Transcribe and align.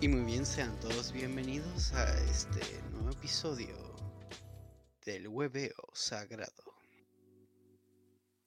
y 0.00 0.08
muy 0.08 0.24
bien, 0.24 0.46
sean 0.46 0.78
todos 0.78 1.12
bienvenidos 1.12 1.92
a 1.94 2.04
este 2.30 2.60
nuevo 2.92 3.10
episodio 3.10 3.74
del 5.04 5.26
Webeo 5.26 5.74
Sagrado. 5.92 6.74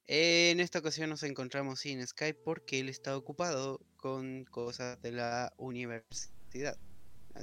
En 0.06 0.62
esta 0.62 0.80
ocasión 0.80 1.10
nos 1.10 1.24
encontramos 1.24 1.82
sin 1.82 2.06
Skype 2.06 2.40
porque 2.46 2.80
él 2.80 2.88
está 2.88 3.18
ocupado 3.18 3.82
con 3.98 4.46
cosas 4.46 5.02
de 5.02 5.12
la 5.12 5.52
universidad. 5.58 6.78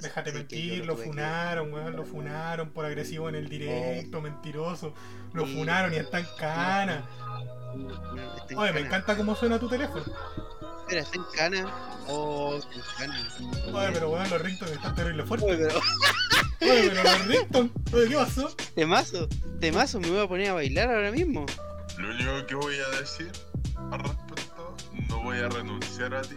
Déjate 0.01 0.31
mentir, 0.31 0.85
lo 0.85 0.97
funaron, 0.97 1.71
weón, 1.71 1.95
lo 1.95 2.05
funaron 2.05 2.71
por 2.71 2.85
agresivo 2.85 3.29
en 3.29 3.35
el 3.35 3.47
directo, 3.47 4.19
mentiroso. 4.19 4.95
Lo 5.33 5.45
funaron 5.45 5.93
y 5.93 5.97
está 5.97 6.19
en 6.19 6.27
cana. 6.39 7.07
Oye, 8.57 8.73
me 8.73 8.79
encanta 8.79 9.15
cómo 9.15 9.35
suena 9.35 9.59
tu 9.59 9.69
teléfono. 9.69 10.03
Espera, 10.79 11.01
está 11.01 11.17
en 11.17 11.23
cana. 11.35 11.94
Oh. 12.07 12.59
Oye, 13.73 13.89
pero 13.93 14.09
weón, 14.09 14.29
los 14.29 14.41
ringtones 14.41 14.75
están 14.75 14.95
terrible 14.95 15.23
fuertes. 15.23 15.49
Oye, 15.49 15.57
pero... 15.57 15.79
Oye, 16.61 16.89
pero 16.89 17.03
los 17.03 17.27
ringtones. 17.27 17.71
Oye, 17.93 18.07
¿qué 18.09 18.15
pasó? 18.15 18.55
Temazo, 18.75 19.29
temazo, 19.59 19.99
me 19.99 20.09
voy 20.09 20.19
a 20.19 20.27
poner 20.27 20.49
a 20.49 20.53
bailar 20.53 20.89
ahora 20.89 21.11
mismo. 21.11 21.45
Lo 21.97 22.09
único 22.09 22.45
que 22.47 22.55
voy 22.55 22.75
a 22.75 22.99
decir 22.99 23.31
al 23.91 23.99
respecto, 23.99 24.75
no 25.09 25.23
voy 25.23 25.39
a 25.39 25.49
renunciar 25.49 26.13
a 26.13 26.21
ti. 26.21 26.35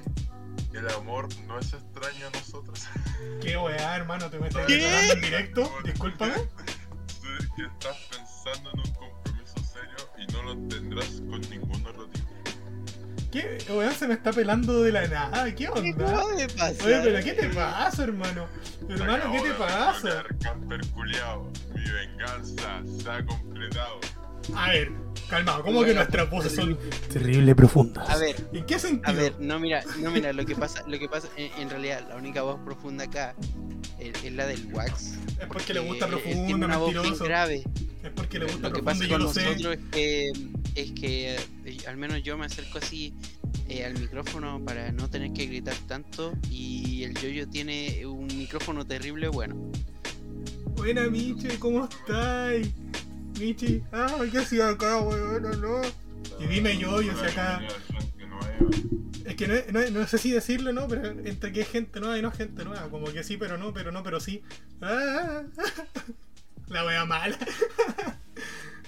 El 0.72 0.88
amor 0.91 1.28
no 1.46 1.58
es 1.58 1.72
extraño 1.72 2.27
a 2.27 2.30
nosotros. 2.38 2.86
Qué 3.41 3.56
weá, 3.56 3.96
hermano, 3.96 4.30
te 4.30 4.38
me 4.38 4.48
estás 4.48 4.70
en 4.70 5.20
directo. 5.20 5.70
Discúlpame. 5.84 6.34
Sé 6.34 7.48
que 7.56 7.62
estás 7.64 7.96
pensando 8.10 8.70
en 8.72 8.80
un 8.80 8.94
compromiso 8.94 9.56
serio 9.64 9.96
y 10.19 10.32
no 10.32 10.42
lo 10.42 10.69
tendrás 10.69 11.20
con 11.28 11.41
ningún. 11.50 11.69
¿Qué 13.66 13.73
weón 13.73 13.92
se 13.92 14.09
me 14.09 14.15
está 14.15 14.33
pelando 14.33 14.83
de 14.83 14.92
la 14.92 15.06
nada? 15.06 15.44
¿Qué 15.47 15.55
¿Qué 15.55 15.69
onda? 15.69 16.06
acaba 16.06 16.34
de 16.34 16.48
pasar? 16.48 16.86
Oye, 16.86 17.00
pero 17.05 17.25
¿qué 17.25 17.33
te 17.34 17.48
pasa, 17.50 18.03
hermano? 18.05 18.47
Hermano, 18.89 19.33
¿qué 19.33 19.41
te 19.41 19.50
pasa? 19.55 20.25
Mi 21.75 21.91
venganza 21.91 22.83
se 23.03 23.11
ha 23.11 23.25
completado. 23.25 24.00
A 24.56 24.70
ver, 24.70 24.92
calmado, 25.28 25.62
¿cómo 25.62 25.84
que 25.84 25.92
nuestras 25.94 26.31
voces 26.31 26.55
son 26.55 26.78
terrible. 27.12 27.55
profundas? 27.55 28.09
A 28.09 28.16
ver, 28.16 28.34
¿En 28.53 28.64
qué 28.64 28.77
A 28.77 28.78
sentido? 28.78 29.14
ver, 29.16 29.34
no 29.39 29.59
mira, 29.61 29.83
no 29.98 30.11
mira, 30.11 30.33
lo 30.33 30.44
que 30.47 30.56
pasa, 30.56 30.83
lo 30.86 30.98
que 30.98 31.09
pasa, 31.09 31.28
en, 31.36 31.50
en 31.61 31.69
realidad, 31.70 32.06
la 32.09 32.16
única 32.16 32.42
voz 32.42 32.59
profunda 32.64 33.05
acá 33.05 33.34
es, 33.98 34.25
es 34.25 34.33
la 34.33 34.47
del 34.47 34.72
Wax. 34.72 35.19
es 35.39 35.47
porque 35.48 35.75
le 35.75 35.81
gusta 35.81 36.06
él 36.06 36.12
tiene 36.22 36.33
profundo, 36.34 36.66
una 36.66 36.77
voz 36.78 36.91
bien 36.91 37.03
mentiroso. 37.03 37.25
grave. 37.25 37.62
Es 38.09 38.14
porque 38.14 38.39
le 38.39 38.47
gusta 38.47 38.69
Lo 38.69 38.75
que 38.75 38.83
pasa 38.83 39.05
y 39.05 39.09
yo 39.09 39.14
con 39.14 39.23
lo 39.25 39.33
sé. 39.33 39.45
nosotros 39.45 39.75
es 39.77 39.81
que, 39.92 40.33
es 40.75 40.92
que 40.92 41.37
eh, 41.67 41.78
al 41.87 41.97
menos 41.98 42.23
yo 42.23 42.39
me 42.39 42.47
acerco 42.47 42.78
así 42.78 43.12
eh, 43.69 43.84
al 43.84 43.98
micrófono 43.98 44.65
para 44.65 44.91
no 44.92 45.11
tener 45.11 45.33
que 45.34 45.45
gritar 45.47 45.77
tanto 45.87 46.33
y 46.50 47.03
el 47.05 47.15
yoyo 47.15 47.47
tiene 47.48 48.06
un 48.06 48.27
micrófono 48.28 48.87
terrible 48.87 49.28
bueno. 49.28 49.55
Buena, 50.77 51.06
Michi, 51.09 51.48
¿cómo 51.59 51.84
estáis? 51.87 52.70
Michi, 53.39 53.83
ah, 53.92 54.25
¿qué 54.33 54.39
hacía 54.39 54.70
acá, 54.70 55.00
weón? 55.00 55.43
No, 55.43 55.53
no. 55.53 55.83
Y 56.41 56.47
dime 56.47 56.78
yo, 56.78 57.03
yo 57.03 57.15
sé 57.19 57.27
acá. 57.27 57.61
Es 59.25 59.34
que 59.34 59.47
no, 59.47 59.55
no, 59.72 59.91
no 59.91 60.06
sé 60.06 60.17
si 60.17 60.31
decirlo, 60.31 60.72
¿no? 60.72 60.89
Pero 60.89 61.09
entre 61.09 61.53
que 61.53 61.61
es 61.61 61.69
gente 61.69 62.00
nueva 62.00 62.19
y 62.19 62.22
no 62.22 62.31
gente 62.31 62.65
nueva. 62.65 62.89
Como 62.89 63.12
que 63.12 63.22
sí, 63.22 63.37
pero 63.37 63.59
no, 63.59 63.75
pero 63.75 63.93
no, 63.93 64.03
pero 64.03 64.19
sí. 64.20 64.43
Ah, 64.81 65.43
la 66.69 66.84
wea 66.84 67.05
mala. 67.05 67.38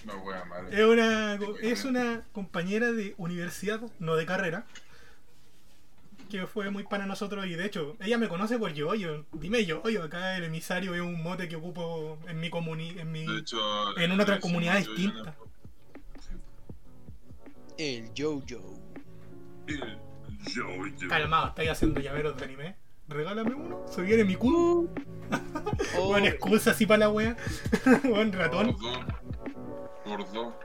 No 0.05 0.15
wea 0.23 0.45
mala. 0.47 0.71
Es 0.71 0.85
una, 0.85 1.39
es 1.61 1.85
una 1.85 2.23
compañera 2.33 2.91
de 2.91 3.15
universidad, 3.19 3.83
no 3.99 4.17
de 4.17 4.25
carrera. 4.25 4.65
Que 6.31 6.47
fue 6.47 6.71
muy 6.71 6.85
para 6.85 7.05
nosotros 7.05 7.45
y 7.47 7.55
de 7.55 7.67
hecho, 7.67 7.97
ella 8.01 8.17
me 8.17 8.29
conoce 8.29 8.59
por 8.59 8.73
Yoyo. 8.73 9.27
Dime 9.33 9.67
Yoyo, 9.67 10.03
acá 10.03 10.39
el 10.39 10.45
emisario 10.45 10.95
es 10.95 11.03
un 11.03 11.23
mote 11.23 11.49
que 11.49 11.57
ocupo 11.57 12.19
en 12.29 12.41
mi 12.41 12.49
comuni 12.49 12.99
en 12.99 13.13
mi 13.13 13.27
De 13.27 13.41
hecho, 13.41 13.99
en 13.99 14.13
una 14.13 14.23
otra 14.23 14.41
comunidad 14.41 14.83
yo 14.83 14.95
distinta. 14.95 15.37
El 17.77 18.15
yoyo. 18.15 18.63
El 19.67 19.99
yo, 20.55 20.87
yo. 20.99 21.09
Calmado, 21.09 21.49
estáis 21.49 21.71
haciendo 21.71 22.01
llaveros 22.01 22.37
de 22.37 22.45
anime. 22.45 22.77
Regálame 23.11 23.55
uno, 23.55 23.83
se 23.87 24.03
viene 24.03 24.25
mi 24.25 24.37
culo. 24.37 24.89
Oh, 25.99 26.09
Buena 26.09 26.29
excusa 26.29 26.71
así 26.71 26.87
para 26.87 27.01
la 27.01 27.11
wea. 27.11 27.37
Buen 28.05 28.33
ratón. 28.33 28.77
Gordo. 30.07 30.57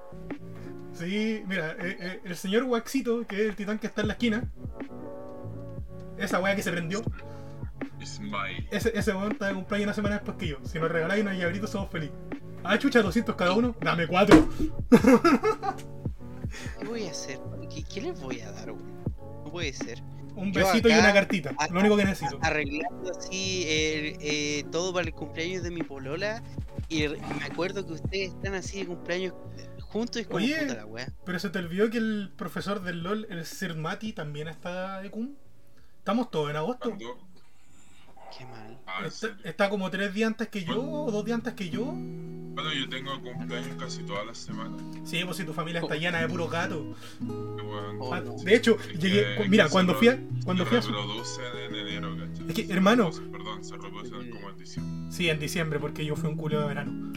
Sí, 0.93 1.43
mira, 1.47 1.71
eh, 1.73 1.97
eh, 1.99 2.21
el 2.23 2.35
señor 2.35 2.63
Waxito, 2.63 3.25
que 3.27 3.35
es 3.41 3.49
el 3.49 3.55
titán 3.55 3.79
que 3.79 3.87
está 3.87 4.01
en 4.01 4.07
la 4.07 4.13
esquina. 4.13 4.43
Esa 6.17 6.39
wea 6.39 6.55
que 6.55 6.63
se 6.63 6.71
prendió. 6.71 7.01
Ismail. 7.99 8.67
Ese, 8.71 8.97
ese 8.97 9.13
weón 9.13 9.31
está 9.33 9.47
de 9.47 9.55
cumpleaños 9.55 9.87
una 9.87 9.93
semana 9.93 10.15
después 10.15 10.37
que 10.37 10.47
yo. 10.47 10.57
Si 10.63 10.79
nos 10.79 10.91
regaláis 10.91 11.23
unos 11.23 11.35
llaveritos, 11.35 11.71
somos 11.71 11.89
felices. 11.89 12.15
Ah, 12.63 12.77
chucha, 12.77 13.01
200 13.01 13.35
cada 13.35 13.53
uno. 13.53 13.75
Dame 13.81 14.07
4. 14.07 14.47
¿Qué 16.79 16.85
voy 16.85 17.07
a 17.07 17.11
hacer? 17.11 17.39
¿Qué, 17.73 17.83
qué 17.83 18.01
les 18.01 18.21
voy 18.21 18.41
a 18.41 18.51
dar? 18.51 18.71
güey? 18.71 18.85
No 19.43 19.51
puede 19.51 19.73
ser. 19.73 20.01
Un 20.35 20.51
besito 20.51 20.89
y 20.89 20.93
una 20.93 21.13
cartita. 21.13 21.51
acá- 21.51 21.67
Lo 21.71 21.79
único 21.79 21.97
que 21.97 22.05
necesito. 22.05 22.39
arreglando 22.41 23.11
así 23.11 23.63
eh, 23.67 24.17
eh, 24.19 24.63
todo 24.71 24.93
para 24.93 25.07
el 25.07 25.13
cumpleaños 25.13 25.63
de 25.63 25.71
mi 25.71 25.81
polola 25.83 26.43
y 26.89 27.07
me 27.07 27.45
acuerdo 27.49 27.85
que 27.85 27.93
ustedes 27.93 28.29
están 28.33 28.53
así 28.53 28.79
de 28.79 28.85
cumpleaños 28.87 29.33
juntos 29.81 30.21
y 30.21 30.25
como 30.25 30.37
Oye. 30.37 30.57
puta 30.61 30.73
la 30.75 30.85
wea. 30.85 31.07
Pero 31.25 31.39
se 31.39 31.49
te 31.49 31.59
olvidó 31.59 31.89
que 31.89 31.97
el 31.97 32.31
profesor 32.35 32.81
del 32.83 33.01
LOL, 33.03 33.27
el 33.29 33.45
Sir 33.45 33.75
Mati, 33.75 34.11
también 34.13 34.47
está 34.47 35.01
de 35.01 35.09
cum. 35.09 35.35
Estamos 35.99 36.29
todos 36.29 36.49
en 36.49 36.57
agosto. 36.57 36.89
¿Cuándo? 36.89 37.17
Qué 38.37 38.45
mal. 38.45 38.77
Ah, 38.85 38.99
¿en 38.99 39.05
Está, 39.05 39.29
está 39.43 39.69
como 39.69 39.89
tres 39.89 40.13
días 40.13 40.27
antes 40.27 40.49
que 40.49 40.63
yo, 40.65 40.81
o 40.83 41.11
dos 41.11 41.23
días 41.25 41.35
antes 41.37 41.53
que 41.53 41.69
yo. 41.69 41.93
Bueno, 42.55 42.73
yo 42.73 42.89
tengo 42.89 43.21
cumpleaños 43.21 43.75
casi 43.77 44.01
todas 44.03 44.25
las 44.25 44.37
semanas. 44.37 44.81
Sí, 45.03 45.21
pues 45.25 45.37
si 45.37 45.43
tu 45.43 45.53
familia 45.53 45.81
está 45.81 45.95
llena 45.95 46.21
de 46.21 46.27
puros 46.29 46.49
gatos. 46.49 46.79
Oh, 47.27 48.13
Ah, 48.13 48.21
no. 48.21 48.35
De 48.37 48.55
hecho, 48.55 48.77
Es 48.79 48.99
llegué. 48.99 49.35
que- 49.35 49.43
que 49.43 49.49
Mira, 49.49 49.65
se 49.65 49.71
cuando 49.71 49.93
fui 49.95 50.07
a. 50.07 50.19
Cuando 50.45 50.63
se 50.63 50.69
fui 50.69 50.77
a 50.77 50.81
su- 50.81 50.87
reproducen 50.89 51.43
en 51.69 51.75
enero, 51.75 52.15
¿cachai? 52.17 52.47
Es 52.49 52.53
que, 52.55 52.73
hermano. 52.73 53.11
Perdón, 53.31 53.63
se 53.63 53.73
reproducen 53.73 54.29
como 54.31 54.49
en 54.49 54.57
diciembre. 54.57 55.11
Sí, 55.11 55.29
en 55.29 55.39
diciembre, 55.39 55.79
porque 55.79 56.05
yo 56.05 56.15
fui 56.15 56.29
un 56.29 56.37
culo 56.37 56.61
de 56.61 56.67
verano. 56.67 57.13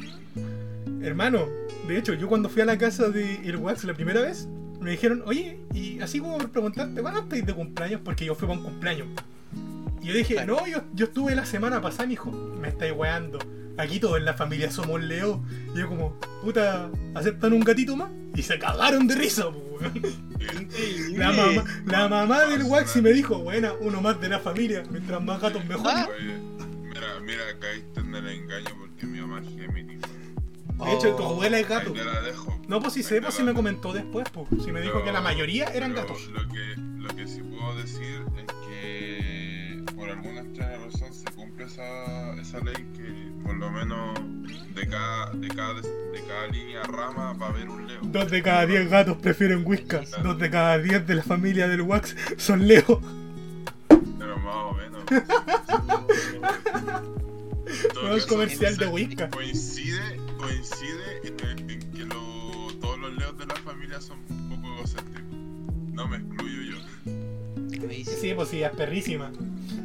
Hermano, 1.02 1.46
de 1.86 1.98
hecho, 1.98 2.14
yo 2.14 2.28
cuando 2.28 2.48
fui 2.48 2.62
a 2.62 2.64
la 2.64 2.76
casa 2.78 3.08
de 3.08 3.36
el 3.48 3.56
Wax 3.56 3.84
la 3.84 3.94
primera 3.94 4.20
vez, 4.22 4.48
me 4.80 4.90
dijeron, 4.90 5.22
oye, 5.26 5.60
y 5.72 6.00
así 6.00 6.18
como 6.20 6.38
por 6.38 6.50
preguntarte, 6.50 7.00
¿cuándo 7.00 7.20
estáis 7.20 7.46
de 7.46 7.54
cumpleaños? 7.54 8.00
Porque 8.04 8.24
yo 8.24 8.34
fui 8.34 8.48
para 8.48 8.58
un 8.58 8.64
cumpleaños. 8.64 9.06
Y 10.02 10.06
yo 10.06 10.14
dije, 10.14 10.44
no, 10.46 10.66
yo, 10.66 10.82
yo 10.94 11.06
estuve 11.06 11.34
la 11.34 11.44
semana 11.46 11.80
pasada, 11.80 12.06
mi 12.06 12.14
hijo, 12.14 12.30
me 12.30 12.68
estáis 12.68 12.92
weando. 12.96 13.38
Aquí 13.78 14.00
todos 14.00 14.16
en 14.18 14.24
la 14.24 14.34
familia 14.34 14.70
somos 14.70 15.00
Leo. 15.02 15.42
Y 15.74 15.78
yo 15.78 15.88
como, 15.88 16.18
puta, 16.42 16.90
¿aceptan 17.14 17.52
un 17.52 17.60
gatito 17.60 17.96
más? 17.96 18.10
Y 18.34 18.42
se 18.42 18.58
cagaron 18.58 19.06
de 19.06 19.14
risa. 19.14 19.46
La 21.16 21.32
mamá, 21.32 21.64
la 21.86 22.08
mamá 22.08 22.44
del 22.46 22.62
Waxi 22.64 23.00
me 23.02 23.12
dijo, 23.12 23.38
buena, 23.38 23.72
uno 23.80 24.00
más 24.00 24.20
de 24.20 24.28
la 24.28 24.38
familia, 24.38 24.82
mientras 24.90 25.22
más 25.22 25.40
gatos 25.40 25.64
mejor. 25.64 25.86
Ah. 25.92 26.08
Oye, 26.16 26.34
mira, 26.82 27.20
mira, 27.24 27.42
caíste 27.60 28.00
en 28.00 28.14
el 28.14 28.28
engaño 28.28 28.70
porque 28.78 29.06
mi 29.06 29.20
mamá 29.20 29.40
es 29.40 29.48
Géminis. 29.56 30.00
De 30.02 30.92
hecho, 30.94 31.14
tu 31.16 31.22
Oh, 31.24 31.30
abuela 31.30 31.58
es 31.58 31.64
Ahí 31.68 31.70
gato. 31.76 31.92
te 31.92 32.04
la 32.04 32.20
dejo. 32.20 32.60
No, 32.68 32.80
pues 32.80 32.94
si 32.94 33.02
sé, 33.02 33.20
pues 33.20 33.34
si 33.34 33.42
me 33.42 33.52
comentó 33.54 33.92
después, 33.92 34.28
pues. 34.32 34.46
Si 34.64 34.70
me 34.70 34.80
dijo 34.80 34.94
Pero- 34.94 35.04
que 35.06 35.12
la 35.12 35.20
mayoría 35.20 35.64
eran 35.66 35.92
gatos. 35.94 36.28
Lo 36.28 36.46
que, 36.48 36.74
lo 36.76 37.08
que 37.16 37.26
sí 37.26 37.40
puedo 37.42 37.74
decir 37.76 38.22
es 38.36 38.46
que 38.68 39.37
por 39.98 40.08
alguna 40.08 40.40
extraña 40.40 40.76
razón 40.84 41.12
se 41.12 41.24
cumple 41.32 41.64
esa, 41.64 42.34
esa 42.40 42.58
ley 42.60 42.74
que 42.94 43.28
por 43.44 43.56
lo 43.56 43.70
menos 43.70 44.18
de 44.74 44.86
cada, 44.86 45.30
de 45.32 45.48
cada, 45.48 45.80
de 45.80 46.22
cada 46.26 46.46
línea 46.48 46.82
rama 46.84 47.32
va 47.32 47.46
a 47.46 47.48
haber 47.50 47.68
un 47.68 47.86
leo. 47.86 48.00
Dos 48.02 48.30
de 48.30 48.42
cada 48.42 48.66
diez 48.66 48.88
gatos 48.88 49.16
prefieren 49.18 49.62
whiskas. 49.66 50.10
Dos 50.22 50.38
de 50.38 50.50
cada 50.50 50.78
diez 50.78 51.06
de 51.06 51.14
la 51.16 51.22
familia 51.22 51.66
del 51.68 51.82
Wax 51.82 52.14
son 52.36 52.66
Leo. 52.68 53.00
Pero 53.88 54.38
más 54.38 54.56
o 54.56 54.72
menos. 54.74 55.02
Todo 57.94 58.08
No 58.08 58.16
es 58.16 58.26
comercial 58.26 58.76
de 58.76 58.86
whiskas. 58.86 59.30
Coincide, 59.30 60.16
coincide 60.38 61.20
en, 61.24 61.70
en 61.70 61.80
que 61.92 62.04
lo- 62.04 62.72
todos 62.80 62.98
los 62.98 63.14
leos 63.16 63.36
de 63.38 63.46
la 63.46 63.54
familia 63.56 64.00
son 64.00 64.18
un 64.30 64.48
poco 64.48 64.74
egocéntricos. 64.78 65.22
No 65.92 66.08
me 66.08 66.16
excluyo 66.18 66.62
yo. 66.62 66.76
Sí, 68.20 68.32
pues 68.34 68.48
sí, 68.48 68.62
es 68.62 68.70
perrísima. 68.70 69.30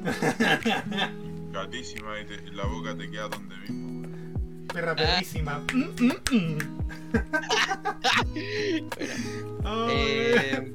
Gatísima 1.52 2.20
y, 2.20 2.26
te- 2.26 2.52
la 2.52 2.66
boca 2.66 2.96
te 2.98 3.10
queda 3.10 3.28
donde 3.30 3.56
mismo. 3.58 4.08
Perra 4.74 4.96
perrísima. 4.96 5.64
Mm, 5.74 6.04
mm, 6.04 6.14
mm. 6.32 6.58
bueno, 8.96 9.88
eh, 9.90 10.74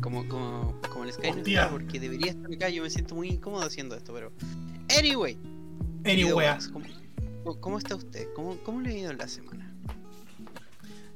como, 0.00 0.26
como, 0.28 0.80
como 0.90 1.04
el 1.04 1.12
Sky 1.12 1.30
no 1.30 1.36
está, 1.38 1.70
porque 1.70 2.00
debería 2.00 2.32
estar 2.32 2.52
acá, 2.52 2.68
yo 2.68 2.82
me 2.82 2.90
siento 2.90 3.14
muy 3.14 3.28
incómodo 3.28 3.62
haciendo 3.64 3.94
esto, 3.94 4.12
pero. 4.12 4.32
Anyway, 4.98 5.38
Anyway. 6.04 6.48
¿cómo, 7.44 7.60
cómo 7.60 7.78
está 7.78 7.94
usted? 7.94 8.26
¿Cómo, 8.34 8.56
¿Cómo 8.64 8.80
le 8.80 8.90
ha 8.90 8.98
ido 8.98 9.10
en 9.12 9.18
la 9.18 9.28
semana? 9.28 9.72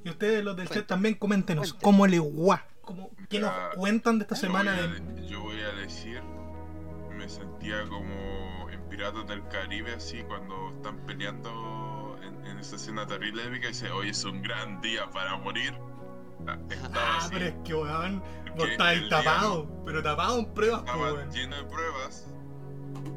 Y 0.04 0.08
ustedes, 0.10 0.44
los 0.44 0.56
del 0.56 0.68
chat, 0.68 0.86
también 0.86 1.14
coméntenos 1.16 1.72
Cuenta. 1.72 1.84
cómo 1.84 2.06
le 2.06 2.18
gua. 2.20 2.64
cómo- 2.82 3.10
¿Qué 3.28 3.40
nos 3.40 3.50
cuentan 3.74 4.18
de 4.20 4.22
esta 4.22 4.36
Yo 4.36 4.40
semana? 4.42 4.76
voy 4.76 5.00
de- 5.22 5.26
Yo 5.28 5.40
voy 5.42 5.56
a 5.60 5.72
decir 5.80 6.20
me 7.26 7.30
sentía 7.32 7.82
como 7.88 8.70
en 8.70 8.80
Piratas 8.88 9.26
del 9.26 9.42
Caribe, 9.48 9.92
así 9.94 10.22
cuando 10.28 10.70
están 10.76 10.96
peleando 11.06 12.16
en, 12.22 12.46
en 12.46 12.58
esa 12.58 12.76
escena 12.76 13.04
terrible 13.04 13.42
épica 13.44 13.66
y 13.66 13.70
dice, 13.70 13.90
hoy 13.90 14.10
es 14.10 14.24
un 14.24 14.42
gran 14.42 14.80
día 14.80 15.10
para 15.10 15.36
morir. 15.36 15.74
Ah, 16.46 16.56
Estaba 16.70 16.94
Ah, 16.94 17.18
así, 17.18 17.30
pero 17.32 17.46
es 17.46 17.54
que 17.64 17.74
weón, 17.74 18.22
vos 18.56 18.68
estabas 18.68 18.92
el 18.92 19.00
día 19.08 19.08
tapado, 19.24 19.68
pero 19.84 20.02
tapado 20.04 20.38
en 20.38 20.54
pruebas, 20.54 20.80
estaba 20.80 21.24
lleno 21.30 21.56
de 21.56 21.64
pruebas. 21.64 22.28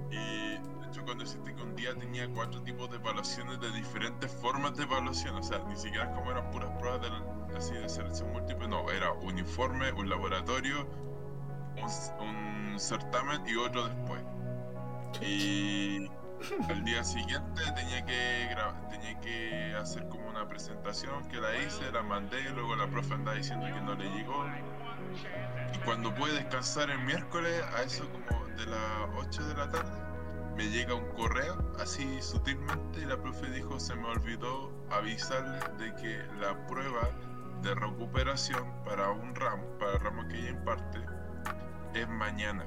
Y 0.10 0.16
de 0.16 0.88
hecho 0.88 1.04
cuando 1.04 1.24
deciste 1.24 1.54
que 1.54 1.62
un 1.62 1.76
día 1.76 1.94
tenía 1.94 2.28
cuatro 2.30 2.64
tipos 2.64 2.90
de 2.90 2.96
evaluaciones 2.96 3.60
de 3.60 3.72
diferentes 3.74 4.32
formas 4.42 4.76
de 4.76 4.84
evaluación, 4.86 5.36
o 5.36 5.44
sea, 5.44 5.60
ni 5.70 5.76
siquiera 5.78 6.12
como 6.16 6.32
eran 6.32 6.50
puras 6.50 6.72
pruebas 6.80 7.02
de, 7.02 7.56
así 7.58 7.74
de 7.76 7.88
selección 7.88 8.32
múltiple, 8.34 8.68
no, 8.70 8.90
era 8.90 9.12
un 9.12 9.38
informe, 9.38 9.92
un 9.92 10.10
laboratorio, 10.10 10.88
un, 11.82 12.28
un 12.28 12.80
certamen 12.80 13.48
y 13.48 13.56
otro 13.56 13.88
después. 13.88 14.22
Y 15.22 16.08
al 16.70 16.84
día 16.86 17.04
siguiente 17.04 17.62
tenía 17.76 18.06
que 18.06 18.56
tenía 18.90 19.20
que 19.20 19.76
hacer 19.76 20.08
como 20.10 20.30
una 20.30 20.48
presentación 20.48 21.28
que 21.30 21.38
la 21.38 21.56
hice, 21.58 21.92
la 21.92 22.02
mandé, 22.02 22.42
luego 22.52 22.76
la 22.76 22.88
profe 22.88 23.14
andaba 23.14 23.38
diciendo 23.38 23.66
que 23.66 23.82
no 23.82 23.96
le 23.96 24.10
llegó. 24.12 24.46
Y 25.74 25.78
cuando 25.80 26.14
pude 26.16 26.34
descansar 26.34 26.90
el 26.90 27.00
miércoles, 27.00 27.62
a 27.76 27.84
eso 27.84 28.08
como 28.12 28.46
de 28.48 28.66
las 28.66 29.28
8 29.28 29.48
de 29.48 29.54
la 29.56 29.70
tarde, 29.70 30.10
me 30.56 30.70
llega 30.70 30.94
un 30.94 31.08
correo 31.14 31.58
así 31.80 32.22
sutilmente 32.22 33.00
y 33.00 33.06
la 33.06 33.18
profe 33.22 33.50
dijo 33.52 33.80
se 33.80 33.96
me 33.96 34.08
olvidó 34.08 34.72
avisarles 34.92 35.64
de 35.78 35.96
que 35.96 36.22
la 36.40 36.68
prueba 36.68 37.10
de 37.62 37.76
recuperación 37.76 38.66
para 38.84 39.10
un 39.10 39.36
ramo, 39.36 39.64
para 39.80 39.94
el 39.94 40.00
ramo 40.00 40.28
que 40.28 40.38
ella 40.38 40.50
imparte, 40.50 41.00
es 41.94 42.08
mañana. 42.10 42.66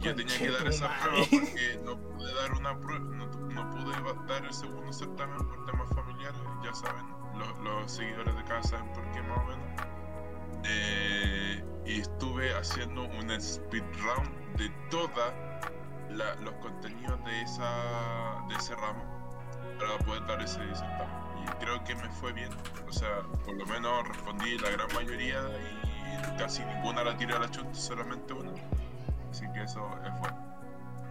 Yo 0.00 0.14
tenía 0.14 0.36
que 0.36 0.50
dar 0.50 0.66
esa 0.66 0.88
prueba 1.00 1.26
porque 1.30 1.80
no 1.84 1.96
pude 1.96 2.34
dar 2.34 2.52
una 2.52 2.78
prueba, 2.80 3.04
no, 3.04 3.26
no 3.26 3.70
pude 3.70 4.26
dar 4.26 4.44
el 4.44 4.52
segundo 4.52 4.92
certamen 4.92 5.36
por 5.36 5.64
temas 5.64 5.88
familiares, 5.94 6.40
ya 6.64 6.74
saben, 6.74 7.06
los, 7.38 7.58
los 7.58 7.92
seguidores 7.92 8.34
de 8.34 8.44
casa 8.44 8.70
saben 8.70 8.92
por 8.92 9.10
qué 9.12 9.22
más 9.22 9.38
o 9.38 9.44
menos. 9.44 9.92
Eh, 10.64 11.64
y 11.86 12.00
estuve 12.00 12.54
haciendo 12.54 13.04
un 13.04 13.40
speedrun 13.40 14.56
de 14.56 14.68
todos 14.90 15.32
los 16.40 16.54
contenidos 16.56 17.24
de, 17.24 17.42
esa, 17.42 18.44
de 18.48 18.54
ese 18.56 18.74
ramo 18.76 19.04
para 19.78 19.98
poder 19.98 20.26
dar 20.26 20.42
ese 20.42 20.60
certamen. 20.74 21.22
Y 21.42 21.64
creo 21.64 21.82
que 21.84 21.94
me 21.96 22.08
fue 22.10 22.32
bien, 22.32 22.50
o 22.88 22.92
sea, 22.92 23.22
por 23.44 23.54
lo 23.54 23.66
menos 23.66 24.06
respondí 24.08 24.58
la 24.58 24.70
gran 24.70 24.92
mayoría 24.94 25.40
y 25.40 25.91
casi 26.38 26.64
ninguna 26.64 27.04
la 27.04 27.16
tiré 27.16 27.34
a 27.34 27.38
la 27.38 27.50
chunta, 27.50 27.74
solamente 27.74 28.32
una. 28.32 28.50
Así 29.30 29.44
que 29.54 29.62
eso 29.62 29.88
es 30.04 30.18
bueno. 30.20 30.52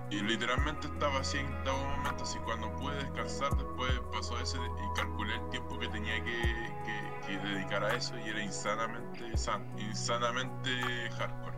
Y 0.10 0.20
literalmente 0.22 0.88
estaba 0.88 1.20
así 1.22 1.38
en 1.38 1.64
todo 1.64 1.78
momento, 1.96 2.24
así 2.24 2.38
cuando 2.40 2.70
pude 2.76 2.96
descansar, 2.98 3.56
después 3.56 3.92
pasó 4.12 4.38
ese 4.40 4.58
y 4.58 5.00
calculé 5.00 5.36
el 5.36 5.50
tiempo 5.50 5.80
que 5.80 5.88
tenía 5.88 6.16
que, 6.24 6.42
que- 6.86 7.12
que 7.28 7.38
dedicar 7.38 7.84
a 7.86 7.94
eso 7.94 8.18
y 8.20 8.30
era 8.30 8.42
insanamente 8.44 9.38
san, 9.38 9.64
insanamente 9.80 10.70
hardcore. 11.18 11.58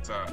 O 0.00 0.04
sea, 0.04 0.24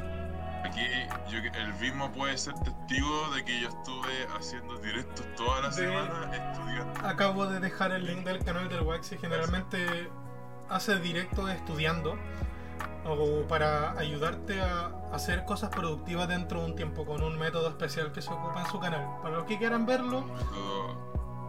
aquí 0.66 0.81
yo, 1.30 1.38
el 1.40 1.74
mismo 1.75 2.12
puede 2.12 2.38
ser 2.38 2.54
testigo 2.56 3.30
de 3.33 3.45
que 3.45 3.62
yo 3.62 3.69
estuve 3.69 4.28
haciendo 4.38 4.78
directos 4.80 5.25
toda 5.38 5.62
la 5.62 5.69
De- 5.69 5.74
semana 5.75 6.36
estudiando. 6.36 7.07
Acabo 7.07 7.45
de 7.45 7.62
dejar 7.62 7.94
el 7.94 8.06
link 8.06 8.25
del 8.25 8.44
canal 8.44 8.68
del 8.68 8.81
Wax 8.81 9.13
y 9.13 9.18
generalmente 9.19 10.10
hace 10.69 11.00
directo 11.00 11.48
estudiando 11.50 12.16
o 13.06 13.48
para 13.48 13.92
ayudarte 13.98 14.62
a 14.62 14.92
hacer 15.14 15.46
cosas 15.46 15.69
productivas 15.69 16.28
dentro 16.28 16.60
de 16.62 16.66
un 16.72 16.75
tiempo 16.75 17.06
con 17.06 17.24
un 17.24 17.38
método 17.40 17.69
especial 17.69 18.12
que 18.12 18.22
se 18.22 18.31
ocupa 18.34 18.62
en 18.62 18.68
su 18.68 18.80
canal. 18.80 19.06
Para 19.22 19.38
los 19.38 19.46
que 19.46 19.58
quieran 19.58 19.86
verlo, 19.86 20.25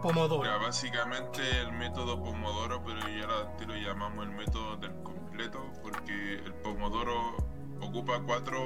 Pomodoro. 0.01 0.45
Ya, 0.49 0.57
básicamente 0.57 1.41
el 1.59 1.73
método 1.73 2.23
Pomodoro, 2.23 2.81
pero 2.85 2.99
ya 3.09 3.27
la- 3.27 3.57
te 3.57 3.65
lo 3.65 3.75
llamamos 3.75 4.25
el 4.25 4.31
método 4.31 4.77
del 4.77 4.93
completo, 5.03 5.59
porque 5.83 6.35
el 6.35 6.53
Pomodoro 6.63 7.35
ocupa 7.81 8.21
cuatro, 8.25 8.57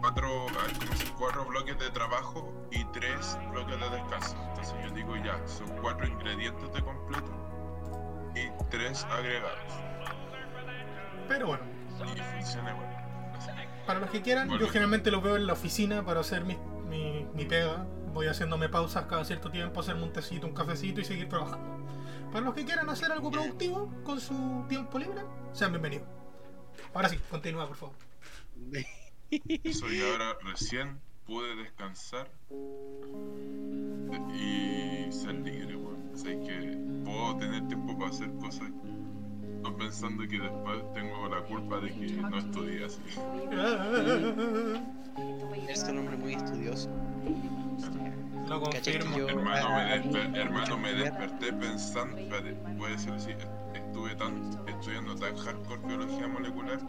cuatro, 0.00 0.28
ay, 0.64 0.72
¿cómo 0.78 0.94
se- 0.96 1.12
cuatro 1.18 1.44
bloques 1.46 1.76
de 1.78 1.90
trabajo 1.90 2.52
y 2.70 2.84
tres 2.86 3.36
bloques 3.50 3.80
de 3.80 3.90
descanso. 3.90 4.36
Entonces 4.50 4.74
yo 4.84 4.90
digo 4.94 5.16
ya, 5.16 5.40
son 5.48 5.68
cuatro 5.82 6.06
ingredientes 6.06 6.72
de 6.72 6.82
completo 6.84 7.32
y 8.34 8.48
tres 8.70 9.04
agregados. 9.04 9.58
Pero 11.28 11.46
bueno, 11.48 11.64
Y 12.00 12.20
funciona 12.20 12.76
para 13.86 14.00
los 14.00 14.10
que 14.10 14.22
quieran, 14.22 14.48
yo 14.48 14.52
Bueno. 14.56 14.68
generalmente 14.68 15.10
lo 15.10 15.20
veo 15.20 15.36
en 15.36 15.46
la 15.46 15.52
oficina 15.54 16.04
para 16.04 16.20
hacer 16.20 16.44
mi, 16.44 16.56
mi, 16.88 17.26
mi 17.34 17.44
pega. 17.44 17.86
Voy 18.12 18.26
haciéndome 18.26 18.68
pausas 18.68 19.06
cada 19.06 19.24
cierto 19.24 19.50
tiempo, 19.50 19.80
hacerme 19.80 20.02
un 20.04 20.12
tecito, 20.12 20.46
un 20.46 20.52
cafecito 20.54 21.00
y 21.00 21.04
seguir 21.04 21.28
trabajando. 21.28 21.86
Para 22.32 22.44
los 22.44 22.54
que 22.54 22.64
quieran 22.64 22.88
hacer 22.88 23.10
algo 23.12 23.30
productivo 23.30 23.92
con 24.04 24.20
su 24.20 24.64
tiempo 24.68 24.98
libre, 24.98 25.22
sean 25.52 25.72
bienvenidos. 25.72 26.08
Ahora 26.94 27.08
sí, 27.08 27.18
continúa, 27.30 27.66
por 27.66 27.76
favor. 27.76 27.96
Eso 29.64 29.92
y 29.92 30.02
ahora 30.02 30.36
recién 30.44 31.00
pude 31.24 31.54
descansar 31.56 32.30
y 34.34 35.12
ser 35.12 35.34
libre, 35.34 35.76
weón. 35.76 36.10
O 36.14 36.16
sea, 36.16 36.32
que 36.40 36.99
puedo 37.20 37.36
tener 37.36 37.66
tiempo 37.68 37.96
para 37.98 38.10
hacer 38.10 38.30
cosas, 38.40 38.68
no 39.62 39.76
pensando 39.76 40.22
que 40.26 40.38
después 40.38 40.78
tengo 40.94 41.28
la 41.28 41.42
culpa 41.42 41.78
de 41.80 41.92
que 41.92 42.06
no 42.22 42.38
estudié 42.38 42.84
así. 42.84 43.00
Eres 45.68 45.84
un 45.88 45.98
hombre 45.98 46.16
muy 46.16 46.34
estudioso. 46.34 46.88
Lo 48.48 48.62
¿Cachai 48.62 48.94
que 48.94 48.98
confirmo. 49.00 49.18
yo- 49.18 49.28
Hermano, 49.28 49.66
a- 49.68 49.84
me, 49.84 50.38
a 50.38 50.42
hermano, 50.42 50.78
me 50.78 50.92
desperté 50.94 51.52
pensando, 51.52 52.16
espérate, 52.18 52.52
puede 52.78 52.98
ser 52.98 53.12
así, 53.12 53.30
estuve 53.74 54.14
tan, 54.16 54.50
estudiando 54.66 55.14
tan 55.14 55.36
hardcore 55.36 55.80
biología 55.86 56.26
molecular, 56.26 56.80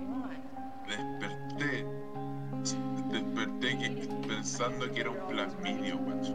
desperté, 0.87 1.85
desperté 3.11 3.77
que, 3.77 3.89
pensando 4.27 4.91
que 4.91 5.01
era 5.01 5.09
un 5.11 5.27
plasmidio, 5.27 5.97
guacho. 5.99 6.33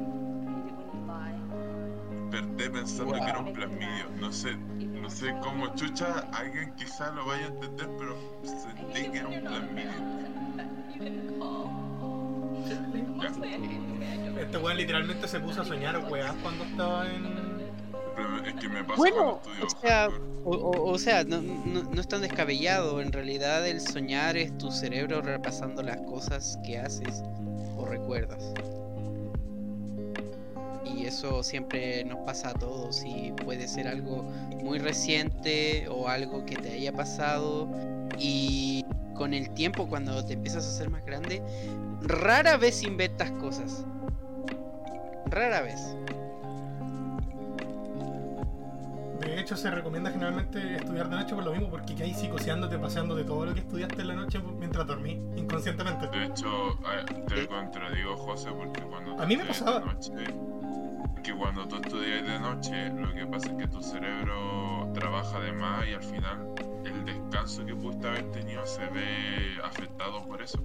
Desperté 2.31 2.71
pensando 2.71 3.13
que 3.15 3.21
era 3.31 3.39
un 3.39 3.53
plasmidio, 3.53 4.07
no 4.21 4.33
sé, 4.33 4.57
no 4.57 5.09
sé 5.09 5.35
cómo 5.43 5.75
chucha, 5.75 6.27
alguien 6.33 6.73
quizás 6.77 7.15
lo 7.15 7.25
vaya 7.27 7.45
a 7.45 7.49
entender, 7.49 7.89
pero 7.99 8.17
sentí 8.45 9.11
que 9.11 9.19
era 9.19 9.29
un 9.29 9.41
plasmidio. 9.41 9.91
Ya. 13.23 14.41
Este 14.41 14.59
weón 14.59 14.77
literalmente 14.77 15.29
se 15.29 15.41
puso 15.41 15.63
a 15.63 15.65
soñar 15.65 15.99
weas 16.11 16.35
cuando 16.43 16.65
estaba 16.65 17.07
en. 17.11 17.47
Es 18.47 18.55
que 18.55 18.69
me 18.69 18.83
Bueno, 18.83 19.41
estudio 19.43 19.67
o 19.67 19.81
sea. 19.81 20.09
O, 20.45 20.51
o- 20.51 20.91
o 20.93 20.99
sea, 20.99 21.25
no, 21.25 21.41
no- 21.43 21.83
no 21.83 22.01
es 22.01 22.07
tan 22.09 22.21
descabellado. 22.21 23.01
En 23.01 23.13
realidad, 23.13 23.67
el 23.67 23.81
soñar 23.81 24.37
es 24.37 24.57
tu 24.59 24.71
cerebro 24.71 25.21
repasando 25.23 25.83
las 25.83 25.99
cosas 26.03 26.59
que 26.65 26.79
haces 26.79 27.23
o 27.77 27.85
recuerdas. 27.87 28.53
Y 31.07 31.09
eso 31.09 31.45
siempre 31.45 32.05
nos 32.05 32.19
pasa 32.27 32.49
a 32.49 32.55
todos. 32.55 33.05
Y 33.05 33.31
puede 33.45 33.69
ser 33.69 33.87
algo 33.87 34.25
muy 34.61 34.81
reciente 34.81 35.87
o 35.89 36.09
algo 36.09 36.45
que 36.45 36.57
te 36.57 36.73
haya 36.73 36.93
pasado. 36.93 37.69
Y 38.19 38.85
con 39.15 39.33
el 39.33 39.51
tiempo, 39.51 39.89
cuando 39.89 40.25
te 40.25 40.33
empiezas 40.33 40.67
a 40.67 40.69
hacer 40.69 40.91
más 40.91 41.07
grande, 41.07 41.45
rara 42.03 42.57
vez 42.57 42.83
inventas 42.83 43.31
cosas. 43.31 43.85
Rara 45.27 45.63
vez. 45.63 45.81
De 49.21 49.41
hecho, 49.41 49.57
se 49.57 49.71
recomienda 49.71 50.11
generalmente 50.11 50.75
estudiar 50.75 51.09
de 51.09 51.17
noche 51.17 51.37
por 51.37 51.45
lo 51.45 51.53
mismo, 51.53 51.71
porque 51.71 51.95
que 51.95 52.03
hay 52.03 52.15
psicoseándote, 52.15 52.79
paseándote 52.79 53.23
todo 53.23 53.47
lo 53.47 53.55
que 53.55 53.61
estudiaste 53.61 54.03
en 54.03 54.09
la 54.09 54.15
noche 54.15 54.41
mientras 54.59 54.85
dormí, 54.89 55.23
inconscientemente. 55.37 56.09
De 56.09 56.25
hecho, 56.25 56.49
te 57.29 57.47
contradigo, 57.47 58.17
José, 58.17 58.51
porque 58.51 58.83
cuando 58.83 59.23
A 59.23 59.27
mí 59.27 59.37
me 59.37 59.45
pasaba. 59.45 59.79
de 59.79 59.87
noche, 59.87 60.13
que 61.27 61.35
cuando 61.35 61.67
tú 61.67 61.77
estudias 61.77 62.25
de 62.25 62.39
noche, 62.39 62.89
lo 62.91 63.13
que 63.13 63.27
pasa 63.27 63.51
es 63.51 63.57
que 63.57 63.67
tu 63.67 63.83
cerebro 63.83 64.93
trabaja 64.95 65.41
de 65.41 65.53
más 65.53 65.85
y 65.89 65.95
al 65.95 66.03
final 66.05 66.55
el 66.85 67.05
descanso 67.05 67.67
que 67.67 67.75
pudiste 67.75 68.07
haber 68.07 68.31
tenido 68.31 68.65
se 68.65 68.87
ve 68.87 69.59
afectado 69.65 70.25
por 70.25 70.41
eso. 70.41 70.59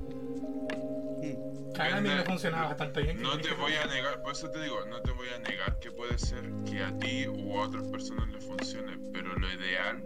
A 1.79 1.99
mí 1.99 2.09
me 2.09 2.23
funcionaba 2.23 2.67
bastante 2.67 3.01
bien. 3.01 3.19
No 3.23 3.39
te 3.39 3.53
voy 3.53 3.73
a 3.73 3.87
negar, 3.87 4.21
por 4.21 4.33
eso 4.33 4.51
te 4.51 4.61
digo, 4.61 4.85
no 4.85 5.01
te 5.01 5.11
voy 5.11 5.29
a 5.29 5.39
negar 5.39 5.79
que 5.79 5.91
puede 5.91 6.19
ser 6.19 6.43
que 6.69 6.83
a 6.83 6.95
ti 6.99 7.27
u 7.27 7.57
a 7.57 7.63
otras 7.63 7.87
personas 7.87 8.29
les 8.29 8.45
funcione, 8.45 8.99
pero 9.11 9.33
lo 9.33 9.51
ideal, 9.51 10.03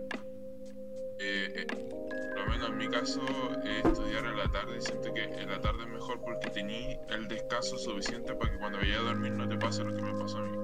eh, 1.20 1.54
eh, 1.56 1.90
por 2.36 2.46
lo 2.46 2.52
menos 2.52 2.70
en 2.70 2.78
mi 2.78 2.88
caso, 2.90 3.22
es 3.64 3.86
estudiar 3.86 4.26
en 4.26 4.38
la 4.38 4.48
tarde 4.50 4.78
y 4.78 4.82
siento 4.82 5.14
que 5.14 5.24
en 5.24 5.50
la 5.50 5.60
tarde 5.62 5.84
es 5.84 5.90
mejor 5.90 6.20
porque 6.22 6.50
tení 6.50 6.98
el 7.10 7.28
descanso 7.28 7.78
suficiente 7.78 8.34
para 8.36 8.52
que 8.52 8.58
cuando 8.60 8.78
vayas 8.80 9.00
a 9.00 9.04
dormir 9.04 9.32
no 9.32 9.48
te 9.48 9.58
pase 9.58 9.84
lo 9.84 9.96
que 9.96 10.02
me 10.02 10.14
pasó 10.20 10.38
a 10.40 10.42
mí. 10.44 10.58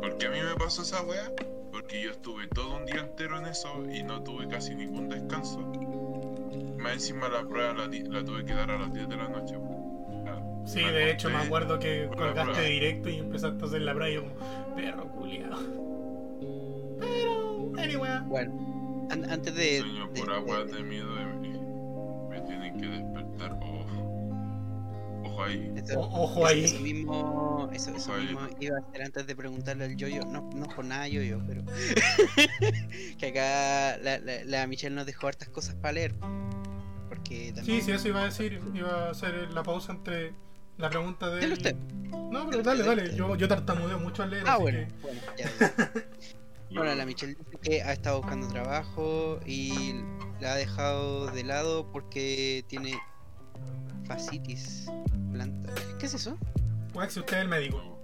¿Por 0.00 0.16
qué 0.18 0.26
a 0.26 0.30
mí 0.30 0.38
me 0.40 0.54
pasó 0.56 0.82
esa 0.82 1.02
wea? 1.02 1.30
Porque 1.72 2.00
yo 2.02 2.10
estuve 2.12 2.46
todo 2.48 2.76
un 2.76 2.86
día 2.86 3.00
entero 3.00 3.38
en 3.38 3.46
eso 3.46 3.84
y 3.92 4.02
no 4.02 4.22
tuve 4.22 4.48
casi 4.48 4.74
ningún 4.74 5.08
descanso. 5.08 5.60
más 6.78 6.92
encima 6.94 7.28
la 7.28 7.42
prueba 7.46 7.72
la, 7.74 7.86
la 7.86 8.24
tuve 8.24 8.44
que 8.44 8.54
dar 8.54 8.70
a 8.70 8.78
las 8.78 8.92
10 8.94 9.08
de 9.08 9.16
la 9.16 9.28
noche. 9.28 9.56
La- 10.24 10.42
Sí, 10.66 10.80
la 10.80 10.90
de 10.90 11.10
hecho 11.12 11.28
me 11.30 11.36
acuerdo 11.36 11.78
que 11.78 12.08
colgaste 12.16 12.62
directo 12.62 13.08
y 13.08 13.18
empezaste 13.18 13.62
a 13.62 13.66
hacer 13.68 13.82
la 13.82 13.94
prueba 13.94 14.10
y 14.10 14.14
yo 14.14 14.22
como, 14.24 14.74
perro 14.74 15.08
culiado. 15.10 15.56
Pero, 16.98 17.72
anyway. 17.78 18.10
Bueno, 18.26 18.52
an- 19.10 19.30
antes 19.30 19.54
de. 19.54 19.80
Sueño 19.80 20.08
de- 20.08 20.20
por 20.20 20.28
de- 20.30 20.34
agua 20.36 20.64
de 20.64 20.82
miedo 20.82 21.08
y 21.42 22.28
me 22.30 22.40
tienen 22.42 22.80
que 22.80 22.86
despertar. 22.86 23.52
Ojo, 23.62 25.22
ojo 25.24 25.42
ahí. 25.44 25.72
esto- 25.76 26.00
O- 26.00 26.22
ojo 26.24 26.48
eso- 26.48 26.64
Eso 26.64 26.76
ahí. 26.76 26.82
mismo, 26.82 27.70
eso, 27.72 27.90
eso 27.94 28.12
ahí. 28.14 28.22
mismo 28.26 28.40
iba 28.60 28.76
a 28.76 28.80
hacer 28.80 29.02
antes 29.02 29.26
de 29.26 29.36
preguntarle 29.36 29.84
al 29.84 29.96
yoyo, 29.96 30.24
no, 30.24 30.48
no 30.54 30.66
por 30.68 30.84
nada 30.84 31.08
yoyo, 31.08 31.40
pero 31.46 31.62
que 33.18 33.26
acá 33.26 33.98
la, 34.02 34.18
la, 34.18 34.44
la 34.44 34.66
Michelle 34.66 34.94
nos 34.94 35.06
dejó 35.06 35.28
hartas 35.28 35.48
cosas 35.48 35.74
para 35.76 35.92
leer. 35.92 36.14
Porque 37.08 37.48
Sí, 37.48 37.52
también. 37.54 37.82
sí, 37.82 37.92
eso 37.92 38.08
iba 38.08 38.22
a 38.22 38.24
decir. 38.24 38.60
Iba 38.74 39.06
a 39.08 39.10
hacer 39.10 39.52
la 39.52 39.62
pausa 39.62 39.92
entre 39.92 40.32
la 40.78 40.90
pregunta 40.90 41.30
de. 41.30 41.52
Usted. 41.52 41.76
No, 42.30 42.48
pero 42.50 42.62
dale, 42.62 42.82
dale. 42.82 43.16
Yo, 43.16 43.36
yo 43.36 43.48
tartamudeo 43.48 43.98
mucho 43.98 44.22
al 44.22 44.30
leer. 44.30 44.44
Ah, 44.46 44.54
así 44.54 44.62
bueno, 44.62 44.78
que- 44.80 44.94
bueno, 45.02 45.20
ya, 45.38 45.50
ya. 45.60 45.74
Bueno, 46.70 46.94
la 46.94 47.06
Michelle 47.06 47.34
dice 47.34 47.58
que 47.62 47.82
ha 47.82 47.92
estado 47.92 48.20
buscando 48.20 48.48
trabajo 48.48 49.38
y 49.46 49.94
la 50.40 50.52
ha 50.52 50.56
dejado 50.56 51.26
de 51.28 51.44
lado 51.44 51.90
porque 51.92 52.64
tiene 52.68 52.98
fascitis 54.06 54.86
planta. 55.32 55.72
¿Qué 55.98 56.06
es 56.06 56.14
eso? 56.14 56.36
Wax, 56.94 57.16
usted 57.16 57.36
es 57.36 57.42
el 57.42 57.48
médico. 57.48 57.98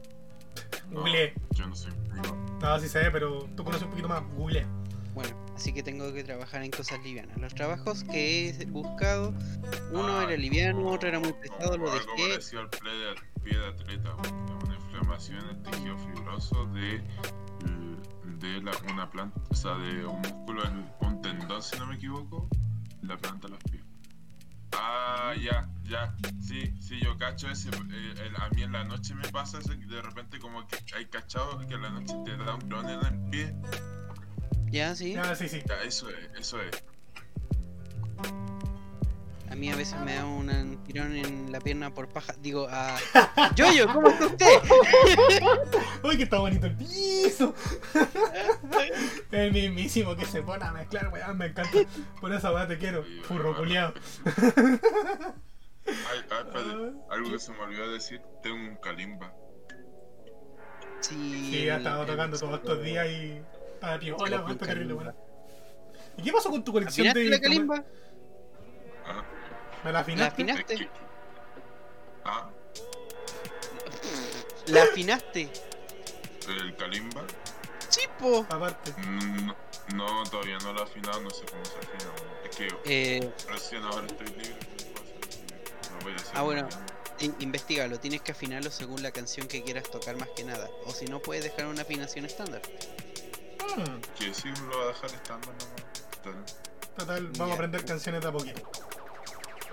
No, 0.90 1.00
Google. 1.00 1.34
yo 1.52 1.66
no 1.66 1.74
soy 1.74 1.92
médico. 2.12 2.36
No, 2.60 2.78
sí 2.78 2.88
sé, 2.88 3.10
pero 3.10 3.48
tú 3.56 3.64
conoces 3.64 3.84
un 3.84 3.90
poquito 3.90 4.08
más. 4.08 4.22
Google. 4.36 4.66
Bueno, 5.14 5.36
así 5.54 5.72
que 5.74 5.82
tengo 5.82 6.12
que 6.12 6.24
trabajar 6.24 6.62
en 6.62 6.70
cosas 6.70 7.02
livianas. 7.02 7.36
Los 7.38 7.54
trabajos 7.54 8.04
que 8.04 8.48
he 8.50 8.66
buscado, 8.66 9.34
uno 9.90 10.20
Ah, 10.20 10.24
era 10.24 10.36
liviano, 10.36 10.86
otro 10.88 11.08
era 11.08 11.20
muy 11.20 11.32
pesado, 11.34 11.76
lo 11.76 11.90
Algo 11.90 12.06
dejé. 12.16 12.28
parecido 12.30 12.62
al 12.62 12.70
pie 12.70 12.90
de, 12.90 13.14
pie 13.42 13.58
de 13.58 13.66
atleta, 13.66 14.14
una 14.64 14.74
inflamación 14.74 15.38
en 15.40 15.48
el 15.56 15.62
tejido 15.62 15.98
fibroso 15.98 16.64
de, 16.66 17.02
de 18.42 18.60
la, 18.60 18.72
una 18.92 19.08
planta, 19.10 19.40
o 19.50 19.54
sea, 19.54 19.74
de 19.76 20.04
un 20.04 20.20
músculo, 20.20 20.64
en, 20.66 20.90
un 21.00 21.22
tendón, 21.22 21.62
si 21.62 21.78
no 21.78 21.86
me 21.86 21.94
equivoco, 21.94 22.48
en 23.00 23.08
la 23.08 23.16
planta 23.16 23.46
de 23.46 23.54
los 23.54 23.62
pies. 23.64 23.82
Ah, 24.72 25.34
ya, 25.40 25.68
ya, 25.84 26.14
sí, 26.40 26.74
sí, 26.80 26.98
yo 27.02 27.16
cacho 27.18 27.48
ese, 27.50 27.68
eh, 27.68 28.14
el- 28.26 28.36
a 28.36 28.48
mí 28.50 28.62
en 28.62 28.72
la 28.72 28.84
noche 28.84 29.14
me 29.14 29.28
pasa 29.28 29.58
eso, 29.58 29.70
que 29.70 29.86
de 29.86 30.00
repente 30.02 30.38
como 30.38 30.66
que 30.66 30.78
hay 30.96 31.06
cachado 31.06 31.58
que 31.66 31.74
en 31.74 31.82
la 31.82 31.90
noche 31.90 32.14
te 32.24 32.36
da 32.36 32.54
un 32.54 32.60
clon 32.62 32.88
en 32.88 33.04
el 33.06 33.30
pie, 33.30 33.54
Ya, 34.70 34.94
sí. 34.94 35.14
Ah, 35.16 35.34
sí, 35.34 35.48
sí. 35.48 35.62
ya, 35.68 35.82
eso 35.82 36.08
es, 36.08 36.30
eso 36.38 36.60
es. 36.62 36.70
A 39.52 39.54
mí 39.54 39.70
a 39.70 39.76
veces 39.76 40.00
me 40.00 40.14
da 40.14 40.24
un 40.24 40.82
tirón 40.86 41.14
en 41.14 41.52
la 41.52 41.60
pierna 41.60 41.92
por 41.92 42.08
paja. 42.08 42.34
Digo, 42.40 42.68
a. 42.70 42.96
Yoyo, 43.54 43.86
¿cómo 43.92 44.08
está 44.08 44.26
usted? 44.26 44.46
¡Uy, 46.02 46.16
que 46.16 46.22
está 46.22 46.38
bonito 46.38 46.66
el 46.66 46.74
piso! 46.74 47.54
el 49.30 49.52
mismísimo 49.52 50.16
que 50.16 50.24
se 50.24 50.40
pone 50.40 50.64
a 50.64 50.72
mezclar, 50.72 51.12
weón, 51.12 51.36
me 51.36 51.46
encanta. 51.46 51.78
Por 52.18 52.32
esa 52.32 52.50
weá 52.50 52.66
te 52.66 52.78
quiero, 52.78 53.04
furro 53.24 53.54
culiado. 53.54 53.92
Ay, 54.24 54.80
ay, 55.86 56.18
espérate, 56.20 56.60
algo 57.10 57.30
que 57.30 57.38
se 57.38 57.52
me 57.52 57.58
olvidó 57.58 57.92
decir, 57.92 58.22
tengo 58.42 58.56
un 58.56 58.76
calimba. 58.76 59.34
Sí. 61.00 61.50
Sí, 61.50 61.68
ha 61.68 61.76
estado 61.76 62.06
tocando 62.06 62.38
todos 62.38 62.54
estos 62.54 62.82
días 62.82 63.06
y. 63.06 63.42
Pero 63.82 64.16
weón, 64.16 64.50
está 64.50 64.66
terrible, 64.66 64.94
weón. 64.94 65.14
¿Y 66.16 66.22
qué 66.22 66.32
pasó 66.32 66.48
con 66.48 66.64
tu 66.64 66.72
colección 66.72 67.06
¿Afinaste 67.08 67.20
de 67.20 67.30
la 67.30 67.40
calimba? 67.40 67.84
Ah, 69.04 69.24
¿Me 69.84 69.90
la 69.90 69.92
¿La 69.92 70.00
afinaste? 70.00 70.42
afinaste? 70.42 70.74
es 70.74 70.80
que- 70.80 70.90
Ah, 72.24 72.48
¿La 74.66 74.82
afinaste? 74.84 75.50
el 76.48 76.76
calimba. 76.76 77.22
¡Chipo! 77.88 78.46
Aparte. 78.48 78.92
Mm, 78.98 79.50
No, 79.94 80.06
no, 80.22 80.30
todavía 80.30 80.56
no 80.58 80.72
lo 80.72 80.80
he 80.80 80.82
afinado, 80.84 81.20
no 81.20 81.28
sé 81.30 81.44
cómo 81.46 81.62
se 81.64 81.76
afina. 81.78 82.12
Es 82.48 82.56
que 82.56 82.68
Eh, 82.84 83.32
recién 83.48 83.82
ahora 83.82 84.06
estoy 84.06 84.26
libre. 84.28 84.56
no 85.90 85.98
voy 86.04 86.12
a 86.12 86.16
hacer 86.16 86.32
Ah, 86.34 86.42
bueno. 86.42 86.62
mañana. 86.62 86.86
in- 87.18 87.36
investigalo, 87.40 88.00
tienes 88.00 88.20
que 88.22 88.32
afinarlo 88.32 88.68
según 88.70 89.00
la 89.02 89.12
canción 89.12 89.46
que 89.46 89.62
quieras 89.62 89.84
tocar 89.90 90.16
más 90.16 90.28
que 90.30 90.42
nada. 90.44 90.68
O 90.86 90.92
si 90.92 91.04
no, 91.04 91.20
puedes 91.20 91.44
dejar 91.44 91.66
una 91.66 91.82
afinación 91.82 92.24
estándar. 92.24 92.62
Mm, 93.76 94.00
Que 94.18 94.34
sí, 94.34 94.48
lo 94.48 94.66
voy 94.76 94.84
a 94.84 94.86
dejar 94.88 95.10
estándar 95.10 95.54
nomás. 95.54 96.52
Total, 96.96 97.26
vamos 97.36 97.50
a 97.50 97.54
aprender 97.54 97.84
canciones 97.84 98.22
de 98.22 98.28
a 98.28 98.32
poquito. 98.32 98.62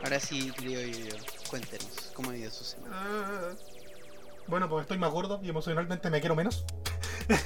Ahora 0.03 0.19
sí, 0.19 0.51
yo, 0.61 0.79
cuéntenos 1.49 2.11
cómo 2.13 2.31
ha 2.31 2.35
ido 2.37 2.49
su 2.51 2.63
semana. 2.63 2.95
Ah, 2.97 3.51
Bueno, 4.47 4.67
pues 4.69 4.83
estoy 4.83 4.97
más 4.97 5.11
gordo 5.11 5.39
y 5.43 5.49
emocionalmente 5.49 6.09
me 6.09 6.19
quiero 6.19 6.35
menos. 6.35 6.65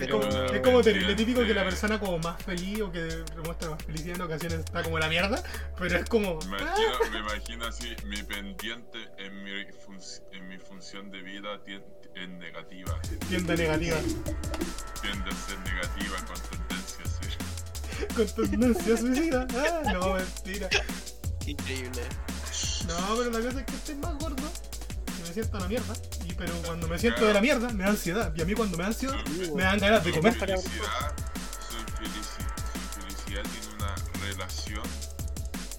Es 0.00 0.06
Pero- 0.06 0.18
como, 0.20 0.32
es 0.54 0.60
como 0.62 0.80
terrible, 0.80 1.14
típico 1.14 1.42
que 1.44 1.52
la 1.52 1.62
persona 1.62 2.00
como 2.00 2.18
más 2.20 2.42
feliz 2.42 2.80
o 2.80 2.90
que 2.90 3.00
demuestra 3.00 3.68
más 3.68 3.84
felicidad 3.84 4.16
en 4.16 4.22
ocasiones 4.22 4.60
está 4.60 4.82
como 4.82 4.98
la 4.98 5.10
mierda, 5.10 5.42
pero 5.76 5.98
es 5.98 6.08
como... 6.08 6.38
Me 6.48 6.56
ah, 6.56 6.60
imagino, 6.62 7.10
me 7.12 7.18
imagino 7.18 7.66
así, 7.66 7.94
mi 8.06 8.22
pendiente 8.22 8.98
en 9.18 9.44
mi, 9.44 9.50
func- 9.84 10.22
en 10.32 10.48
mi 10.48 10.56
función 10.56 11.10
de 11.10 11.20
vida 11.20 11.62
tien- 11.66 11.84
es 12.14 12.28
negativa. 12.30 12.98
tienda 13.28 13.54
negativa, 13.54 13.98
Tiende 15.02 15.30
a 15.30 15.34
ser 15.34 15.58
negativa 15.60 16.16
con 16.26 16.40
tendencia 16.48 16.48
a 16.48 16.48
ser. 16.48 16.69
Con 18.08 18.26
tendencia 18.50 18.96
suicida. 18.96 19.46
Ah, 19.54 19.92
no, 19.92 20.14
mentira. 20.14 20.68
Increíble. 21.46 22.02
No, 22.86 23.16
pero 23.18 23.30
la 23.30 23.40
cosa 23.46 23.60
es 23.60 23.66
que 23.66 23.74
estoy 23.74 23.94
más 23.96 24.18
gordo 24.18 24.42
y 25.18 25.28
me 25.28 25.34
siento 25.34 25.56
a 25.56 25.60
la 25.60 25.68
mierda. 25.68 25.94
Y, 26.26 26.34
pero 26.34 26.52
cuando 26.64 26.88
me 26.88 26.98
siento 26.98 27.24
de 27.26 27.34
la 27.34 27.40
mierda, 27.40 27.68
me 27.70 27.84
da 27.84 27.90
ansiedad. 27.90 28.32
Y 28.36 28.42
a 28.42 28.44
mí 28.44 28.54
cuando 28.54 28.76
me 28.76 28.82
da 28.84 28.88
ansiedad, 28.88 29.16
me 29.54 29.62
dan 29.62 29.78
ganas 29.78 30.04
de 30.04 30.12
comer. 30.12 30.34
felicidad, 30.34 31.14
su, 31.68 31.76
felici- 31.96 32.44
su 32.94 33.00
felicidad 33.00 33.42
tiene 33.42 33.74
una 33.76 33.94
relación, 34.26 34.82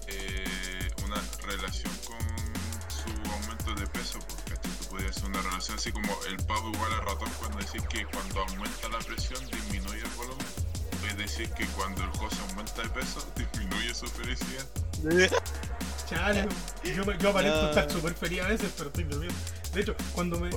eh, 0.08 0.88
una 1.04 1.20
relación 1.46 1.92
con 2.06 2.18
su 2.88 3.30
aumento 3.32 3.74
de 3.74 3.86
peso, 3.88 4.18
porque 4.28 4.56
tú 4.56 4.68
podías 4.90 5.16
hacer 5.16 5.28
una 5.30 5.42
relación 5.42 5.76
así 5.78 5.92
como 5.92 6.12
el 6.28 6.36
pavo 6.44 6.70
igual 6.72 6.92
al 6.92 7.00
ratón 7.06 7.30
cuando 7.38 7.58
decís 7.58 7.82
que 7.88 8.04
cuando 8.06 8.40
aumenta 8.42 8.88
la 8.88 8.98
presión 8.98 9.44
disminuye 9.50 10.00
el 10.02 10.10
volumen. 10.16 10.46
Puedes 11.02 11.18
decir 11.18 11.50
que 11.50 11.66
cuando 11.68 12.02
el 12.04 12.10
cosa 12.10 12.36
aumenta 12.50 12.82
de 12.82 12.88
peso 12.90 13.26
disminuye 13.36 13.94
su 13.94 14.06
felicidad. 14.06 14.66
Chale, 16.08 16.46
yo, 16.84 17.04
yo 17.18 17.30
aparento 17.30 17.68
estar 17.70 17.90
súper 17.90 18.14
feliz 18.14 18.40
a 18.42 18.48
veces, 18.48 18.70
pero 18.76 18.88
estoy 18.88 19.04
durmiendo. 19.04 19.36
De 19.74 19.80
hecho, 19.80 19.94
cuando 20.14 20.38
me, 20.38 20.50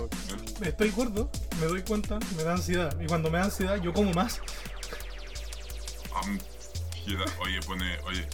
estoy 0.68 0.92
gordo, 0.92 1.30
me 1.60 1.66
doy 1.68 1.82
cuenta, 1.82 2.20
me 2.38 2.44
da 2.44 2.54
ansiedad. 2.54 2.96
Y 3.00 3.06
cuando 3.08 3.30
me 3.32 3.38
da 3.40 3.46
ansiedad, 3.46 3.78
yo 3.78 3.92
como 3.94 4.12
más. 4.14 4.40
Oye, 7.40 7.60
pone, 7.66 8.00
oye, 8.06 8.28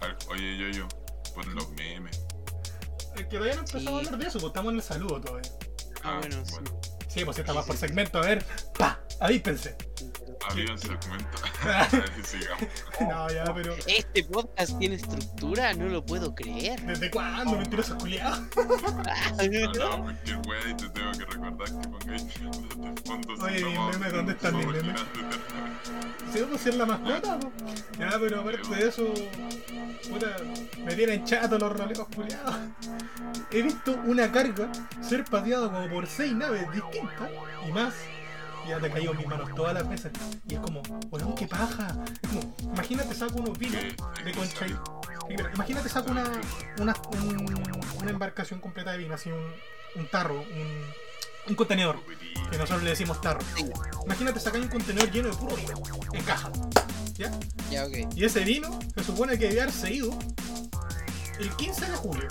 al- 0.00 0.16
oye 0.30 0.58
yo 0.58 0.68
yo, 0.70 0.88
pon 1.34 1.54
los 1.54 1.68
memes. 1.70 2.20
Es 3.16 3.22
que 3.22 3.36
todavía 3.36 3.54
no 3.54 3.60
empezamos 3.60 3.82
Sí. 3.84 3.88
a 3.88 3.98
hablar 3.98 4.18
de 4.18 4.26
eso, 4.26 4.38
pues 4.38 4.46
estamos 4.50 4.70
en 4.72 4.76
el 4.76 4.82
saludo 4.82 5.20
todavía. 5.20 5.50
Ah, 6.02 6.18
bueno, 6.20 6.44
sí. 6.44 6.54
Sí, 7.08 7.24
pues 7.24 7.36
si 7.36 7.42
está 7.42 7.52
más 7.54 7.64
por 7.66 7.76
segmento, 7.76 8.18
a 8.18 8.22
ver, 8.22 8.44
pa, 8.78 9.00
ahí 9.20 9.38
pensé. 9.38 9.76
Había 10.50 10.72
un 10.72 10.78
segmento. 10.78 11.38
Sigamos. 12.24 12.68
No, 13.00 13.30
ya, 13.30 13.44
pero. 13.54 13.74
Este 13.86 14.24
podcast 14.24 14.78
tiene 14.78 14.96
estructura, 14.96 15.72
no 15.74 15.86
lo 15.88 16.04
puedo 16.04 16.34
creer. 16.34 16.80
¿Desde 16.82 17.10
cuándo, 17.10 17.56
mentiroso 17.56 17.96
culiado? 17.98 18.42
No, 18.54 19.72
no, 19.72 20.04
porque 20.04 20.34
wea, 20.48 20.70
y 20.70 20.74
te 20.76 20.88
tengo 20.90 21.12
que 21.12 21.24
recordar 21.24 21.68
que 21.68 21.88
pongáis 21.88 22.24
Oye, 23.40 23.64
vamos- 23.64 23.98
meme, 23.98 24.10
¿dónde 24.12 24.32
está 24.32 24.50
mi 24.50 24.64
meme? 24.66 24.80
gigantes. 24.80 25.04
Si 26.32 26.40
vamos 26.40 26.60
a 26.60 26.64
ser 26.64 26.74
la 26.74 26.86
mascota, 26.86 27.38
pues. 27.38 27.84
Ya, 27.98 28.10
pero 28.18 28.40
aparte 28.40 28.74
de 28.74 28.88
eso, 28.88 29.14
puta, 30.08 30.36
me 30.84 30.94
tienen 30.94 31.24
chato 31.24 31.58
los 31.58 31.76
rolecos 31.76 32.08
culiados. 32.14 32.54
He 33.50 33.62
visto 33.62 33.92
una 34.06 34.30
carga 34.32 34.68
ser 35.00 35.24
pateado 35.24 35.70
como 35.72 35.88
por 35.88 36.06
seis 36.06 36.32
naves 36.34 36.70
distintas 36.72 37.30
y 37.68 37.72
más. 37.72 37.94
Ya 38.68 38.78
te 38.80 38.90
cayó 38.90 39.10
en 39.12 39.18
mis 39.18 39.26
manos 39.26 39.54
todas 39.54 39.74
las 39.74 39.88
veces. 39.88 40.12
Y 40.48 40.54
es 40.54 40.60
como, 40.60 40.82
weón, 41.10 41.34
qué 41.34 41.46
paja. 41.46 41.94
Es 42.22 42.28
como, 42.30 42.54
imagínate 42.72 43.14
saco 43.14 43.36
unos 43.38 43.58
vinos 43.58 43.82
de 44.24 44.32
concha 44.32 44.66
y- 44.66 44.76
Imagínate 45.54 45.88
saco 45.88 46.10
una, 46.10 46.24
una, 46.80 46.94
un- 47.12 47.80
una 48.02 48.10
embarcación 48.10 48.60
completa 48.60 48.92
de 48.92 48.98
vino, 48.98 49.14
así 49.14 49.30
un, 49.30 49.42
un 49.96 50.06
tarro, 50.10 50.34
un, 50.40 50.84
un 51.48 51.54
contenedor, 51.54 51.98
que 52.50 52.58
nosotros 52.58 52.82
le 52.82 52.90
decimos 52.90 53.20
tarro. 53.20 53.40
Imagínate 54.04 54.38
sacar 54.40 54.60
un 54.60 54.68
contenedor 54.68 55.10
lleno 55.10 55.28
de 55.28 55.34
puro 55.36 55.56
vino, 55.56 55.74
en 56.12 56.22
caja. 56.24 56.50
¿Ya? 57.14 57.30
Ya, 57.70 57.86
ok. 57.86 58.14
Y 58.16 58.24
ese 58.24 58.40
vino 58.44 58.78
se 58.94 59.04
supone 59.04 59.38
que 59.38 59.48
debe 59.48 59.62
haberse 59.62 59.92
ido 59.94 60.18
el 61.38 61.50
15 61.56 61.86
de 61.90 61.96
julio. 61.96 62.28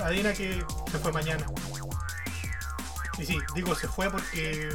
Adivina 0.00 0.32
que 0.32 0.64
se 0.90 0.98
fue 0.98 1.12
mañana. 1.12 1.46
Y 3.18 3.24
sí, 3.26 3.38
digo 3.54 3.74
se 3.74 3.86
fue 3.86 4.10
porque 4.10 4.70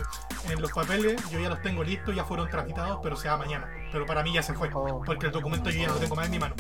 en 0.48 0.62
los 0.62 0.72
papeles, 0.72 1.22
yo 1.30 1.40
ya 1.40 1.50
los 1.50 1.62
tengo 1.62 1.84
listos, 1.84 2.16
ya 2.16 2.24
fueron 2.24 2.50
tramitados, 2.50 3.00
pero 3.04 3.16
se 3.16 3.28
va 3.28 3.38
mañana. 3.38 3.70
Pero 3.92 4.06
para 4.06 4.24
mí 4.24 4.34
ya 4.34 4.44
se 4.44 4.54
fue, 4.54 4.70
porque 4.70 5.28
el 5.28 5.32
documento 5.32 5.70
yo 5.70 5.82
ya 5.82 5.88
no 5.88 5.94
lo 5.96 6.00
tengo 6.00 6.16
más 6.16 6.26
en 6.26 6.32
mi 6.32 6.40
mano. 6.40 6.56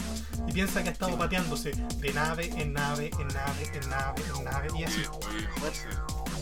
Y 0.47 0.51
piensa 0.51 0.81
que 0.83 0.89
ha 0.89 0.91
estado 0.91 1.17
pateándose 1.17 1.71
de 1.71 2.13
nave 2.13 2.51
en 2.55 2.73
nave, 2.73 3.11
en 3.19 3.27
nave, 3.27 3.71
en 3.73 3.89
nave, 3.89 4.23
en 4.37 4.43
nave, 4.43 4.67
y 4.77 4.83
así. 4.83 5.03
Oye, 5.05 5.47
José, 5.59 5.87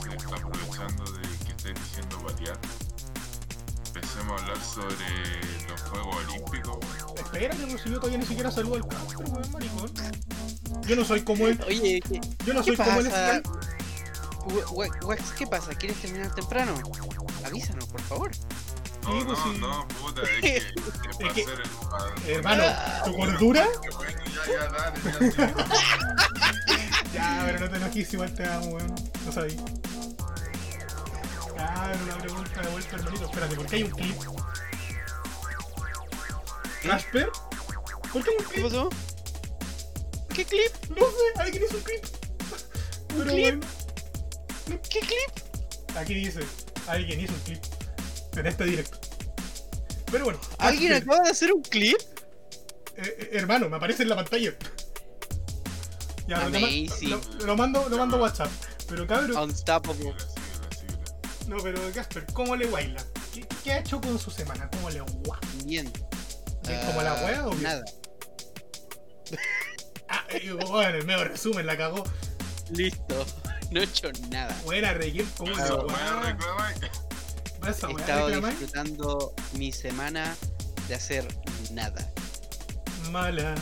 se 0.09 0.15
está 0.15 0.35
aprovechando 0.35 1.03
de 1.11 1.21
que 1.21 1.51
estés 1.51 1.73
diciendo 1.75 2.17
patear. 2.25 2.57
Empecemos 3.87 4.39
a 4.39 4.43
hablar 4.43 4.61
sobre 4.61 5.67
los 5.69 5.81
Juegos 5.81 6.15
Olímpicos. 6.15 6.77
Espérate, 7.15 7.67
pues 7.67 7.81
si 7.81 7.89
yo 7.89 7.95
todavía 7.95 8.19
ni 8.19 8.25
siquiera 8.25 8.51
saludo 8.51 8.75
al 8.75 8.81
weón, 8.83 9.51
maricón. 9.51 9.91
Yo 10.87 10.95
no 10.95 11.03
soy 11.03 11.21
como 11.21 11.47
él, 11.47 11.59
Oye, 11.67 11.99
¿qué, 12.07 12.21
yo 12.45 12.53
no 12.53 12.63
¿qué 12.63 12.75
soy 12.75 12.77
como 12.77 12.99
él. 13.01 13.11
Pasa? 14.47 14.69
We- 14.71 14.87
we- 14.89 15.05
Wax, 15.05 15.31
¿qué 15.37 15.47
pasa? 15.47 15.73
¿Quieres 15.75 16.01
terminar 16.01 16.33
temprano? 16.35 16.73
Avísanos, 17.45 17.85
por 17.85 18.01
favor. 18.01 18.31
No, 19.03 19.11
Sí, 19.19 19.25
pues 19.25 19.37
no, 19.39 19.53
sí. 19.53 19.59
no, 19.59 19.87
puta, 19.87 20.21
es 20.23 20.29
que, 20.41 20.57
es 20.57 20.65
que 20.65 20.73
para 21.23 21.33
que- 21.33 21.41
hacer 21.43 21.61
el. 22.25 22.31
Hermano, 22.35 22.63
tu 23.05 23.15
cordura. 23.15 23.67
Que 23.81 23.89
bueno, 23.91 24.19
ya, 24.25 24.53
ya, 24.53 24.67
dale, 24.69 25.33
ya. 25.37 25.55
Ya, 27.13 27.41
pero 27.45 27.59
no 27.61 27.69
te 27.69 27.77
enojes, 27.77 28.13
igual 28.13 28.33
te 28.35 28.45
amo, 28.45 28.65
weón. 28.67 28.95
No 29.25 29.31
sabía. 29.31 29.59
Ah, 31.57 31.91
era 31.93 32.03
una 32.03 32.17
pregunta 32.17 32.61
de 32.61 32.67
vuelta, 32.69 32.95
hermanito. 32.97 33.25
Espérate, 33.25 33.55
¿por 33.55 33.65
qué 33.65 33.75
hay 33.77 33.83
un 33.83 33.91
clip? 33.91 34.15
¿Casper? 36.83 37.29
¿Por 38.13 38.23
qué 38.23 38.29
hay 38.29 38.35
un 38.37 38.43
¿Qué 38.45 38.51
clip? 38.53 38.63
pasó? 38.65 38.89
¿Qué 40.33 40.45
clip? 40.45 40.71
No 40.89 41.05
sé, 41.07 41.39
alguien 41.41 41.63
hizo 41.63 41.77
un 41.77 41.83
clip. 41.83 42.05
Pero 43.07 43.23
clip? 43.31 43.55
bueno, 43.55 43.67
¿Qué 44.89 44.99
clip? 44.99 45.95
aquí 45.97 46.13
dice, 46.13 46.41
alguien 46.87 47.21
hizo 47.21 47.33
un 47.33 47.39
clip. 47.41 47.59
En 48.35 48.45
este 48.45 48.65
directo. 48.65 48.99
Pero 50.11 50.25
bueno. 50.25 50.39
¿Alguien 50.59 50.93
acaba 50.93 51.23
de 51.23 51.29
hacer 51.31 51.51
un 51.51 51.61
clip? 51.63 51.97
eh, 52.97 53.01
eh, 53.19 53.29
hermano, 53.33 53.69
me 53.69 53.77
aparece 53.77 54.03
en 54.03 54.09
la 54.09 54.15
pantalla. 54.15 54.53
Ya, 56.27 56.37
lo, 56.49 56.57
Amazing. 56.57 57.09
lo, 57.09 57.21
lo 57.45 57.55
mando, 57.55 57.87
lo 57.89 57.97
mando 57.97 58.17
a 58.17 58.21
WhatsApp. 58.21 58.51
Pero 58.89 59.07
cabrón, 59.07 59.37
Unstoppable. 59.49 60.13
No, 61.47 61.57
pero 61.63 61.79
Casper, 61.93 62.25
¿cómo 62.33 62.55
le 62.55 62.65
baila? 62.67 63.01
¿Qué, 63.33 63.45
qué 63.63 63.71
ha 63.73 63.79
hecho 63.79 64.01
con 64.01 64.19
su 64.19 64.29
semana? 64.29 64.69
¿Cómo 64.71 64.89
le 64.89 64.99
gua? 64.99 65.39
Bien. 65.65 65.91
¿Es 66.69 66.85
como 66.85 67.01
la 67.01 67.13
Ah, 67.13 67.25
wea 67.25 67.47
o 67.47 67.51
qué? 67.51 67.57
Nada. 67.63 67.85
Ah, 70.09 70.25
eh, 70.29 70.51
bueno, 70.51 70.97
el 70.97 71.05
medio 71.05 71.23
resumen 71.25 71.65
la 71.65 71.77
cagó. 71.77 72.03
Listo. 72.71 73.25
No 73.71 73.81
he 73.81 73.83
hecho 73.83 74.11
nada. 74.29 74.55
Buena, 74.63 74.93
Reguil, 74.93 75.27
¿cómo 75.37 75.51
Esa 75.51 75.67
se 75.67 75.73
He 77.87 77.91
estado 77.95 78.29
disfrutando 78.29 79.33
mi 79.53 79.71
semana 79.71 80.35
de 80.87 80.95
hacer 80.95 81.27
nada. 81.71 82.09
Mala. 83.11 83.55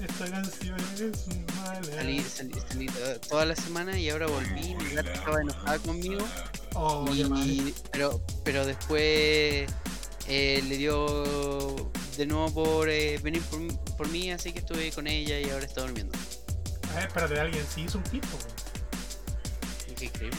Esta 0.00 0.30
canción 0.30 0.76
es 0.94 1.26
mala. 1.56 1.82
Salí, 1.94 2.20
salí, 2.22 2.54
salí 2.68 2.86
to- 2.86 3.20
toda 3.28 3.44
la 3.44 3.56
semana 3.56 3.98
y 3.98 4.08
ahora 4.08 4.28
volví. 4.28 4.74
Mi 4.74 4.94
gata 4.94 5.12
estaba 5.12 5.40
enojada 5.42 5.78
conmigo. 5.80 6.24
Oh, 6.74 7.04
qué 7.14 7.24
mal. 7.26 7.46
Y, 7.46 7.74
pero, 7.92 8.22
pero 8.44 8.64
después 8.64 9.68
eh, 10.26 10.64
le 10.66 10.76
dio 10.78 11.90
de 12.16 12.26
nuevo 12.26 12.50
por 12.64 12.88
eh, 12.88 13.18
venir 13.22 13.42
por, 13.42 13.96
por 13.96 14.08
mí, 14.08 14.30
así 14.30 14.52
que 14.52 14.60
estuve 14.60 14.90
con 14.92 15.06
ella 15.06 15.38
y 15.38 15.50
ahora 15.50 15.66
está 15.66 15.82
durmiendo. 15.82 16.16
A 16.92 16.94
ver, 16.94 17.08
espérate, 17.08 17.38
alguien 17.40 17.64
sí 17.74 17.82
hizo 17.82 17.98
un 17.98 18.04
clip. 18.04 18.24
Qué. 20.08 20.30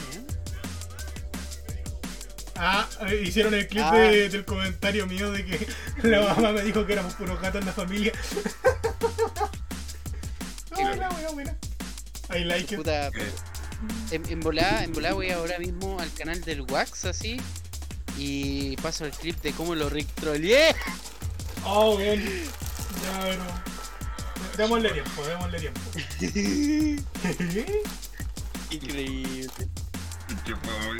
Ah, 2.56 2.88
eh, 3.08 3.22
hicieron 3.26 3.54
el 3.54 3.66
clip 3.66 3.82
Ah. 3.84 3.96
de- 3.96 4.28
del 4.28 4.44
comentario 4.44 5.06
mío 5.06 5.30
de 5.32 5.44
que 5.44 5.66
la 6.08 6.20
mamá 6.22 6.52
me 6.52 6.62
dijo 6.62 6.84
que 6.86 6.92
éramos 6.92 7.14
puros 7.14 7.40
gatos 7.40 7.60
en 7.60 7.66
la 7.66 7.72
familia. 7.72 8.12
No, 10.72 11.08
wea 11.16 11.30
buena. 11.32 11.56
I 12.34 12.40
like. 12.44 12.76
Puta, 12.76 13.08
Eh, 13.08 13.32
en, 14.10 14.28
en 14.28 14.40
volada, 14.40 14.82
en 14.84 14.92
volada 14.92 15.14
voy 15.14 15.30
ahora 15.30 15.58
mismo 15.58 15.98
al 16.00 16.12
canal 16.14 16.40
del 16.42 16.62
Wax 16.62 17.04
así 17.04 17.40
y 18.18 18.76
paso 18.78 19.04
el 19.04 19.12
clip 19.12 19.40
de 19.42 19.52
cómo 19.52 19.74
lo 19.74 19.88
Rick 19.90 20.08
troleé. 20.14 20.74
Oh, 21.64 21.96
bien. 21.96 22.24
Ya, 23.04 23.20
bueno. 23.26 23.44
Démosle 24.56 24.90
tiempo, 24.90 25.24
démosle 25.24 25.60
tiempo. 25.60 25.80
Increíble. 28.72 29.48
que 30.44 30.56
fue 30.56 30.86
muy 30.86 30.98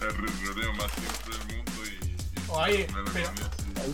el 0.00 0.46
rodeo 0.46 0.72
más 0.74 0.90
simple 0.92 1.38
del 1.38 1.56
mundo 1.56 1.72
y. 1.84 2.06
y 2.06 2.44
Oye, 2.48 2.86
me 2.92 3.02
lo 3.02 3.12
pero-. 3.12 3.30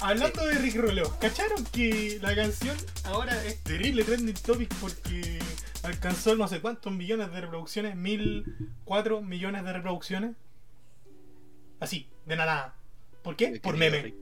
Hablando 0.01 0.47
de 0.47 0.55
Rick 0.55 0.77
Roleo, 0.77 1.19
¿cacharon 1.19 1.65
que 1.67 2.19
la 2.23 2.35
canción 2.35 2.77
ahora 3.05 3.45
es 3.45 3.63
terrible 3.63 4.05
trending 4.05 4.35
topic 4.35 4.73
porque 4.77 5.39
alcanzó 5.83 6.35
no 6.37 6.49
sé 6.49 6.61
cuántos 6.61 6.93
millones 6.93 7.31
de 7.33 7.41
reproducciones? 7.41 7.97
¿Mil 7.97 8.73
cuatro 8.85 9.21
millones 9.21 9.65
de 9.65 9.73
reproducciones? 9.73 10.37
Así, 11.81 12.09
de 12.27 12.37
nada. 12.37 12.75
¿Por 13.23 13.37
qué? 13.37 13.61
Por 13.63 13.77
meme. 13.77 14.15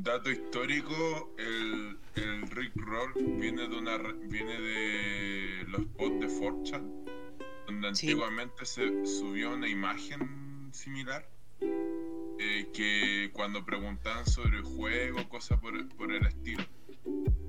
Dato 0.00 0.30
histórico, 0.30 1.34
el, 1.38 1.98
el 2.14 2.48
Rick 2.50 2.72
Roll 2.76 3.12
viene 3.40 3.68
de 3.68 3.76
una 3.76 3.98
viene 3.98 4.60
de 4.60 5.64
los 5.66 5.86
posts 5.96 6.20
de 6.20 6.28
4chan, 6.28 7.04
donde 7.66 7.94
Sí. 7.94 8.10
antiguamente 8.10 8.64
se 8.64 9.04
subió 9.04 9.54
una 9.54 9.68
imagen 9.68 10.70
similar, 10.72 11.28
eh, 11.60 12.70
que 12.72 13.30
cuando 13.32 13.64
preguntaban 13.64 14.24
sobre 14.26 14.58
el 14.58 14.62
juego, 14.64 15.28
cosas 15.28 15.58
por, 15.58 15.88
por 15.96 16.12
el 16.12 16.24
estilo. 16.26 16.64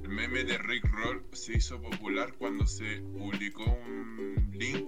El 0.10 0.16
meme 0.16 0.44
de 0.44 0.58
Rick 0.58 0.90
Roll 0.92 1.24
se 1.34 1.54
hizo 1.54 1.80
popular 1.80 2.34
cuando 2.40 2.66
se 2.66 3.00
publicó 3.16 3.64
un 3.64 4.50
link 4.54 4.88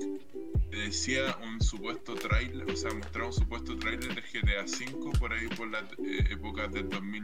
que 0.71 0.77
decía 0.77 1.37
un 1.43 1.61
supuesto 1.61 2.15
trailer, 2.15 2.67
o 2.67 2.75
sea, 2.75 2.91
mostraba 2.91 3.27
un 3.27 3.33
supuesto 3.33 3.77
trailer 3.77 4.15
de 4.15 4.21
GTA 4.21 4.63
V 4.63 5.19
por 5.19 5.31
ahí 5.31 5.47
por 5.49 5.69
las 5.69 5.83
eh, 5.99 6.25
épocas 6.31 6.71
del 6.71 6.89
2000, 6.89 7.23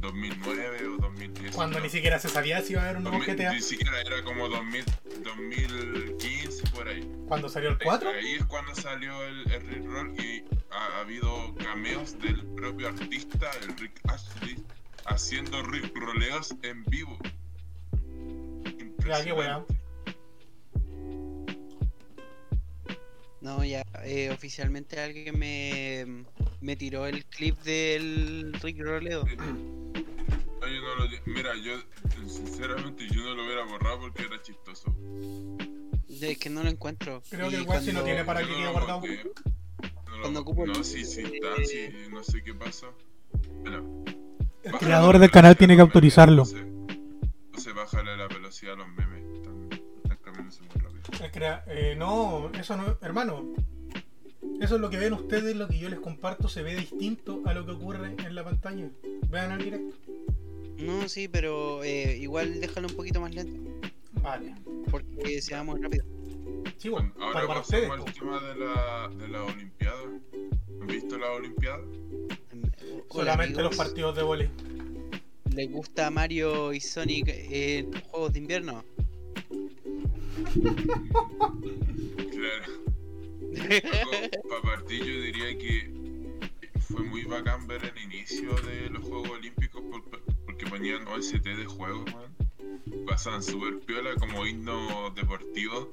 2009 0.00 0.86
o 0.86 0.96
2010. 0.98 1.56
Cuando 1.56 1.78
¿no? 1.78 1.84
ni 1.86 1.90
siquiera 1.90 2.20
se 2.20 2.28
sabía 2.28 2.62
si 2.62 2.74
iba 2.74 2.82
a 2.82 2.84
haber 2.84 2.98
un 2.98 3.02
nuevo 3.02 3.18
2000 3.18 3.36
GTA. 3.36 3.52
Ni 3.52 3.62
siquiera 3.62 4.00
era 4.00 4.22
como 4.22 4.48
2000, 4.48 4.84
2015 5.24 6.70
por 6.70 6.86
ahí. 6.86 7.10
Cuando 7.26 7.48
salió 7.48 7.70
el 7.70 7.78
4. 7.78 8.10
Ahí 8.10 8.34
es 8.34 8.44
cuando 8.44 8.72
salió 8.76 9.24
el, 9.24 9.50
el 9.50 9.66
Rick 9.66 9.84
Roll 9.86 10.14
y 10.20 10.44
ha, 10.70 10.98
ha 10.98 11.00
habido 11.00 11.52
cameos 11.56 12.16
del 12.20 12.46
propio 12.54 12.86
artista, 12.86 13.50
el 13.62 13.76
Rick 13.76 14.00
Ashley, 14.04 14.64
haciendo 15.08 15.62
Rick 15.62 15.96
Roleos 15.96 16.54
en 16.62 16.84
vivo. 16.84 17.18
Ya, 19.06 19.24
qué 19.24 19.32
weá. 19.32 19.58
Impresionante. 19.58 19.78
No, 23.40 23.64
ya, 23.64 23.82
eh, 24.04 24.30
oficialmente 24.30 25.00
alguien 25.00 25.38
me, 25.38 26.24
me 26.60 26.76
tiró 26.76 27.06
el 27.06 27.24
clip 27.26 27.56
del 27.62 28.52
Rick 28.62 28.80
Roleo. 28.80 29.24
No, 29.24 30.66
yo 30.66 30.80
no 30.82 30.94
lo 30.96 31.08
Mira, 31.26 31.54
yo 31.56 31.74
sinceramente 32.26 33.06
yo 33.08 33.22
no 33.22 33.34
lo 33.34 33.44
hubiera 33.44 33.64
borrado 33.64 34.00
porque 34.00 34.22
era 34.24 34.42
chistoso. 34.42 34.94
Es 36.08 36.38
que 36.38 36.50
no 36.50 36.62
lo 36.64 36.68
encuentro. 36.70 37.22
Creo 37.30 37.48
que 37.48 37.56
el 37.56 37.62
Waxi 37.62 37.92
no 37.92 38.02
tiene 38.02 38.24
para 38.24 38.40
Yo 38.42 38.46
que 38.48 38.52
no 38.52 38.58
quede 38.58 38.72
guardado. 38.72 39.00
bloqueé. 39.00 39.24
No, 40.06 40.16
lo- 40.16 40.20
Cuando 40.22 40.40
ocupo 40.40 40.64
el- 40.64 40.72
no, 40.72 40.82
sí, 40.82 41.04
sí 41.04 41.22
está, 41.22 41.64
sí, 41.64 41.90
no 42.10 42.24
sé 42.24 42.42
qué 42.42 42.54
pasó. 42.54 42.92
Bueno, 43.60 44.04
El 44.68 44.72
bájale 44.72 44.86
creador 44.86 45.18
del 45.18 45.30
canal 45.30 45.56
tiene 45.56 45.76
que 45.76 45.80
autorizarlo. 45.80 46.42
Entonces, 46.42 46.66
entonces 47.46 47.74
bájale 47.74 48.16
la 48.16 48.28
velocidad 48.28 48.74
a 48.74 48.76
los 48.76 48.88
memes. 48.88 49.24
Están, 49.36 49.68
están 50.02 50.18
cambiándose 50.22 50.60
muy 50.62 50.82
rápido. 50.82 51.62
Eh, 51.68 51.94
no, 51.96 52.50
eso 52.52 52.76
no, 52.76 52.98
hermano. 53.00 53.54
Eso 54.60 54.74
es 54.74 54.80
lo 54.80 54.90
que 54.90 54.98
ven 54.98 55.14
ustedes, 55.14 55.56
lo 55.56 55.68
que 55.68 55.78
yo 55.78 55.88
les 55.88 56.00
comparto 56.00 56.48
se 56.48 56.62
ve 56.62 56.74
distinto 56.74 57.42
a 57.46 57.54
lo 57.54 57.64
que 57.64 57.72
ocurre 57.72 58.14
en 58.18 58.34
la 58.34 58.44
pantalla. 58.44 58.90
Vean 59.30 59.52
el 59.52 59.64
directo. 59.64 59.96
No, 60.78 61.08
sí, 61.08 61.28
pero 61.28 61.82
eh, 61.82 62.18
igual 62.18 62.60
déjalo 62.60 62.88
un 62.88 62.94
poquito 62.94 63.20
más 63.20 63.34
lento. 63.34 63.58
Vale. 64.22 64.54
Porque 64.90 65.40
se 65.40 65.54
va 65.54 65.64
muy 65.64 65.80
rápido. 65.80 66.04
Sí, 66.76 66.90
bueno, 66.90 67.12
ahora 67.18 67.34
para, 67.34 67.46
para 67.46 67.60
ustedes. 67.60 67.88
pasamos 67.88 68.08
al 68.08 68.14
tema 68.14 68.40
de 68.40 68.54
la, 68.56 69.08
de 69.16 69.28
la 69.28 69.44
Olimpiada. 69.44 70.02
¿Han 70.80 70.86
visto 70.86 71.18
la 71.18 71.30
Olimpiada? 71.30 71.80
Solamente 73.10 73.62
los 73.62 73.76
partidos 73.76 74.16
de 74.16 74.22
volei. 74.22 74.50
¿Les 75.54 75.70
gusta 75.70 76.10
Mario 76.10 76.72
y 76.72 76.80
Sonic 76.80 77.28
en 77.28 77.90
los 77.90 78.02
juegos 78.02 78.32
de 78.32 78.38
invierno? 78.38 78.84
Claro. 82.30 82.72
Para 84.48 84.62
partir 84.62 84.98
yo 85.04 85.22
diría 85.22 85.58
que 85.58 85.90
fue 86.80 87.02
muy 87.02 87.24
bacán 87.24 87.66
ver 87.66 87.84
el 87.84 88.02
inicio 88.02 88.54
de 88.62 88.90
los 88.90 89.02
Juegos 89.02 89.30
Olímpicos 89.30 89.82
por- 89.90 90.22
porque 90.46 90.66
ponían 90.66 91.06
OST 91.08 91.42
de 91.44 91.64
juegos, 91.64 92.04
man. 92.14 92.47
Pasaban 93.06 93.42
súper 93.42 93.80
piola 93.80 94.14
como 94.16 94.46
himno 94.46 95.10
deportivo 95.10 95.90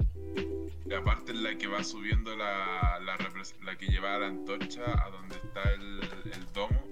La 0.86 1.04
parte 1.04 1.32
en 1.32 1.44
la 1.44 1.58
que 1.58 1.68
va 1.68 1.84
subiendo 1.84 2.36
la, 2.36 3.00
la, 3.00 3.18
la 3.64 3.78
que 3.78 3.88
lleva 3.88 4.18
la 4.18 4.28
antorcha 4.28 4.84
a 5.06 5.10
donde 5.10 5.36
está 5.38 5.62
el, 5.74 6.02
el 6.32 6.54
domo. 6.54 6.84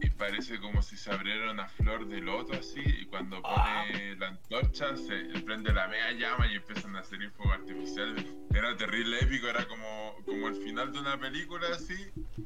Y 0.00 0.08
parece 0.10 0.58
como 0.60 0.82
si 0.82 0.96
se 0.96 1.10
abriera 1.12 1.50
una 1.50 1.68
flor 1.68 2.06
de 2.06 2.20
loto 2.20 2.54
así. 2.54 2.80
Y 2.80 3.06
cuando 3.06 3.40
pone 3.42 4.16
la 4.16 4.28
antorcha, 4.28 4.96
se 4.96 5.14
prende 5.44 5.72
la 5.72 5.88
media 5.88 6.12
llama 6.12 6.46
y 6.46 6.56
empiezan 6.56 6.96
a 6.96 7.04
salir 7.04 7.30
fuegos 7.32 7.54
artificiales. 7.58 8.24
Era 8.54 8.76
terrible 8.76 9.18
épico, 9.20 9.46
era 9.46 9.66
como, 9.68 10.16
como 10.24 10.48
el 10.48 10.56
final 10.56 10.92
de 10.92 11.00
una 11.00 11.18
película 11.18 11.66
así. 11.74 11.96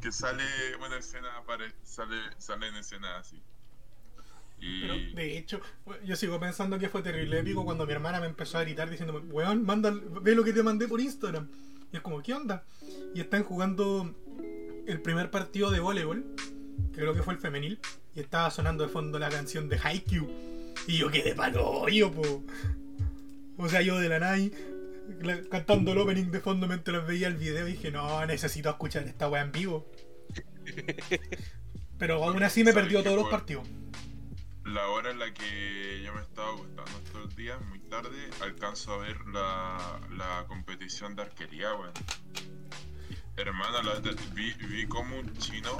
Que 0.02 0.10
sale 0.10 0.44
una 0.84 0.98
escena, 0.98 1.28
sale, 1.82 2.16
sale 2.38 2.68
en 2.68 2.76
escena 2.76 3.18
así. 3.18 3.40
Pero, 4.58 4.94
Y. 4.96 5.12
de 5.12 5.38
hecho, 5.38 5.60
yo 6.04 6.16
sigo 6.16 6.40
pensando 6.40 6.78
que 6.78 6.88
fue 6.88 7.02
terrible 7.02 7.38
épico 7.40 7.64
cuando 7.64 7.86
mi 7.86 7.92
hermana 7.92 8.20
me 8.20 8.26
empezó 8.26 8.58
a 8.58 8.62
gritar 8.62 8.88
diciéndome, 8.90 9.20
weón, 9.30 9.64
manda, 9.64 9.92
ve 10.22 10.34
lo 10.34 10.44
que 10.44 10.52
te 10.52 10.62
mandé 10.62 10.88
por 10.88 11.00
Instagram. 11.00 11.48
Y 11.92 11.96
es 11.96 12.02
como, 12.02 12.22
¿qué 12.22 12.34
onda? 12.34 12.64
Y 13.14 13.20
están 13.20 13.44
jugando 13.44 14.14
el 14.86 15.00
primer 15.02 15.30
partido 15.30 15.70
de 15.70 15.80
voleibol, 15.80 16.24
que 16.92 17.00
creo 17.00 17.14
que 17.14 17.22
fue 17.22 17.34
el 17.34 17.40
femenil, 17.40 17.78
y 18.14 18.20
estaba 18.20 18.50
sonando 18.50 18.84
de 18.84 18.90
fondo 18.90 19.18
la 19.18 19.28
canción 19.28 19.68
de 19.68 19.78
Haikyuu. 19.78 20.28
Y 20.86 20.98
yo 20.98 21.10
quedé 21.10 21.34
palo 21.34 21.68
hoyo, 21.68 22.10
po. 22.10 22.42
O 23.58 23.68
sea, 23.68 23.82
yo 23.82 23.98
de 23.98 24.08
la 24.08 24.18
la- 24.18 25.42
cantando 25.48 25.92
el 25.92 25.98
opening 25.98 26.30
de 26.30 26.40
fondo 26.40 26.66
mientras 26.66 27.06
veía 27.06 27.28
el 27.28 27.36
video 27.36 27.68
y 27.68 27.72
dije, 27.72 27.90
no, 27.90 28.24
necesito 28.26 28.70
escuchar 28.70 29.04
esta 29.04 29.28
weá 29.28 29.42
en 29.42 29.52
vivo. 29.52 29.86
Pero 31.98 32.22
aún 32.22 32.42
así 32.42 32.64
me 32.64 32.72
perdió 32.72 33.02
todos 33.02 33.16
los 33.16 33.28
partidos. 33.28 33.66
La 34.66 34.88
hora 34.88 35.10
en 35.10 35.18
la 35.18 35.32
que 35.32 36.02
yo 36.04 36.12
me 36.14 36.20
estaba 36.22 36.50
acostando 36.50 36.98
estos 37.04 37.36
días, 37.36 37.60
muy 37.66 37.78
tarde, 37.80 38.30
alcanzo 38.42 38.92
a 38.94 38.98
ver 38.98 39.18
la, 39.28 40.00
la 40.16 40.44
competición 40.48 41.14
de 41.14 41.22
arquería, 41.22 41.72
weón. 41.74 41.92
Hermano, 43.36 43.82
la- 43.82 44.00
vi, 44.34 44.52
vi 44.54 44.86
como 44.86 45.18
un 45.18 45.32
chino 45.36 45.70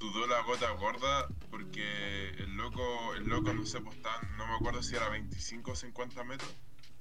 sudó 0.00 0.26
la 0.26 0.40
gota 0.42 0.70
gorda 0.72 1.28
porque 1.50 2.30
el 2.30 2.56
loco, 2.56 3.14
el 3.14 3.24
loco 3.28 3.52
no 3.52 3.64
sé, 3.66 3.80
pues 3.80 3.96
estaban, 3.96 4.36
no 4.36 4.46
me 4.46 4.54
acuerdo 4.54 4.82
si 4.82 4.96
era 4.96 5.08
25 5.10 5.72
o 5.72 5.74
50 5.76 6.24
metros. 6.24 6.52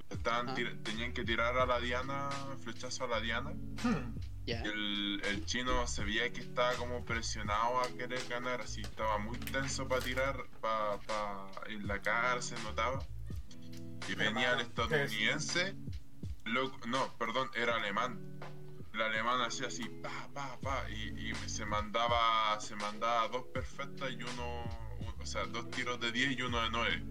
Estaban, 0.09 0.53
tir- 0.55 0.83
tenían 0.83 1.13
que 1.13 1.23
tirar 1.23 1.57
a 1.57 1.65
la 1.65 1.79
diana, 1.79 2.29
flechazo 2.61 3.05
a 3.05 3.07
la 3.07 3.21
diana. 3.21 3.51
Hmm. 3.83 4.15
El, 4.51 5.21
el 5.25 5.45
chino 5.45 5.85
se 5.87 6.03
veía 6.03 6.31
que 6.31 6.41
estaba 6.41 6.73
como 6.75 7.03
presionado 7.05 7.79
a 7.81 7.87
querer 7.89 8.21
ganar, 8.27 8.61
así 8.61 8.81
estaba 8.81 9.17
muy 9.17 9.37
tenso 9.37 9.87
para 9.87 10.01
tirar, 10.01 10.43
para 10.61 10.97
pa, 10.99 11.51
en 11.67 11.87
la 11.87 12.01
cara 12.01 12.41
se 12.41 12.55
notaba. 12.63 12.99
Y 14.07 14.15
venía 14.15 14.53
el 14.53 14.61
estadounidense, 14.61 15.75
loco- 16.45 16.79
no, 16.87 17.13
perdón, 17.17 17.49
era 17.55 17.75
alemán. 17.75 18.19
El 18.93 19.01
alemán 19.03 19.41
hacía 19.41 19.67
así, 19.67 19.83
pa, 20.01 20.27
pa, 20.33 20.59
pa, 20.61 20.89
y, 20.89 21.29
y 21.29 21.33
se 21.47 21.63
mandaba, 21.65 22.59
se 22.59 22.75
mandaba 22.75 23.27
dos 23.27 23.43
perfectas 23.53 24.11
y 24.11 24.15
uno, 24.23 24.63
o 25.19 25.25
sea, 25.25 25.45
dos 25.45 25.69
tiros 25.69 25.99
de 25.99 26.11
10 26.11 26.37
y 26.37 26.41
uno 26.41 26.59
de 26.61 26.69
9. 26.71 27.03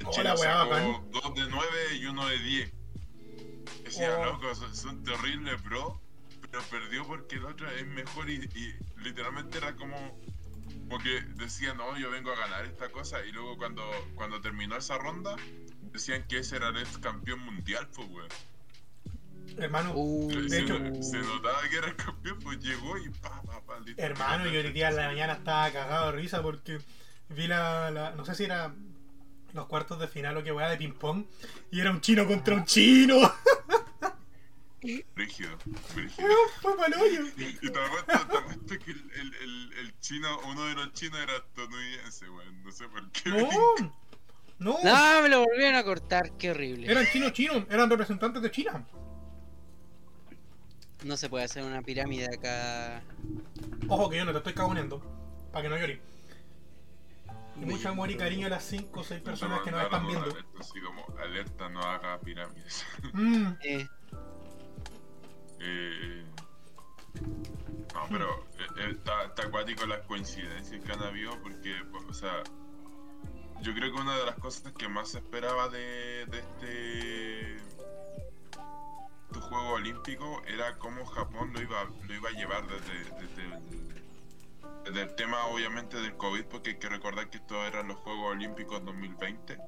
El 0.00 0.06
Hola, 0.06 0.10
chino 0.12 0.34
weá, 0.34 0.58
sacó 0.66 1.04
dos 1.12 1.34
de 1.36 1.46
9 1.48 1.68
y 2.00 2.06
uno 2.06 2.26
de 2.26 2.38
10. 2.40 2.72
Decía, 3.84 4.18
Oh. 4.18 4.24
loco, 4.24 4.54
son, 4.54 4.74
son 4.74 5.02
terribles, 5.04 5.62
bro. 5.62 6.00
Pero 6.50 6.62
perdió 6.70 7.06
porque 7.06 7.36
el 7.36 7.44
otro 7.44 7.70
es 7.70 7.86
mejor 7.86 8.30
y, 8.30 8.36
y 8.36 8.74
literalmente 9.02 9.58
era 9.58 9.76
como, 9.76 10.18
como 10.88 10.98
que 11.02 11.20
decía, 11.36 11.74
no, 11.74 11.98
yo 11.98 12.10
vengo 12.10 12.32
a 12.32 12.36
ganar 12.36 12.64
esta 12.64 12.88
cosa. 12.90 13.24
Y 13.24 13.32
luego 13.32 13.56
cuando, 13.58 13.82
cuando 14.14 14.40
terminó 14.40 14.76
esa 14.76 14.96
ronda, 14.98 15.36
decían 15.92 16.24
que 16.26 16.38
ese 16.38 16.56
era 16.56 16.68
el 16.68 16.78
ex 16.78 16.98
campeón 16.98 17.40
mundial, 17.40 17.86
pues, 17.94 18.08
weón. 18.10 18.28
Hermano, 19.58 19.92
Uh, 19.94 20.28
de 20.28 20.48
se, 20.48 20.60
hecho- 20.60 21.02
se 21.02 21.18
notaba 21.18 21.60
que 21.68 21.76
era 21.78 21.88
el 21.88 21.96
campeón, 21.96 22.38
pues 22.42 22.58
llegó 22.60 22.96
y 22.96 23.08
pa, 23.10 23.42
pa, 23.42 23.60
pa, 23.62 23.80
listo. 23.80 24.00
Hermano, 24.00 24.46
yo 24.46 24.60
hoy 24.60 24.72
día 24.72 24.88
en 24.90 24.96
la 24.96 25.06
mañana 25.08 25.32
estaba 25.34 25.70
cagado 25.72 26.06
de 26.06 26.12
risa 26.12 26.42
porque 26.42 26.78
vi 27.30 27.46
la, 27.46 27.90
la- 27.90 28.12
no 28.12 28.24
sé 28.24 28.34
si 28.34 28.44
era 28.44 28.72
los 29.54 29.66
cuartos 29.66 29.98
de 29.98 30.06
final 30.06 30.36
o 30.36 30.44
qué 30.44 30.52
weá 30.52 30.68
de 30.70 30.76
ping 30.76 30.92
pong 30.92 31.24
y 31.72 31.80
era 31.80 31.90
un 31.90 32.00
chino 32.00 32.26
contra 32.26 32.54
un 32.54 32.64
chino. 32.66 33.16
Rígido, 34.80 35.58
rígido. 35.96 36.28
Fue 36.62 36.76
pa'l 36.76 36.94
hoyo. 36.94 37.26
Y 37.36 37.52
te 37.70 37.80
apuesto, 37.80 38.26
te 38.28 38.36
apuesto 38.38 38.78
que 38.84 38.90
el, 38.92 39.10
el, 39.12 39.34
el, 39.42 39.72
el 39.80 40.00
chino, 40.00 40.38
uno 40.46 40.64
de 40.66 40.74
los 40.74 40.92
chinos 40.92 41.18
era 41.20 41.36
estadounidense, 41.36 42.30
weón. 42.30 42.62
No 42.62 42.70
sé 42.72 42.88
por 42.88 43.10
qué. 43.10 43.30
No, 43.30 43.48
no, 44.60 44.78
No, 44.84 45.22
me 45.22 45.28
lo 45.28 45.40
volvieron 45.44 45.74
a 45.76 45.82
cortar, 45.84 46.32
qué 46.38 46.50
horrible. 46.52 46.90
eran 46.90 47.06
chinos 47.06 47.32
chinos, 47.32 47.64
eran 47.70 47.88
representantes 47.90 48.40
de 48.42 48.50
China. 48.50 48.86
No 51.04 51.16
se 51.16 51.28
puede 51.28 51.44
hacer 51.44 51.62
una 51.64 51.80
pirámide 51.82 52.26
acá. 52.26 53.02
Ojo 53.88 54.10
que 54.10 54.16
yo 54.16 54.24
no 54.24 54.32
te 54.32 54.38
estoy 54.38 54.52
cagoneando, 54.54 55.00
para 55.52 55.62
que 55.62 55.68
no 55.68 55.76
llores. 55.76 56.00
Y 57.60 57.64
mucho 57.66 57.88
amor 57.88 58.10
y 58.10 58.16
cariño 58.16 58.46
a 58.46 58.50
las 58.50 58.64
5 58.64 59.00
o 59.00 59.04
6 59.04 59.20
personas 59.22 59.60
que 59.62 59.70
nos 59.72 59.82
están 59.82 60.06
viendo. 60.06 60.24
Alerta, 60.24 60.48
así 60.60 60.80
como, 60.80 61.04
alerta, 61.18 61.68
no 61.68 61.80
haga 61.82 62.18
pirámides. 62.20 62.84
Mm, 63.12 63.46
Eh, 63.64 63.86
Eh, 65.60 66.24
no, 67.94 68.06
pero 68.10 68.44
eh, 68.58 68.66
eh, 68.78 68.90
está, 68.92 69.22
acuático 69.42 69.86
las 69.86 70.00
coincidencias 70.02 70.82
que 70.82 70.92
han 70.92 71.02
habido 71.02 71.40
porque, 71.42 71.74
pues, 71.90 72.04
o 72.04 72.14
sea, 72.14 72.42
yo 73.62 73.74
creo 73.74 73.92
que 73.92 74.00
una 74.00 74.16
de 74.16 74.26
las 74.26 74.36
cosas 74.36 74.72
que 74.72 74.88
más 74.88 75.10
se 75.10 75.18
esperaba 75.18 75.68
de, 75.68 76.26
de 76.26 76.38
este, 76.38 77.56
este 77.56 79.40
juego 79.40 79.70
olímpico 79.72 80.42
era 80.46 80.78
cómo 80.78 81.04
Japón 81.06 81.52
lo 81.52 81.60
iba, 81.60 81.84
lo 82.06 82.14
iba 82.14 82.28
a 82.28 82.32
llevar 82.32 82.66
desde, 82.68 83.04
desde 83.20 83.88
desde 84.88 85.02
el 85.02 85.14
tema 85.14 85.46
obviamente 85.46 86.00
del 86.00 86.16
COVID, 86.16 86.44
porque 86.44 86.70
hay 86.70 86.78
que 86.78 86.88
recordar 86.88 87.28
que 87.28 87.38
estos 87.38 87.58
eran 87.66 87.88
los 87.88 87.98
Juegos 87.98 88.32
Olímpicos 88.32 88.82
2020, 88.84 89.58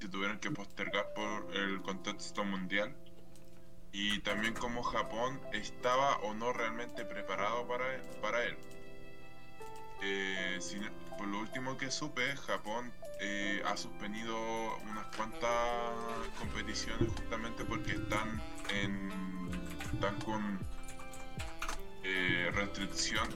se 0.00 0.08
tuvieron 0.08 0.38
que 0.38 0.50
postergar 0.50 1.12
por 1.14 1.54
el 1.54 1.80
contexto 1.82 2.44
mundial 2.44 2.96
y 3.98 4.18
también 4.18 4.52
cómo 4.52 4.82
Japón 4.82 5.40
estaba 5.54 6.18
o 6.18 6.34
no 6.34 6.52
realmente 6.52 7.06
preparado 7.06 7.66
para, 7.66 7.84
para 8.20 8.44
él. 8.44 8.54
Eh, 10.02 10.58
por 11.16 11.26
lo 11.28 11.38
último 11.38 11.78
que 11.78 11.90
supe, 11.90 12.36
Japón 12.36 12.92
eh, 13.20 13.62
ha 13.64 13.74
suspendido 13.74 14.36
unas 14.90 15.06
cuantas 15.16 15.50
competiciones 16.38 17.08
justamente 17.08 17.64
porque 17.64 17.92
están 17.92 18.42
en 18.68 19.10
están 19.94 20.20
con 20.20 20.58
eh, 22.04 22.50
restricción 22.52 23.26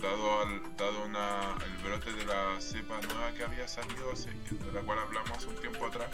dado 0.00 0.42
al 0.42 0.76
dado 0.76 1.06
una, 1.06 1.56
el 1.64 1.76
brote 1.82 2.12
de 2.12 2.24
la 2.24 2.60
cepa 2.60 3.00
nueva 3.00 3.32
que 3.32 3.42
había 3.42 3.66
salido 3.66 4.12
de 4.12 4.72
la 4.72 4.80
cual 4.82 5.00
hablamos 5.00 5.44
un 5.46 5.56
tiempo 5.56 5.86
atrás 5.86 6.08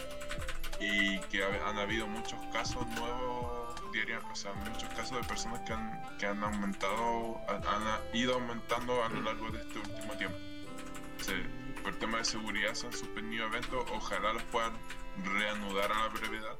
y 0.79 1.19
que 1.29 1.43
ha- 1.43 1.69
han 1.69 1.77
habido 1.77 2.07
muchos 2.07 2.39
casos 2.51 2.87
nuevos 2.87 3.64
diariamente, 3.95 4.31
o 4.31 4.35
sea, 4.35 4.53
muchos 4.53 4.89
casos 4.89 5.17
de 5.21 5.27
personas 5.27 5.61
que 5.61 5.73
han, 5.73 6.17
que 6.17 6.25
han 6.27 6.43
aumentado, 6.43 7.39
han, 7.47 7.63
han 7.67 7.99
ido 8.15 8.35
aumentando 8.35 9.03
a 9.03 9.09
lo 9.09 9.21
largo 9.21 9.49
de 9.51 9.61
este 9.61 9.79
último 9.79 10.13
tiempo. 10.17 10.37
Por 11.83 11.95
tema 11.97 12.17
de 12.17 12.25
seguridad 12.25 12.73
se 12.73 12.87
han 12.87 12.93
suspendido 12.93 13.45
eventos, 13.47 13.85
ojalá 13.91 14.33
los 14.33 14.43
puedan 14.43 14.73
reanudar 15.23 15.91
a 15.91 15.99
la 15.99 16.07
brevedad. 16.09 16.55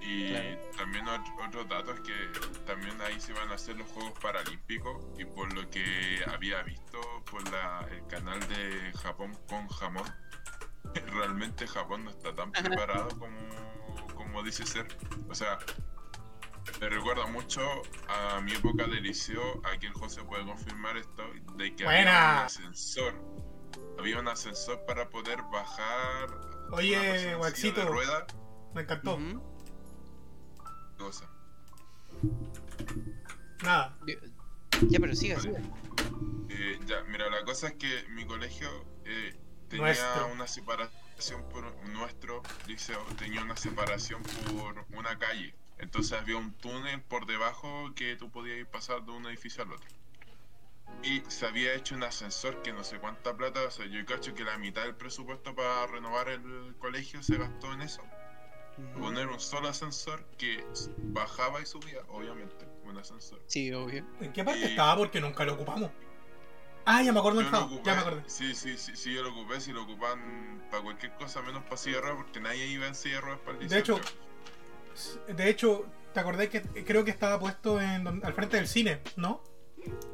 Y 0.00 0.28
Claro. 0.30 0.60
también 0.76 1.06
ot- 1.06 1.48
otros 1.48 1.68
datos 1.68 2.00
que 2.00 2.12
también 2.66 3.00
ahí 3.02 3.18
se 3.20 3.32
van 3.32 3.50
a 3.50 3.54
hacer 3.54 3.76
los 3.76 3.88
Juegos 3.90 4.18
Paralímpicos 4.20 5.02
y 5.18 5.24
por 5.24 5.50
lo 5.54 5.68
que 5.70 6.22
había 6.30 6.62
visto 6.62 7.00
por 7.30 7.46
la, 7.50 7.86
el 7.90 8.06
canal 8.08 8.38
de 8.48 8.92
Japón 9.02 9.32
con 9.48 9.66
jamón, 9.68 10.04
realmente 11.12 11.66
Japón 11.66 12.04
no 12.04 12.10
está 12.10 12.34
tan 12.34 12.52
preparado 12.52 13.08
como, 13.18 13.38
como 14.34 14.44
dice 14.44 14.66
ser. 14.66 14.88
O 15.28 15.34
sea, 15.34 15.58
me 16.80 16.88
recuerda 16.88 17.24
mucho 17.28 17.60
a 18.08 18.40
mi 18.40 18.52
época 18.52 18.84
de 18.88 19.00
liceo, 19.00 19.62
aquí 19.64 19.86
el 19.86 19.92
José 19.92 20.24
puede 20.24 20.44
confirmar 20.44 20.96
esto, 20.96 21.22
de 21.56 21.76
que 21.76 21.86
había 21.86 21.98
Buena. 22.02 22.30
un 22.40 22.46
ascensor. 22.46 23.14
Había 23.96 24.18
un 24.18 24.26
ascensor 24.26 24.84
para 24.86 25.08
poder 25.08 25.40
bajar. 25.52 26.28
Oye, 26.72 27.36
Waxito. 27.36 27.86
rueda, 27.86 28.26
me 28.74 28.82
encantó. 28.82 29.18
cosa. 30.98 31.30
Nada. 33.62 33.96
Ya, 34.88 34.98
pero 34.98 35.14
siga, 35.14 35.38
siga. 35.38 35.60
Eh, 36.48 36.80
ya, 36.86 37.02
mira, 37.04 37.30
la 37.30 37.44
cosa 37.44 37.68
es 37.68 37.74
que 37.74 38.04
mi 38.10 38.26
colegio 38.26 38.68
eh, 39.04 39.36
tenía 39.68 39.86
Nuestro. 39.86 40.26
una 40.32 40.46
separación 40.48 41.03
por 41.52 41.64
nuestro 41.88 42.42
liceo, 42.66 43.04
tenía 43.18 43.42
una 43.42 43.56
separación 43.56 44.22
por 44.22 44.84
una 44.96 45.18
calle. 45.18 45.54
Entonces 45.78 46.18
había 46.18 46.36
un 46.36 46.52
túnel 46.54 47.02
por 47.02 47.26
debajo 47.26 47.92
que 47.94 48.16
tú 48.16 48.30
podías 48.30 48.58
ir 48.58 48.66
pasar 48.66 49.04
de 49.04 49.12
un 49.12 49.26
edificio 49.26 49.62
al 49.62 49.72
otro. 49.72 49.86
Y 51.02 51.22
se 51.28 51.46
había 51.46 51.74
hecho 51.74 51.94
un 51.94 52.02
ascensor 52.02 52.62
que 52.62 52.72
no 52.72 52.82
sé 52.84 52.98
cuánta 52.98 53.36
plata, 53.36 53.62
o 53.62 53.70
sea, 53.70 53.86
yo 53.86 54.04
cacho 54.06 54.34
que 54.34 54.44
la 54.44 54.56
mitad 54.58 54.82
del 54.82 54.94
presupuesto 54.94 55.54
para 55.54 55.86
renovar 55.86 56.28
el 56.28 56.74
colegio 56.78 57.22
se 57.22 57.36
gastó 57.36 57.72
en 57.72 57.82
eso. 57.82 58.02
Poner 58.98 59.28
un 59.28 59.38
solo 59.38 59.68
ascensor 59.68 60.24
que 60.36 60.64
bajaba 60.98 61.60
y 61.60 61.66
subía, 61.66 62.00
obviamente, 62.08 62.66
un 62.84 62.98
ascensor. 62.98 63.40
Sí, 63.46 63.72
obvio. 63.72 64.04
¿En 64.20 64.32
qué 64.32 64.42
parte 64.44 64.60
Y- 64.60 64.64
estaba? 64.64 64.96
Porque 64.96 65.20
nunca 65.20 65.44
lo 65.44 65.54
ocupamos. 65.54 65.90
Ah, 66.86 67.02
ya 67.02 67.12
me 67.12 67.18
acuerdo 67.18 67.40
estado. 67.40 67.64
ocupé, 67.66 67.82
Ya 67.84 67.94
me 67.94 68.00
acordé. 68.00 68.22
sí, 68.26 68.54
sí, 68.54 68.76
sí, 68.76 68.94
sí, 68.94 69.14
yo 69.14 69.22
lo 69.22 69.30
ocupé, 69.30 69.60
si 69.60 69.72
lo 69.72 69.82
ocupan 69.84 70.66
para 70.70 70.82
cualquier 70.82 71.12
cosa 71.14 71.40
menos 71.42 71.62
para 71.64 71.76
silla 71.76 72.00
porque 72.16 72.40
nadie 72.40 72.66
iba 72.66 72.86
en 72.86 72.94
silla 72.94 73.20
para 73.44 73.58
el 73.58 73.68
De 73.68 73.78
hecho. 73.78 74.00
De 75.28 75.48
hecho, 75.48 75.86
¿te 76.12 76.20
acordás 76.20 76.48
que 76.48 76.62
creo 76.84 77.04
que 77.04 77.10
estaba 77.10 77.38
puesto 77.40 77.80
en, 77.80 78.06
al 78.24 78.32
frente 78.34 78.56
del 78.56 78.68
cine, 78.68 79.00
¿no? 79.16 79.42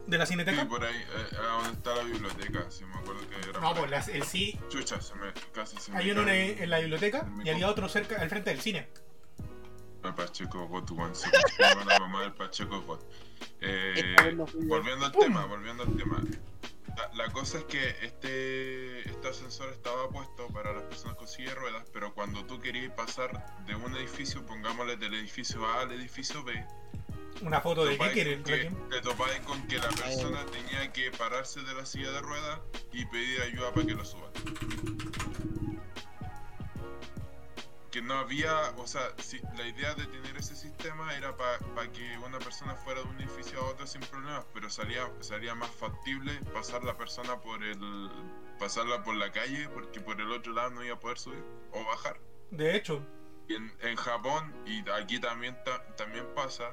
De 0.06 0.18
la 0.18 0.26
Sí, 0.26 0.32
cineteca. 0.32 0.66
por 0.66 0.82
ahí, 0.84 0.96
eh, 0.96 1.36
a 1.38 1.52
donde 1.52 1.70
está 1.72 1.94
la 1.94 2.02
biblioteca, 2.02 2.70
si 2.70 2.84
me 2.84 2.96
acuerdo 2.96 3.20
que 3.28 3.48
era. 3.50 3.60
No, 3.60 3.74
pues 3.74 4.08
el 4.08 4.22
sí. 4.24 4.58
Chucha, 4.68 5.00
se 5.00 5.14
me, 5.14 5.32
casi 5.52 5.76
se 5.76 5.92
me 5.92 5.98
Hay 5.98 6.10
uno 6.10 6.26
en, 6.28 6.68
la 6.70 6.78
biblioteca 6.80 7.28
el 7.40 7.46
y 7.46 7.50
había 7.50 7.68
otro 7.68 7.88
cerca, 7.88 8.20
al 8.20 8.28
frente 8.28 8.50
del 8.50 8.60
cine. 8.60 8.88
El 10.02 10.14
Pacheco 10.14 10.66
God, 10.66 10.90
weón. 10.92 11.14
Se 11.14 11.30
confirma 11.30 11.84
la 11.84 11.98
mamá 11.98 12.22
del 12.22 12.32
Pacheco 12.32 12.80
God. 12.82 13.00
Eh, 13.60 14.36
volviendo 14.66 15.06
al 15.06 15.12
tema, 15.12 15.44
volviendo 15.46 15.82
al 15.82 15.96
tema. 15.96 16.22
La, 16.96 17.24
la 17.24 17.32
cosa 17.32 17.58
es 17.58 17.64
que 17.64 17.88
este, 18.02 19.08
este 19.08 19.28
ascensor 19.28 19.70
estaba 19.70 20.08
puesto 20.08 20.48
para 20.48 20.72
las 20.72 20.82
personas 20.84 21.16
con 21.16 21.28
silla 21.28 21.50
de 21.50 21.54
ruedas, 21.54 21.84
pero 21.92 22.12
cuando 22.14 22.44
tú 22.46 22.60
querías 22.60 22.92
pasar 22.94 23.64
de 23.66 23.74
un 23.74 23.94
edificio, 23.96 24.44
pongámosle 24.46 24.96
del 24.96 25.14
edificio 25.14 25.64
A 25.66 25.82
al 25.82 25.92
edificio 25.92 26.42
B, 26.42 26.64
Una 27.42 27.60
foto 27.60 27.84
de 27.84 27.96
qué 27.96 28.10
quieren, 28.12 28.42
que, 28.42 28.70
te 28.90 29.00
topáis 29.00 29.40
con 29.40 29.66
que 29.68 29.78
la 29.78 29.88
persona 29.88 30.44
tenía 30.46 30.92
que 30.92 31.10
pararse 31.12 31.60
de 31.62 31.74
la 31.74 31.86
silla 31.86 32.10
de 32.10 32.20
ruedas 32.20 32.60
y 32.92 33.04
pedir 33.06 33.40
ayuda 33.42 33.72
para 33.72 33.86
que 33.86 33.94
lo 33.94 34.04
suban. 34.04 34.30
Que 37.90 38.00
no 38.02 38.14
había, 38.14 38.70
o 38.76 38.86
sea, 38.86 39.02
si, 39.18 39.40
la 39.56 39.66
idea 39.66 39.94
de 39.94 40.06
tener 40.06 40.36
ese 40.36 40.54
sistema 40.54 41.12
era 41.16 41.36
para 41.36 41.90
que 41.90 42.16
una 42.18 42.38
persona 42.38 42.76
fuera 42.76 43.02
de 43.02 43.08
un 43.08 43.20
edificio 43.20 43.60
a 43.60 43.64
otro 43.70 43.84
sin 43.86 44.00
problemas, 44.02 44.44
pero 44.54 44.70
salía, 44.70 45.10
salía 45.20 45.54
más 45.56 45.70
factible 45.70 46.32
pasar 46.54 46.84
la 46.84 46.96
persona 46.96 47.40
por 47.40 47.64
el, 47.64 48.08
pasarla 48.60 49.02
por 49.02 49.16
la 49.16 49.32
calle, 49.32 49.68
porque 49.70 50.00
por 50.00 50.20
el 50.20 50.30
otro 50.30 50.52
lado 50.52 50.70
no 50.70 50.84
iba 50.84 50.94
a 50.94 51.00
poder 51.00 51.18
subir 51.18 51.42
o 51.72 51.84
bajar. 51.84 52.20
De 52.50 52.76
hecho, 52.76 53.04
en, 53.48 53.72
en 53.80 53.96
Japón, 53.96 54.54
y 54.66 54.88
aquí 54.90 55.18
también, 55.18 55.56
ta- 55.64 55.84
también 55.96 56.26
pasa, 56.34 56.70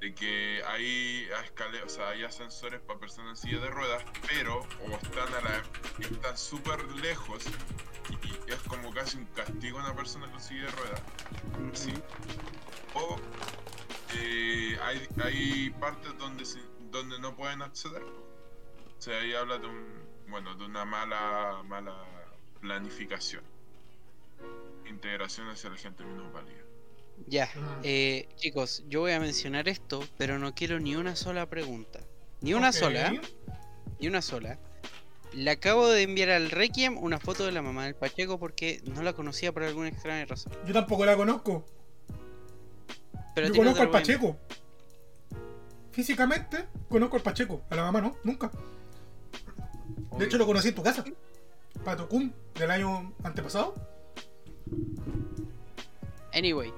de 0.00 0.14
que 0.14 0.62
hay 0.66 1.28
escaleras, 1.44 1.92
o 1.92 1.96
sea, 1.96 2.08
hay 2.10 2.24
ascensores 2.24 2.80
para 2.80 2.98
personas 2.98 3.42
en 3.44 3.50
silla 3.50 3.62
de 3.62 3.70
ruedas, 3.70 4.02
pero 4.28 4.60
o 4.60 4.90
están 5.02 5.34
a 5.34 5.40
la 5.42 5.62
están 5.98 6.38
súper 6.38 6.82
lejos 6.96 7.44
y, 8.08 8.50
es 8.50 8.58
como 8.66 8.92
casi 8.92 9.18
un 9.18 9.26
castigo 9.26 9.78
a 9.78 9.84
una 9.84 9.94
persona 9.94 10.28
con 10.30 10.40
silla 10.40 10.64
de 10.64 10.70
ruedas. 10.70 11.02
Sí. 11.74 11.92
O 12.94 13.16
eh, 14.16 14.78
hay, 14.82 15.08
hay 15.22 15.70
partes 15.78 16.16
donde 16.18 16.44
se- 16.44 16.58
donde 16.90 17.18
no 17.20 17.36
pueden 17.36 17.62
acceder. 17.62 18.02
O 18.02 19.00
sea, 19.02 19.18
ahí 19.20 19.34
habla 19.34 19.58
de 19.58 19.66
un 19.66 20.00
bueno, 20.28 20.54
de 20.54 20.64
una 20.64 20.84
mala 20.84 21.62
mala 21.64 21.94
planificación. 22.60 23.44
Integración 24.86 25.48
hacia 25.48 25.70
la 25.70 25.76
gente 25.76 26.04
menos 26.04 26.32
válida. 26.32 26.62
Ya, 27.26 27.46
Mm. 27.54 27.80
eh, 27.84 28.28
chicos, 28.36 28.82
yo 28.88 29.00
voy 29.00 29.12
a 29.12 29.20
mencionar 29.20 29.68
esto, 29.68 30.02
pero 30.18 30.38
no 30.38 30.54
quiero 30.54 30.80
ni 30.80 30.96
una 30.96 31.14
sola 31.16 31.46
pregunta. 31.46 32.00
Ni 32.40 32.54
una 32.54 32.72
sola, 32.72 33.12
ni 34.00 34.08
una 34.08 34.22
sola. 34.22 34.58
Le 35.32 35.50
acabo 35.50 35.88
de 35.88 36.02
enviar 36.02 36.30
al 36.30 36.50
Requiem 36.50 36.96
una 36.98 37.20
foto 37.20 37.44
de 37.44 37.52
la 37.52 37.62
mamá 37.62 37.84
del 37.84 37.94
Pacheco 37.94 38.38
porque 38.38 38.80
no 38.84 39.02
la 39.02 39.12
conocía 39.12 39.52
por 39.52 39.62
alguna 39.62 39.88
extraña 39.88 40.24
razón. 40.24 40.52
Yo 40.66 40.72
tampoco 40.72 41.04
la 41.04 41.16
conozco. 41.16 41.64
Pero 43.34 43.46
Yo 43.46 43.52
no 43.52 43.58
conozco 43.58 43.82
al 43.82 43.90
Pacheco. 43.90 44.36
Físicamente, 45.92 46.66
conozco 46.88 47.16
al 47.16 47.22
Pacheco. 47.22 47.62
A 47.70 47.76
la 47.76 47.82
mamá 47.82 48.00
no, 48.00 48.16
nunca. 48.24 48.50
De 50.18 50.24
hecho, 50.24 50.36
lo 50.38 50.46
conocí 50.46 50.68
en 50.68 50.74
tu 50.74 50.82
casa. 50.82 51.04
Pato 51.84 52.08
Kun, 52.08 52.34
del 52.54 52.70
año 52.70 53.12
antepasado. 53.22 53.74
Anyway. 56.32 56.72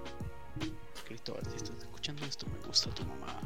Cristóbal, 1.22 1.46
si 1.50 1.56
estás 1.56 1.76
escuchando 1.78 2.26
esto, 2.26 2.46
me 2.46 2.58
gusta 2.66 2.90
tu 2.90 3.04
mamá. 3.04 3.38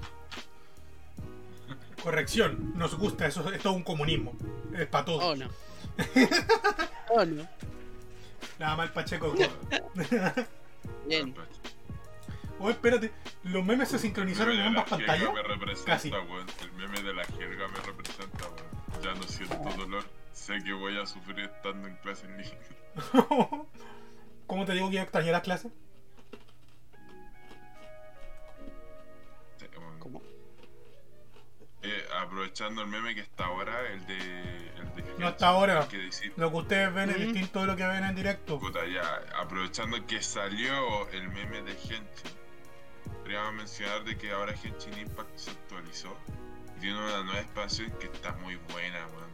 Corrección, 2.03 2.73
nos 2.75 2.97
gusta, 2.97 3.27
eso 3.27 3.51
es 3.53 3.61
todo 3.61 3.75
un 3.75 3.83
comunismo. 3.83 4.35
Es 4.75 4.87
para 4.87 5.05
todos. 5.05 5.23
Oh 5.23 5.37
no. 5.37 5.51
oh 7.11 7.25
no. 7.27 7.47
Mamá 8.59 8.85
del 8.85 8.93
Pacheco. 8.93 9.35
Bien. 11.07 11.35
oh, 12.59 12.71
espérate, 12.71 13.13
¿los 13.45 13.63
memes 13.63 13.91
se 13.91 13.99
sincronizaron 13.99 14.55
en 14.55 14.61
El 14.61 14.71
meme 14.71 14.75
de 14.75 14.81
ambas 14.81 14.91
la 14.91 14.97
jerga 14.97 15.27
pantallas? 15.27 15.35
Me 15.35 15.55
representa, 15.55 15.93
Casi. 15.93 16.11
weón. 16.11 16.47
El 16.63 16.73
meme 16.73 17.03
de 17.03 17.13
la 17.13 17.25
jerga 17.25 17.69
me 17.69 17.77
representa, 17.77 18.45
weón. 18.47 19.03
Ya 19.03 19.15
no 19.15 19.23
siento 19.25 19.77
dolor. 19.77 20.05
Sé 20.33 20.63
que 20.65 20.73
voy 20.73 20.97
a 20.97 21.05
sufrir 21.05 21.41
estando 21.41 21.89
en 21.89 21.97
clase 21.97 22.25
en 22.25 22.39
línea. 22.39 22.59
¿Cómo 24.47 24.65
te 24.65 24.73
digo 24.73 24.89
que 24.89 24.97
yo 24.97 25.03
extrañé 25.03 25.31
las 25.31 25.43
clases? 25.43 25.73
Eh, 31.89 32.05
aprovechando 32.21 32.83
el 32.83 32.89
meme 32.89 33.15
que 33.15 33.21
está 33.21 33.45
ahora, 33.47 33.81
el 33.93 34.05
de. 34.07 34.17
El 34.17 34.95
de 34.97 35.15
No 35.19 35.29
hasta 35.29 35.47
ahora. 35.49 35.83
hay 35.83 35.89
Que 35.89 35.99
decir, 35.99 36.33
Lo 36.37 36.51
que 36.51 36.57
ustedes 36.57 36.93
ven 36.93 37.11
es 37.11 37.19
Mm. 37.19 37.21
distinto 37.33 37.61
de 37.61 37.67
lo 37.67 37.77
que 37.77 37.87
ven 37.87 38.05
en 38.05 38.15
directo. 38.17 38.59
puta, 38.59 38.81
ya, 38.87 39.23
aprovechando 39.39 40.05
que 40.07 40.21
salió 40.21 41.09
el 41.11 41.29
meme 41.29 41.63
de 41.63 41.75
Genshin, 41.77 42.05
queríamos 43.23 43.55
mencionar 43.55 44.05
de 44.05 44.17
que 44.17 44.33
ahora 44.33 44.53
Genshin 44.57 44.99
Impact 44.99 45.37
se 45.39 45.51
actualizó 45.53 46.17
y 46.77 46.81
tiene 46.81 46.99
una 46.99 47.23
nueva 47.23 47.41
expansión 47.41 47.91
que 48.01 48.07
está 48.07 48.33
muy 48.33 48.57
buena, 48.73 49.01
man. 49.01 49.31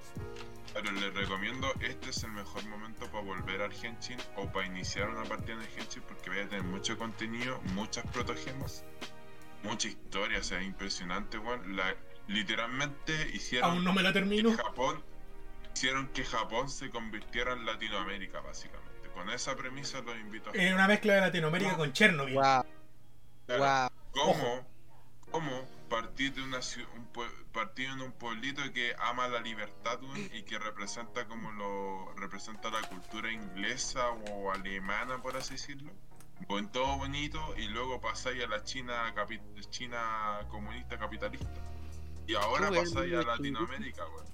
Pero 0.74 0.90
les 0.92 1.12
recomiendo, 1.14 1.70
este 1.80 2.10
es 2.10 2.22
el 2.24 2.32
mejor 2.32 2.64
momento 2.66 3.06
para 3.10 3.22
volver 3.24 3.62
al 3.62 3.72
Genshin 3.72 4.18
o 4.36 4.50
para 4.50 4.66
iniciar 4.66 5.08
una 5.08 5.24
partida 5.24 5.54
en 5.54 5.60
el 5.62 5.68
Genshin 5.68 6.02
porque 6.02 6.30
voy 6.30 6.40
a 6.40 6.48
tener 6.48 6.64
mucho 6.64 6.96
contenido, 6.98 7.60
muchas 7.74 8.06
protogemas, 8.06 8.84
mucha 9.62 9.88
historia, 9.88 10.38
o 10.38 10.42
sea, 10.42 10.62
impresionante, 10.62 11.38
weón. 11.38 11.76
La- 11.76 11.94
Literalmente 12.28 13.30
hicieron 13.32 13.70
Aún 13.70 13.84
no 13.84 13.92
me 13.92 14.02
la 14.02 14.12
termino. 14.12 14.56
Japón 14.56 15.02
hicieron 15.74 16.08
que 16.08 16.24
Japón 16.24 16.68
se 16.70 16.90
convirtiera 16.90 17.52
en 17.52 17.64
Latinoamérica, 17.66 18.40
básicamente. 18.40 19.08
Con 19.14 19.28
esa 19.30 19.54
premisa 19.56 20.00
los 20.00 20.16
invito 20.16 20.50
a 20.50 20.52
Es 20.54 20.72
una 20.72 20.86
mezcla 20.88 21.14
de 21.14 21.20
Latinoamérica 21.22 21.76
con 21.76 21.92
Chernobyl. 21.92 22.34
Wow. 22.34 22.64
Claro, 23.46 23.90
Wow. 24.12 24.24
¿Cómo, 24.24 24.66
cómo 25.30 25.68
partir 25.90 26.32
de 26.32 26.42
una 26.42 26.58
un 26.94 27.12
pue- 27.12 27.30
partir 27.52 27.90
en 27.90 28.00
un 28.00 28.12
pueblito 28.12 28.62
que 28.72 28.94
ama 28.98 29.28
la 29.28 29.40
libertad 29.40 29.98
y 30.32 30.42
que 30.42 30.58
representa 30.58 31.26
como 31.26 31.50
lo 31.52 32.14
representa 32.14 32.70
la 32.70 32.80
cultura 32.82 33.30
inglesa 33.30 34.08
o 34.08 34.50
alemana, 34.52 35.20
por 35.20 35.36
así 35.36 35.54
decirlo? 35.54 35.92
Con 36.48 36.72
todo 36.72 36.96
bonito 36.96 37.54
y 37.58 37.68
luego 37.68 38.00
pasáis 38.00 38.42
a 38.42 38.46
la 38.46 38.64
China 38.64 39.12
capi- 39.14 39.40
China 39.70 40.40
comunista 40.48 40.98
capitalista. 40.98 41.60
Y 42.32 42.34
ahora 42.36 42.70
Qué 42.70 42.76
pasáis 42.76 43.12
a 43.12 43.16
bueno, 43.16 43.22
Latinoamérica, 43.36 44.04
weón. 44.06 44.26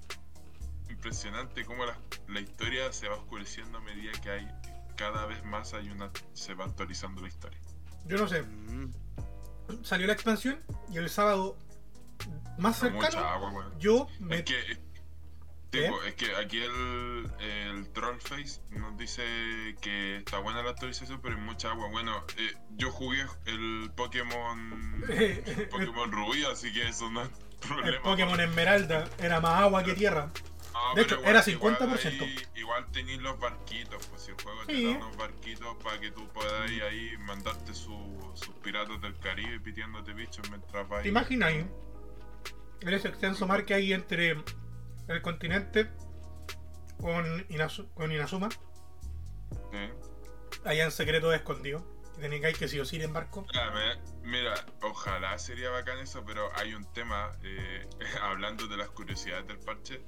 Impresionante 0.89 1.65
cómo 1.65 1.85
la, 1.85 1.97
la 2.27 2.39
historia 2.39 2.91
se 2.91 3.07
va 3.09 3.15
oscureciendo 3.15 3.77
a 3.77 3.81
medida 3.81 4.11
que 4.21 4.29
hay 4.31 4.47
cada 4.95 5.25
vez 5.25 5.43
más 5.45 5.73
hay 5.73 5.89
una 5.89 6.09
se 6.33 6.53
va 6.53 6.65
actualizando 6.65 7.21
la 7.21 7.27
historia. 7.29 7.59
Yo 8.05 8.17
no 8.17 8.27
sé, 8.27 8.41
Mm. 8.43 8.91
salió 9.83 10.07
la 10.07 10.13
expansión 10.13 10.59
y 10.91 10.97
el 10.97 11.09
sábado 11.09 11.57
más 12.57 12.81
Mucha 12.83 13.09
cercano 13.11 13.27
agua, 13.27 13.51
weón. 13.51 13.79
yo 13.79 14.07
me... 14.19 14.37
Es 14.37 14.43
que, 14.43 14.59
es, 14.71 14.79
tipo, 15.69 16.01
es 16.03 16.15
que 16.15 16.35
aquí 16.35 16.59
el, 16.59 17.31
el 17.39 17.89
Trollface 17.93 18.61
nos 18.71 18.97
dice 18.97 19.23
que 19.81 20.17
está 20.17 20.39
buena 20.39 20.63
la 20.63 20.71
actualización, 20.71 21.21
pero 21.21 21.35
hay 21.35 21.41
mucha 21.41 21.71
agua. 21.71 21.87
Bueno, 21.91 22.25
eh, 22.37 22.53
yo 22.77 22.91
jugué 22.91 23.25
el 23.45 23.91
Pokémon 23.95 25.01
Pokémon 25.69 26.11
Rubí, 26.11 26.43
así 26.45 26.73
que 26.73 26.87
eso 26.89 27.09
no 27.11 27.21
problema. 27.59 27.89
el 27.89 28.01
Pokémon 28.01 28.39
Esmeralda 28.39 29.09
era 29.19 29.39
más 29.39 29.61
agua 29.61 29.83
que 29.83 29.93
tierra. 29.93 30.29
Ah, 30.73 30.93
de 30.95 31.01
hecho, 31.01 31.19
era 31.23 31.43
igual 31.47 31.77
50%. 31.77 32.23
ahí- 32.25 32.37
Igual 32.55 32.85
tenéis 32.91 33.19
los 33.21 33.39
barquitos, 33.39 34.05
pues 34.07 34.21
si 34.21 34.31
el 34.31 34.41
juego 34.41 34.65
te 34.65 34.75
Sí. 34.75 34.85
da 34.85 34.91
unos 34.91 35.17
barquitos 35.17 35.75
para 35.83 35.99
que 35.99 36.11
tú 36.11 36.27
puedas 36.29 36.69
ir 36.71 36.83
ahí 36.83 37.17
mandarte 37.19 37.73
su- 37.73 38.31
sus 38.35 38.53
piratas 38.63 39.01
del 39.01 39.17
Caribe 39.19 39.59
pitiéndote 39.59 40.13
bichos 40.13 40.47
mientras 40.49 40.87
vas. 40.87 41.01
¿Te 41.03 41.09
ahí? 41.47 41.67
En 42.81 42.93
ese 42.93 43.07
extenso 43.09 43.45
mar 43.47 43.65
que 43.65 43.73
hay 43.73 43.91
entre 43.91 44.37
el 45.07 45.21
continente 45.21 45.89
con, 46.99 47.25
Inazu- 47.49 47.91
con 47.93 48.11
Inazuma, 48.11 48.49
Sí. 49.71 49.89
allá 50.63 50.85
en 50.85 50.91
secreto 50.91 51.33
escondido. 51.33 51.83
Y 52.19 52.21
tenéis 52.21 52.57
que 52.57 52.67
sí 52.67 52.79
o 52.79 52.85
sí 52.85 52.97
ir 52.97 53.03
en 53.03 53.13
barco. 53.13 53.45
Ah, 53.55 53.71
me- 53.73 54.29
Mira, 54.29 54.53
ojalá 54.81 55.37
sería 55.39 55.69
bacán 55.69 55.97
eso, 55.99 56.23
pero 56.25 56.51
hay 56.55 56.73
un 56.73 56.85
tema, 56.93 57.31
eh, 57.43 57.87
hablando 58.21 58.67
de 58.67 58.77
las 58.77 58.89
curiosidades 58.89 59.47
del 59.47 59.57
parche, 59.59 60.01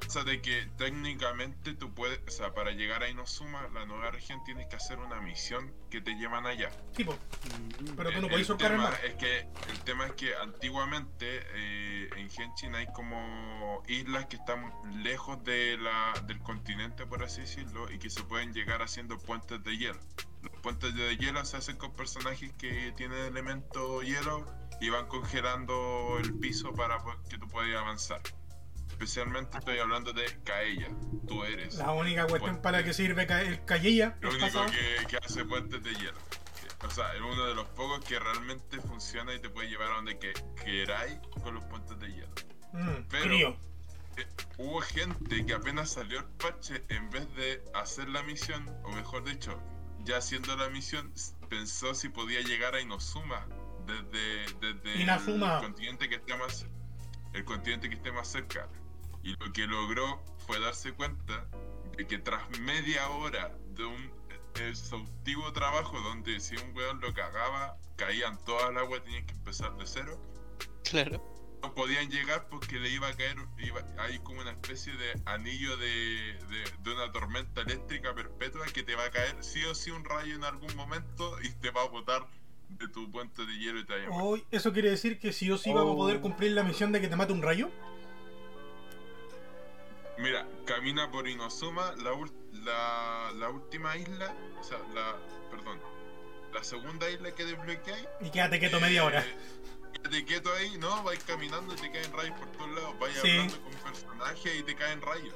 pasa 0.00 0.24
de 0.24 0.40
que 0.40 0.66
técnicamente 0.78 1.74
tú 1.74 1.94
puedes, 1.94 2.18
o 2.26 2.30
sea, 2.30 2.52
para 2.54 2.70
llegar 2.72 3.02
a 3.02 3.08
Inozuma, 3.10 3.68
la 3.74 3.84
nueva 3.84 4.10
región, 4.10 4.42
tienes 4.44 4.66
que 4.66 4.76
hacer 4.76 4.98
una 4.98 5.20
misión 5.20 5.72
que 5.90 6.00
te 6.00 6.12
llevan 6.14 6.46
allá. 6.46 6.70
Tipo, 6.96 7.12
Mm, 7.12 7.96
pero 7.96 8.10
tú 8.10 8.16
no 8.22 8.28
podés 8.28 8.40
el 8.40 8.46
surcar 8.46 8.72
el 8.72 8.78
tema 8.78 8.90
mar. 8.90 9.00
es 9.04 9.14
que 9.14 9.38
el 9.70 9.80
tema 9.84 10.06
es 10.06 10.12
que 10.12 10.34
antiguamente 10.36 11.26
eh, 11.54 12.10
en 12.16 12.30
Genshin 12.30 12.74
hay 12.74 12.86
como 12.92 13.82
islas 13.88 14.26
que 14.26 14.36
están 14.36 14.72
lejos 15.02 15.42
de 15.44 15.76
la, 15.78 16.12
del 16.26 16.38
continente 16.40 17.06
por 17.06 17.22
así 17.22 17.42
decirlo 17.42 17.90
y 17.90 17.98
que 17.98 18.10
se 18.10 18.22
pueden 18.24 18.52
llegar 18.52 18.82
haciendo 18.82 19.18
puentes 19.18 19.62
de 19.64 19.76
hielo 19.76 20.00
los 20.42 20.52
puentes 20.62 20.94
de 20.94 21.16
hielo 21.16 21.44
se 21.44 21.56
hacen 21.56 21.76
con 21.76 21.92
personajes 21.94 22.52
que 22.54 22.92
tienen 22.96 23.18
elemento 23.18 24.02
hielo 24.02 24.46
y 24.80 24.88
van 24.88 25.06
congelando 25.06 26.18
el 26.18 26.34
piso 26.38 26.72
para 26.72 26.98
que 27.28 27.38
tú 27.38 27.46
puedas 27.48 27.74
avanzar 27.76 28.20
especialmente 28.88 29.56
estoy 29.56 29.78
hablando 29.78 30.12
de 30.12 30.24
Kaella 30.44 30.88
tú 31.26 31.44
eres 31.44 31.76
La 31.76 31.92
única 31.92 32.26
cuestión 32.26 32.60
para 32.60 32.84
que 32.84 32.92
sirve 32.92 33.22
el 33.22 33.64
Callella 33.64 34.16
lo 34.20 34.30
único 34.30 34.66
que, 34.66 35.06
que 35.06 35.16
hace 35.16 35.44
puentes 35.44 35.82
de 35.82 35.94
hielo. 35.94 36.18
O 36.86 36.90
sea, 36.90 37.14
es 37.14 37.20
uno 37.20 37.44
de 37.44 37.54
los 37.54 37.68
pocos 37.68 38.02
que 38.04 38.18
realmente 38.18 38.80
funciona 38.80 39.34
y 39.34 39.38
te 39.38 39.50
puede 39.50 39.68
llevar 39.68 39.90
a 39.92 39.94
donde 39.96 40.18
que, 40.18 40.32
queráis 40.64 41.18
con 41.42 41.54
los 41.54 41.64
puentes 41.64 41.98
de 41.98 42.08
hielo. 42.08 42.32
Mm, 42.72 43.02
pero-. 43.08 43.58
Eh, 44.16 44.26
hubo 44.58 44.80
gente 44.80 45.44
que 45.44 45.54
apenas 45.54 45.90
salió 45.90 46.18
el 46.18 46.24
parche, 46.24 46.82
en 46.88 47.10
vez 47.10 47.32
de 47.34 47.62
hacer 47.74 48.08
la 48.08 48.22
misión, 48.22 48.68
o 48.82 48.90
mejor 48.90 49.24
dicho, 49.24 49.60
ya 50.04 50.18
haciendo 50.18 50.56
la 50.56 50.68
misión, 50.70 51.12
pensó 51.48 51.94
si 51.94 52.08
podía 52.08 52.40
llegar 52.40 52.74
a 52.74 52.80
Inozuma 52.80 53.46
desde, 53.86 54.46
desde 54.60 55.02
Inazuma. 55.02 55.56
el 55.56 55.62
continente 55.62 56.08
que 56.08 56.16
esté 56.16 56.36
más 56.36 56.66
el 57.32 57.44
continente 57.44 57.88
que 57.88 57.94
esté 57.94 58.12
más 58.12 58.28
cerca. 58.28 58.68
Y 59.22 59.36
lo 59.36 59.52
que 59.52 59.66
logró 59.66 60.22
fue 60.46 60.58
darse 60.60 60.92
cuenta 60.92 61.46
de 61.96 62.06
que 62.06 62.18
tras 62.18 62.58
media 62.60 63.08
hora 63.10 63.54
de 63.74 63.84
un 63.84 64.10
exhaustivo 64.56 65.52
trabajo 65.52 65.98
donde 66.00 66.40
si 66.40 66.56
un 66.56 66.74
weón 66.74 67.00
lo 67.00 67.12
cagaba, 67.14 67.76
caían 67.96 68.42
todas 68.44 68.70
al 68.70 68.78
agua 68.78 68.96
y 68.98 69.00
tenían 69.02 69.26
que 69.26 69.34
empezar 69.34 69.76
de 69.76 69.86
cero, 69.86 70.20
Claro. 70.82 71.22
No 71.62 71.74
podían 71.74 72.10
llegar 72.10 72.48
porque 72.48 72.78
le 72.78 72.88
iba 72.90 73.08
a 73.08 73.12
caer, 73.16 73.36
iba, 73.58 73.82
hay 73.98 74.18
como 74.20 74.40
una 74.40 74.50
especie 74.52 74.92
de 74.94 75.20
anillo 75.26 75.76
de, 75.76 75.86
de, 76.48 76.64
de 76.82 76.92
una 76.94 77.12
tormenta 77.12 77.60
eléctrica 77.62 78.14
perpetua 78.14 78.66
que 78.66 78.82
te 78.82 78.94
va 78.94 79.04
a 79.04 79.10
caer 79.10 79.36
sí 79.40 79.62
o 79.64 79.74
sí 79.74 79.90
un 79.90 80.04
rayo 80.04 80.34
en 80.34 80.44
algún 80.44 80.74
momento 80.76 81.36
y 81.42 81.50
te 81.50 81.70
va 81.70 81.82
a 81.82 81.88
botar 81.88 82.26
de 82.70 82.88
tu 82.88 83.10
puente 83.10 83.44
de 83.44 83.58
hielo 83.58 83.80
y 83.80 83.84
te 83.84 84.06
va 84.06 84.16
a 84.16 84.38
¿Eso 84.50 84.72
quiere 84.72 84.90
decir 84.90 85.18
que 85.18 85.32
sí 85.32 85.50
o 85.50 85.58
sí 85.58 85.72
vamos 85.72 85.94
a 85.94 85.96
poder 85.96 86.16
Oh. 86.18 86.20
cumplir 86.22 86.52
la 86.52 86.62
misión 86.62 86.92
de 86.92 87.00
que 87.00 87.08
te 87.08 87.16
mate 87.16 87.32
un 87.32 87.42
rayo? 87.42 87.70
Mira, 90.18 90.46
camina 90.66 91.10
por 91.10 91.26
Inozuma, 91.28 91.94
la, 92.02 92.12
ul- 92.12 92.32
la, 92.62 93.32
la 93.36 93.48
última 93.48 93.96
isla, 93.96 94.34
o 94.58 94.62
sea, 94.62 94.78
la, 94.94 95.16
perdón, 95.50 95.80
la 96.52 96.62
segunda 96.62 97.08
isla 97.10 97.34
que 97.34 97.44
desbloqueáis. 97.46 98.06
Y 98.20 98.30
quédate 98.30 98.58
quieto 98.58 98.80
media 98.80 99.04
hora. 99.04 99.24
Quédate 100.02 100.24
quieto 100.24 100.50
ahí, 100.54 100.76
no, 100.78 101.02
vais 101.02 101.22
caminando 101.24 101.74
y 101.74 101.76
te 101.76 101.90
caen 101.90 102.12
rayos 102.12 102.38
por 102.38 102.48
todos 102.52 102.70
lados, 102.74 102.98
vais 102.98 103.14
Sí. 103.20 103.30
hablando 103.30 103.60
con 103.62 103.72
personajes 103.74 104.58
y 104.58 104.62
te 104.62 104.74
caen 104.74 105.00
rayos. 105.02 105.34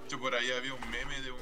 De 0.00 0.04
hecho, 0.06 0.18
por 0.18 0.34
ahí 0.34 0.50
había 0.50 0.74
un 0.74 0.90
meme 0.90 1.20
de 1.20 1.30
un, 1.30 1.38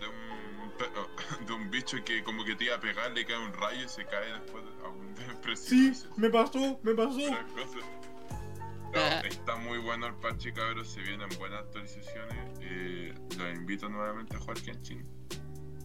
de 0.00 0.08
un, 0.08 1.46
de 1.46 1.52
un 1.52 1.70
bicho 1.70 2.02
que 2.04 2.22
como 2.24 2.44
que 2.44 2.56
te 2.56 2.64
iba 2.64 2.74
a 2.76 2.80
pegar, 2.80 3.12
le 3.12 3.24
cae 3.24 3.38
un 3.38 3.52
rayo 3.52 3.84
y 3.84 3.88
se 3.88 4.04
cae 4.06 4.32
después 4.32 4.64
a 4.84 4.88
un 4.88 5.14
Sí, 5.16 5.34
precipicio. 5.42 6.10
me 6.16 6.28
pasó, 6.30 6.80
me 6.82 6.94
pasó. 6.94 7.18
No, 8.94 9.00
está 9.26 9.56
muy 9.56 9.78
bueno 9.78 10.06
el 10.06 10.14
parche, 10.16 10.52
cabros. 10.52 10.86
Se 10.92 11.00
vienen 11.00 11.28
buenas 11.38 11.60
actualizaciones. 11.60 12.58
Eh, 12.60 13.14
los 13.38 13.54
invito 13.54 13.88
nuevamente 13.88 14.36
a 14.36 14.40
jugar 14.40 14.58
Genshin. 14.60 15.02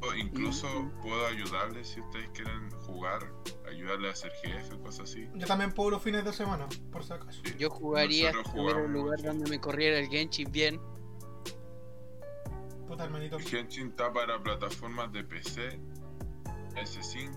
O 0.02 0.14
incluso 0.14 0.68
Mm. 0.68 1.02
puedo 1.02 1.26
ayudarles 1.28 1.88
si 1.88 2.02
ustedes 2.02 2.30
quieren 2.32 2.70
jugar, 2.72 3.32
ayudarles 3.70 4.10
a 4.10 4.14
hacer 4.14 4.32
jefe, 4.44 4.78
cosas 4.80 5.10
así. 5.10 5.30
Yo 5.36 5.46
también 5.48 5.72
puedo 5.74 5.92
los 5.92 6.02
fines 6.04 6.24
de 6.26 6.34
semana, 6.34 6.68
por 6.92 7.04
si 7.04 7.14
acaso. 7.14 7.42
Sí. 7.44 7.56
Yo 7.58 7.70
jugaría 7.70 8.32
hubiera 8.56 8.80
un 8.80 8.94
lugar 8.94 9.22
donde 9.22 9.50
me 9.50 9.60
corriera 9.60 10.00
el 10.00 10.08
Genshin 10.08 10.52
bien. 10.52 10.80
Puta, 12.88 13.04
hermanito. 13.04 13.38
Genshin 13.40 13.90
está 13.90 14.12
para 14.14 14.42
plataformas 14.42 15.12
de 15.12 15.24
PC, 15.24 15.80
S5, 16.76 17.32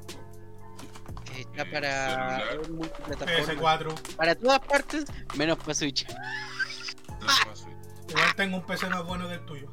que 1.25 1.41
Está 1.41 1.63
Eh, 1.63 1.67
para 1.73 2.39
celular. 2.39 2.61
es 2.63 2.71
multiplataforma. 2.71 3.81
PS4. 3.89 4.17
Para 4.17 4.35
todas 4.37 4.61
partes, 4.61 5.05
menos 5.37 5.59
para 5.59 5.75
Switch. 5.75 6.07
no 6.09 6.15
para 7.27 7.57
Switch. 7.57 7.77
Igual 8.09 8.35
tengo 8.37 8.57
un 8.59 8.63
PC 8.67 8.89
más 8.89 9.05
bueno 9.05 9.29
que 9.29 9.35
el 9.35 9.45
tuyo. 9.47 9.71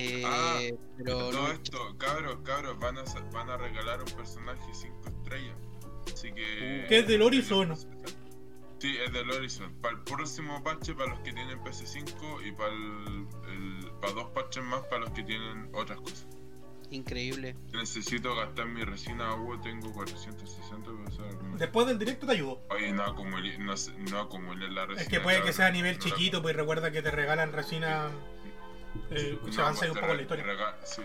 Eh, 0.00 0.22
Ah, 0.24 0.60
pero 0.96 1.18
Todo 1.18 1.32
no, 1.32 1.48
esto, 1.52 1.96
cabros, 1.98 2.38
cabros, 2.44 2.78
van 2.78 2.98
a, 2.98 3.02
van 3.32 3.50
a 3.50 3.56
regalar 3.56 4.00
un 4.00 4.10
personaje 4.12 4.62
5 4.72 4.96
estrellas. 5.08 5.58
Así 6.12 6.32
que. 6.32 6.86
¿Qué 6.88 6.98
es 7.00 7.06
del 7.08 7.20
Horizon? 7.22 7.76
Sí, 8.78 8.96
es 9.04 9.12
del 9.12 9.28
Horizon. 9.28 9.72
Para 9.82 9.96
el 9.96 10.04
próximo 10.04 10.62
parche, 10.62 10.94
para 10.94 11.10
los 11.10 11.18
que 11.20 11.32
tienen 11.32 11.58
PS5 11.64 12.46
y 12.46 12.52
para, 12.52 12.72
el, 12.72 13.26
el- 13.52 13.90
para 14.00 14.12
dos 14.12 14.30
parches 14.30 14.62
más, 14.62 14.82
para 14.82 15.00
los 15.00 15.10
que 15.10 15.24
tienen 15.24 15.68
otras 15.74 16.00
cosas. 16.00 16.26
increíble. 16.90 17.56
Necesito 17.72 18.34
gastar 18.36 18.66
mi 18.66 18.84
resina 18.84 19.30
agua, 19.30 19.60
tengo 19.60 19.92
460 19.92 20.90
pesos. 21.04 21.58
Después 21.58 21.86
del 21.88 21.98
directo 21.98 22.24
te 22.26 22.32
ayudo. 22.34 22.62
Oye, 22.70 22.92
no 22.92 23.02
acumulé, 23.02 23.58
no, 23.58 23.74
no 24.10 24.20
acumulé 24.20 24.70
la 24.70 24.86
resina. 24.86 25.02
Es 25.02 25.08
que 25.08 25.18
puede 25.20 25.42
que 25.42 25.52
sea 25.52 25.66
a 25.66 25.70
nivel 25.72 25.98
No 25.98 26.04
la- 26.04 26.10
chiquito, 26.10 26.40
pues 26.40 26.54
recuerda 26.54 26.92
que 26.92 27.02
te 27.02 27.10
regalan 27.10 27.52
resina. 27.52 28.10
Eh, 29.10 29.38
se 29.50 29.56
No, 29.56 29.62
avanza 29.62 29.80
pues 29.80 29.90
un 29.90 29.94
te 29.94 30.00
poco 30.00 30.14
la 30.14 30.22
historia. 30.22 30.44
sí. 30.84 31.02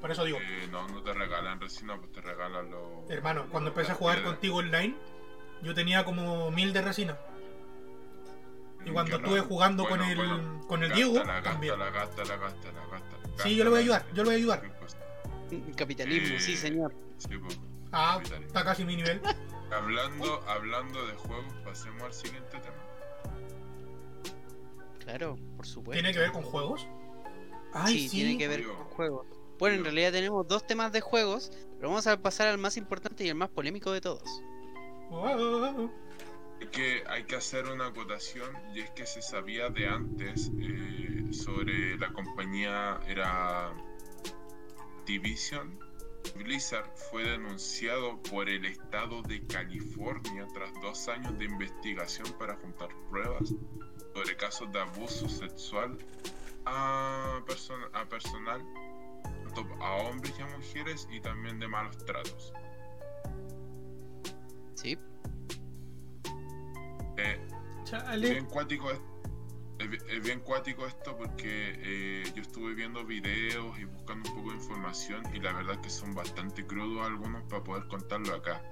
Por 0.00 0.10
eso 0.10 0.24
digo, 0.24 0.38
Eh, 0.40 0.68
no, 0.70 0.86
no 0.88 1.02
te 1.02 1.12
regalan 1.14 1.60
resina, 1.60 1.96
pues 1.98 2.12
te 2.12 2.20
regalan 2.20 2.70
los. 2.70 3.10
hermano, 3.10 3.46
cuando 3.50 3.70
empecé 3.70 3.92
a 3.92 3.94
jugar 3.94 4.16
piedras. 4.16 4.34
contigo 4.34 4.56
online, 4.58 4.94
yo 5.62 5.74
tenía 5.74 6.04
como 6.04 6.50
mil 6.50 6.72
de 6.72 6.82
resina. 6.82 7.16
Y 8.84 8.90
cuando 8.90 9.18
Qué 9.18 9.24
estuve 9.24 9.40
jugando 9.40 9.82
Bueno, 9.88 10.04
con 10.04 10.10
el, 10.12 10.16
bueno, 10.16 10.66
con 10.68 10.82
el 10.84 10.90
gástala, 10.90 10.94
Diego, 10.94 11.14
gástala, 11.26 11.42
también. 11.42 11.78
gástala, 11.78 12.36
gástala, 12.36 12.80
gástala, 12.90 13.42
Sí, 13.42 13.56
yo 13.56 13.64
le 13.64 13.70
voy 13.70 13.78
a 13.78 13.82
ayudar, 13.82 14.06
yo 14.12 14.22
le 14.22 14.28
voy 14.28 14.34
a 14.34 14.36
ayudar. 14.38 14.62
Capitalismo, 15.76 16.38
sí, 16.38 16.52
Eh, 16.52 16.56
señor. 16.56 16.94
Sí, 17.18 17.36
pues. 17.38 17.58
Ah, 17.92 18.20
está 18.22 18.64
casi 18.64 18.84
mi 18.84 18.96
nivel. 18.96 19.20
Hablando, 19.72 20.42
hablando 20.48 21.04
de 21.06 21.14
juegos, 21.14 21.52
pasemos 21.64 22.02
al 22.02 22.12
siguiente 22.14 22.58
tema. 22.60 22.76
Claro, 25.06 25.38
por 25.56 25.64
supuesto. 25.64 26.02
¿Tiene 26.02 26.12
que 26.12 26.18
ver 26.18 26.32
con 26.32 26.42
juegos? 26.42 26.84
Ay, 27.72 27.94
sí, 27.94 28.08
sí. 28.08 28.16
tiene 28.16 28.36
que 28.36 28.48
ver 28.48 28.66
con 28.66 28.84
juegos. 28.86 29.24
Bueno, 29.56 29.76
en 29.76 29.84
realidad 29.84 30.10
tenemos 30.10 30.48
dos 30.48 30.66
temas 30.66 30.90
de 30.90 31.00
juegos, 31.00 31.52
pero 31.76 31.90
vamos 31.90 32.08
a 32.08 32.20
pasar 32.20 32.48
al 32.48 32.58
más 32.58 32.76
importante 32.76 33.24
y 33.24 33.28
el 33.28 33.36
más 33.36 33.48
polémico 33.48 33.92
de 33.92 34.00
todos. 34.00 34.42
Wow. 35.10 35.92
Es 36.60 36.68
que 36.70 37.04
hay 37.06 37.22
que 37.22 37.36
hacer 37.36 37.66
una 37.66 37.86
acotación 37.86 38.50
y 38.74 38.80
es 38.80 38.90
que 38.90 39.06
se 39.06 39.22
sabía 39.22 39.70
de 39.70 39.86
antes 39.86 40.50
eh, 40.58 41.28
sobre 41.30 41.96
la 41.98 42.12
compañía 42.12 42.98
era 43.06 43.72
Division. 45.06 45.78
Blizzard 46.34 46.90
fue 47.12 47.22
denunciado 47.22 48.20
por 48.22 48.48
el 48.48 48.64
estado 48.64 49.22
de 49.22 49.46
California 49.46 50.48
tras 50.52 50.72
dos 50.82 51.06
años 51.06 51.38
de 51.38 51.44
investigación 51.44 52.26
para 52.40 52.56
juntar 52.56 52.88
pruebas 53.08 53.54
sobre 54.16 54.34
casos 54.36 54.72
de 54.72 54.80
abuso 54.80 55.28
sexual 55.28 55.98
a, 56.64 57.38
persona- 57.46 57.90
a 57.92 58.04
personal, 58.06 58.62
tanto 59.44 59.66
a 59.82 59.92
hombres 59.96 60.34
y 60.38 60.42
a 60.42 60.46
mujeres 60.56 61.06
y 61.10 61.20
también 61.20 61.58
de 61.60 61.68
malos 61.68 61.98
tratos. 62.04 62.52
Sí, 64.74 64.96
Eh, 67.18 67.40
Chale. 67.84 68.30
bien 68.30 68.46
cuático 68.46 68.90
es, 68.90 69.00
es 70.08 70.22
bien 70.22 70.40
cuático 70.40 70.86
esto 70.86 71.16
porque 71.16 71.74
eh, 71.78 72.24
yo 72.34 72.42
estuve 72.42 72.74
viendo 72.74 73.04
videos 73.04 73.78
y 73.78 73.84
buscando 73.84 74.30
un 74.30 74.36
poco 74.36 74.50
de 74.50 74.56
información 74.56 75.22
y 75.34 75.40
la 75.40 75.52
verdad 75.52 75.80
que 75.80 75.88
son 75.90 76.14
bastante 76.14 76.66
crudos 76.66 77.06
algunos 77.06 77.42
para 77.44 77.62
poder 77.64 77.86
contarlo 77.88 78.34
acá. 78.34 78.62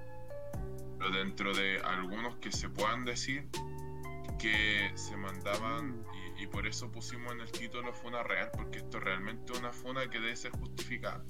Pero 0.99 1.11
dentro 1.11 1.53
de 1.55 1.79
algunos 1.81 2.35
que 2.37 2.51
se 2.51 2.69
puedan 2.69 3.03
decir 3.05 3.47
que 4.37 4.91
se 4.95 5.15
mandaban 5.17 6.05
y, 6.37 6.43
y 6.43 6.47
por 6.47 6.67
eso 6.67 6.91
pusimos 6.91 7.33
en 7.33 7.41
el 7.41 7.51
título 7.51 7.93
funa 7.93 8.23
real 8.23 8.51
porque 8.55 8.79
esto 8.79 8.99
realmente 8.99 9.53
es 9.53 9.59
una 9.59 9.71
funa 9.71 10.09
que 10.09 10.19
debe 10.19 10.35
ser 10.35 10.51
justificada. 10.51 11.23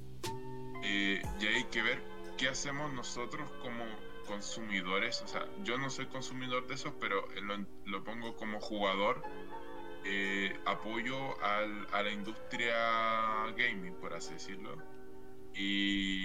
Eh, 0.84 1.22
y 1.40 1.46
hay 1.48 1.64
que 1.66 1.82
ver 1.82 2.02
qué 2.38 2.50
hacemos 2.50 2.92
nosotros 2.94 3.50
como 3.62 3.84
consumidores, 4.28 5.22
o 5.22 5.28
sea, 5.28 5.46
yo 5.64 5.78
no 5.78 5.90
soy 5.90 6.08
consumidor 6.08 6.68
de 6.68 6.74
esos, 6.76 6.94
pero 7.00 7.28
lo, 7.42 7.66
lo 7.86 8.04
pongo 8.04 8.36
como 8.36 8.60
jugador, 8.60 9.22
eh, 10.04 10.60
apoyo 10.66 11.42
al- 11.44 11.88
a 11.92 12.02
la 12.04 12.12
industria 12.12 12.76
gaming, 13.56 13.94
por 13.96 14.14
así 14.14 14.34
decirlo. 14.34 14.78
Y 15.54 16.24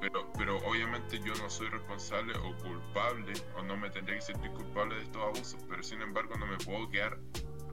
pero, 0.00 0.30
pero 0.36 0.58
obviamente 0.58 1.18
yo 1.18 1.34
no 1.34 1.48
soy 1.50 1.68
responsable 1.68 2.36
o 2.38 2.56
culpable, 2.58 3.32
o 3.56 3.62
no 3.62 3.76
me 3.76 3.90
tendría 3.90 4.16
que 4.16 4.22
sentir 4.22 4.50
culpable 4.52 4.96
de 4.96 5.02
estos 5.02 5.22
abusos, 5.22 5.64
pero 5.68 5.82
sin 5.82 6.02
embargo 6.02 6.36
no 6.36 6.46
me 6.46 6.56
puedo 6.58 6.88
quedar 6.88 7.18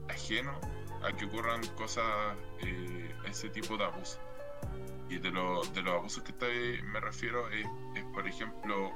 ajeno 0.08 0.58
a 1.02 1.12
que 1.12 1.26
ocurran 1.26 1.66
cosas, 1.76 2.04
eh, 2.60 3.14
ese 3.26 3.50
tipo 3.50 3.76
de 3.76 3.84
abusos. 3.84 4.20
Y 5.08 5.18
de, 5.18 5.30
lo, 5.30 5.62
de 5.62 5.82
los 5.82 5.94
abusos 5.94 6.22
que 6.22 6.32
estoy, 6.32 6.82
me 6.82 6.98
refiero 6.98 7.48
es, 7.50 7.66
por 8.14 8.26
ejemplo, 8.26 8.90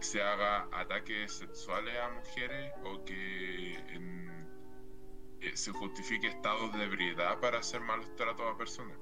se 0.00 0.20
haga 0.20 0.68
ataques 0.72 1.32
sexuales 1.32 1.94
a 1.98 2.10
mujeres 2.10 2.72
o 2.84 3.04
que 3.04 3.74
eh, 5.40 5.56
se 5.56 5.70
justifique 5.72 6.26
estados 6.26 6.72
de 6.72 6.84
ebriedad 6.84 7.38
para 7.40 7.58
hacer 7.58 7.80
malos 7.80 8.14
tratos 8.16 8.46
a 8.52 8.56
personas. 8.56 8.98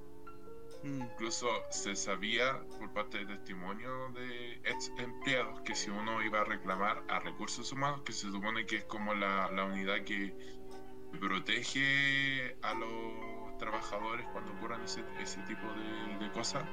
Mm, 0.83 1.03
Incluso 1.03 1.49
se 1.71 1.95
sabía 1.95 2.61
por 2.79 2.93
parte 2.93 3.19
de 3.19 3.27
testimonio 3.27 4.09
de 4.13 4.55
ex 4.65 4.93
empleados 4.99 5.61
que 5.63 5.75
si 5.75 5.91
uno 5.91 6.23
iba 6.23 6.41
a 6.41 6.45
reclamar 6.45 7.05
a 7.09 7.21
recursos 7.21 7.71
humanos, 7.73 8.03
que 8.05 8.13
se 8.13 8.31
supone 8.31 8.67
que 8.67 8.77
es 8.77 8.85
como 8.85 9.15
la, 9.15 9.51
la 9.53 9.65
unidad 9.65 10.03
que 10.05 10.35
protege 11.21 12.57
a 12.63 12.75
los 12.75 13.59
trabajadores 13.59 14.27
cuando 14.33 14.53
ocurran 14.55 14.83
ese, 14.83 15.05
ese 15.21 15.41
tipo 15.43 15.73
de, 15.73 16.25
de 16.25 16.33
cosas, 16.33 16.65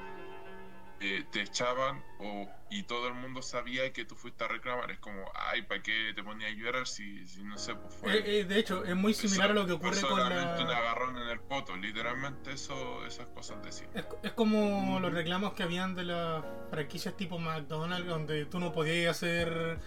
eh, 1.00 1.24
te 1.32 1.42
echaban 1.42 2.04
o, 2.20 2.48
y 2.70 2.84
todo 2.84 3.08
el 3.08 3.14
mundo 3.14 3.42
sabía 3.42 3.92
que 3.94 4.06
tú 4.06 4.16
fuiste 4.16 4.44
a 4.44 4.48
reclamar. 4.48 4.92
Es 4.92 5.00
como, 5.00 5.32
ay, 5.34 5.62
¿para 5.64 5.82
qué 5.82 6.12
te 6.16 6.24
ponías 6.24 6.52
a 6.52 6.56
llorar 6.56 6.88
si, 6.88 7.28
si 7.28 7.44
no 7.44 7.58
sé, 7.58 7.76
pues 7.76 7.94
fue... 7.96 8.18
Eh, 8.18 8.40
eh, 8.40 8.44
de 8.44 8.60
hecho, 8.60 8.84
es 8.84 8.96
muy 8.96 9.14
similar 9.14 9.52
a 9.52 9.54
lo 9.54 9.66
que 9.66 9.74
ocurre 9.74 10.02
con 10.02 10.10
solamente 10.10 10.62
un 10.62 10.70
la... 10.70 10.78
agarrón 10.78 11.18
en 11.18 11.30
el 11.30 11.40
poto, 11.40 11.76
literalmente 11.78 12.52
eso, 12.52 13.06
esas 13.06 13.28
cosas 13.28 13.64
decían. 13.64 13.90
Es, 13.96 14.06
es 14.24 14.32
como 14.34 15.00
los 15.00 15.14
reclamos 15.14 15.54
que 15.54 15.64
habían 15.64 15.96
de 15.96 16.04
las 16.04 16.44
franquicias 16.70 17.16
tipo 17.18 17.40
McDonald's, 17.40 18.08
donde 18.08 18.46
tú 18.46 18.60
no 18.60 18.72
podías 18.72 19.16
hacer 19.16 19.80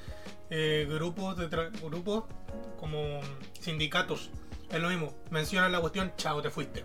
eh, 0.50 0.86
grupos 0.88 1.36
de 1.36 1.48
tra- 1.48 1.70
grupos 1.82 2.24
como 2.78 3.20
sindicatos. 3.60 4.30
Es 4.70 4.80
lo 4.80 4.88
mismo, 4.88 5.14
mencionan 5.30 5.70
la 5.70 5.80
cuestión, 5.80 6.12
chao, 6.16 6.40
te 6.40 6.48
fuiste. 6.48 6.84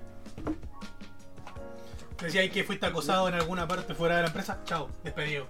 Decía 2.22 2.50
que 2.50 2.64
fuiste 2.64 2.86
acosado 2.86 3.28
en 3.28 3.36
alguna 3.36 3.68
parte 3.68 3.94
fuera 3.94 4.16
de 4.16 4.22
la 4.24 4.28
empresa, 4.28 4.60
chao, 4.66 4.90
despedido. 5.04 5.48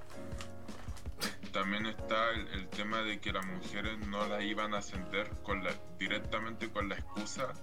También 1.52 1.86
está 1.86 2.32
el, 2.32 2.68
tema 2.68 3.02
de 3.02 3.20
que 3.20 3.32
las 3.32 3.46
mujeres 3.46 3.98
no 4.08 4.28
la 4.28 4.44
iban 4.44 4.76
a 4.76 4.80
ascender 4.80 5.32
directamente 5.98 6.70
con 6.70 6.90
la 6.90 6.96
excusa 6.96 7.54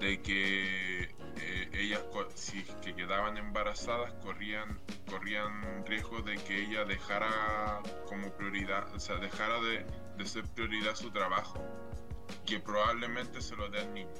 de 0.00 0.22
que 0.22 1.02
eh, 1.02 1.70
ellas 1.74 2.00
si 2.34 2.62
que 2.82 2.94
quedaban 2.94 3.36
embarazadas 3.36 4.12
corrían 4.22 4.78
corrían 5.08 5.84
riesgo 5.86 6.22
de 6.22 6.36
que 6.36 6.62
ella 6.62 6.84
dejara 6.84 7.80
como 8.06 8.30
prioridad, 8.32 8.92
o 8.94 9.00
sea, 9.00 9.16
dejara 9.16 9.60
de, 9.60 9.86
de 10.16 10.26
ser 10.26 10.44
prioridad 10.44 10.94
su 10.94 11.10
trabajo, 11.10 11.62
que 12.46 12.58
probablemente 12.60 13.40
se 13.40 13.56
lo 13.56 13.68
dé 13.68 13.80
al 13.80 13.92
niño. 13.92 14.14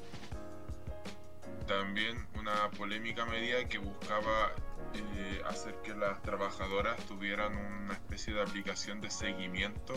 También 1.66 2.26
una 2.38 2.70
polémica 2.70 3.24
medida 3.26 3.64
que 3.68 3.78
buscaba 3.78 4.52
eh, 4.94 5.42
hacer 5.46 5.74
que 5.82 5.94
las 5.94 6.22
trabajadoras 6.22 6.96
tuvieran 7.06 7.56
una 7.56 7.94
especie 7.94 8.34
de 8.34 8.42
aplicación 8.42 9.00
de 9.00 9.10
seguimiento 9.10 9.94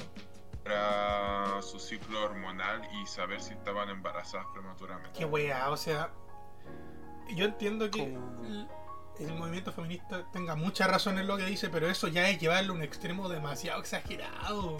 para 0.64 1.62
su 1.62 1.80
ciclo 1.80 2.24
hormonal 2.24 2.82
y 3.02 3.08
saber 3.08 3.42
si 3.42 3.54
estaban 3.54 3.90
embarazadas 3.90 4.48
prematuramente. 4.54 5.18
Qué 5.18 5.26
weá, 5.26 5.70
o 5.70 5.78
sea. 5.78 6.12
Yo 7.36 7.46
entiendo 7.46 7.92
que 7.92 8.04
el, 8.04 8.68
el 9.20 9.34
movimiento 9.36 9.72
feminista 9.72 10.26
tenga 10.32 10.56
mucha 10.56 10.88
razón 10.88 11.20
en 11.20 11.28
lo 11.28 11.38
que 11.38 11.46
dice, 11.46 11.70
pero 11.70 11.90
eso 11.90 12.08
ya 12.08 12.30
es 12.30 12.40
llevarlo 12.40 12.74
a 12.74 12.76
un 12.78 12.82
extremo 12.82 13.30
demasiado 13.30 13.80
exagerado. 13.80 14.78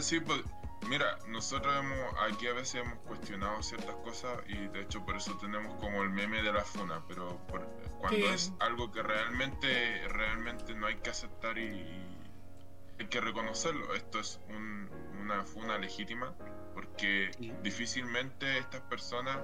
Sí, 0.00 0.20
pues, 0.20 0.40
mira, 0.88 1.18
nosotros 1.28 1.74
hemos, 1.76 2.14
aquí 2.30 2.46
a 2.46 2.52
veces 2.52 2.76
hemos 2.82 2.98
cuestionado 3.00 3.62
ciertas 3.62 3.94
cosas 3.96 4.38
y 4.48 4.68
de 4.68 4.80
hecho 4.82 5.04
por 5.04 5.16
eso 5.16 5.36
tenemos 5.38 5.74
como 5.80 6.02
el 6.02 6.10
meme 6.10 6.42
de 6.42 6.52
la 6.52 6.62
funa, 6.64 7.02
pero 7.08 7.36
por- 7.48 7.66
cuando 7.98 8.16
Sí. 8.18 8.24
es 8.34 8.52
algo 8.60 8.90
que 8.92 9.02
realmente, 9.02 10.06
realmente 10.08 10.74
no 10.74 10.86
hay 10.86 10.96
que 10.96 11.10
aceptar 11.10 11.58
y, 11.58 11.62
y 11.64 12.16
hay 13.00 13.06
que 13.08 13.20
reconocerlo. 13.20 13.94
Esto 13.94 14.20
es 14.20 14.40
un- 14.48 14.88
una 15.20 15.42
funa 15.44 15.78
legítima 15.78 16.34
porque 16.74 17.30
Sí. 17.38 17.52
difícilmente 17.62 18.58
estas 18.58 18.80
personas, 18.82 19.38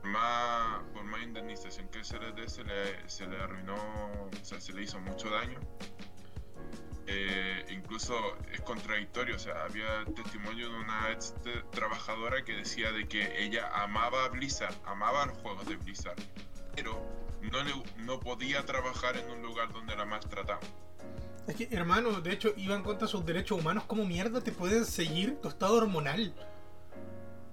por 0.00 0.10
más, 0.10 0.82
por 0.92 1.04
más 1.04 1.22
indemnización 1.22 1.88
que 1.88 2.04
se 2.04 2.18
les 2.18 2.34
dé, 2.36 2.48
se 2.48 2.64
le, 2.64 3.08
se 3.08 3.26
le 3.26 3.40
arruinó, 3.42 3.74
o 3.74 4.30
sea, 4.44 4.60
se 4.60 4.72
le 4.72 4.82
hizo 4.82 4.98
mucho 5.00 5.30
daño. 5.30 5.58
Eh, 7.06 7.66
incluso 7.70 8.14
es 8.52 8.60
contradictorio, 8.62 9.36
o 9.36 9.38
sea, 9.38 9.64
había 9.64 10.04
testimonio 10.14 10.70
de 10.70 10.76
una 10.76 11.12
ex 11.12 11.34
trabajadora 11.70 12.44
que 12.44 12.54
decía 12.54 12.92
de 12.92 13.06
que 13.06 13.44
ella 13.44 13.68
amaba 13.74 14.24
a 14.24 14.28
Blizzard, 14.28 14.74
amaba 14.86 15.26
los 15.26 15.36
juegos 15.38 15.66
de 15.66 15.76
Blizzard, 15.76 16.16
pero 16.74 16.98
no, 17.42 17.62
le, 17.62 17.72
no 17.98 18.20
podía 18.20 18.64
trabajar 18.64 19.18
en 19.18 19.30
un 19.30 19.42
lugar 19.42 19.70
donde 19.72 19.94
la 19.96 20.06
maltrataban. 20.06 20.66
Es 21.46 21.56
que, 21.56 21.68
hermano, 21.72 22.22
de 22.22 22.32
hecho, 22.32 22.54
iban 22.56 22.82
contra 22.82 23.06
sus 23.06 23.24
derechos 23.26 23.60
humanos. 23.60 23.84
¿Cómo 23.86 24.06
mierda 24.06 24.40
te 24.40 24.50
pueden 24.50 24.86
seguir 24.86 25.38
tu 25.42 25.48
estado 25.48 25.76
hormonal? 25.76 26.34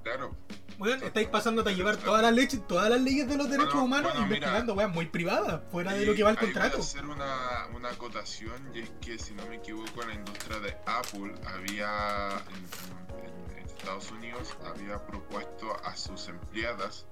Claro, 0.04 0.36
Weón, 0.82 1.04
estáis 1.04 1.28
pasándote 1.28 1.70
a 1.70 1.74
llevar 1.74 1.96
todas 1.98 2.22
las, 2.24 2.34
leches, 2.34 2.68
todas 2.68 2.90
las 2.90 3.00
leyes 3.00 3.28
de 3.28 3.38
los 3.38 3.48
derechos 3.50 3.74
Bueno, 3.74 3.86
humanos 3.86 4.12
bueno, 4.14 4.26
investigando 4.26 4.74
weas 4.74 4.92
muy 4.92 5.06
privadas, 5.06 5.62
fuera 5.72 5.94
de 5.94 6.06
lo 6.06 6.14
que 6.16 6.24
va 6.24 6.32
el 6.32 6.38
ahí 6.38 6.46
voy 6.46 6.50
a 6.50 6.54
contrato. 6.54 6.80
hacer 6.82 7.06
una, 7.06 7.68
una 7.76 7.90
acotación 7.90 8.72
y 8.76 8.80
es 8.80 8.90
que 9.00 9.20
si 9.20 9.34
no 9.36 9.46
me 9.46 9.58
equivoco 9.58 10.02
en 10.02 10.08
la 10.10 10.14
industria 10.16 10.60
de 10.60 10.76
Apple 10.88 11.34
había 11.46 12.30
en, 12.50 13.56
en- 13.56 13.58
en 13.60 13.66
Estados 13.68 14.12
Unidos 14.12 14.56
había 14.66 15.06
propuesto 15.06 15.76
a 15.86 15.96
sus 15.96 16.28
empleadas 16.28 17.06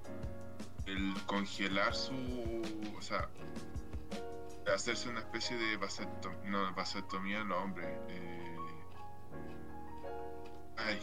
el 0.87 1.13
congelar 1.27 1.93
su 1.95 2.13
o 2.97 3.01
sea 3.01 3.29
hacerse 4.73 5.09
una 5.09 5.19
especie 5.19 5.57
de 5.57 5.77
vasectomía, 5.77 6.49
no, 6.49 6.73
vasectomía 6.75 7.39
en 7.39 7.47
los 7.49 7.57
hombres 7.63 7.87
eh, 8.09 8.57
ay 10.77 10.99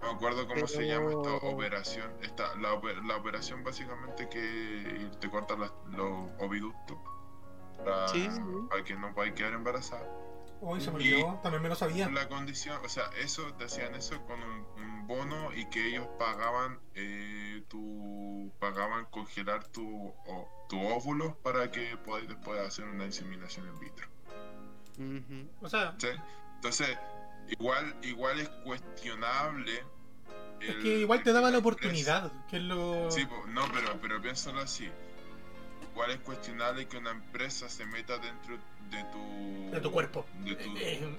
no 0.00 0.08
me 0.08 0.14
acuerdo 0.16 0.46
cómo 0.48 0.66
se 0.66 0.86
llama 0.86 1.10
esta 1.10 1.34
operación. 1.46 2.12
Esta, 2.22 2.54
la, 2.56 2.80
la 3.04 3.16
operación 3.16 3.62
básicamente 3.64 4.28
que 4.28 5.10
te 5.20 5.30
cortan 5.30 5.60
las- 5.60 5.72
los 5.88 6.30
oviductos 6.38 6.96
para, 7.78 8.08
Sí, 8.08 8.28
sí. 8.30 8.40
para 8.68 8.82
que 8.84 8.94
no 8.96 9.12
puedas 9.14 9.32
quedar 9.34 9.52
embarazada. 9.52 10.06
Uy, 10.62 10.78
se 10.80 10.90
me 10.90 10.96
olvidó, 10.96 11.40
también 11.42 11.62
me 11.62 11.70
lo 11.70 11.74
sabía. 11.74 12.10
La 12.10 12.28
condición, 12.28 12.78
o 12.84 12.88
sea, 12.90 13.04
eso 13.18 13.54
te 13.54 13.64
hacían 13.64 13.94
eso 13.94 14.22
con 14.26 14.42
un, 14.42 14.66
un 14.76 15.06
bono 15.06 15.54
y 15.54 15.64
que 15.70 15.88
ellos 15.88 16.06
pagaban 16.18 16.78
eh, 16.94 17.64
tu 17.68 18.52
pagaban 18.58 19.06
congelar 19.06 19.66
tu 19.68 20.08
o, 20.26 20.66
tu 20.68 20.78
óvulo 20.86 21.36
para 21.42 21.70
que 21.70 21.96
podáis 22.04 22.28
después 22.28 22.60
hacer 22.60 22.84
una 22.86 23.06
inseminación 23.06 23.66
in 23.68 23.80
vitro. 23.80 24.06
O 25.62 25.68
sea, 25.68 25.94
¿sí? 25.98 26.08
Entonces, 26.56 26.98
igual 27.50 27.94
igual 28.02 28.40
es 28.40 28.48
cuestionable 28.64 29.82
es 30.60 30.68
el- 30.70 30.82
que 30.82 30.98
igual 31.00 31.22
te 31.22 31.32
daba 31.32 31.50
la 31.50 31.58
oportunidad, 31.58 32.30
que 32.48 32.56
es 32.58 32.62
lo... 32.62 33.10
Sí, 33.10 33.26
no, 33.48 33.62
pero, 33.72 33.98
pero 34.00 34.20
piénsalo 34.20 34.60
así. 34.60 34.88
Igual 35.92 36.10
es 36.12 36.18
cuestionable 36.20 36.86
que 36.86 36.98
una 36.98 37.10
empresa 37.10 37.68
se 37.68 37.84
meta 37.86 38.18
dentro 38.18 38.58
de 38.90 39.04
tu... 39.04 39.70
de 39.72 39.80
tu 39.80 39.90
cuerpo. 39.90 40.26
De 40.44 40.54
tu, 40.56 40.76
Eh, 40.76 40.98
eh, 41.02 41.18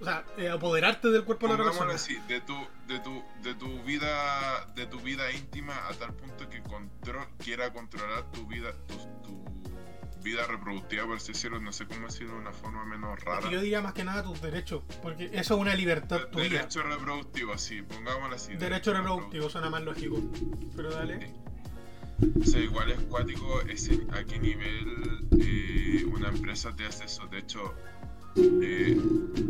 o 0.00 0.04
sea, 0.04 0.24
eh, 0.36 0.48
apoderarte 0.48 1.08
del 1.08 1.24
cuerpo 1.24 1.48
de 1.48 1.56
la 1.58 1.64
persona. 1.64 1.94
así, 1.94 2.16
de 2.28 2.40
tu, 2.40 2.54
de 2.86 2.98
tu, 3.00 3.22
de 3.42 3.54
tu 3.54 3.82
vida, 3.84 4.64
de 4.74 4.86
tu 4.86 4.98
vida 5.00 5.30
íntima 5.32 5.74
a 5.88 5.94
tal 5.94 6.12
punto 6.14 6.48
que 6.48 6.62
contro 6.62 7.26
quiera 7.38 7.72
controlar 7.72 8.24
tu 8.32 8.46
vida, 8.46 8.72
tu, 8.86 8.96
tu 9.24 9.44
vida 10.22 10.46
reproductiva, 10.46 11.06
por 11.06 11.16
así 11.16 11.32
decirlo, 11.32 11.60
no 11.60 11.72
sé 11.72 11.86
cómo 11.86 12.06
decirlo 12.06 12.34
de 12.34 12.40
una 12.40 12.52
forma 12.52 12.84
menos 12.84 13.18
Es 13.18 13.24
rara. 13.24 13.50
yo 13.50 13.60
diría 13.60 13.80
más 13.80 13.92
que 13.92 14.04
nada 14.04 14.22
tus 14.22 14.40
derechos, 14.42 14.82
porque 15.02 15.26
eso 15.32 15.54
es 15.54 15.60
una 15.60 15.74
libertad 15.74 16.20
De- 16.20 16.26
tuya. 16.26 16.48
Derecho 16.48 16.82
reproductivo, 16.82 17.56
sí, 17.58 17.82
pongámoslo 17.82 18.36
así. 18.36 18.54
Derecho 18.56 18.92
reproductivo 18.92 19.48
suena 19.48 19.70
más 19.70 19.82
lógico. 19.82 20.20
Pero 20.76 20.90
dale. 20.90 21.32
O 22.40 22.44
sea, 22.44 22.60
igual 22.60 22.90
es 22.90 22.98
cuático 23.02 23.60
ese, 23.62 24.04
a 24.12 24.24
qué 24.24 24.38
nivel 24.40 25.28
eh, 25.40 26.04
una 26.06 26.28
empresa 26.28 26.74
te 26.74 26.84
hace 26.84 27.04
eso. 27.04 27.26
De 27.28 27.38
hecho, 27.38 27.74
eh, 28.62 28.96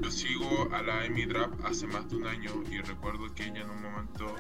yo 0.03 0.11
sigo 0.11 0.69
a 0.73 0.83
la 0.83 1.03
Amy 1.05 1.27
Drap 1.27 1.65
hace 1.65 1.87
más 1.87 2.09
de 2.09 2.17
un 2.17 2.27
año 2.27 2.51
y 2.71 2.79
recuerdo 2.81 3.33
que 3.35 3.45
ella 3.45 3.61
en 3.63 3.71
un 3.71 3.83
momento 3.83 4.35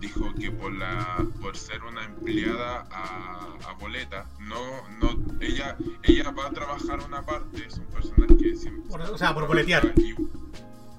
dijo 0.00 0.32
que 0.34 0.50
por 0.50 0.72
la 0.72 1.24
por 1.40 1.56
ser 1.56 1.82
una 1.84 2.04
empleada 2.04 2.86
a, 2.90 3.46
a 3.68 3.72
boleta, 3.74 4.26
no, 4.40 4.88
no, 4.98 5.16
ella, 5.40 5.76
ella 6.02 6.30
va 6.32 6.46
a 6.46 6.50
trabajar 6.50 7.00
una 7.00 7.22
parte, 7.22 7.64
es 7.66 7.74
un 7.78 7.86
personaje 7.86 8.36
que 8.36 8.56
siempre 8.56 8.90
Por- 8.90 9.00
o 9.02 9.18
sea, 9.18 9.32
por 9.32 9.46
boletear. 9.46 9.92
y 9.96 10.14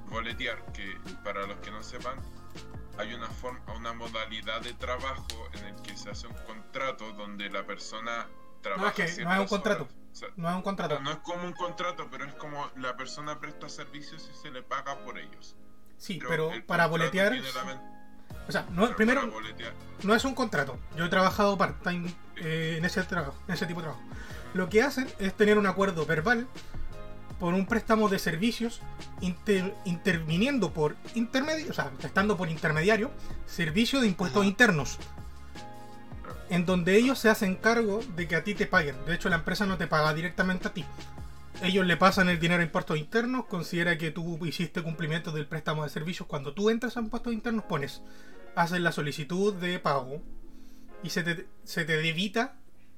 boletear, 0.10 0.64
que 0.74 0.95
para 1.24 1.45
los 1.47 1.58
que 1.58 1.72
no 1.72 1.84
sepan, 1.84 2.18
hay 2.97 3.14
una 3.14 3.28
forma, 3.28 3.60
una 3.76 3.93
modalidad 3.93 4.62
de 4.62 4.74
trabajo 4.74 5.49
en 5.54 5.66
el 5.66 5.76
que 5.82 5.97
se 5.97 6.10
hace 6.12 6.28
un 6.28 6.36
contrato 6.47 7.12
donde 7.14 7.49
la 7.49 7.66
persona 7.66 8.28
trabaja 8.62 8.93
No, 8.97 9.04
es 9.04 9.16
que 9.16 9.24
no 9.24 9.34
es 9.34 9.39
un 9.41 9.47
contrato. 9.47 9.84
horas. 9.84 9.95
O 10.14 10.16
sea, 10.16 10.30
No 10.38 10.49
es 10.49 10.55
un 10.55 10.61
contrato. 10.61 10.99
no 11.01 11.11
es 11.11 11.18
como 11.18 11.43
un 11.43 11.53
contrato, 11.53 12.07
pero 12.09 12.26
es 12.26 12.34
como 12.36 12.70
la 12.78 12.95
persona 12.95 13.39
presta 13.39 13.68
servicios 13.68 14.30
y 14.32 14.38
se 14.41 14.51
le 14.51 14.61
paga 14.61 14.99
por 15.03 15.18
ellos. 15.18 15.55
Sí, 15.97 16.20
pero 16.28 16.51
para 16.68 16.86
boletear. 16.88 17.34
O 18.47 18.51
sea, 18.51 18.66
no, 18.72 18.95
primero, 18.95 19.32
no 20.03 20.14
es 20.16 20.26
un 20.26 20.36
contrato. 20.36 20.78
Yo 20.97 21.05
he 21.05 21.09
trabajado 21.09 21.57
part-time 21.57 22.14
eh, 22.38 22.76
en 22.78 22.86
ese 22.86 23.01
trabajo, 23.03 23.36
en 23.47 23.53
ese 23.53 23.66
tipo 23.66 23.80
de 23.82 23.86
trabajo. 23.88 24.03
Lo 24.53 24.70
que 24.70 24.84
hacen 24.84 25.07
es 25.20 25.34
tener 25.34 25.57
un 25.57 25.66
acuerdo 25.66 26.05
verbal 26.05 26.47
por 27.39 27.53
un 27.53 27.66
préstamo 27.66 28.09
de 28.09 28.20
servicios 28.20 28.82
inter- 29.22 29.74
interviniendo 29.86 30.74
por 30.74 30.95
intermedio, 31.16 31.72
o 31.72 31.74
sea, 31.74 31.91
estando 32.03 32.38
por 32.38 32.49
intermediario, 32.49 33.11
servicio 33.47 33.99
de 34.01 34.07
impuestos 34.07 34.41
Ajá. 34.41 34.47
internos. 34.49 34.99
En 36.54 36.68
donde 36.68 36.95
ellos 36.95 37.18
se 37.18 37.30
hacen 37.30 37.56
cargo 37.56 38.01
de 38.16 38.28
que 38.28 38.36
a 38.36 38.43
ti 38.43 38.54
te 38.54 38.68
paguen. 38.68 38.95
De 39.08 39.16
hecho, 39.16 39.28
la 39.28 39.38
empresa 39.38 39.66
no 39.66 39.80
te 39.80 39.88
paga 39.88 40.14
directamente 40.14 40.68
a 40.68 40.72
ti. 40.72 40.86
Ellos 41.64 41.84
le 41.84 41.97
pasan 41.97 42.30
el 42.30 42.39
dinero 42.39 42.62
a 42.62 42.64
impuestos 42.64 42.95
internos, 42.95 43.45
considera 43.45 43.97
que 43.97 44.12
tú 44.12 44.38
hiciste 44.45 44.84
cumplimiento 44.84 45.32
del 45.32 45.47
préstamo 45.47 45.82
de 45.82 45.89
servicios. 45.89 46.28
Cuando 46.28 46.54
tú 46.54 46.70
entras 46.70 46.95
a 46.95 46.99
impuestos 46.99 47.34
internos, 47.34 47.64
pones, 47.64 48.04
haces 48.56 48.80
la 48.82 48.91
solicitud 48.91 49.56
de 49.56 49.80
pago 49.80 50.22
y 51.01 51.10
se 51.10 51.24
te, 51.24 51.47
se 51.64 51.86
te 51.86 51.97
debita 51.97 52.56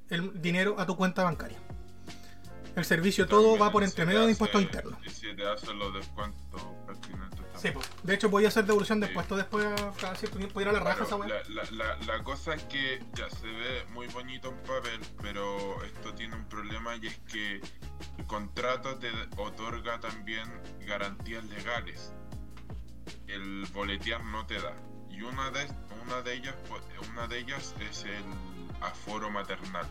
el 0.10 0.42
dinero 0.42 0.76
a 0.78 0.86
tu 0.86 0.98
cuenta 0.98 1.24
bancaria. 1.24 1.60
El 2.76 2.84
servicio 2.84 3.26
todo 3.26 3.58
va 3.58 3.72
por 3.72 3.86
entre 3.86 4.06
medio 4.06 4.26
de 4.26 4.32
impuestos 4.32 4.62
internos. 4.62 5.00
Y 5.06 5.10
si 5.10 5.34
te 5.34 5.48
hacen 5.48 5.80
los 5.80 5.94
descuentos 5.94 6.62
pertinentes 6.86 7.30
también. 7.30 7.45
Sí, 7.66 7.72
pues. 7.74 7.90
De 8.04 8.14
hecho, 8.16 8.30
voy 8.30 8.46
a 8.46 8.50
hacer 8.50 8.66
devolución 8.66 9.00
de 9.00 9.08
Sí. 9.08 9.12
impuestos 9.12 9.38
después, 9.38 9.66
cada 10.00 10.16
cierto 10.16 10.38
tiempo, 10.38 10.62
ir 10.62 10.68
a 10.68 10.72
la 10.74 10.80
raja 10.80 11.06
Claro, 11.06 11.06
esa 11.06 11.16
weá. 11.16 11.44
la, 11.50 11.64
la, 11.72 11.96
la, 11.98 12.06
la 12.18 12.24
cosa 12.24 12.54
es 12.54 12.64
que 12.64 13.04
ya 13.14 13.30
se 13.30 13.48
ve 13.48 13.86
muy 13.92 14.08
bonito 14.08 14.50
en 14.50 14.58
papel, 14.64 15.00
pero 15.22 15.84
esto 15.84 16.14
tiene 16.14 16.36
un 16.36 16.46
problema 16.48 16.96
y 16.98 17.08
es 17.08 17.18
que 17.32 17.62
el 18.18 18.26
contrato 18.28 18.96
te 18.98 19.10
otorga 19.38 20.00
también 20.00 20.50
garantías 20.86 21.44
legales. 21.46 22.14
El 23.28 23.66
boletear 23.74 24.24
no 24.24 24.46
te 24.46 24.56
da. 24.62 24.76
Y 25.10 25.22
una 25.22 25.50
de, 25.52 25.68
una 26.06 26.22
de 26.22 26.34
ellas 26.36 26.56
una 27.12 27.28
de 27.28 27.40
ellas 27.40 27.74
es 27.90 28.04
el 28.04 28.24
aforo 28.82 29.30
maternal. 29.30 29.88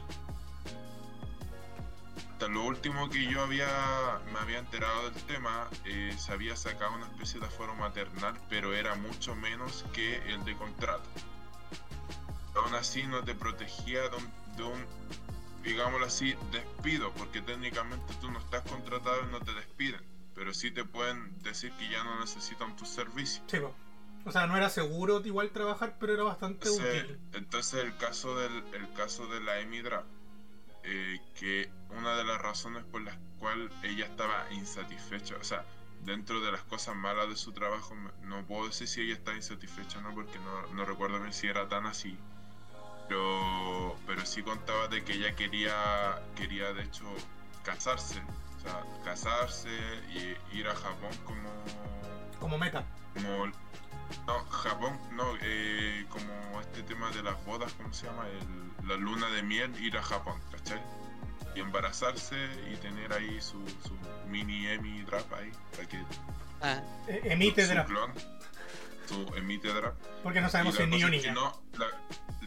Hasta 2.34 2.48
lo 2.48 2.64
último 2.64 3.08
que 3.10 3.24
yo 3.26 3.42
había 3.42 4.18
me 4.32 4.40
había 4.40 4.58
enterado 4.58 5.08
del 5.08 5.22
tema, 5.22 5.68
eh, 5.84 6.12
se 6.18 6.32
había 6.32 6.56
sacado 6.56 6.96
una 6.96 7.06
especie 7.06 7.38
de 7.38 7.46
aforo 7.46 7.76
maternal, 7.76 8.34
pero 8.48 8.74
era 8.74 8.96
mucho 8.96 9.36
menos 9.36 9.84
que 9.92 10.16
el 10.32 10.44
de 10.44 10.56
contrato. 10.56 11.08
Aún 12.56 12.74
así 12.74 13.04
no 13.04 13.22
te 13.22 13.36
protegía 13.36 14.08
de 14.08 14.16
un, 14.16 14.56
de 14.56 14.62
un, 14.64 14.84
digámoslo 15.62 16.06
así, 16.06 16.34
despido, 16.50 17.12
porque 17.12 17.40
técnicamente 17.40 18.12
tú 18.20 18.28
no 18.32 18.40
estás 18.40 18.62
contratado 18.62 19.22
y 19.28 19.30
no 19.30 19.38
te 19.38 19.52
despiden, 19.54 20.02
pero 20.34 20.52
sí 20.52 20.72
te 20.72 20.84
pueden 20.84 21.40
decir 21.40 21.70
que 21.78 21.88
ya 21.88 22.02
no 22.02 22.18
necesitan 22.18 22.74
tus 22.74 22.88
servicios. 22.88 23.44
Sí. 23.46 23.58
O 24.26 24.32
sea, 24.32 24.48
no 24.48 24.56
era 24.56 24.70
seguro 24.70 25.20
igual 25.24 25.50
trabajar, 25.50 25.98
pero 26.00 26.14
era 26.14 26.24
bastante 26.24 26.66
Entonces, 26.68 27.04
útil. 27.04 27.20
entonces 27.34 27.84
el 27.84 27.96
caso 27.96 28.36
del 28.36 28.64
el 28.72 28.92
caso 28.94 29.28
de 29.28 29.40
la 29.40 29.60
Emidra, 29.60 30.02
eh, 30.82 31.20
que 31.38 31.70
una 31.98 32.16
de 32.16 32.24
las 32.24 32.40
razones 32.40 32.84
por 32.84 33.02
las 33.02 33.16
cuales 33.38 33.70
ella 33.82 34.06
estaba 34.06 34.46
insatisfecha, 34.52 35.36
o 35.40 35.44
sea, 35.44 35.64
dentro 36.02 36.40
de 36.40 36.52
las 36.52 36.62
cosas 36.62 36.94
malas 36.96 37.28
de 37.28 37.36
su 37.36 37.52
trabajo, 37.52 37.94
no 38.22 38.44
puedo 38.46 38.66
decir 38.66 38.86
si 38.88 39.00
ella 39.02 39.14
está 39.14 39.34
insatisfecha 39.34 39.98
o 39.98 40.02
no, 40.02 40.14
porque 40.14 40.38
no, 40.38 40.66
no 40.74 40.84
recuerdo 40.84 41.18
bien 41.20 41.32
si 41.32 41.46
era 41.46 41.68
tan 41.68 41.86
así, 41.86 42.18
pero, 43.08 43.96
pero 44.06 44.24
sí 44.24 44.42
contaba 44.42 44.88
de 44.88 45.04
que 45.04 45.14
ella 45.14 45.34
quería, 45.34 46.22
quería 46.36 46.72
de 46.72 46.82
hecho 46.84 47.04
casarse, 47.64 48.20
o 48.58 48.60
sea, 48.62 48.82
casarse 49.04 49.70
y 50.10 50.56
ir 50.58 50.68
a 50.68 50.74
Japón 50.74 51.10
como 51.24 51.48
Como 52.40 52.58
meta. 52.58 52.84
como 53.14 53.46
no 54.26 54.44
Japón 54.50 54.98
no 55.12 55.24
eh, 55.40 56.06
como 56.10 56.60
este 56.60 56.82
tema 56.82 57.10
de 57.10 57.22
las 57.22 57.42
bodas 57.46 57.72
cómo 57.74 57.92
se 57.92 58.06
llama 58.06 58.26
El- 58.28 58.88
la 58.88 58.96
luna 58.96 59.28
de 59.30 59.42
miel 59.42 59.74
ir 59.82 59.96
a 59.96 60.02
Japón 60.02 60.38
¿cachai? 60.52 60.80
Y 61.54 61.60
embarazarse 61.60 62.36
y 62.72 62.76
tener 62.76 63.12
ahí 63.12 63.40
su, 63.40 63.64
su 63.86 63.96
mini 64.28 64.66
Emi 64.66 65.02
drap 65.02 65.32
ahí 65.34 65.50
para 65.72 65.88
que 65.88 65.98
Ah, 66.62 66.82
Eh, 67.08 67.20
emite 67.24 67.66
su 67.66 67.72
draft. 67.72 67.88
clon 67.90 68.12
su 69.06 69.34
emite 69.36 69.68
drap 69.72 69.94
Porque 70.22 70.40
no 70.40 70.48
sabemos 70.48 70.76
si 70.76 70.82
es 70.82 70.88
niño 70.88 71.06
o 71.06 71.10
niña. 71.10 71.32
no, 71.32 71.62
la- 71.78 71.90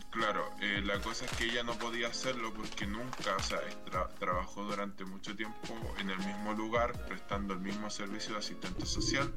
claro, 0.10 0.50
eh, 0.60 0.82
la 0.84 1.00
cosa 1.02 1.26
es 1.26 1.32
que 1.34 1.44
ella 1.46 1.62
no 1.62 1.74
podía 1.78 2.08
hacerlo 2.08 2.52
porque 2.52 2.88
nunca, 2.88 3.36
o 3.36 3.44
sea, 3.44 3.60
tra- 3.86 4.12
trabajó 4.18 4.64
durante 4.64 5.06
mucho 5.06 5.36
tiempo 5.36 5.76
en 6.00 6.10
el 6.10 6.18
mismo 6.18 6.54
lugar, 6.54 6.94
prestando 7.06 7.54
el 7.54 7.60
mismo 7.60 7.92
servicio 7.92 8.34
de 8.34 8.40
asistente 8.40 8.86
social 8.88 9.32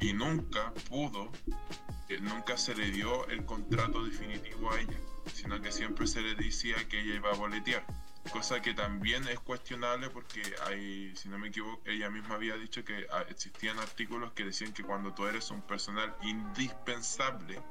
y 0.00 0.14
nunca 0.14 0.72
pudo, 0.88 1.30
eh, 2.08 2.18
nunca 2.20 2.56
se 2.56 2.74
le 2.74 2.90
dio 2.90 3.26
el 3.28 3.44
contrato 3.44 4.02
definitivo 4.02 4.72
a 4.72 4.80
ella, 4.80 4.96
sino 5.34 5.60
que 5.60 5.70
siempre 5.70 6.06
se 6.06 6.22
le 6.22 6.34
decía 6.34 6.76
que 6.88 7.00
ella 7.02 7.16
iba 7.16 7.30
a 7.30 7.34
boletear. 7.34 7.84
Cosa 8.32 8.60
que 8.60 8.74
también 8.74 9.28
es 9.28 9.38
cuestionable 9.40 10.10
porque 10.10 10.42
hay, 10.66 11.14
si 11.14 11.28
no 11.28 11.38
me 11.38 11.48
equivoco, 11.48 11.82
ella 11.84 12.10
misma 12.10 12.34
había 12.34 12.56
dicho 12.56 12.84
que 12.84 13.06
ah, 13.12 13.24
existían 13.28 13.78
artículos 13.78 14.32
que 14.32 14.44
decían 14.44 14.72
que 14.72 14.82
cuando 14.82 15.12
tú 15.12 15.26
eres 15.26 15.50
un 15.50 15.62
personal 15.62 16.16
indispensable, 16.22 17.62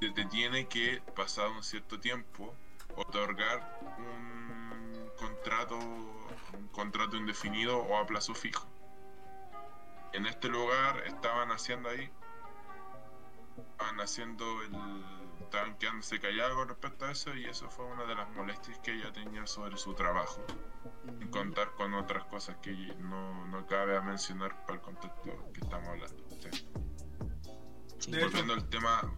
se 0.00 0.10
te 0.10 0.24
tiene 0.26 0.66
que, 0.68 1.00
pasado 1.14 1.52
un 1.52 1.62
cierto 1.62 2.00
tiempo, 2.00 2.54
otorgar 2.96 3.80
un 3.98 5.10
contrato, 5.16 5.78
un 5.78 6.68
contrato 6.72 7.16
indefinido 7.16 7.78
o 7.78 7.96
a 7.96 8.06
plazo 8.06 8.34
fijo. 8.34 8.66
En 10.12 10.26
este 10.26 10.48
lugar 10.48 11.04
estaban 11.06 11.50
haciendo 11.50 11.88
ahí, 11.88 12.10
estaban 13.72 14.00
haciendo 14.00 14.62
el, 14.62 14.72
estaban 15.54 15.78
quedándose 15.78 16.18
callados 16.18 16.54
con 16.56 16.68
respecto 16.68 17.04
a 17.04 17.12
eso 17.12 17.34
y 17.34 17.44
eso 17.44 17.70
fue 17.70 17.84
una 17.86 18.04
de 18.04 18.14
las 18.16 18.28
molestias 18.30 18.76
que 18.78 18.92
ella 18.92 19.12
tenía 19.12 19.46
sobre 19.46 19.76
su 19.76 19.94
trabajo. 19.94 20.44
Sin 21.18 21.28
contar 21.28 21.72
con 21.76 21.94
otras 21.94 22.24
cosas 22.24 22.56
que 22.60 22.72
no, 22.98 23.46
no 23.46 23.64
cabe 23.66 23.96
a 23.96 24.00
mencionar 24.00 24.60
para 24.62 24.74
el 24.74 24.80
contexto 24.80 25.50
que 25.52 25.60
estamos 25.60 25.88
hablando. 25.88 26.24
¿sí? 26.42 26.48
sí. 28.00 28.10
De 28.10 28.18
hecho- 28.18 28.26
Volviendo 28.26 28.54
al 28.54 28.68
tema, 28.68 29.12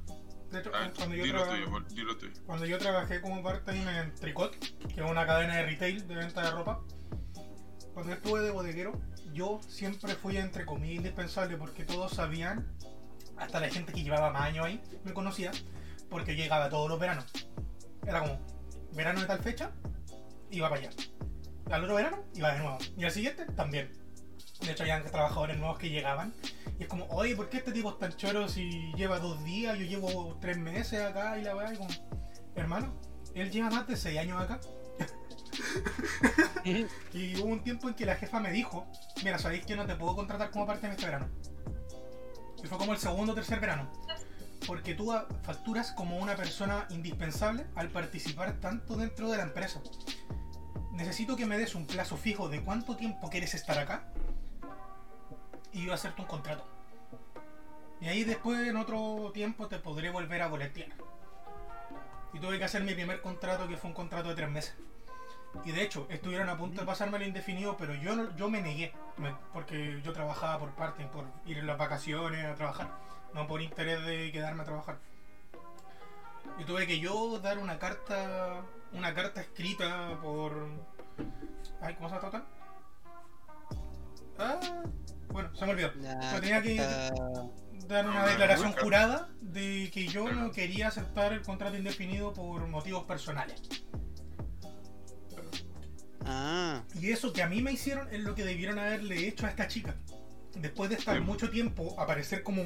De 0.51 0.61
hecho, 0.61 0.71
ah, 0.75 0.91
cuando 0.95 1.15
yo, 1.17 1.25
dilo 1.25 1.43
traba- 1.43 1.57
tuyo, 1.57 1.81
dilo 1.95 2.19
tuyo. 2.19 2.33
cuando 2.45 2.67
yo 2.67 2.79
trabajé 2.79 3.21
como 3.23 3.43
part-time 3.43 3.99
en 4.01 4.15
Tricot, 4.15 4.59
que 4.59 5.01
es 5.05 5.11
una 5.11 5.27
cadena 5.27 5.57
de 5.57 5.67
retail 5.67 6.07
de 6.07 6.15
venta 6.17 6.43
de 6.43 6.51
ropa, 6.51 6.83
cuando 7.95 8.13
estuve 8.13 8.41
de 8.43 8.51
bodeguero, 8.51 8.93
yo 9.33 9.59
siempre 9.67 10.15
fui 10.15 10.37
entre 10.37 10.67
comillas 10.67 10.97
indispensable 10.97 11.57
porque 11.57 11.85
todos 11.85 12.13
sabían, 12.13 12.71
hasta 13.39 13.59
la 13.59 13.71
gente 13.71 13.93
que 13.95 14.03
llevaba 14.03 14.31
más 14.33 14.43
años 14.43 14.67
ahí 14.67 14.83
me 15.05 15.13
conocía, 15.15 15.51
porque 16.11 16.37
yo 16.37 16.43
llegaba 16.43 16.69
todos 16.69 16.89
los 16.89 16.99
veranos. 16.99 17.25
Era 18.07 18.21
como, 18.21 18.39
verano 18.93 19.21
de 19.21 19.27
tal 19.27 19.41
fecha, 19.41 19.71
iba 20.51 20.69
para 20.69 20.83
allá. 20.83 20.91
Al 21.71 21.83
otro 21.85 21.97
verano, 21.97 22.25
iba 22.35 22.53
de 22.53 22.59
nuevo. 22.61 22.79
Y 22.97 23.05
al 23.05 23.11
siguiente, 23.11 23.47
también. 23.57 23.93
De 24.61 24.73
hecho, 24.73 24.85
había 24.85 25.05
trabajadores 25.05 25.59
nuevos 25.59 25.79
que 25.79 25.91
llegaban. 25.91 26.33
Y 26.79 26.85
es 26.85 26.89
como, 26.89 27.07
oye, 27.07 27.35
¿por 27.35 27.49
qué 27.49 27.59
este 27.59 27.73
tipo 27.73 27.91
es 27.91 27.99
tan 27.99 28.13
choro 28.17 28.49
si 28.49 28.93
lleva 28.95 29.19
dos 29.19 29.43
días? 29.45 29.79
Yo 29.79 29.85
llevo 29.85 30.39
tres 30.41 30.57
meses 30.59 31.03
acá 31.03 31.39
y 31.39 31.43
la 31.43 31.57
weá. 31.57 31.73
Y 31.73 31.77
como, 31.77 31.91
hermano, 32.55 32.95
él 33.35 33.51
lleva 33.51 33.71
más 33.71 33.87
de 33.87 33.97
seis 33.97 34.19
años 34.19 34.41
acá. 34.41 34.61
Y 37.13 37.41
hubo 37.41 37.47
un 37.47 37.63
tiempo 37.63 37.89
en 37.89 37.95
que 37.95 38.05
la 38.05 38.17
jefa 38.17 38.41
me 38.41 38.51
dijo, 38.51 38.87
mira, 39.23 39.39
sabéis 39.39 39.65
que 39.65 39.77
no 39.77 39.87
te 39.87 39.95
puedo 39.95 40.17
contratar 40.17 40.51
como 40.51 40.67
parte 40.67 40.87
de 40.87 40.93
este 40.95 41.07
verano. 41.07 41.29
Y 42.63 42.67
fue 42.67 42.77
como 42.77 42.93
el 42.93 42.99
segundo 42.99 43.33
o 43.33 43.35
tercer 43.35 43.61
verano. 43.61 43.91
Porque 44.67 44.95
tú 44.95 45.13
facturas 45.43 45.93
como 45.93 46.19
una 46.19 46.35
persona 46.35 46.87
indispensable 46.91 47.67
al 47.75 47.89
participar 47.89 48.61
tanto 48.61 48.97
dentro 48.97 49.31
de 49.31 49.37
la 49.37 49.45
empresa. 49.45 49.81
Necesito 50.93 51.37
que 51.37 51.47
me 51.47 51.59
des 51.59 51.75
un 51.75 51.87
plazo 51.87 52.17
fijo 52.17 52.49
de 52.49 52.63
cuánto 52.63 52.97
tiempo 52.97 53.29
quieres 53.31 53.55
estar 53.55 53.79
acá 53.79 54.09
y 55.73 55.85
yo 55.85 55.93
hacerte 55.93 56.23
un 56.23 56.29
contrato. 56.29 56.67
Y 58.01 58.09
ahí 58.09 58.25
después 58.25 58.67
en 58.67 58.77
otro 58.77 59.31
tiempo 59.33 59.69
te 59.69 59.79
podré 59.79 60.11
volver 60.11 60.43
a 60.43 60.49
boletear. 60.49 60.89
Y 62.33 62.41
tuve 62.41 62.59
que 62.59 62.65
hacer 62.65 62.83
mi 62.83 62.95
primer 62.95 63.21
contrato 63.21 63.69
que 63.69 63.77
fue 63.77 63.91
un 63.91 63.95
contrato 63.95 64.31
de 64.31 64.35
tres 64.35 64.51
meses. 64.51 64.75
Y 65.65 65.73
de 65.73 65.83
hecho, 65.83 66.07
estuvieron 66.11 66.49
a 66.49 66.57
punto 66.57 66.81
de 66.81 66.87
pasarme 66.87 67.17
el 67.19 67.25
indefinido, 67.25 67.77
pero 67.77 67.95
yo 67.95 68.35
yo 68.37 68.51
me 68.51 68.61
negué, 68.61 68.93
porque 69.53 70.01
yo 70.03 70.13
trabajaba 70.13 70.59
por 70.59 70.71
parte, 70.75 71.07
por 71.07 71.25
ir 71.47 71.59
en 71.59 71.67
las 71.67 71.79
vacaciones 71.79 72.45
a 72.45 72.55
trabajar, 72.55 72.91
no 73.37 73.47
por 73.47 73.61
interés 73.61 74.05
de 74.05 74.33
quedarme 74.33 74.63
a 74.63 74.65
trabajar. 74.65 74.99
Y 76.59 76.65
tuve 76.65 76.87
que 76.87 76.99
yo 76.99 77.39
dar 77.39 77.59
una 77.59 77.79
carta, 77.79 78.63
una 78.93 79.15
carta 79.15 79.43
escrita 79.43 80.19
por... 80.23 80.69
Ay, 81.83 81.95
¿cómo 81.97 82.09
se 82.09 82.17
trata? 82.17 82.47
Ah, 84.39 84.59
bueno, 85.29 85.55
se 85.55 85.67
me 85.67 85.73
olvidó. 85.73 85.93
Pero 85.93 86.41
tenía 86.41 86.63
que- 86.63 87.11
Dar 87.87 88.09
una 88.09 88.27
declaración 88.27 88.73
jurada 88.73 89.29
de 89.41 89.91
que 89.93 90.09
yo 90.09 90.33
no 90.33 90.51
quería 90.51 90.89
aceptar 90.89 91.33
el 91.35 91.43
contrato 91.43 91.77
indefinido 91.77 92.33
por 92.33 92.67
motivos 92.67 93.05
personales. 93.05 93.63
Ah, 96.25 96.83
Y 97.01 97.11
eso 97.13 97.33
que 97.33 97.43
a 97.43 97.49
mí 97.49 97.63
me 97.63 97.71
hicieron 97.73 98.09
es 98.13 98.21
lo 98.21 98.35
que 98.35 98.45
debieron 98.45 98.79
haberle 98.79 99.29
hecho 99.29 99.47
a 99.47 99.51
esta 99.51 99.69
chica. 99.69 99.95
Después 100.57 100.91
de 100.91 100.97
estar 100.97 101.17
Sí. 101.17 101.23
mucho 101.23 101.51
tiempo 101.51 101.95
aparecer 102.01 102.43
como 102.43 102.63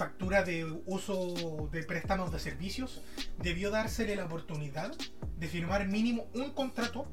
factura 0.00 0.42
de 0.44 0.64
uso 0.86 1.68
de 1.70 1.82
préstamos 1.82 2.32
de 2.32 2.38
servicios, 2.38 3.02
debió 3.36 3.70
dársele 3.70 4.16
la 4.16 4.24
oportunidad 4.24 4.90
de 5.36 5.46
firmar 5.46 5.86
mínimo 5.88 6.26
un 6.32 6.52
contrato 6.52 7.06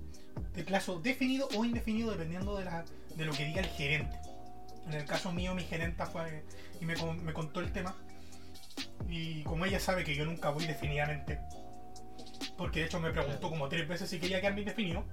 de 0.53 0.63
plazo 0.63 1.01
definido 1.01 1.49
o 1.57 1.65
indefinido 1.65 2.11
dependiendo 2.11 2.57
de, 2.57 2.63
la, 2.63 2.85
de 3.13 3.25
lo 3.25 3.33
que 3.33 3.43
diga 3.43 3.59
el 3.59 3.67
gerente. 3.67 4.17
En 4.85 4.93
el 4.93 5.03
caso 5.03 5.33
mío, 5.33 5.53
mi 5.53 5.63
gerenta 5.63 6.05
fue 6.05 6.45
y 6.79 6.85
me, 6.85 6.95
me 7.25 7.33
contó 7.33 7.59
el 7.59 7.73
tema. 7.73 7.93
Y 9.09 9.43
como 9.43 9.65
ella 9.65 9.81
sabe 9.81 10.05
que 10.05 10.15
yo 10.15 10.23
nunca 10.23 10.49
voy 10.51 10.65
definidamente, 10.65 11.41
porque 12.57 12.79
de 12.79 12.85
hecho 12.85 13.01
me 13.01 13.11
preguntó 13.11 13.49
como 13.49 13.67
tres 13.67 13.85
veces 13.85 14.09
si 14.09 14.17
quería 14.17 14.39
quedarme 14.39 14.61
indefinido, 14.61 15.03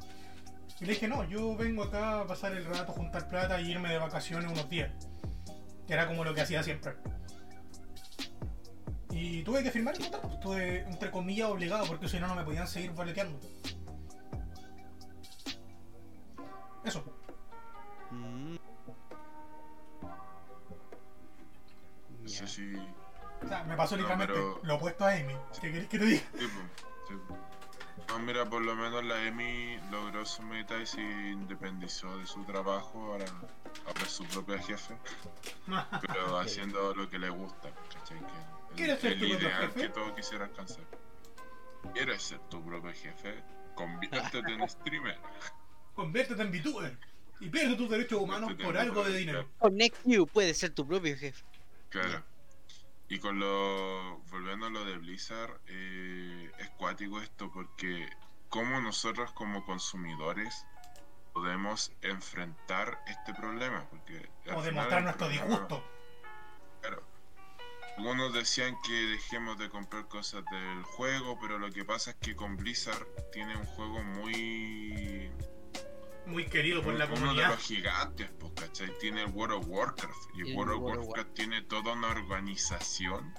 y 0.81 0.85
le 0.85 0.93
dije, 0.93 1.09
no, 1.09 1.29
yo 1.29 1.57
vengo 1.57 1.83
acá 1.83 2.21
a 2.21 2.27
pasar 2.29 2.53
el 2.53 2.67
rato, 2.67 2.93
juntar 2.93 3.29
plata 3.29 3.61
y 3.61 3.73
irme 3.73 3.89
de 3.89 3.99
vacaciones 3.99 4.49
unos 4.49 4.69
días. 4.69 4.93
Que 5.89 5.95
era 5.95 6.07
como 6.07 6.23
lo 6.25 6.35
que 6.35 6.43
hacía 6.43 6.63
siempre. 6.63 6.93
Y 9.17 9.43
tuve 9.45 9.63
que 9.63 9.71
firmar 9.71 9.95
el 9.95 10.01
contrato, 10.01 10.27
pues, 10.29 10.35
estuve 10.39 10.79
entre 10.81 11.11
comillas 11.13 11.49
obligado 11.49 11.87
porque 11.87 12.09
si 12.09 12.19
no 12.19 12.27
no 12.27 12.35
me 12.35 12.43
podían 12.43 12.67
seguir 12.67 12.91
boleteando. 12.91 13.39
Eso. 16.85 17.03
mm, 18.11 18.57
Eso 22.25 22.45
ya. 22.45 22.47
sí. 22.49 22.73
O 23.43 23.49
sea, 23.49 23.63
me 23.65 23.77
pasó 23.77 23.95
No, 23.97 24.03
literalmente 24.03 24.35
pero- 24.35 24.61
lo 24.63 24.75
opuesto 24.77 25.05
a 25.05 25.13
Amy. 25.13 25.35
¿Qué 25.61 25.71
querés 25.73 25.89
que 25.89 25.99
te 25.99 26.05
diga? 26.07 26.23
Sí, 26.39 26.47
po, 26.47 26.85
sí, 27.09 27.15
po. 27.29 27.37
No, 28.09 28.19
mira, 28.21 28.45
por 28.45 28.63
lo 28.63 28.75
menos 28.75 29.05
la 29.05 29.23
Emi 29.27 29.79
logró 29.91 30.25
su 30.27 30.43
meta 30.43 30.77
y 30.79 30.87
se 30.87 31.01
independizó 31.01 32.17
de 32.19 32.27
su 32.27 32.43
trabajo, 32.45 32.99
ahora, 33.13 33.25
ahora 33.87 34.01
es 34.03 34.11
su 34.11 34.25
propia 34.25 34.59
jefe, 34.59 34.97
pero 36.07 36.39
haciendo 36.39 36.95
lo 36.95 37.09
que 37.09 37.19
le 37.19 37.31
gusta, 37.31 37.71
¿cachai? 37.93 38.19
Que 38.19 38.27
¿Quieres 38.77 39.01
ser 39.01 39.13
el 39.13 39.19
tu 39.21 39.29
propio 39.29 39.49
ideal 39.49 39.61
jefe? 39.63 39.81
que 39.81 39.89
todos 39.89 40.13
quisiera 40.13 40.45
alcanzar. 40.45 40.85
¿Quieres 41.93 42.23
ser 42.23 42.39
tu 42.49 42.65
propio 42.65 42.93
jefe? 42.93 43.43
Conviértete 43.75 44.53
en 44.53 44.69
streamer. 44.69 45.19
Conviértete 45.95 46.43
en 46.43 46.51
VTuber 46.51 46.99
y 47.41 47.49
pierde 47.49 47.77
tus 47.77 47.91
derechos 47.91 48.21
humanos 48.21 48.49
Conviértete 48.51 48.65
por 48.65 48.77
algo 48.79 49.05
de 49.05 49.17
dinero. 49.19 49.49
Connect 49.59 49.97
You 50.05 50.27
puede 50.27 50.55
ser 50.55 50.71
tu 50.75 50.87
propio 50.87 51.17
jefe. 51.17 51.45
Claro. 51.91 52.25
Y 53.09 53.19
con 53.19 53.39
lo. 53.39 54.19
Volviendo 54.31 54.67
a 54.67 54.71
lo 54.71 54.85
de 54.85 54.97
Blizzard, 54.99 55.61
eh, 55.67 56.51
es 56.59 56.71
cuático 56.71 57.21
esto 57.21 57.51
porque, 57.53 58.09
¿cómo 58.49 58.81
nosotros 58.81 59.31
como 59.33 59.65
consumidores 59.65 60.67
podemos 61.33 61.93
enfrentar 62.01 62.99
este 63.07 63.35
problema? 63.35 63.87
Porque. 63.91 64.29
O 64.55 64.63
demostrar 64.63 65.03
nuestro 65.03 65.27
problema- 65.27 65.47
disgusto. 65.47 65.85
Claro. 66.81 67.03
Algunos 67.97 68.33
decían 68.35 68.77
que 68.83 68.93
dejemos 68.93 69.57
de 69.59 69.69
comprar 69.71 70.09
cosas 70.09 70.45
del 70.51 70.83
juego, 70.83 71.39
pero 71.41 71.59
lo 71.59 71.71
que 71.71 71.85
pasa 71.85 72.11
es 72.11 72.17
que 72.17 72.35
con 72.35 72.57
Blizzard 72.57 73.07
tiene 73.33 73.57
un 73.57 73.65
juego 73.67 74.03
muy 74.03 75.31
Muy 76.27 76.47
querido 76.47 76.83
por 76.83 76.95
la 76.95 77.05
uno 77.05 77.15
de 77.15 77.21
comunidad. 77.21 77.51
los 77.51 77.61
gigantes, 77.61 78.31
pues, 78.39 78.53
¿cachai? 78.57 78.99
Tiene 78.99 79.23
el 79.23 79.31
World 79.31 79.59
of 79.59 79.67
Warcraft. 79.69 80.31
Y 80.35 80.41
el 80.43 80.49
El 80.49 80.57
World 80.57 80.73
of 80.75 80.83
Warcraft 81.07 81.35
tiene 81.35 81.63
toda 81.63 81.93
una 81.93 82.09
organización 82.09 83.33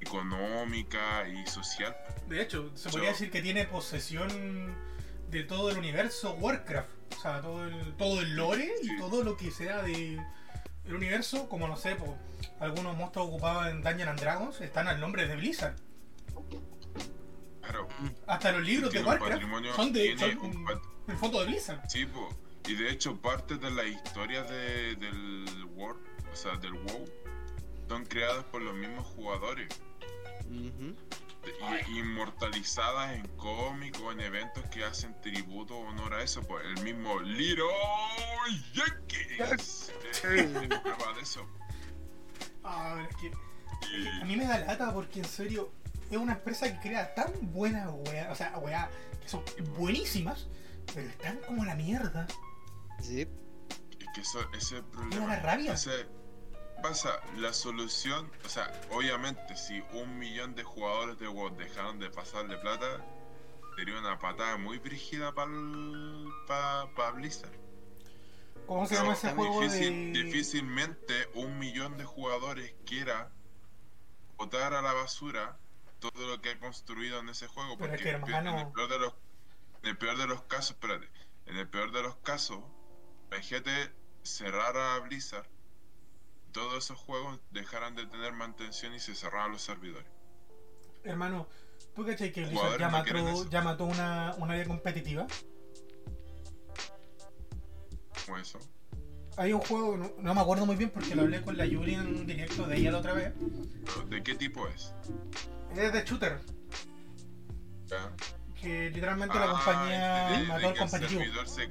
económica 0.00 1.28
y 1.28 1.46
social. 1.46 1.96
De 2.28 2.42
hecho, 2.42 2.70
se 2.76 2.86
Yo- 2.86 2.90
podría 2.92 3.10
decir 3.10 3.30
que 3.30 3.42
tiene 3.42 3.64
posesión 3.66 4.76
de 5.30 5.44
todo 5.44 5.70
el 5.70 5.78
universo 5.78 6.32
Warcraft. 6.34 6.88
O 7.16 7.20
sea, 7.20 7.40
todo 7.40 7.64
el, 7.66 7.94
todo 7.96 8.20
el 8.20 8.34
lore 8.36 8.72
y 8.82 8.96
todo 8.98 9.22
lo 9.22 9.36
que 9.36 9.50
sea 9.50 9.82
de 9.82 10.20
el 10.88 10.94
universo, 10.94 11.48
como 11.48 11.68
no 11.68 11.76
sé, 11.76 11.94
pues, 11.96 12.10
algunos 12.60 12.96
monstruos 12.96 13.28
ocupados 13.28 13.68
en 13.68 13.82
Dungeons 13.82 14.08
and 14.10 14.20
Dragons 14.20 14.60
están 14.60 14.88
al 14.88 14.98
nombre 15.00 15.28
de 15.28 15.36
Blizzard. 15.36 15.76
Claro. 17.60 17.88
Hasta 18.26 18.52
los 18.52 18.62
libros 18.62 18.92
de 18.92 19.02
Warcraft 19.02 19.32
patrimonio- 19.32 19.74
son 19.74 19.92
de 19.92 20.16
son 20.18 20.38
un 20.38 20.64
pat- 20.64 20.82
en 21.08 21.18
fondo 21.18 21.40
de 21.40 21.46
Blizzard. 21.46 21.80
Sí, 21.88 22.06
po. 22.06 22.28
Y 22.66 22.74
de 22.74 22.90
hecho, 22.90 23.16
parte 23.20 23.56
de 23.56 23.70
la 23.70 23.84
historia 23.84 24.42
de, 24.42 24.94
del 24.96 25.64
World, 25.74 26.00
o 26.32 26.36
sea, 26.36 26.56
del 26.56 26.72
WoW, 26.72 27.04
son 27.88 28.04
creadas 28.06 28.44
por 28.44 28.60
los 28.62 28.74
mismos 28.74 29.06
jugadores. 29.08 29.68
Inmortalizadas 31.88 33.12
en 33.14 33.26
cómics 33.36 33.98
o 34.00 34.12
en 34.12 34.20
eventos 34.20 34.64
que 34.70 34.84
hacen 34.84 35.18
tributo 35.20 35.76
o 35.76 35.88
honor 35.88 36.14
a 36.14 36.22
eso, 36.22 36.42
pues 36.42 36.64
el 36.64 36.82
mismo 36.84 37.20
Leroy 37.20 37.70
Jenkins 38.72 39.92
eh, 40.24 40.68
prueba 40.82 41.12
de 41.14 41.22
eso. 41.22 41.46
Ah, 42.64 42.94
pero 42.96 43.08
es 43.08 43.16
que 43.16 43.96
Y- 43.96 44.08
a 44.22 44.24
mí 44.24 44.36
me 44.36 44.44
da 44.46 44.58
lata 44.58 44.92
porque 44.92 45.20
en 45.20 45.24
serio 45.24 45.72
es 46.10 46.16
una 46.16 46.32
empresa 46.32 46.72
que 46.72 46.80
crea 46.88 47.14
tan 47.14 47.32
buenas 47.52 47.88
weas, 48.08 48.30
o 48.30 48.34
sea, 48.34 48.56
weas 48.58 48.88
que 49.22 49.28
son 49.28 49.42
buenísimas, 49.76 50.48
pero 50.94 51.08
están 51.08 51.38
como 51.46 51.64
la 51.64 51.74
mierda. 51.74 52.26
Sí. 53.00 53.20
Es 54.00 54.06
que 54.14 54.20
eso, 54.22 54.40
ese 54.52 54.56
es 54.58 54.72
el 54.72 54.84
problema. 54.84 55.26
da 55.36 55.40
rabia. 55.42 55.72
Ese- 55.74 56.06
pasa, 56.82 57.20
la 57.36 57.52
solución, 57.52 58.30
o 58.44 58.48
sea, 58.48 58.70
obviamente, 58.90 59.56
si 59.56 59.82
un 59.92 60.18
millón 60.18 60.54
de 60.54 60.62
jugadores 60.64 61.18
de 61.18 61.28
WoW 61.28 61.56
dejaron 61.56 61.98
de 61.98 62.10
pasar 62.10 62.48
de 62.48 62.56
plata, 62.58 63.04
sería 63.76 63.98
una 63.98 64.18
patada 64.18 64.56
muy 64.56 64.78
brígida 64.78 65.32
para 65.34 65.50
pa, 66.94 67.10
Blizzard. 67.12 67.52
¿Cómo 68.66 68.86
se 68.86 68.96
llama 68.96 69.14
ese 69.14 69.32
juego 69.32 69.60
difícil- 69.62 70.12
de 70.12 70.22
Difícilmente 70.24 71.28
un 71.34 71.58
millón 71.58 71.96
de 71.96 72.04
jugadores 72.04 72.74
quiera 72.84 73.32
botar 74.36 74.74
a 74.74 74.82
la 74.82 74.92
basura 74.92 75.58
todo 76.00 76.26
lo 76.28 76.40
que 76.40 76.50
ha 76.50 76.58
construido 76.58 77.18
en 77.20 77.28
ese 77.28 77.48
juego. 77.48 77.76
Pero 77.78 77.94
es 77.94 78.02
Porque 78.02 78.04
que, 78.04 78.10
en 78.10 78.46
el 78.58 78.72
peor 78.72 78.88
de 78.88 78.98
los, 78.98 79.14
en 79.82 79.88
el 79.90 79.98
peor 79.98 80.16
de 80.16 80.26
los 80.26 80.42
casos, 80.42 80.70
espérate, 80.72 81.08
en 81.46 81.56
el 81.56 81.68
peor 81.68 81.90
de 81.92 82.02
los 82.02 82.16
casos, 82.16 82.60
imagínate 83.30 83.92
cerrar 84.22 84.76
a 84.76 84.98
Blizzard, 85.00 85.48
todos 86.52 86.84
esos 86.84 86.98
juegos 86.98 87.38
dejaran 87.50 87.94
de 87.94 88.06
tener 88.06 88.32
mantención 88.32 88.94
y 88.94 89.00
se 89.00 89.14
cerraran 89.14 89.52
los 89.52 89.62
servidores. 89.62 90.06
Hermano, 91.04 91.48
¿tú 91.94 92.04
cachai 92.04 92.32
que 92.32 92.44
Blizzard 92.44 92.78
ya 92.78 92.88
mató, 92.88 93.16
eso. 93.16 93.50
ya 93.50 93.62
mató 93.62 93.84
una, 93.84 94.34
una 94.38 94.52
área 94.54 94.66
competitiva? 94.66 95.26
Como 98.26 98.38
eso. 98.38 98.58
Hay 99.36 99.52
un 99.52 99.60
juego, 99.60 99.96
no, 99.96 100.10
no 100.18 100.34
me 100.34 100.40
acuerdo 100.40 100.66
muy 100.66 100.74
bien 100.76 100.90
porque 100.90 101.14
lo 101.14 101.22
hablé 101.22 101.40
con 101.42 101.56
la 101.56 101.64
Yuri 101.64 101.94
en 101.94 102.06
un 102.08 102.26
directo 102.26 102.66
de 102.66 102.76
ella 102.76 102.90
la 102.90 102.98
otra 102.98 103.12
vez. 103.14 103.32
Pero, 103.84 104.06
¿De 104.08 104.22
qué 104.22 104.34
tipo 104.34 104.66
es? 104.68 104.92
Es 105.76 105.92
de 105.92 106.04
shooter, 106.04 106.40
¿Ya? 107.86 108.12
que 108.60 108.90
literalmente 108.90 109.38
la 109.38 109.44
Ah, 109.44 109.50
compañía 109.52 110.28
de- 110.30 110.38
de 110.38 110.46
mató 110.48 110.66
al 110.66 110.72
el 110.72 110.78
competitivo. 110.78 111.20
servidor 111.20 111.48
se 111.48 111.68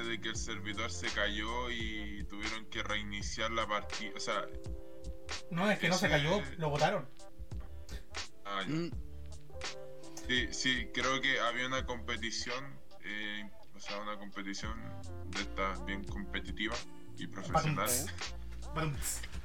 de 0.00 0.20
que 0.20 0.28
el 0.30 0.36
servidor 0.36 0.90
se 0.90 1.08
cayó 1.08 1.70
y 1.70 2.24
tuvieron 2.24 2.66
que 2.66 2.82
reiniciar 2.82 3.50
la 3.50 3.66
partida. 3.66 4.12
O 4.16 4.20
sea, 4.20 4.46
No, 5.50 5.70
es 5.70 5.78
que 5.78 5.88
no 5.88 5.96
se 5.96 6.08
cayó, 6.08 6.40
lo 6.58 6.70
votaron. 6.70 7.08
ah, 8.44 8.62
ya. 8.62 8.68
Mm, 8.74 8.90
sí, 10.28 10.48
sí, 10.52 10.88
creo 10.94 11.20
que 11.20 11.40
había 11.40 11.66
una 11.66 11.84
competición, 11.84 12.78
eh, 13.04 13.50
o 13.74 13.80
sea, 13.80 13.98
una 14.00 14.16
competición 14.18 14.72
de 15.28 15.42
estas 15.42 15.84
bien 15.84 16.04
competitiva 16.04 16.74
y 17.18 17.26
profesional. 17.26 17.90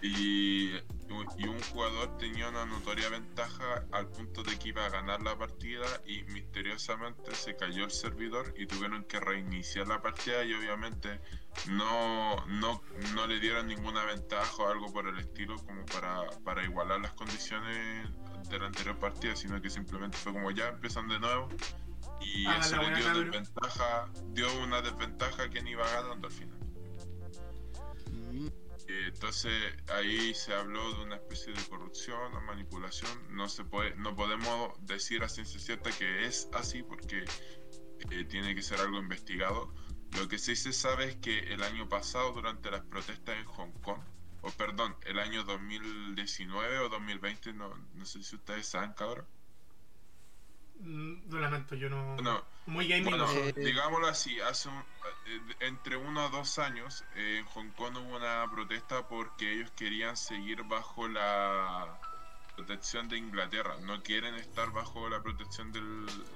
Y, 0.01 0.75
y 1.37 1.47
un 1.47 1.59
jugador 1.71 2.17
tenía 2.17 2.49
una 2.49 2.65
notoria 2.65 3.09
ventaja 3.09 3.85
al 3.91 4.07
punto 4.09 4.43
de 4.43 4.57
que 4.59 4.69
iba 4.69 4.85
a 4.85 4.89
ganar 4.89 5.21
la 5.23 5.35
partida 5.37 5.85
y 6.05 6.23
misteriosamente 6.25 7.33
se 7.33 7.55
cayó 7.55 7.85
el 7.85 7.91
servidor 7.91 8.53
y 8.57 8.67
tuvieron 8.67 9.03
que 9.05 9.19
reiniciar 9.19 9.87
la 9.87 10.01
partida 10.01 10.43
y 10.43 10.53
obviamente 10.53 11.19
no, 11.69 12.45
no, 12.45 12.83
no 13.15 13.27
le 13.27 13.39
dieron 13.39 13.67
ninguna 13.67 14.05
ventaja 14.05 14.55
o 14.61 14.69
algo 14.69 14.93
por 14.93 15.07
el 15.07 15.17
estilo 15.17 15.55
como 15.65 15.83
para, 15.85 16.29
para 16.43 16.63
igualar 16.63 16.99
las 17.01 17.13
condiciones 17.13 18.07
de 18.49 18.59
la 18.59 18.67
anterior 18.67 18.97
partida, 18.99 19.35
sino 19.35 19.59
que 19.59 19.69
simplemente 19.69 20.17
fue 20.17 20.31
como 20.31 20.51
ya 20.51 20.67
empiezan 20.67 21.07
de 21.07 21.19
nuevo 21.19 21.49
y 22.21 22.45
Hagan 22.45 22.61
eso 22.61 22.81
le 22.81 22.95
dio 22.95 23.23
desventaja, 23.23 24.09
dio 24.33 24.63
una 24.63 24.81
desventaja 24.81 25.43
a 25.43 25.49
quien 25.49 25.67
iba 25.67 25.89
ganando 25.91 26.27
al 26.27 26.33
final. 26.33 26.57
Eh, 28.87 29.05
Entonces 29.13 29.51
ahí 29.89 30.33
se 30.33 30.53
habló 30.53 30.93
de 30.93 31.03
una 31.03 31.15
especie 31.17 31.53
de 31.53 31.63
corrupción 31.67 32.33
o 32.35 32.41
manipulación. 32.41 33.11
No 33.35 33.49
se 33.49 33.65
puede, 33.65 33.95
no 33.95 34.15
podemos 34.15 34.73
decir 34.85 35.23
a 35.23 35.29
ciencia 35.29 35.59
cierta 35.59 35.91
que 35.91 36.25
es 36.25 36.49
así 36.53 36.83
porque 36.83 37.25
eh, 38.11 38.25
tiene 38.25 38.55
que 38.55 38.61
ser 38.61 38.79
algo 38.79 38.97
investigado. 38.99 39.73
Lo 40.17 40.27
que 40.27 40.37
sí 40.39 40.55
se 40.55 40.73
sabe 40.73 41.05
es 41.09 41.15
que 41.17 41.39
el 41.53 41.63
año 41.63 41.89
pasado, 41.89 42.31
durante 42.33 42.71
las 42.71 42.81
protestas 42.85 43.37
en 43.37 43.45
Hong 43.45 43.73
Kong, 43.81 44.01
o 44.41 44.51
perdón, 44.51 44.95
el 45.05 45.19
año 45.19 45.43
2019 45.43 46.79
o 46.79 46.89
2020, 46.89 47.53
no, 47.53 47.75
no 47.93 48.05
sé 48.05 48.23
si 48.23 48.35
ustedes 48.35 48.67
saben, 48.67 48.93
cabrón. 48.93 49.27
Mm, 50.79 51.29
Lo 51.29 51.39
lamento, 51.39 51.75
yo 51.75 51.89
no. 51.89 52.15
Bueno, 52.15 52.43
Muy 52.65 52.87
gaming 52.87 53.05
bueno, 53.11 53.25
no 53.27 53.33
eh, 53.33 53.53
digámoslo 53.61 54.07
así, 54.07 54.39
hace 54.41 54.69
un- 54.69 54.85
eh, 55.25 55.41
entre 55.61 55.97
uno 55.97 56.21
a 56.21 56.29
dos 56.29 56.57
años 56.59 57.05
eh, 57.11 57.37
en 57.39 57.45
Hong 57.45 57.71
Kong 57.73 57.95
hubo 57.97 58.15
una 58.17 58.49
protesta 58.49 59.07
porque 59.07 59.53
ellos 59.53 59.71
querían 59.71 60.17
seguir 60.17 60.63
bajo 60.63 61.07
la 61.07 62.01
protección 62.55 63.07
de 63.07 63.17
Inglaterra, 63.17 63.77
no 63.79 64.01
quieren 64.03 64.35
estar 64.35 64.71
bajo 64.71 65.07
la 65.09 65.21
protección 65.21 65.71
del, 65.71 65.83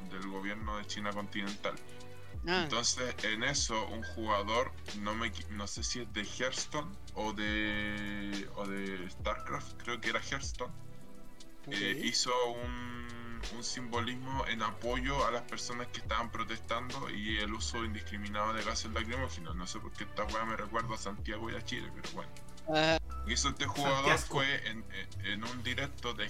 del 0.09 0.27
gobierno 0.27 0.77
de 0.77 0.85
China 0.85 1.13
continental. 1.13 1.81
Ah, 2.47 2.63
Entonces, 2.63 3.17
en 3.23 3.43
eso, 3.43 3.87
un 3.89 4.03
jugador, 4.03 4.75
no 4.91 5.15
me 5.15 5.31
no 5.49 5.67
sé 5.67 5.83
si 5.83 6.01
es 6.01 6.13
de 6.13 6.23
Hearthstone 6.25 6.97
o 7.13 7.33
de 7.33 8.49
o 8.55 8.67
de 8.67 9.09
StarCraft, 9.09 9.73
creo 9.77 9.99
que 10.01 10.09
era 10.09 10.21
Hearthstone, 10.21 10.73
eh, 11.69 11.97
hizo 12.01 12.31
un, 12.53 13.20
un 13.55 13.63
simbolismo 13.63 14.45
en 14.47 14.61
apoyo 14.61 15.25
a 15.25 15.31
las 15.31 15.41
personas 15.43 15.87
que 15.87 15.99
estaban 15.99 16.31
protestando 16.31 17.09
y 17.09 17.37
el 17.39 17.53
uso 17.53 17.83
indiscriminado 17.83 18.53
de 18.53 18.63
gases 18.63 18.91
lacrimógenos. 18.91 19.55
No 19.55 19.67
sé 19.67 19.79
por 19.79 19.91
qué 19.93 20.03
esta 20.05 20.23
weá 20.25 20.45
me 20.45 20.55
recuerda 20.55 20.95
a 20.95 20.97
Santiago 20.97 21.49
y 21.49 21.55
a 21.55 21.63
Chile, 21.63 21.91
pero 21.95 22.09
bueno. 22.13 22.31
Ah, 22.69 22.97
Lo 23.09 23.25
que 23.25 23.33
hizo 23.33 23.49
este 23.49 23.65
jugador 23.65 24.05
Santiago. 24.17 24.23
fue 24.27 24.67
en, 24.69 24.85
en- 25.25 25.43
un 25.43 25.63
directo 25.63 26.13
de, 26.13 26.29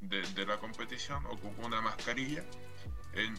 de, 0.00 0.22
de 0.22 0.46
la 0.46 0.58
competición, 0.58 1.24
ocupó 1.26 1.66
una 1.66 1.80
mascarilla 1.80 2.44
en 3.14 3.38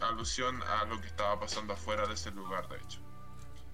alusión 0.00 0.62
a 0.62 0.84
lo 0.84 1.00
que 1.00 1.06
estaba 1.08 1.38
pasando 1.40 1.72
afuera 1.74 2.06
de 2.06 2.14
ese 2.14 2.30
lugar, 2.30 2.68
de 2.68 2.76
hecho. 2.78 3.00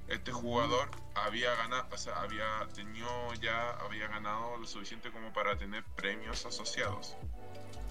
Este 0.09 0.33
jugador 0.33 0.91
había 1.15 1.55
ganado, 1.57 1.87
o 1.93 1.99
sea, 1.99 2.21
había 2.23 2.67
tenido 2.75 3.35
ya, 3.35 3.73
había 3.73 4.09
ganado 4.09 4.57
lo 4.57 4.67
suficiente 4.67 5.11
como 5.11 5.33
para 5.35 5.57
tener 5.59 5.85
premios 5.97 6.47
asociados. 6.47 7.15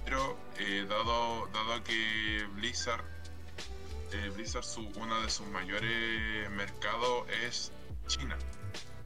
Pero 0.08 0.38
eh, 0.58 0.86
dado, 0.88 1.48
dado 1.48 1.84
que 1.84 2.48
Blizzard, 2.54 3.04
eh, 4.14 4.32
Blizzard 4.34 4.64
su, 4.64 4.88
uno 4.96 5.22
de 5.22 5.30
sus 5.30 5.46
mayores 5.48 6.50
mercados 6.52 7.28
es 7.44 7.74
China. 8.08 8.38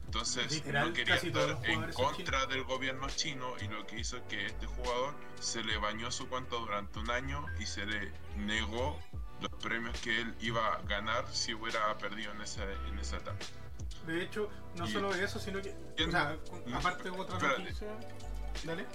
Entonces 0.04 0.52
Literal, 0.52 0.88
no 0.90 0.94
quería 0.94 1.16
estar 1.16 1.58
en 1.64 1.92
contra 1.92 2.46
del 2.46 2.62
gobierno 2.62 3.08
chino 3.08 3.52
y 3.60 3.66
lo 3.66 3.84
que 3.84 3.98
hizo 3.98 4.18
es 4.18 4.22
que 4.28 4.46
este 4.46 4.66
jugador 4.66 5.12
se 5.40 5.64
le 5.64 5.76
bañó 5.76 6.12
su 6.12 6.28
cuenta 6.28 6.54
durante 6.54 7.00
un 7.00 7.10
año 7.10 7.46
y 7.58 7.66
se 7.66 7.84
le 7.84 8.12
negó 8.36 8.96
los 9.40 9.50
premios 9.60 9.98
que 10.02 10.20
él 10.20 10.32
iba 10.40 10.64
a 10.74 10.82
ganar 10.82 11.24
si 11.32 11.52
hubiera 11.52 11.98
perdido 11.98 12.30
en 12.30 12.42
esa, 12.42 12.62
en 12.88 12.96
esa 13.00 13.16
etapa. 13.16 13.44
De 14.06 14.22
hecho, 14.22 14.48
no 14.76 14.86
Y- 14.86 14.92
solo 14.92 15.12
eso, 15.16 15.40
sino 15.40 15.60
que. 15.60 15.74
¿Quién- 15.96 16.10
O 16.10 16.12
sea, 16.12 16.36
aparte 16.74 17.02
de 17.04 17.10
otra 17.10 17.38
noticia. 17.58 17.88
Dale. 18.62 18.86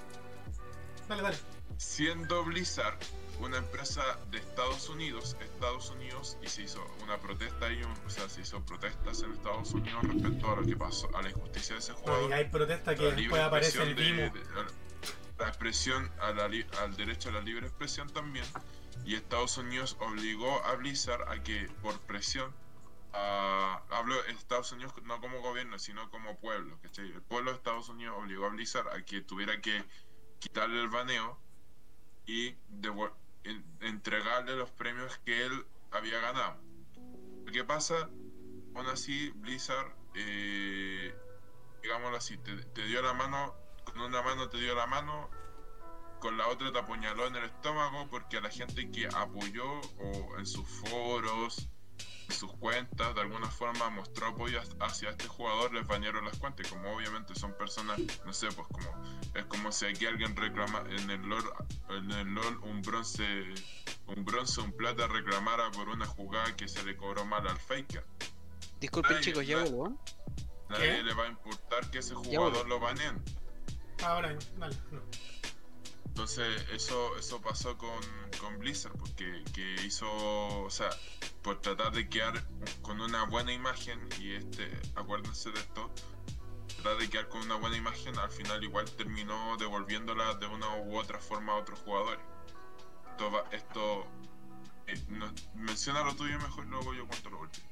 Dale, 1.09 1.21
dale. 1.21 1.37
Siendo 1.77 2.43
Blizzard 2.43 2.97
una 3.39 3.57
empresa 3.57 4.01
de 4.31 4.39
Estados 4.39 4.89
Unidos, 4.89 5.37
Estados 5.39 5.91
Unidos, 5.91 6.37
y 6.41 6.47
se 6.47 6.63
hizo 6.63 6.83
una 7.03 7.19
protesta 7.19 7.67
ahí, 7.67 7.79
o 7.83 8.09
sea, 8.09 8.27
se 8.29 8.41
hizo 8.41 8.65
protestas 8.65 9.21
en 9.21 9.31
Estados 9.33 9.71
Unidos 9.73 10.03
respecto 10.07 10.51
a 10.51 10.55
lo 10.55 10.65
que 10.65 10.75
pasó, 10.75 11.07
a 11.15 11.21
la 11.21 11.29
injusticia 11.29 11.75
de 11.75 11.79
ese 11.79 11.93
No, 12.05 12.29
y 12.29 12.33
hay 12.33 12.45
protesta 12.45 12.95
que 12.95 13.11
después 13.11 13.41
aparece 13.41 13.83
el 13.83 13.95
de- 13.95 14.31
la 15.37 15.47
expresión 15.49 16.11
a 16.19 16.31
la 16.31 16.47
li- 16.47 16.65
al 16.79 16.95
derecho 16.97 17.29
a 17.29 17.33
la 17.33 17.41
libre 17.41 17.67
expresión 17.67 18.09
también 18.09 18.45
y 19.05 19.13
Estados 19.13 19.55
Unidos 19.59 19.95
obligó 19.99 20.65
a 20.65 20.73
Blizzard 20.75 21.29
a 21.29 21.43
que 21.43 21.69
por 21.83 21.99
presión 22.01 22.51
a- 23.13 23.83
hablo 23.91 24.19
de 24.23 24.31
Estados 24.31 24.71
Unidos 24.71 24.93
no 25.03 25.21
como 25.21 25.39
gobierno 25.41 25.77
sino 25.77 26.09
como 26.09 26.39
pueblo 26.39 26.79
¿cachai? 26.81 27.05
el 27.11 27.21
pueblo 27.21 27.51
de 27.51 27.57
Estados 27.57 27.87
Unidos 27.87 28.15
obligó 28.17 28.47
a 28.47 28.49
Blizzard 28.49 28.87
a 28.89 29.05
que 29.05 29.21
tuviera 29.21 29.61
que 29.61 29.83
quitarle 30.39 30.81
el 30.81 30.89
baneo 30.89 31.39
y 32.27 32.55
en- 33.43 33.65
entregarle 33.81 34.55
los 34.55 34.69
premios 34.71 35.17
que 35.25 35.45
él 35.45 35.65
había 35.91 36.19
ganado 36.19 36.57
¿qué 37.51 37.63
pasa? 37.63 38.09
aún 38.75 38.87
así 38.87 39.31
Blizzard 39.31 39.91
eh, 40.13 41.15
digámoslo 41.81 42.17
así, 42.17 42.37
te, 42.37 42.55
te 42.57 42.85
dio 42.85 43.01
la 43.01 43.13
mano, 43.13 43.55
con 43.85 44.01
una 44.01 44.21
mano 44.21 44.49
te 44.49 44.57
dio 44.57 44.75
la 44.75 44.87
mano, 44.87 45.29
con 46.19 46.37
la 46.37 46.47
otra 46.47 46.71
te 46.71 46.79
apuñaló 46.79 47.27
en 47.27 47.35
el 47.37 47.45
estómago 47.45 48.07
porque 48.09 48.37
a 48.37 48.41
la 48.41 48.49
gente 48.49 48.89
que 48.91 49.07
apoyó 49.07 49.79
o 49.99 50.37
en 50.39 50.45
sus 50.45 50.67
foros, 50.67 51.69
sus 52.29 52.51
cuentas, 52.57 53.15
de 53.15 53.21
alguna 53.21 53.47
forma 53.49 53.89
mostró 53.89 54.27
apoyo 54.27 54.59
hacia 54.81 55.09
este 55.11 55.27
jugador, 55.27 55.73
les 55.73 55.87
bañaron 55.87 56.25
las 56.25 56.37
cuentas. 56.37 56.67
Y 56.67 56.69
como 56.69 56.95
obviamente 56.95 57.35
son 57.35 57.53
personas, 57.57 57.99
no 58.25 58.33
sé, 58.33 58.47
pues 58.51 58.67
como 58.67 59.03
es 59.33 59.45
como 59.45 59.71
si 59.71 59.85
aquí 59.85 60.05
alguien 60.05 60.35
reclama 60.35 60.83
en 60.89 61.09
el 61.09 61.21
LOL, 61.21 61.43
en 61.89 62.11
el 62.11 62.27
LOL 62.33 62.57
un 62.63 62.81
bronce, 62.81 63.25
un 64.07 64.25
bronce, 64.25 64.61
un 64.61 64.71
plata 64.73 65.07
reclamara 65.07 65.69
por 65.71 65.89
una 65.89 66.05
jugada 66.05 66.55
que 66.55 66.67
se 66.67 66.83
le 66.83 66.95
cobró 66.97 67.25
mal 67.25 67.47
al 67.47 67.57
Faker. 67.57 68.05
disculpen 68.79 69.13
Nadie- 69.13 69.23
chicos, 69.23 69.47
ya 69.47 69.57
nadie- 69.57 69.71
voló. 69.71 69.97
Nadie 70.69 70.97
¿Qué? 70.97 71.03
le 71.03 71.13
va 71.13 71.23
a 71.23 71.27
importar 71.27 71.89
que 71.89 71.99
ese 71.99 72.13
jugador 72.13 72.67
lo 72.67 72.79
baneen. 72.79 73.23
Ahora, 74.03 74.37
dale. 74.57 74.75
no. 74.91 75.01
Entonces 76.17 76.65
eso 76.73 77.15
eso 77.19 77.39
pasó 77.39 77.77
con, 77.77 78.01
con 78.41 78.57
Blizzard 78.57 78.97
porque 78.97 79.43
que 79.53 79.75
hizo, 79.85 80.07
o 80.63 80.69
sea, 80.71 80.89
por 81.43 81.61
tratar 81.61 81.91
de 81.91 82.09
quedar 82.09 82.43
con 82.81 82.99
una 83.01 83.25
buena 83.25 83.53
imagen 83.53 83.99
y 84.19 84.31
este, 84.31 84.67
acuérdense 84.95 85.51
de 85.51 85.59
esto, 85.59 85.91
tratar 86.81 86.97
de 86.97 87.07
quedar 87.07 87.29
con 87.29 87.41
una 87.41 87.57
buena 87.57 87.77
imagen, 87.77 88.17
al 88.17 88.31
final 88.31 88.63
igual 88.63 88.89
terminó 88.93 89.57
devolviéndola 89.57 90.33
de 90.33 90.47
una 90.47 90.75
u 90.77 90.97
otra 90.97 91.19
forma 91.19 91.53
a 91.53 91.57
otros 91.57 91.77
jugadores. 91.81 92.25
Esto, 93.11 93.43
esto 93.51 94.07
eh, 94.87 94.99
menciona 95.53 96.01
lo 96.01 96.15
tuyo 96.15 96.39
mejor, 96.39 96.65
luego 96.65 96.95
yo 96.95 97.07
cuento 97.07 97.29
lo 97.29 97.41
último. 97.41 97.67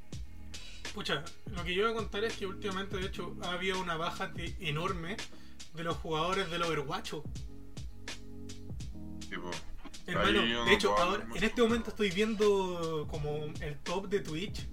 Pucha, 0.94 1.26
lo 1.48 1.64
que 1.64 1.74
yo 1.74 1.86
voy 1.86 1.94
a 1.94 1.96
contar 1.96 2.24
es 2.24 2.38
que 2.38 2.46
últimamente, 2.46 2.98
de 2.98 3.08
hecho, 3.08 3.36
ha 3.42 3.54
habido 3.54 3.82
una 3.82 3.98
baja 3.98 4.32
enorme 4.60 5.18
de 5.74 5.84
los 5.84 5.98
jugadores 5.98 6.52
del 6.52 6.62
Overwatch. 6.62 7.14
Hermano, 10.08 10.42
Ahí 10.42 10.66
de 10.66 10.74
hecho, 10.74 10.96
ahora, 10.98 11.26
en 11.36 11.44
este 11.44 11.62
momento 11.62 11.90
estoy 11.90 12.12
viendo 12.12 13.08
como 13.10 13.46
el 13.62 13.78
top 13.80 14.08
de 14.08 14.20
Twitch 14.20 14.68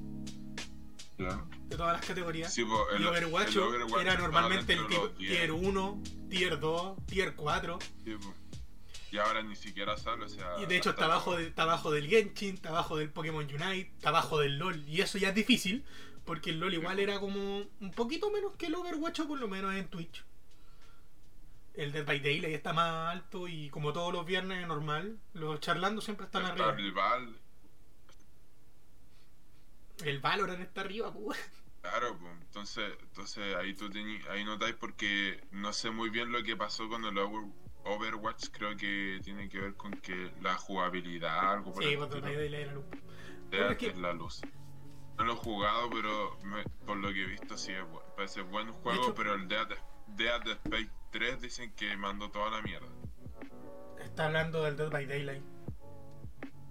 de 1.19 1.77
todas 1.77 1.93
las 1.95 2.05
categorías. 2.07 2.53
Sí, 2.53 2.65
po, 2.65 2.85
y 2.93 2.97
el- 2.97 3.07
Overwatch, 3.07 3.51
el 3.57 3.59
Overwatch 3.63 4.03
era 4.03 4.17
normalmente 4.17 4.73
el 4.73 4.79
dentro 4.81 4.89
de 4.89 4.95
tipo 4.95 5.07
los 5.07 5.19
10. 5.19 5.31
tier 5.33 5.53
1, 5.53 6.03
tier 6.29 6.59
2, 6.61 7.07
tier 7.07 7.35
4. 7.37 7.79
Sí, 8.05 8.15
po. 8.21 8.35
Y 9.11 9.19
ahora 9.19 9.43
ni 9.43 9.55
siquiera 9.57 9.97
sale, 9.97 10.25
o 10.25 10.29
sea. 10.29 10.55
Y 10.63 10.67
de 10.67 10.77
hecho 10.79 10.91
está 10.91 11.05
abajo, 11.05 11.37
de- 11.37 11.47
está 11.47 11.63
abajo 11.65 11.91
del 11.93 12.09
Genshin, 12.09 12.55
está 12.55 12.71
abajo 12.71 12.97
del 12.97 13.11
Pokémon 13.11 13.45
Unite, 13.45 13.93
está 13.95 14.09
abajo 14.09 14.39
del 14.39 14.59
LOL. 14.59 14.83
Y 14.89 15.01
eso 15.03 15.19
ya 15.19 15.29
es 15.29 15.35
difícil, 15.35 15.85
porque 16.25 16.51
el 16.51 16.61
LOL 16.61 16.75
igual 16.75 16.99
era 16.99 17.21
como 17.21 17.59
un 17.81 17.91
poquito 17.95 18.31
menos 18.31 18.57
que 18.57 18.67
el 18.67 18.75
Overwatch, 18.75 19.21
o 19.21 19.29
por 19.29 19.39
lo 19.39 19.49
menos 19.49 19.75
en 19.75 19.87
Twitch. 19.89 20.25
El 21.75 21.91
Dead 21.93 22.05
by 22.05 22.21
Daylight 22.21 22.55
está 22.55 22.73
más 22.73 23.13
alto 23.15 23.49
y 23.49 23.71
como 23.71 23.93
todos 23.93 24.13
los 24.13 24.27
viernes 24.27 24.61
es 24.61 24.67
normal, 24.69 25.19
los 25.33 25.59
charlando 25.61 26.01
siempre 26.03 26.27
están 26.27 26.43
está 26.43 26.53
arriba. 26.69 26.77
el 26.79 26.93
Val, 26.93 27.37
El 30.05 30.19
Valorant 30.21 30.61
está 30.61 30.81
arriba, 30.83 31.13
pues. 31.13 31.39
Claro, 31.81 32.17
pues, 32.19 32.33
entonces, 32.43 32.93
entonces 33.03 33.57
ahí 33.57 33.75
tú 33.75 33.91
tení, 33.91 34.21
ahí 34.31 34.45
notáis 34.45 34.75
porque 34.75 35.41
no 35.51 35.73
sé 35.73 35.91
muy 35.91 36.11
bien 36.11 36.31
lo 36.31 36.43
que 36.43 36.57
pasó 36.57 36.89
con 36.89 37.05
el 37.05 37.17
Over- 37.19 37.51
Overwatch, 37.85 38.51
creo 38.53 38.77
que 38.77 39.21
tiene 39.25 39.49
que 39.49 39.59
ver 39.59 39.75
con 39.75 39.93
que 39.93 40.33
la 40.41 40.55
jugabilidad, 40.55 41.53
algo 41.55 41.73
por 41.73 41.83
Sí, 41.83 41.91
el 41.93 41.99
pues 41.99 42.11
Daylight 42.23 42.53
era 42.55 42.73
luz. 42.73 42.85
de 43.51 43.69
es 43.73 43.77
que- 43.79 43.95
la 43.95 44.13
luz. 44.13 44.41
No 45.19 45.25
lo 45.25 45.33
he 45.33 45.37
jugado, 45.37 45.91
pero 45.91 46.39
me- 46.45 46.65
por 46.87 46.97
lo 46.99 47.13
que 47.13 47.23
he 47.23 47.27
visto 47.27 47.57
sí 47.59 47.73
es 47.73 47.83
bu- 47.83 48.03
parece 48.17 48.43
buen 48.43 48.73
juego, 48.73 49.03
hecho- 49.03 49.15
pero 49.15 49.35
el 49.35 49.49
Dead, 49.49 49.69
Dead 50.07 50.47
Space 50.49 50.91
3 51.13 51.41
dicen 51.41 51.73
que 51.75 51.97
mandó 51.97 52.31
toda 52.31 52.51
la 52.51 52.63
mierda. 52.63 52.89
Está 54.03 54.27
hablando 54.27 54.65
del 54.65 54.77
Dead 54.77 54.91
by 54.91 55.07
Daylight. 55.07 55.43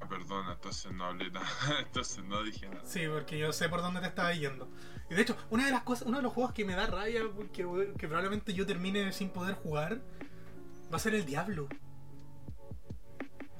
Ah, 0.01 0.09
perdona, 0.09 0.53
entonces 0.53 0.91
no 0.91 1.05
hablé 1.05 1.29
nada, 1.31 1.47
entonces 1.79 2.23
no 2.25 2.43
dije 2.43 2.67
nada. 2.67 2.81
Sí, 2.83 3.07
porque 3.07 3.37
yo 3.37 3.53
sé 3.53 3.69
por 3.69 3.81
dónde 3.81 4.01
te 4.01 4.07
estaba 4.07 4.33
yendo. 4.33 4.67
Y 5.09 5.13
de 5.13 5.21
hecho, 5.21 5.37
una 5.51 5.65
de 5.65 5.71
las 5.71 5.83
cosas, 5.83 6.07
uno 6.07 6.17
de 6.17 6.23
los 6.23 6.33
juegos 6.33 6.53
que 6.53 6.65
me 6.65 6.73
da 6.73 6.87
rabia, 6.87 7.21
porque 7.35 7.63
que 7.97 8.07
probablemente 8.07 8.53
yo 8.53 8.65
termine 8.65 9.13
sin 9.13 9.29
poder 9.29 9.55
jugar, 9.55 10.01
va 10.91 10.97
a 10.97 10.99
ser 10.99 11.13
el 11.13 11.25
Diablo. 11.25 11.69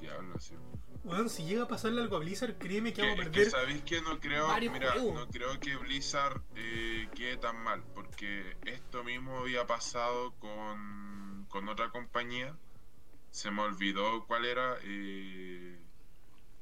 Diablo, 0.00 0.38
sí. 0.40 0.56
Weón, 1.04 1.28
si 1.28 1.44
llega 1.44 1.64
a 1.64 1.68
pasarle 1.68 2.00
algo 2.00 2.16
a 2.16 2.20
Blizzard, 2.20 2.56
créeme 2.58 2.92
que 2.92 3.02
Que, 3.02 3.08
vamos 3.08 3.18
a 3.18 3.22
es 3.22 3.28
perder. 3.30 3.44
que 3.44 3.50
sabéis 3.50 3.82
que 3.82 4.00
no 4.02 4.20
creo, 4.20 4.46
mira, 4.70 4.94
no 4.94 5.26
creo 5.28 5.58
que 5.58 5.76
Blizzard 5.76 6.40
eh, 6.54 7.08
quede 7.14 7.36
tan 7.38 7.60
mal, 7.62 7.82
porque 7.94 8.56
esto 8.66 9.02
mismo 9.02 9.38
había 9.40 9.66
pasado 9.66 10.32
con, 10.38 11.46
con 11.48 11.68
otra 11.68 11.90
compañía. 11.90 12.56
Se 13.32 13.50
me 13.50 13.62
olvidó 13.62 14.26
cuál 14.26 14.44
era. 14.44 14.76
Eh, 14.84 15.78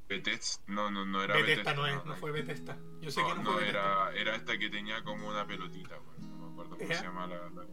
Bethesda. 0.09 0.62
No, 0.68 0.91
no, 0.91 1.05
no 1.05 1.22
era 1.22 1.34
Bethesda 1.34 1.72
Bethesda. 1.72 1.74
no 1.74 1.86
es, 1.86 2.05
no 2.07 2.16
fue 2.16 2.30
Bethesda. 2.32 2.78
Yo 3.01 3.11
sé 3.11 3.20
No, 3.20 3.28
que 3.28 3.34
no, 3.34 3.43
no, 3.43 3.53
fue 3.53 3.68
era, 3.68 4.12
era 4.14 4.36
esta 4.36 4.57
que 4.59 4.70
tenía 4.70 5.03
como 5.05 5.28
una 5.28 5.47
pelotita, 5.47 5.99
weón. 6.01 6.30
No 6.38 6.47
me 6.47 6.53
acuerdo 6.53 6.78
cómo 6.78 6.91
¿Ea? 6.91 6.99
se 6.99 7.05
llama 7.05 7.26
la. 7.26 7.36
la- 7.51 7.66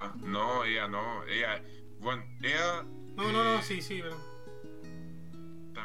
Ah, 0.00 0.12
no, 0.18 0.64
ella 0.64 0.88
no. 0.88 1.24
Ella. 1.24 1.62
Bueno, 2.00 2.22
ella. 2.42 2.82
No, 2.82 3.32
no, 3.32 3.44
no, 3.44 3.58
eh, 3.58 3.62
sí, 3.62 3.80
sí, 3.80 4.00
pero. 4.02 4.33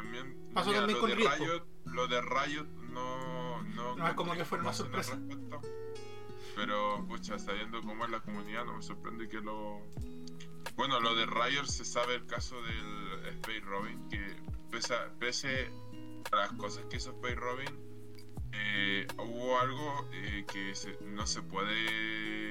Puta 0.02 0.54
Pasó 0.54 0.68
Mira, 0.70 0.80
también 0.80 0.96
lo 0.96 1.00
con 1.00 1.10
de 1.10 1.16
Riot. 1.16 1.30
po. 1.38 1.44
Riot, 1.44 1.66
lo 1.86 2.06
de 2.08 2.20
Riot 2.22 2.66
no, 2.92 3.62
no, 3.62 3.96
No 3.96 4.08
es 4.08 4.14
como 4.14 4.34
que 4.34 4.44
fue 4.44 4.58
una 4.58 4.72
sorpresa. 4.72 5.14
respecto. 5.16 5.60
Pero, 6.56 7.06
pucha, 7.06 7.38
sabiendo 7.38 7.80
cómo 7.82 8.04
es 8.04 8.10
la 8.10 8.20
comunidad, 8.20 8.64
no 8.64 8.76
me 8.76 8.82
sorprende 8.82 9.28
que 9.28 9.40
lo. 9.40 9.80
Bueno, 10.76 11.00
lo 11.00 11.14
de 11.14 11.26
Riot 11.26 11.66
se 11.66 11.84
sabe 11.84 12.16
el 12.16 12.26
caso 12.26 12.60
del 12.62 13.26
Space 13.36 13.60
Robin, 13.60 14.08
que 14.08 14.36
pese 14.70 14.94
a, 14.94 15.08
pese 15.18 15.70
a 16.32 16.36
las 16.36 16.52
cosas 16.52 16.84
que 16.86 16.96
hizo 16.96 17.10
Space 17.10 17.34
Robin, 17.36 17.68
eh, 18.52 19.06
hubo 19.18 19.58
algo 19.60 20.08
eh, 20.12 20.44
que 20.52 20.74
se- 20.74 20.98
no 21.02 21.26
se 21.26 21.42
puede 21.42 22.49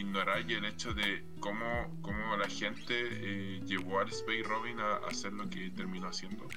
ignorar 0.00 0.48
y 0.48 0.54
el 0.54 0.64
hecho 0.64 0.94
de 0.94 1.24
cómo, 1.40 1.98
cómo 2.02 2.36
la 2.36 2.48
gente 2.48 2.94
eh, 2.94 3.60
llevó 3.64 4.00
al 4.00 4.08
Space 4.08 4.42
Robin 4.42 4.78
a, 4.80 4.96
a 4.96 5.06
hacer 5.08 5.32
lo 5.32 5.48
que 5.48 5.70
terminó 5.70 6.08
haciendo 6.08 6.48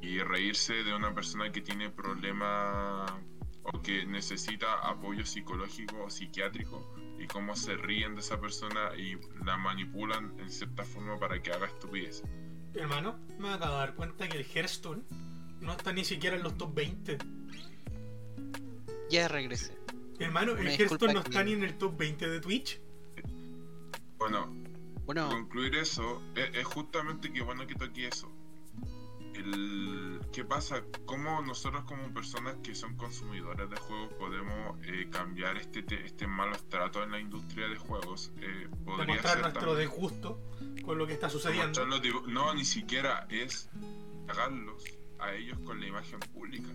y 0.00 0.18
reírse 0.20 0.84
de 0.84 0.94
una 0.94 1.14
persona 1.14 1.50
que 1.50 1.60
tiene 1.60 1.90
problemas 1.90 3.12
o 3.62 3.82
que 3.82 4.06
necesita 4.06 4.74
apoyo 4.88 5.26
psicológico 5.26 6.04
o 6.04 6.10
psiquiátrico 6.10 6.94
y 7.18 7.26
cómo 7.26 7.56
se 7.56 7.76
ríen 7.76 8.14
de 8.14 8.20
esa 8.20 8.40
persona 8.40 8.94
y 8.96 9.16
la 9.44 9.56
manipulan 9.56 10.38
en 10.38 10.50
cierta 10.50 10.84
forma 10.84 11.18
para 11.18 11.42
que 11.42 11.52
haga 11.52 11.66
estupidez. 11.66 12.22
Hermano, 12.74 13.18
me 13.38 13.52
acabo 13.52 13.72
de 13.72 13.78
dar 13.78 13.94
cuenta 13.94 14.28
que 14.28 14.38
el 14.38 14.46
Hearthstone 14.46 15.02
no 15.60 15.72
está 15.72 15.92
ni 15.92 16.04
siquiera 16.04 16.36
en 16.36 16.42
los 16.42 16.56
top 16.56 16.74
20. 16.74 17.18
Ya 19.10 19.26
regresé. 19.26 19.77
Hermano, 20.18 20.52
el 20.56 20.68
Hearthstone 20.68 21.12
no 21.14 21.20
está 21.20 21.38
que- 21.40 21.44
ni 21.44 21.52
en 21.52 21.62
el 21.64 21.78
top 21.78 21.96
20 21.96 22.28
de 22.28 22.40
Twitch. 22.40 22.80
Bueno, 24.18 24.52
Bueno, 25.06 25.28
concluir 25.28 25.76
eso 25.76 26.22
es, 26.34 26.50
es 26.54 26.64
justamente 26.66 27.32
que 27.32 27.40
bueno 27.42 27.66
que 27.66 27.74
toque 27.74 28.08
eso. 28.08 28.30
El, 29.34 30.20
¿Qué 30.32 30.44
pasa? 30.44 30.82
¿Cómo 31.06 31.40
nosotros 31.42 31.84
como 31.84 32.12
personas 32.12 32.56
que 32.62 32.74
son 32.74 32.96
consumidores 32.96 33.70
de 33.70 33.76
juegos 33.76 34.12
podemos 34.14 34.76
eh, 34.84 35.08
cambiar 35.10 35.56
este, 35.56 35.82
te- 35.82 36.04
este 36.04 36.26
malos 36.26 36.68
tratos 36.68 37.04
en 37.04 37.12
la 37.12 37.20
industria 37.20 37.68
de 37.68 37.76
juegos? 37.76 38.32
Eh, 38.40 38.68
podría 38.84 39.06
Demostrar 39.06 39.32
ser 39.34 39.42
nuestro 39.42 39.60
también- 39.68 39.88
disgusto 39.88 40.40
con 40.84 40.98
lo 40.98 41.06
que 41.06 41.12
está 41.12 41.30
sucediendo. 41.30 41.86
No, 42.26 42.54
ni 42.54 42.64
siquiera 42.64 43.26
es 43.30 43.68
cagarlos 44.26 44.82
a 45.20 45.32
ellos 45.32 45.58
con 45.60 45.80
la 45.80 45.86
imagen 45.86 46.18
pública. 46.34 46.68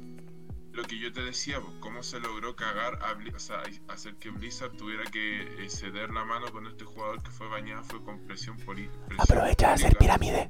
Lo 0.74 0.82
que 0.84 0.98
yo 0.98 1.14
te 1.14 1.22
decía, 1.22 1.62
pues, 1.62 1.74
cómo 1.80 2.02
se 2.02 2.20
logró 2.20 2.56
cagar, 2.56 2.96
a 3.04 3.14
Bli- 3.16 3.34
o 3.36 3.40
sea, 3.40 3.62
hacer 3.90 4.16
que 4.16 4.32
Blizzard 4.32 4.72
tuviera 4.76 5.04
que 5.12 5.64
eh, 5.66 5.70
ceder 5.70 6.10
la 6.10 6.26
mano 6.26 6.52
con 6.52 6.66
este 6.66 6.84
jugador 6.84 7.22
que 7.22 7.30
fue 7.30 7.48
bañado 7.48 7.84
fue 7.84 8.04
con 8.04 8.26
presión 8.26 8.58
presión 8.58 8.90
Aprovecha 9.20 9.68
de 9.68 9.74
hacer 9.74 9.98
pirámide. 9.98 10.50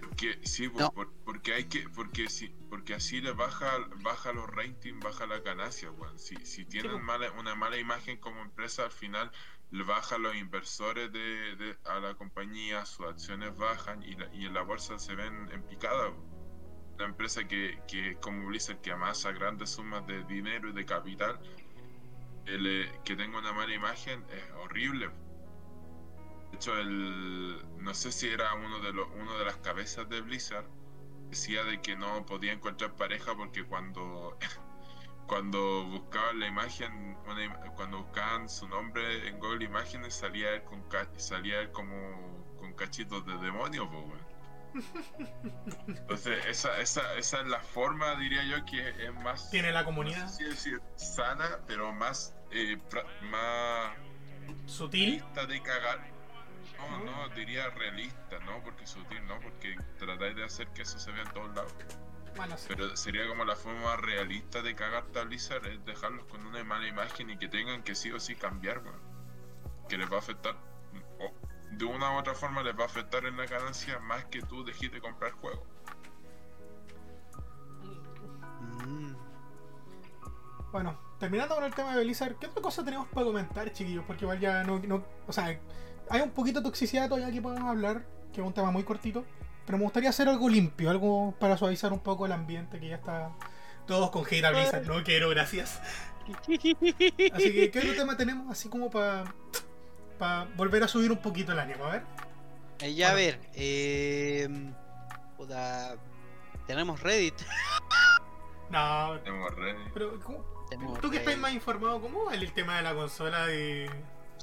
Porque, 0.00 0.40
sí, 0.44 0.68
pues, 0.70 0.84
No. 0.84 0.90
por- 0.92 1.12
porque 1.24 1.52
hay 1.52 1.64
que, 1.64 1.86
porque 1.90 2.30
sí, 2.30 2.54
porque 2.70 2.94
así 2.94 3.20
le 3.20 3.32
baja, 3.32 3.70
baja 4.02 4.32
los 4.32 4.48
ratings, 4.48 5.04
baja 5.04 5.26
la 5.26 5.40
ganancia, 5.40 5.90
weón. 5.90 6.18
Si, 6.18 6.36
si 6.46 6.64
tienen 6.64 6.92
pues. 6.92 7.04
mala, 7.04 7.30
una 7.32 7.54
mala 7.54 7.76
imagen 7.76 8.16
como 8.16 8.40
empresa, 8.40 8.84
al 8.84 8.92
final 8.92 9.30
le 9.70 9.82
baja 9.84 10.16
los 10.16 10.34
inversores 10.36 11.12
de, 11.12 11.56
de- 11.56 11.76
a 11.84 11.98
la 12.00 12.14
compañía, 12.14 12.86
sus 12.86 13.06
acciones 13.06 13.54
bajan 13.58 14.02
y, 14.04 14.14
la- 14.14 14.32
y 14.34 14.46
en 14.46 14.54
la 14.54 14.62
bolsa 14.62 14.98
se 14.98 15.14
ven 15.14 15.50
en 15.52 15.62
picada. 15.64 16.08
weón. 16.08 16.33
Una 16.96 17.06
empresa 17.06 17.46
que, 17.48 17.80
que 17.88 18.16
como 18.16 18.46
Blizzard 18.46 18.80
que 18.80 18.92
amasa 18.92 19.32
grandes 19.32 19.70
sumas 19.70 20.06
de 20.06 20.22
dinero 20.24 20.68
y 20.68 20.72
de 20.72 20.84
capital, 20.84 21.40
el, 22.46 22.66
eh, 22.66 23.00
que 23.04 23.16
tenga 23.16 23.38
una 23.38 23.52
mala 23.52 23.74
imagen 23.74 24.24
es 24.30 24.52
horrible. 24.62 25.08
De 26.50 26.56
hecho, 26.56 26.78
el, 26.78 27.64
no 27.78 27.94
sé 27.94 28.12
si 28.12 28.28
era 28.28 28.54
uno 28.54 28.80
de 28.80 28.92
los, 28.92 29.08
uno 29.20 29.38
de 29.38 29.44
las 29.44 29.56
cabezas 29.56 30.08
de 30.08 30.20
Blizzard, 30.20 30.66
decía 31.30 31.64
de 31.64 31.80
que 31.80 31.96
no 31.96 32.24
podía 32.26 32.52
encontrar 32.52 32.94
pareja 32.94 33.34
porque 33.36 33.64
cuando 33.64 34.38
cuando 35.26 35.84
buscaban 35.86 36.38
la 36.38 36.46
imagen, 36.46 37.16
cuando 37.76 38.02
buscaban 38.04 38.48
su 38.48 38.68
nombre 38.68 39.28
en 39.28 39.38
Google 39.38 39.64
Imágenes 39.64 40.14
salía 40.14 40.54
él 40.54 40.64
con 40.64 40.84
salía 41.16 41.72
como 41.72 42.44
con 42.58 42.72
cachitos 42.74 43.24
de 43.26 43.36
demonio, 43.38 43.86
weón. 43.86 44.33
Entonces, 45.86 46.46
esa, 46.46 46.78
esa, 46.78 47.14
esa 47.14 47.40
es 47.40 47.46
la 47.46 47.60
forma, 47.60 48.14
diría 48.16 48.44
yo, 48.44 48.64
que 48.64 48.88
es 48.88 49.14
más 49.14 49.50
Tiene 49.50 49.72
la 49.72 49.80
no 49.80 49.86
comunidad 49.86 50.28
sé 50.28 50.36
si 50.36 50.44
decir 50.44 50.82
sana, 50.96 51.60
pero 51.66 51.92
más 51.92 52.34
eh, 52.50 52.78
más 53.22 53.92
sutil. 54.66 55.22
de 55.48 55.62
cagar. 55.62 56.12
No, 56.78 57.04
no, 57.04 57.28
diría 57.34 57.70
realista, 57.70 58.38
¿no? 58.40 58.62
Porque 58.62 58.86
sutil, 58.86 59.24
¿no? 59.26 59.40
Porque 59.40 59.76
tratáis 59.98 60.36
de 60.36 60.44
hacer 60.44 60.68
que 60.68 60.82
eso 60.82 60.98
se 60.98 61.12
vea 61.12 61.22
en 61.22 61.32
todos 61.32 61.54
lados. 61.54 61.74
Bueno, 62.36 62.56
sí. 62.58 62.66
Pero 62.68 62.96
sería 62.96 63.26
como 63.28 63.44
la 63.44 63.56
forma 63.56 63.96
realista 63.96 64.60
de 64.60 64.74
cagar 64.74 65.04
a 65.14 65.22
Blizzard 65.22 65.66
es 65.66 65.84
dejarlos 65.84 66.26
con 66.26 66.44
una 66.46 66.62
mala 66.64 66.86
imagen 66.86 67.30
y 67.30 67.38
que 67.38 67.48
tengan 67.48 67.82
que 67.82 67.94
sí 67.94 68.10
o 68.10 68.18
sí 68.20 68.34
cambiar, 68.34 68.78
weón. 68.78 69.00
Que 69.88 69.96
les 69.98 70.10
va 70.10 70.16
a 70.16 70.18
afectar, 70.18 70.56
de 71.76 71.84
una 71.84 72.12
u 72.14 72.18
otra 72.18 72.34
forma 72.34 72.62
les 72.62 72.76
va 72.78 72.82
a 72.84 72.86
afectar 72.86 73.24
en 73.24 73.36
la 73.36 73.46
ganancia 73.46 73.98
más 74.00 74.24
que 74.26 74.40
tú 74.42 74.64
dejes 74.64 74.90
de 74.92 75.00
comprar 75.00 75.32
juegos. 75.32 75.60
mm, 78.60 79.14
Bueno, 80.72 80.98
terminando 81.20 81.54
con 81.54 81.64
el 81.64 81.74
tema 81.74 81.94
de 81.96 82.02
Blizzard, 82.04 82.36
¿qué 82.36 82.46
otra 82.46 82.60
cosa 82.62 82.84
tenemos 82.84 83.06
para 83.08 83.26
comentar, 83.26 83.72
chiquillos? 83.72 84.04
Porque 84.06 84.24
igual 84.24 84.40
ya 84.40 84.64
no, 84.64 84.78
no- 84.80 85.04
O 85.28 85.32
sea, 85.32 85.58
hay 86.10 86.20
un 86.20 86.30
poquito 86.30 86.60
de 86.60 86.64
toxicidad 86.64 87.08
todavía 87.08 87.30
que 87.32 87.40
podemos 87.40 87.68
hablar, 87.70 88.04
que 88.32 88.40
es 88.40 88.46
un 88.46 88.52
tema 88.52 88.70
muy 88.70 88.82
cortito. 88.82 89.24
Pero 89.66 89.78
me 89.78 89.84
gustaría 89.84 90.10
hacer 90.10 90.28
algo 90.28 90.48
limpio, 90.48 90.90
algo 90.90 91.34
para 91.38 91.56
suavizar 91.56 91.92
un 91.92 92.00
poco 92.00 92.26
el 92.26 92.32
ambiente 92.32 92.78
que 92.80 92.88
ya 92.88 92.96
está. 92.96 93.30
Todos 93.86 94.10
con 94.10 94.24
hate 94.26 94.44
a 94.44 94.50
Blizzard, 94.50 94.84
no 94.86 95.02
quiero, 95.04 95.28
gracias. 95.30 95.80
Así 97.32 97.52
que, 97.52 97.70
¿qué 97.70 97.78
otro 97.78 97.94
tema 97.94 98.16
tenemos 98.16 98.50
así 98.50 98.68
como 98.70 98.90
para 98.90 99.24
para 100.18 100.44
volver 100.56 100.82
a 100.84 100.88
subir 100.88 101.10
un 101.12 101.18
poquito 101.18 101.52
el 101.52 101.58
ánimo? 101.58 101.84
A 101.84 101.90
ver. 101.92 102.02
eh, 102.80 102.94
ya 102.94 103.10
a 103.10 103.14
ver, 103.14 103.40
eh, 103.54 104.48
puta, 105.36 105.96
tenemos 106.66 107.00
Reddit. 107.02 107.34
No, 108.70 109.18
Tenemos 109.20 109.54
redes. 109.54 109.76
pero 109.92 110.18
¿cómo- 110.20 110.44
Tenemos 110.70 110.98
tú 111.00 111.10
que 111.10 111.18
estás 111.18 111.34
Reddit. 111.34 111.42
más 111.42 111.52
informado, 111.52 112.00
¿cómo 112.00 112.30
es 112.30 112.40
el 112.40 112.52
tema 112.52 112.76
de 112.78 112.82
la 112.82 112.94
consola 112.94 113.46
de, 113.46 113.90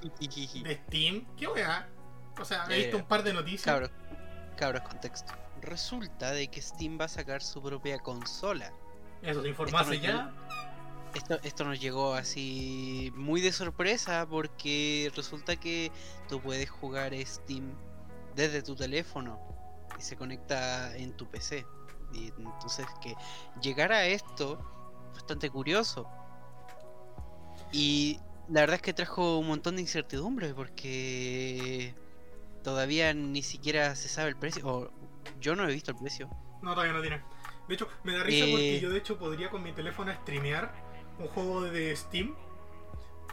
de 0.01 0.75
Steam? 0.87 1.25
¿Qué 1.35 1.47
weá? 1.47 1.87
O 2.39 2.45
sea, 2.45 2.65
he 2.69 2.75
Eh, 2.75 2.77
visto 2.83 2.97
un 2.97 3.03
par 3.03 3.23
de 3.23 3.33
noticias. 3.33 3.63
Cabros, 3.65 3.91
cabros, 4.57 4.81
contexto. 4.83 5.33
Resulta 5.61 6.31
de 6.31 6.47
que 6.47 6.61
Steam 6.61 6.97
va 6.99 7.05
a 7.05 7.09
sacar 7.09 7.41
su 7.41 7.61
propia 7.61 7.99
consola. 7.99 8.71
Eso, 9.21 9.41
te 9.41 9.49
informaste 9.49 9.97
no 9.97 10.01
ya. 10.03 10.31
Esto, 11.13 11.39
esto 11.43 11.65
nos 11.65 11.79
llegó 11.79 12.13
así 12.13 13.11
muy 13.15 13.41
de 13.41 13.51
sorpresa 13.51 14.25
porque 14.29 15.11
resulta 15.15 15.57
que 15.57 15.91
tú 16.29 16.39
puedes 16.41 16.69
jugar 16.69 17.13
Steam 17.25 17.73
desde 18.35 18.61
tu 18.61 18.75
teléfono 18.75 19.39
y 19.99 20.01
se 20.01 20.15
conecta 20.15 20.95
en 20.95 21.15
tu 21.17 21.27
PC. 21.29 21.65
Y 22.13 22.27
entonces 22.37 22.85
que 23.01 23.13
llegar 23.61 23.91
a 23.91 24.05
esto 24.05 24.59
bastante 25.13 25.49
curioso. 25.49 26.07
Y 27.73 28.19
la 28.49 28.61
verdad 28.61 28.75
es 28.75 28.81
que 28.81 28.93
trajo 28.93 29.37
un 29.37 29.47
montón 29.47 29.75
de 29.75 29.81
incertidumbre 29.81 30.53
porque 30.53 31.93
todavía 32.63 33.13
ni 33.13 33.43
siquiera 33.43 33.95
se 33.95 34.09
sabe 34.09 34.29
el 34.29 34.37
precio. 34.37 34.67
O 34.67 34.91
yo 35.39 35.55
no 35.55 35.67
he 35.67 35.73
visto 35.73 35.91
el 35.91 35.97
precio. 35.97 36.29
No, 36.61 36.73
todavía 36.73 36.93
no 36.93 37.01
tiene. 37.01 37.21
De 37.67 37.75
hecho, 37.75 37.87
me 38.03 38.13
da 38.13 38.23
risa 38.23 38.45
Eh. 38.45 38.51
porque 38.51 38.79
yo 38.81 38.89
de 38.89 38.97
hecho 38.97 39.17
podría 39.17 39.49
con 39.49 39.63
mi 39.63 39.71
teléfono 39.71 40.11
streamear 40.21 40.73
un 41.21 41.27
juego 41.29 41.61
de 41.63 41.95
Steam, 41.95 42.35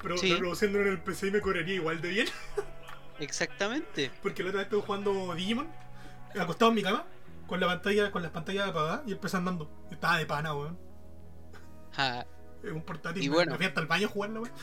pero 0.03 0.17
Sí. 0.17 0.33
reproduciéndolo 0.33 0.87
en 0.87 0.93
el 0.93 1.01
PC 1.03 1.29
y 1.29 1.31
me 1.33 1.41
correría 1.41 1.75
igual 1.75 2.01
de 2.01 2.09
bien. 2.09 2.27
Exactamente. 3.19 4.11
Porque 4.23 4.43
la 4.43 4.51
otra 4.51 4.59
vez 4.59 4.67
estuve 4.67 4.83
jugando 4.83 5.35
Digimon, 5.35 5.69
acostado 6.39 6.71
en 6.71 6.75
mi 6.77 6.83
cama, 6.83 7.05
con 7.47 7.61
la 7.61 7.67
pantalla, 7.67 8.11
con 8.13 8.23
las 8.23 8.31
pantallas 8.31 8.69
apagadas 8.69 9.01
y 9.07 9.13
el 9.13 9.19
PC 9.19 9.37
andando. 9.39 9.71
Estaba 9.91 10.19
de 10.19 10.27
pana, 10.27 10.55
weón. 10.55 10.79
Ja. 11.93 12.27
Es 12.63 12.73
un 12.73 12.83
portátil. 12.83 13.23
Y 13.23 13.29
me- 13.29 13.35
bueno. 13.37 13.53
Me 13.53 13.57
fui 13.59 13.67
hasta 13.67 13.81
el 13.81 13.87
baño 13.87 14.07
a 14.07 14.11
jugarla, 14.11 14.41
weón. 14.41 14.55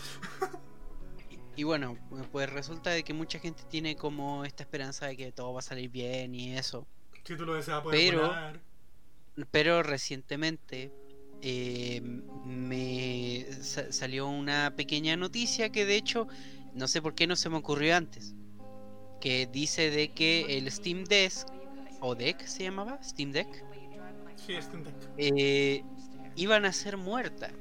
Y 1.58 1.64
bueno, 1.64 1.98
pues 2.34 2.50
resulta 2.52 2.90
de 2.90 3.04
que 3.04 3.14
mucha 3.14 3.40
gente 3.40 3.64
tiene 3.70 3.96
como 3.96 4.44
esta 4.44 4.64
esperanza 4.64 5.06
de 5.08 5.16
que 5.16 5.32
todo 5.32 5.54
va 5.54 5.60
a 5.60 5.64
salir 5.64 5.90
bien 5.90 6.36
y 6.36 6.58
eso. 6.58 6.86
Si 7.24 7.36
tú 7.38 7.46
lo 7.46 7.54
deseas 7.56 7.82
poder 7.82 8.10
Pero- 8.14 8.28
volar. 8.28 8.60
Pero 9.52 9.84
recientemente 9.84 10.92
eh, 11.42 12.02
me 12.46 13.46
sa- 13.62 13.92
salió 13.92 14.28
una 14.28 14.74
pequeña 14.76 15.16
noticia 15.18 15.70
que 15.72 15.86
de 15.86 15.96
hecho 15.96 16.28
no 16.74 16.88
sé 16.88 17.02
por 17.02 17.16
qué 17.16 17.28
no 17.28 17.36
se 17.36 17.50
me 17.50 17.58
ocurrió 17.58 17.96
antes. 17.96 18.34
Que 19.22 19.48
dice 19.52 19.90
de 19.90 20.10
que 20.10 20.58
el 20.58 20.70
Steam 20.72 21.04
Deck, 21.06 21.32
o 22.02 22.16
Deck 22.16 22.46
se 22.46 22.64
llamaba, 22.64 23.02
Steam 23.04 23.32
Deck, 23.32 23.48
Sí, 24.36 24.54
Steam 24.62 24.84
Deck. 24.84 24.94
eh, 25.18 25.84
iban 26.36 26.66
a 26.66 26.74
ser 26.74 26.98
muertas. 26.98 27.52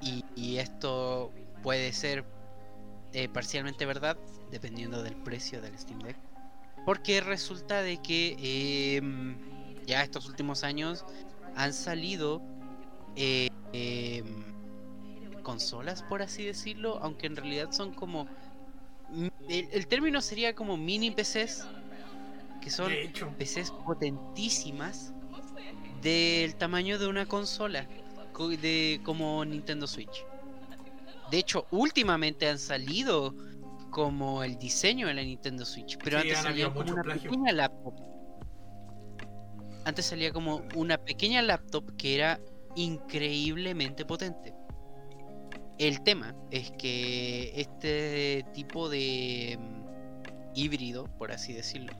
Y, 0.00 0.24
y 0.34 0.58
esto 0.58 1.32
puede 1.62 1.92
ser 1.92 2.24
eh, 3.12 3.28
parcialmente 3.28 3.86
verdad, 3.86 4.16
dependiendo 4.50 5.02
del 5.02 5.14
precio 5.16 5.60
del 5.62 5.78
Steam 5.78 6.00
Deck. 6.00 6.16
Porque 6.84 7.20
resulta 7.20 7.82
de 7.82 7.96
que 8.02 8.96
em, 8.96 9.36
ya 9.86 10.02
estos 10.02 10.28
últimos 10.28 10.62
años 10.64 11.04
han 11.56 11.72
salido 11.72 12.40
eh, 13.16 13.48
em, 13.72 14.44
consolas, 15.42 16.02
por 16.02 16.22
así 16.22 16.44
decirlo, 16.44 16.98
aunque 17.02 17.26
en 17.26 17.36
realidad 17.36 17.70
son 17.72 17.92
como... 17.94 18.26
mm, 19.08 19.28
El, 19.48 19.68
el 19.72 19.86
término 19.86 20.20
sería 20.20 20.54
como 20.54 20.76
mini 20.76 21.10
PCs, 21.10 21.64
que 22.60 22.70
son 22.70 22.92
PCs 23.38 23.70
potentísimas 23.84 25.12
del 26.02 26.54
tamaño 26.56 26.98
de 26.98 27.06
una 27.08 27.26
consola 27.26 27.86
co- 28.32 28.48
de 28.48 29.00
como 29.04 29.44
Nintendo 29.44 29.86
Switch. 29.86 30.24
De 31.30 31.38
hecho, 31.38 31.66
últimamente 31.70 32.48
han 32.48 32.58
salido 32.58 33.34
como 33.90 34.42
el 34.44 34.58
diseño 34.58 35.06
de 35.08 35.14
la 35.14 35.22
Nintendo 35.22 35.64
Switch, 35.64 35.96
pero 36.02 36.18
Sí, 36.18 36.22
antes 36.30 36.38
salía 36.42 36.70
como 36.72 36.90
una 36.92 37.02
plagio. 37.02 37.30
pequeña 37.30 37.52
laptop. 37.52 37.94
Antes 39.86 40.06
salía 40.06 40.32
como 40.32 40.64
una 40.74 40.98
pequeña 40.98 41.40
laptop 41.42 41.96
que 41.96 42.16
era 42.16 42.40
increíblemente 42.74 44.04
potente. 44.04 44.52
El 45.78 46.02
tema 46.02 46.34
es 46.50 46.72
que 46.72 47.52
este 47.54 48.44
tipo 48.52 48.88
de 48.88 49.56
mm, 49.56 50.56
híbrido, 50.56 51.04
por 51.18 51.30
así 51.30 51.52
decirlo, 51.52 51.92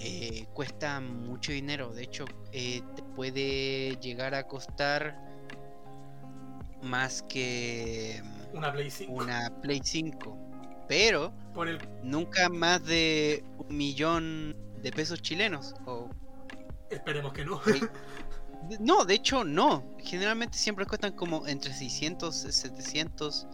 eh, 0.00 0.46
cuesta 0.54 1.00
mucho 1.00 1.52
dinero. 1.52 1.94
De 1.94 2.02
hecho, 2.02 2.24
eh, 2.50 2.82
te 2.96 3.04
puede 3.04 3.96
llegar 4.00 4.34
a 4.34 4.48
costar 4.48 5.16
más 6.82 7.22
que 7.22 8.20
mm, 8.24 8.56
una 8.56 8.72
Play 8.72 8.90
5. 8.90 9.12
una 9.12 9.52
Play 9.62 9.80
5. 9.84 10.36
Pero 10.88 11.32
Por 11.54 11.68
el, 11.68 11.78
nunca 12.02 12.48
más 12.48 12.84
de 12.84 13.44
un 13.56 13.76
millón 13.76 14.56
de 14.82 14.90
pesos 14.90 15.22
chilenos. 15.22 15.76
O, 15.86 16.10
esperemos 16.96 17.32
que 17.32 17.44
no. 17.44 17.60
no, 18.80 19.04
de 19.04 19.14
hecho 19.14 19.44
no. 19.44 19.94
Generalmente 19.98 20.58
siempre 20.58 20.86
cuestan 20.86 21.12
como 21.12 21.46
entre 21.46 21.72
600, 21.72 22.34
700, 22.34 23.46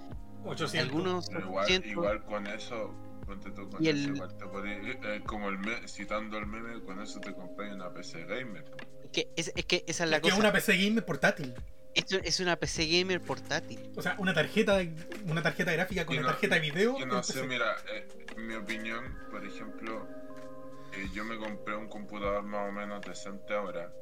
800. 0.44 0.74
algunos 0.88 1.26
Pero 1.28 1.40
igual, 1.46 1.64
800. 1.64 1.90
igual 1.92 2.24
con 2.24 2.46
eso, 2.46 2.94
ponte 3.26 3.50
tú 3.50 3.68
con 3.70 3.82
Y 3.84 3.88
eso, 3.88 3.98
el- 3.98 4.14
igual 4.16 4.36
te 4.36 4.44
podés- 4.46 4.98
eh, 5.04 5.22
como 5.26 5.48
el 5.48 5.58
me- 5.58 5.86
citando 5.88 6.38
el 6.38 6.46
meme, 6.46 6.80
con 6.82 7.00
eso 7.00 7.20
te 7.20 7.32
compré 7.34 7.72
una 7.74 7.92
PC 7.92 8.24
gamer. 8.24 8.64
Que 9.12 9.32
es, 9.36 9.52
es 9.56 9.64
que 9.64 9.84
esa 9.88 10.04
es 10.04 10.10
la 10.10 10.16
Es 10.16 10.22
que 10.22 10.28
es 10.28 10.34
cosa. 10.34 10.46
una 10.48 10.52
PC 10.52 10.76
gamer 10.76 11.04
portátil. 11.04 11.54
Esto 11.92 12.18
es 12.22 12.38
una 12.38 12.54
PC 12.54 12.86
gamer 12.86 13.20
portátil. 13.20 13.90
O 13.96 14.02
sea, 14.02 14.14
una 14.18 14.32
tarjeta, 14.32 14.78
una 15.26 15.42
tarjeta 15.42 15.72
gráfica 15.72 16.06
con 16.06 16.14
Y 16.14 16.18
una 16.18 16.28
no- 16.28 16.32
tarjeta 16.34 16.54
de 16.54 16.60
video. 16.60 16.96
Yo 16.96 17.06
no 17.06 17.20
sé, 17.24 17.32
PC. 17.34 17.46
mira, 17.48 17.74
eh, 17.92 18.06
en 18.36 18.46
mi 18.46 18.54
opinión, 18.54 19.18
por 19.28 19.44
ejemplo, 19.44 20.06
eh, 20.94 21.08
yo 21.14 21.24
me 21.24 21.36
compré 21.38 21.76
un 21.76 21.88
computador 21.88 22.42
más 22.42 22.68
o 22.68 22.72
menos 22.72 23.00
decente 23.02 23.54
ahora. 23.54 23.92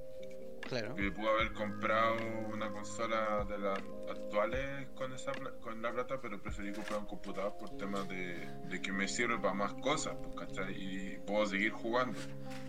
Claro. 0.63 0.95
Y 0.99 1.11
pude 1.11 1.29
haber 1.31 1.53
comprado 1.53 2.17
una 2.53 2.71
consola 2.71 3.45
de 3.49 3.59
las 3.59 3.79
actuales 4.11 4.89
con 4.97 5.13
esa 5.15 5.33
con 5.63 5.81
la 5.81 5.93
plata, 5.93 6.17
pero 6.21 6.43
preferí 6.43 6.73
comprar 6.73 6.99
un 6.99 7.07
computador 7.07 7.57
por 7.59 7.71
temas 7.79 8.07
de, 8.09 8.47
de 8.69 8.83
que 8.83 8.93
me 8.93 9.09
sirve 9.09 9.39
para 9.39 9.55
más 9.55 9.73
cosas, 9.75 10.17
pues, 10.23 10.35
¿cachai? 10.37 10.75
Y 10.75 11.19
puedo 11.27 11.47
seguir 11.47 11.73
jugando. 11.73 12.19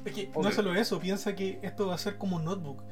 Es 0.06 0.14
que 0.14 0.30
no 0.42 0.52
solo 0.52 0.74
eso, 0.76 1.00
piensa 1.00 1.36
que 1.36 1.60
esto 1.62 1.88
va 1.88 1.96
a 1.96 1.98
ser 1.98 2.18
como 2.18 2.38
un 2.38 2.46
notebook. 2.46 2.84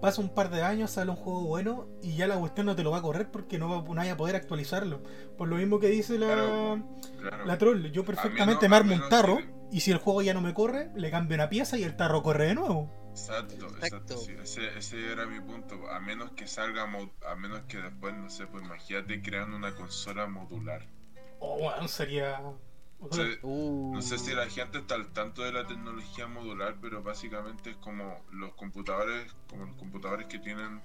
Pasa 0.00 0.20
un 0.20 0.34
par 0.34 0.50
de 0.50 0.62
años, 0.62 0.90
sale 0.90 1.10
un 1.10 1.16
juego 1.16 1.42
bueno 1.44 1.86
y 2.02 2.16
ya 2.16 2.26
la 2.26 2.36
cuestión 2.36 2.66
no 2.66 2.74
te 2.76 2.82
lo 2.82 2.90
va 2.90 2.98
a 2.98 3.02
correr 3.02 3.30
porque 3.30 3.58
no, 3.58 3.68
va, 3.68 3.94
no 3.94 4.12
a 4.12 4.16
poder 4.16 4.36
actualizarlo. 4.36 5.00
Por 5.38 5.48
lo 5.48 5.56
mismo 5.56 5.78
que 5.78 5.88
dice 5.88 6.18
la, 6.18 6.26
Claro, 6.26 6.78
Claro. 7.20 7.44
la 7.46 7.58
troll, 7.58 7.86
yo 7.92 8.04
perfectamente 8.04 8.68
menos- 8.68 8.88
me 8.88 8.94
armo 8.94 9.04
un 9.04 9.10
tarro 9.10 9.36
que- 9.38 9.55
y 9.76 9.80
si 9.80 9.90
el 9.92 9.98
juego 9.98 10.22
ya 10.22 10.32
no 10.32 10.40
me 10.40 10.54
corre, 10.54 10.90
le 10.94 11.10
cambio 11.10 11.34
una 11.34 11.50
pieza 11.50 11.76
y 11.76 11.82
el 11.82 11.96
tarro 11.96 12.22
corre 12.22 12.46
de 12.46 12.54
nuevo. 12.54 12.90
Exacto, 13.10 13.54
Exacto. 13.66 13.76
exacto. 13.84 14.16
sí, 14.16 14.32
ese, 14.42 14.78
ese 14.78 15.12
era 15.12 15.26
mi 15.26 15.38
punto. 15.38 15.90
A 15.90 16.00
menos 16.00 16.30
que 16.30 16.46
salga, 16.46 16.86
mo- 16.86 17.12
a 17.28 17.34
menos 17.34 17.60
que 17.68 17.76
después, 17.76 18.14
no 18.14 18.30
sé, 18.30 18.46
pues 18.46 18.64
imagínate 18.64 19.20
creando 19.20 19.54
una 19.54 19.74
consola 19.74 20.26
modular. 20.28 20.86
Oh, 21.40 21.58
bueno, 21.58 21.86
sería. 21.88 22.40
O 22.98 23.12
sea, 23.12 23.26
Uh, 23.42 23.92
No 23.94 24.02
sé 24.02 24.18
si 24.18 24.32
la 24.34 24.46
gente 24.48 24.78
está 24.78 24.94
al 24.94 25.12
tanto 25.12 25.42
de 25.42 25.52
la 25.52 25.66
tecnología 25.66 26.26
modular, 26.26 26.76
pero 26.80 27.02
básicamente 27.02 27.70
es 27.70 27.76
como 27.76 28.24
los 28.32 28.54
computadores, 28.54 29.32
como 29.48 29.66
los 29.66 29.76
computadores 29.76 30.26
que 30.26 30.38
tienen 30.38 30.80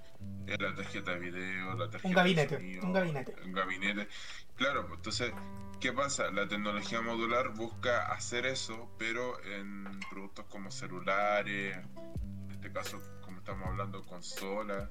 eh, 0.45 0.57
la 0.59 0.75
tarjeta 0.75 1.11
de 1.11 1.19
video, 1.19 1.73
la 1.75 1.89
tarjeta 1.89 2.07
Un 2.09 2.13
gabinete, 2.13 2.55
de 2.57 2.61
sonido, 2.61 2.83
un 2.85 2.93
gabinete. 2.93 3.35
un 3.45 3.53
gabinete. 3.53 4.07
Claro, 4.55 4.87
pues, 4.87 4.97
entonces, 4.97 5.31
¿qué 5.79 5.93
pasa? 5.93 6.29
La 6.31 6.47
tecnología 6.47 7.01
modular 7.01 7.49
busca 7.53 8.11
hacer 8.11 8.45
eso, 8.45 8.91
pero 8.99 9.41
en 9.45 9.85
productos 10.09 10.45
como 10.47 10.69
celulares, 10.69 11.77
en 11.77 12.51
este 12.51 12.71
caso, 12.71 13.01
como 13.21 13.37
estamos 13.39 13.67
hablando, 13.67 14.03
consolas, 14.03 14.89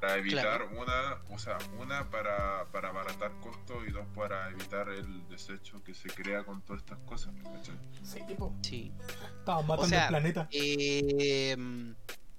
para 0.00 0.16
evitar 0.16 0.62
una, 0.76 1.22
o 1.30 1.38
sea, 1.38 1.58
una 1.78 2.10
para, 2.10 2.66
para 2.72 2.88
abaratar 2.88 3.32
costos 3.40 3.86
y 3.86 3.90
dos 3.90 4.06
para 4.14 4.50
evitar 4.50 4.88
el 4.88 5.28
desecho 5.28 5.82
que 5.82 5.94
se 5.94 6.08
crea 6.08 6.44
con 6.44 6.62
todas 6.62 6.82
estas 6.82 6.98
cosas. 7.00 7.34
¿cachai? 7.42 7.76
Sí, 8.02 8.20
tipo, 8.26 8.54
sí. 8.62 8.92
estamos 9.38 9.66
matando 9.66 9.88
sea, 9.88 10.04
el 10.04 10.08
planeta. 10.08 10.48
Eh, 10.50 11.56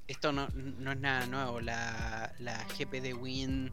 esto 0.08 0.32
no, 0.32 0.48
no 0.50 0.92
es 0.92 1.00
nada 1.00 1.26
nuevo. 1.28 1.62
La, 1.62 2.34
la 2.40 2.64
GP 2.78 3.02
de 3.02 3.14
Win 3.14 3.72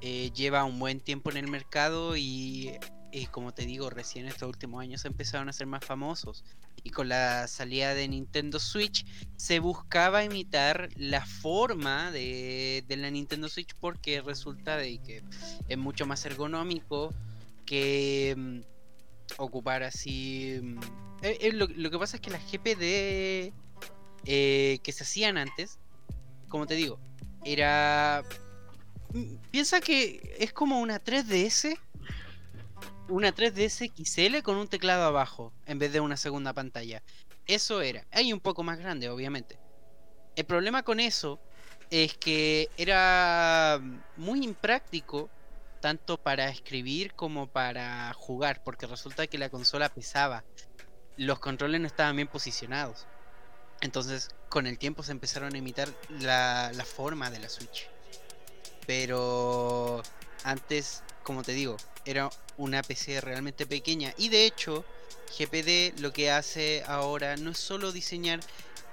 eh, 0.00 0.30
lleva 0.32 0.64
un 0.64 0.78
buen 0.78 1.00
tiempo 1.00 1.30
en 1.30 1.38
el 1.38 1.48
mercado 1.48 2.16
y, 2.16 2.72
y 3.12 3.26
como 3.26 3.52
te 3.52 3.66
digo, 3.66 3.90
recién 3.90 4.26
estos 4.26 4.48
últimos 4.48 4.80
años 4.82 5.04
empezaron 5.04 5.48
a 5.48 5.52
ser 5.52 5.66
más 5.66 5.84
famosos. 5.84 6.44
Y 6.86 6.90
con 6.90 7.08
la 7.08 7.48
salida 7.48 7.94
de 7.94 8.06
Nintendo 8.06 8.60
Switch 8.60 9.04
se 9.34 9.58
buscaba 9.58 10.22
imitar 10.22 10.88
la 10.94 11.26
forma 11.26 12.12
de, 12.12 12.84
de 12.86 12.96
la 12.96 13.10
Nintendo 13.10 13.48
Switch 13.48 13.74
porque 13.80 14.20
resulta 14.20 14.76
de 14.76 14.98
que 14.98 15.24
es 15.66 15.76
mucho 15.76 16.06
más 16.06 16.24
ergonómico 16.26 17.12
que 17.64 18.36
mm, 18.36 18.60
ocupar 19.38 19.82
así... 19.82 20.60
mm, 20.62 20.78
eh, 21.22 21.38
eh, 21.40 21.52
lo, 21.54 21.90
que 21.90 21.98
pasa 21.98 22.18
es 22.18 22.22
que 22.22 22.30
las 22.30 22.44
GPD 22.52 23.52
eh, 24.24 24.78
que 24.80 24.92
se 24.92 25.02
hacían 25.02 25.38
antes, 25.38 25.80
como 26.48 26.68
te 26.68 26.76
digo, 26.76 27.00
era... 27.44 28.22
mm, 29.12 29.34
Piensa 29.50 29.80
que 29.80 30.36
es 30.38 30.52
como 30.52 30.78
una 30.78 31.02
3DS, 31.02 31.76
una 33.08 33.34
3DS 33.34 33.92
XL 33.94 34.42
con 34.42 34.56
un 34.56 34.68
teclado 34.68 35.04
abajo, 35.04 35.52
en 35.66 35.78
vez 35.78 35.92
de 35.92 36.00
una 36.00 36.16
segunda 36.16 36.52
pantalla. 36.52 37.02
Eso 37.46 37.80
era. 37.80 38.04
Hay 38.10 38.32
un 38.32 38.40
poco 38.40 38.62
más 38.62 38.78
grande, 38.78 39.08
obviamente. 39.08 39.58
El 40.34 40.44
problema 40.44 40.82
con 40.82 41.00
eso 41.00 41.40
es 41.90 42.16
que 42.16 42.68
era 42.76 43.80
muy 44.16 44.44
impráctico 44.44 45.30
tanto 45.80 46.18
para 46.18 46.48
escribir 46.48 47.14
como 47.14 47.46
para 47.46 48.12
jugar, 48.14 48.62
porque 48.64 48.86
resulta 48.86 49.26
que 49.26 49.38
la 49.38 49.50
consola 49.50 49.88
pesaba. 49.88 50.44
Los 51.16 51.38
controles 51.38 51.80
no 51.80 51.86
estaban 51.86 52.16
bien 52.16 52.28
posicionados. 52.28 53.06
Entonces, 53.80 54.30
con 54.48 54.66
el 54.66 54.78
tiempo 54.78 55.02
se 55.02 55.12
empezaron 55.12 55.54
a 55.54 55.58
imitar 55.58 55.88
la, 56.08 56.72
la 56.74 56.84
forma 56.84 57.30
de 57.30 57.38
la 57.38 57.48
Switch. 57.48 57.88
Pero 58.86 60.02
antes, 60.44 61.02
como 61.22 61.42
te 61.42 61.52
digo, 61.52 61.76
era 62.04 62.30
una 62.56 62.82
PC 62.82 63.20
realmente 63.20 63.66
pequeña. 63.66 64.14
Y 64.16 64.28
de 64.28 64.46
hecho, 64.46 64.84
GPD 65.38 66.00
lo 66.00 66.12
que 66.12 66.30
hace 66.30 66.82
ahora 66.86 67.36
no 67.36 67.50
es 67.50 67.58
solo 67.58 67.92
diseñar 67.92 68.40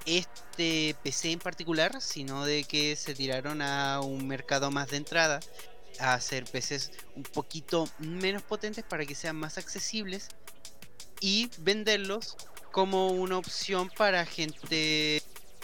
este 0.06 0.96
PC 1.04 1.32
en 1.32 1.40
particular, 1.40 2.02
sino 2.02 2.46
de 2.46 2.64
que 2.66 2.96
se 2.96 3.16
tiraron 3.16 3.62
a 3.62 4.02
un 4.02 4.28
mercado 4.28 4.70
más 4.72 4.90
de 4.90 4.98
entrada, 4.98 5.40
a 6.00 6.14
hacer 6.16 6.46
PCs 6.46 6.92
un 7.16 7.24
poquito 7.24 7.88
menos 8.00 8.42
potentes 8.42 8.84
para 8.84 9.06
que 9.06 9.16
sean 9.16 9.36
más 9.36 9.58
accesibles 9.58 10.28
y 11.22 11.50
venderlos 11.60 12.36
como 12.72 13.10
una 13.10 13.38
opción 13.38 13.90
para 13.96 14.26
gente 14.26 15.22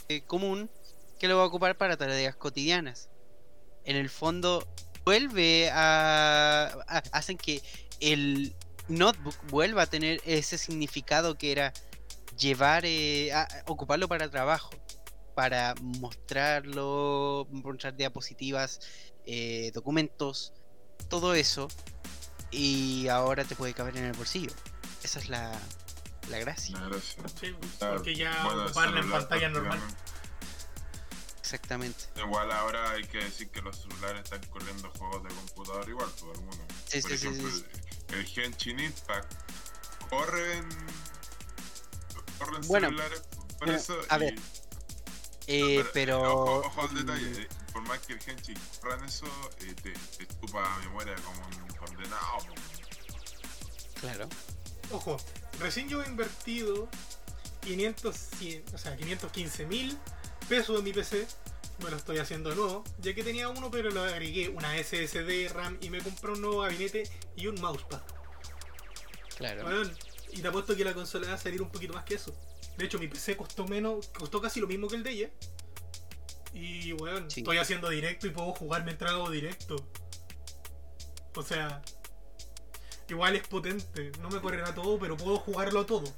eh, 0.08 0.22
común 0.28 0.70
que 1.20 1.28
lo 1.28 1.38
va 1.38 1.44
a 1.44 1.48
ocupar 1.48 1.76
para 1.78 1.98
tareas 1.98 2.36
cotidianas. 2.36 3.10
En 3.84 3.96
el 3.98 4.10
fondo 4.10 4.66
vuelve 5.04 5.70
a, 5.72 6.78
a- 6.88 7.04
hacen 7.12 7.38
que 7.38 7.62
el 8.00 8.56
notebook 8.88 9.36
vuelva 9.50 9.84
a 9.84 9.86
tener 9.88 10.22
ese 10.26 10.58
significado 10.58 11.38
que 11.38 11.52
era 11.52 11.74
llevar 12.38 12.84
eh, 12.86 13.32
a- 13.34 13.48
ocuparlo 13.68 14.08
para 14.08 14.30
trabajo, 14.30 14.72
para 15.36 15.76
mostrarlo, 15.82 17.48
mostrar 17.52 17.96
diapositivas, 17.96 18.80
eh, 19.26 19.72
documentos, 19.74 20.54
todo 21.10 21.34
eso 21.34 21.68
y 22.52 23.08
ahora 23.10 23.44
te 23.44 23.56
puede 23.56 23.74
caber 23.74 23.98
en 23.98 24.06
el 24.06 24.14
bolsillo. 24.14 24.52
Esa 25.04 25.20
es 25.20 25.30
la, 25.30 25.58
la 26.30 26.40
gracia. 26.40 26.80
La 26.80 26.88
gracia. 26.90 27.24
Sí, 27.40 27.56
Ah, 27.82 27.92
porque 27.96 28.16
ya 28.16 28.44
bueno, 28.44 28.66
ocuparla 28.66 29.00
en 29.00 29.12
pantalla 29.12 29.50
normal. 29.50 29.80
Exactamente. 31.40 32.04
Igual 32.18 32.52
ahora 32.52 32.92
hay 32.92 33.04
que 33.06 33.18
decir 33.20 33.50
que 33.50 33.62
los 33.62 33.76
celulares 33.78 34.22
están 34.24 34.42
corriendo 34.52 34.92
juegos 34.98 35.24
de 35.24 35.30
computador 35.30 35.90
igual, 35.90 36.12
todo 36.20 36.34
el 36.34 36.42
mundo. 36.42 36.64
Sí, 36.86 37.02
Por 37.02 37.12
sí, 37.12 37.18
sí, 37.18 37.28
ejemplo, 37.28 37.50
sí, 37.52 37.66
el, 38.14 38.26
Genshin 38.26 38.80
Impact 38.80 39.32
corre 40.10 40.58
en, 40.58 40.70
corre 42.38 42.56
en 42.58 42.68
Bueno, 42.68 42.88
celulares 42.88 43.22
por 43.58 43.60
pero, 43.60 43.74
eso. 43.78 44.00
a 44.10 44.18
y- 44.18 44.20
ver, 44.20 44.36
eh, 45.48 45.86
pero... 45.94 46.22
Ojo, 46.22 46.68
ojo 46.68 46.82
al 46.82 46.94
detalle, 46.96 47.42
eh, 47.44 47.48
por 47.74 47.82
más 47.88 48.00
que 48.00 48.14
el 48.14 48.20
Genchi 48.22 48.54
corra 48.82 48.96
en 48.98 49.06
eso, 49.06 49.26
eh, 49.62 49.74
te, 49.82 49.92
te 49.92 50.24
estupa 50.24 50.78
memoria 50.80 51.16
como 51.16 51.46
un 51.46 51.68
condenado. 51.76 52.38
Claro. 54.00 54.30
Ojo, 54.92 55.18
recién 55.60 55.88
yo 55.90 56.02
he 56.02 56.08
invertido 56.08 56.88
500, 57.62 58.16
100, 58.38 58.64
o 58.74 58.78
sea, 58.78 58.96
515 58.96 59.66
mil 59.66 59.98
pesos 60.48 60.78
en 60.80 60.84
mi 60.86 60.94
PC. 60.94 61.28
Me 61.84 61.90
lo 61.90 61.96
estoy 61.98 62.18
haciendo 62.18 62.50
de 62.50 62.56
nuevo, 62.58 62.84
ya 63.00 63.14
que 63.16 63.24
tenía 63.24 63.48
uno, 63.50 63.72
pero 63.72 63.90
le 63.90 64.00
agregué 64.02 64.50
una 64.50 64.78
SSD, 64.78 65.50
RAM 65.54 65.78
y 65.82 65.90
me 65.90 66.00
compré 66.02 66.32
un 66.32 66.42
nuevo 66.42 66.60
gabinete 66.62 67.04
y 67.36 67.48
un 67.48 67.60
mousepad. 67.62 68.02
Claro. 69.38 69.66
Weón, 69.66 69.92
y 70.32 70.42
te 70.42 70.48
apuesto 70.50 70.76
que 70.76 70.84
la 70.84 70.94
consola 70.94 71.28
va 71.30 71.34
a 71.36 71.38
salir 71.38 71.62
un 71.62 71.70
poquito 71.72 71.94
más 71.94 72.04
que 72.04 72.16
eso. 72.16 72.36
De 72.78 72.86
hecho, 72.86 73.00
mi 73.00 73.08
PC 73.08 73.38
costó 73.38 73.66
menos, 73.66 74.08
costó 74.10 74.42
casi 74.42 74.60
lo 74.60 74.68
mismo 74.68 74.88
que 74.88 74.96
el 74.98 75.04
de 75.04 75.12
ella. 75.12 75.30
Y 76.54 76.92
weón, 76.94 77.30
Sí. 77.32 77.42
estoy 77.42 77.58
haciendo 77.58 77.90
directo 77.90 78.28
y 78.28 78.32
puedo 78.32 78.52
jugar 78.54 78.84
mientras 78.84 79.12
hago 79.12 79.30
directo. 79.30 79.76
O 81.36 81.44
sea, 81.44 81.82
igual 83.08 83.36
es 83.38 83.48
potente. 83.48 84.12
No 84.20 84.30
me 84.30 84.42
correrá 84.42 84.74
todo, 84.76 85.00
pero 85.00 85.16
puedo 85.16 85.38
jugarlo 85.38 85.86
todo. 85.86 86.14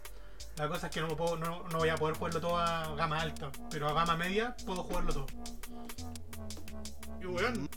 La 0.57 0.67
cosa 0.67 0.87
es 0.87 0.93
que 0.93 1.01
no, 1.01 1.07
puedo, 1.15 1.37
no, 1.37 1.63
no 1.69 1.77
voy 1.79 1.89
a 1.89 1.95
poder 1.95 2.15
jugarlo 2.15 2.39
todo 2.41 2.57
a 2.57 2.95
gama 2.95 3.19
alta, 3.19 3.51
pero 3.69 3.87
a 3.89 3.93
gama 3.93 4.15
media 4.15 4.55
puedo 4.65 4.83
jugarlo 4.83 5.11
todo. 5.13 5.25
Y 7.21 7.25
weón, 7.25 7.67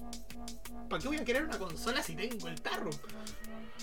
¿para 0.89 1.01
qué 1.03 1.09
voy 1.09 1.17
a 1.17 1.25
querer 1.25 1.45
una 1.45 1.59
consola 1.59 2.03
si 2.03 2.15
tengo 2.15 2.49
el 2.49 2.61
tarro? 2.61 2.91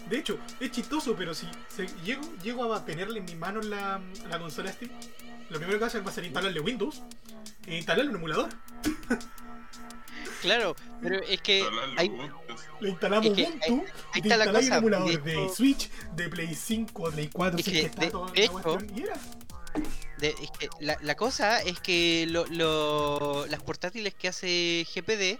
De 0.07 0.17
hecho, 0.19 0.37
es 0.59 0.71
chistoso, 0.71 1.15
pero 1.15 1.33
si 1.33 1.47
se- 1.69 1.87
llego, 2.03 2.21
llego 2.43 2.73
a 2.73 2.83
tenerle 2.85 3.19
en 3.19 3.25
mis 3.25 3.37
manos 3.37 3.65
la, 3.65 4.01
la 4.29 4.39
consola 4.39 4.71
Steam, 4.71 4.91
lo 5.49 5.57
primero 5.57 5.77
que 5.77 5.81
va 5.81 5.85
a 5.85 5.89
hacer 5.89 6.05
va 6.05 6.11
a 6.11 6.13
ser 6.13 6.23
instalarle 6.25 6.59
Windows 6.59 7.01
e 7.65 7.77
instalarle 7.77 8.09
un 8.11 8.17
emulador. 8.17 8.49
Claro, 10.41 10.75
pero 11.01 11.21
es 11.23 11.41
que 11.41 11.63
hay. 11.97 12.09
Le 12.79 12.89
instalamos 12.89 13.27
Es 13.27 13.33
que 13.35 13.43
Ubuntu 13.71 13.85
ahí- 14.13 14.21
está 14.23 14.37
la 14.37 14.51
cosa, 14.51 14.71
un 14.71 14.77
emulador 14.93 15.23
de 15.23 15.49
Switch, 15.55 15.89
de 16.15 16.29
Play 16.29 16.55
5, 16.55 17.09
de 17.09 17.13
Play 17.15 17.29
4, 17.31 17.59
Es 17.59 17.65
que, 17.65 17.89
de- 17.89 18.07
toda 18.09 18.31
de 18.31 18.37
la 18.39 18.43
hecho, 18.45 18.53
cuestión, 18.53 18.97
y 18.97 19.01
era. 19.03 19.19
de- 20.17 20.29
es 20.41 20.51
que 20.57 20.69
la, 20.79 20.97
la 21.01 21.15
cosa 21.15 21.61
es 21.61 21.79
que 21.79 22.25
lo- 22.29 22.45
lo- 22.47 23.45
las 23.47 23.61
portátiles 23.61 24.13
que 24.15 24.27
hace 24.29 24.85
GPD 24.93 25.39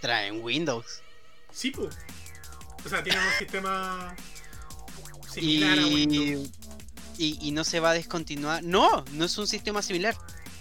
traen 0.00 0.42
Windows. 0.42 1.00
Sí, 1.50 1.70
pues. 1.70 1.96
O 2.84 2.88
sea, 2.88 3.02
tienen 3.02 3.22
un 3.22 3.32
sistema 3.38 4.14
similar 5.32 5.78
a 5.78 5.86
Windows. 5.86 6.50
Y, 7.16 7.36
y, 7.48 7.50
no 7.50 7.64
se 7.64 7.80
va 7.80 7.90
a 7.90 7.94
descontinuar. 7.94 8.62
No, 8.62 9.04
no 9.12 9.24
es 9.24 9.36
un 9.38 9.48
sistema 9.48 9.82
similar. 9.82 10.14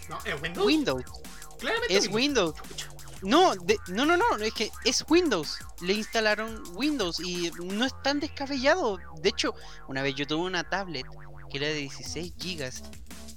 No, 0.09 0.17
es 0.25 0.41
Windows. 0.41 0.65
Windows. 0.65 1.03
Claramente 1.59 1.95
Es 1.97 2.07
Windows. 2.07 2.55
No, 3.21 3.55
de- 3.55 3.79
no, 3.87 4.05
no, 4.05 4.15
no, 4.17 4.35
es 4.37 4.53
que 4.53 4.71
es 4.85 5.03
Windows. 5.07 5.57
Le 5.81 5.93
instalaron 5.93 6.63
Windows 6.75 7.19
y 7.19 7.51
no 7.61 7.85
es 7.85 7.93
tan 8.03 8.19
descabellado. 8.19 8.99
De 9.21 9.29
hecho, 9.29 9.53
una 9.87 10.01
vez 10.01 10.15
yo 10.15 10.27
tuve 10.27 10.45
una 10.45 10.63
tablet 10.69 11.05
que 11.49 11.57
era 11.57 11.67
de 11.67 11.73
16 11.75 12.33
GB 12.37 12.71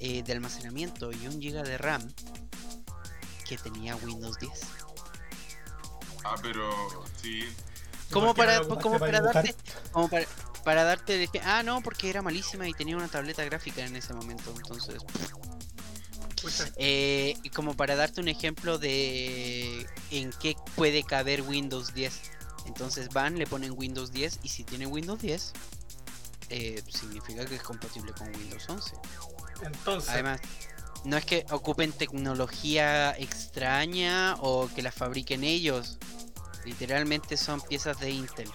eh, 0.01 0.23
de 0.23 0.33
almacenamiento 0.33 1.13
y 1.13 1.27
1 1.27 1.39
GB 1.39 1.63
de 1.63 1.79
RAM 1.79 2.13
que 3.49 3.57
tenía 3.59 3.97
Windows 3.97 4.39
10. 4.39 4.61
Ah, 6.25 6.35
pero 6.43 6.71
sí. 7.21 7.45
Como 8.11 8.35
¿Por 8.35 8.47
qué 8.47 8.57
no 8.59 8.69
para, 8.69 8.83
como 8.83 8.99
para 8.99 9.21
darte, 9.21 9.55
como 9.93 10.09
para, 10.09 10.27
para 10.65 10.85
darte 10.85 11.31
Ah, 11.45 11.63
no, 11.63 11.81
porque 11.81 12.11
era 12.11 12.23
malísima 12.23 12.69
y 12.69 12.75
tenía 12.75 12.97
una 12.97 13.09
tableta 13.09 13.45
gráfica 13.45 13.85
en 13.85 13.97
ese 13.97 14.13
momento. 14.13 14.53
Entonces, 14.57 15.03
Eh, 16.77 17.35
como 17.55 17.77
para 17.77 17.97
darte 17.97 18.21
un 18.21 18.29
ejemplo 18.29 18.79
de 18.79 19.87
en 20.11 20.33
qué 20.41 20.57
puede 20.75 21.03
caber 21.03 21.43
Windows 21.43 21.95
10. 21.95 22.21
Entonces 22.67 23.09
van, 23.09 23.39
le 23.39 23.47
ponen 23.47 23.73
Windows 23.77 24.13
10 24.13 24.41
y 24.43 24.49
si 24.49 24.65
tiene 24.65 24.87
Windows 24.87 25.21
10, 25.21 25.53
eh, 26.51 26.83
significa 26.89 27.45
que 27.45 27.57
es 27.57 27.63
compatible 27.63 28.13
con 28.13 28.29
Windows 28.35 28.69
11. 28.69 28.93
Entonces, 29.63 30.11
Además, 30.11 30.41
no 31.05 31.17
es 31.17 31.25
que 31.25 31.47
ocupen 31.51 31.93
tecnología 31.93 33.13
extraña 33.13 34.37
o 34.41 34.69
que 34.75 34.83
la 34.83 34.93
fabriquen 34.93 35.45
ellos. 35.45 35.99
Literalmente 36.65 37.37
son 37.37 37.61
piezas 37.61 37.99
de 38.01 38.11
Intel. 38.11 38.51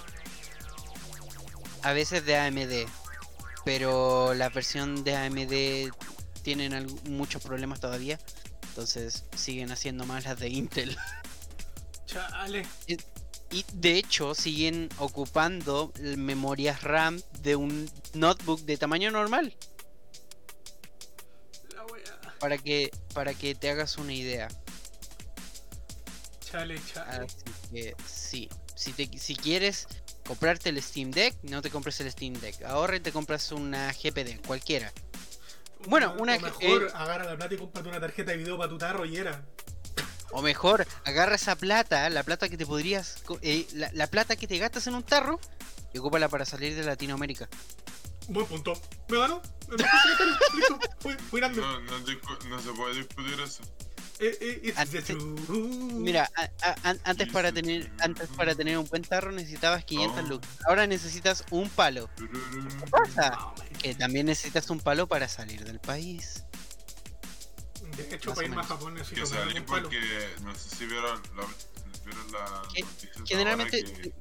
A 1.81 1.93
veces 1.93 2.25
de 2.25 2.37
AMD. 2.37 2.89
Pero 3.63 4.35
la 4.35 4.49
versión 4.49 5.03
de 5.03 5.15
AMD 5.15 5.91
tienen 6.45 6.85
muchos 7.09 7.41
problemas 7.41 7.79
todavía. 7.79 8.19
Entonces 8.69 9.23
siguen 9.35 9.71
haciendo 9.71 10.05
más 10.05 10.25
las 10.25 10.39
de 10.39 10.47
Intel. 10.49 10.95
chale. 12.05 12.67
Y 13.51 13.65
de 13.73 13.97
hecho 13.97 14.35
siguen 14.35 14.89
ocupando 14.99 15.91
memorias 16.17 16.83
RAM 16.83 17.19
de 17.41 17.55
un 17.55 17.89
notebook 18.13 18.61
de 18.61 18.77
tamaño 18.77 19.09
normal. 19.09 19.55
La 21.73 21.83
wea. 21.85 22.37
Para 22.39 22.59
que, 22.59 22.91
para 23.15 23.33
que 23.33 23.55
te 23.55 23.71
hagas 23.71 23.97
una 23.97 24.13
idea. 24.13 24.47
Chale, 26.41 26.79
chale. 26.93 27.25
Así 27.25 27.71
que 27.71 27.95
sí. 28.05 28.49
Si, 28.75 28.91
te, 28.91 29.09
si 29.17 29.35
quieres 29.35 29.87
comprarte 30.27 30.69
el 30.69 30.79
Steam 30.83 31.09
Deck, 31.09 31.35
no 31.41 31.63
te 31.63 31.71
compres 31.71 31.99
el 32.01 32.11
Steam 32.11 32.33
Deck. 32.33 32.61
Ahorra 32.63 32.97
y 32.97 32.99
te 32.99 33.11
compras 33.11 33.51
una 33.51 33.91
GPD, 33.91 34.45
cualquiera. 34.45 34.93
Bueno, 35.87 36.15
una 36.19 36.35
o 36.35 36.39
que- 36.39 36.43
mejor 36.67 36.83
eh, 36.83 36.91
agarra 36.93 37.25
la 37.25 37.35
plata 37.37 37.53
y 37.53 37.57
cómprate 37.57 37.89
una 37.89 37.99
tarjeta 37.99 38.31
de 38.31 38.37
video 38.37 38.57
para 38.57 38.69
tu 38.69 38.77
tarro 38.77 39.05
y 39.05 39.17
era. 39.17 39.43
O 40.31 40.41
mejor, 40.41 40.85
agarra 41.05 41.35
esa 41.35 41.55
plata, 41.55 42.09
la 42.09 42.23
plata 42.23 42.49
que 42.49 42.57
te 42.57 42.65
podrías. 42.65 43.17
eh, 43.41 43.67
la, 43.73 43.89
la 43.93 44.07
plata 44.07 44.35
que 44.35 44.47
te 44.47 44.57
gastas 44.57 44.87
en 44.87 44.95
un 44.95 45.03
tarro 45.03 45.39
y 45.93 45.99
ocúpala 45.99 46.27
para 46.29 46.45
salir 46.45 46.75
de 46.75 46.83
Latinoamérica. 46.83 47.47
Buen 48.27 48.45
punto. 48.47 48.73
¿Me 49.07 49.19
ganó? 49.19 49.41
¿Me 49.69 49.77
ganó? 49.77 50.37
Listo. 50.55 50.79
Fui, 50.99 51.13
fui 51.29 51.39
grande. 51.39 51.61
No, 51.61 51.79
no, 51.79 51.99
no 52.49 52.59
se 52.61 52.71
puede 52.73 52.95
discutir 52.95 53.39
eso. 53.39 53.61
Eh, 54.19 54.61
eh, 54.63 54.73
Antes-. 54.77 55.13
Mira, 55.93 56.29
a- 56.35 56.69
a- 56.69 56.75
an- 56.89 56.99
antes 57.03 57.29
para 57.31 57.51
tener 57.51 57.91
antes 57.99 58.29
para 58.29 58.55
tener 58.55 58.77
un 58.77 58.87
buen 58.87 59.03
tarro 59.03 59.31
necesitabas 59.31 59.83
500 59.85 60.19
Oh. 60.23 60.27
lucas. 60.27 60.49
Ahora 60.67 60.87
necesitas 60.87 61.43
un 61.51 61.69
palo. 61.69 62.09
¿Qué 62.17 62.27
pasa? 62.89 63.37
Que 63.85 63.93
también 63.93 64.25
necesitas 64.25 64.67
un 64.71 64.79
palo 64.79 65.05
para 65.05 65.27
salir 65.27 65.63
del 65.63 65.79
país. 65.79 66.43
De 67.95 68.15
hecho, 68.15 68.31
Más 68.31 68.39
menos. 68.39 68.65
Japón 68.65 68.95
necesito 68.95 69.21
Que 69.21 69.27
salí 69.27 69.59
un 69.59 69.65
palo. 69.67 69.83
porque 69.83 70.33
no 70.41 70.55
sé 70.55 70.75
si 70.75 70.85
vieron 70.87 71.21
la, 71.35 71.45
vieron 72.03 72.31
la 72.31 72.63
Ge- 72.73 72.81
noticia 72.81 73.11
Generalmente, 73.27 73.83
que- 73.83 74.13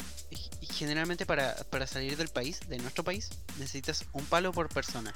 generalmente 0.70 1.24
para, 1.24 1.54
para 1.70 1.86
salir 1.86 2.14
del 2.18 2.28
país, 2.28 2.60
de 2.68 2.76
nuestro 2.76 3.04
país, 3.04 3.30
necesitas 3.58 4.04
un 4.12 4.26
palo 4.26 4.52
por 4.52 4.68
persona. 4.68 5.14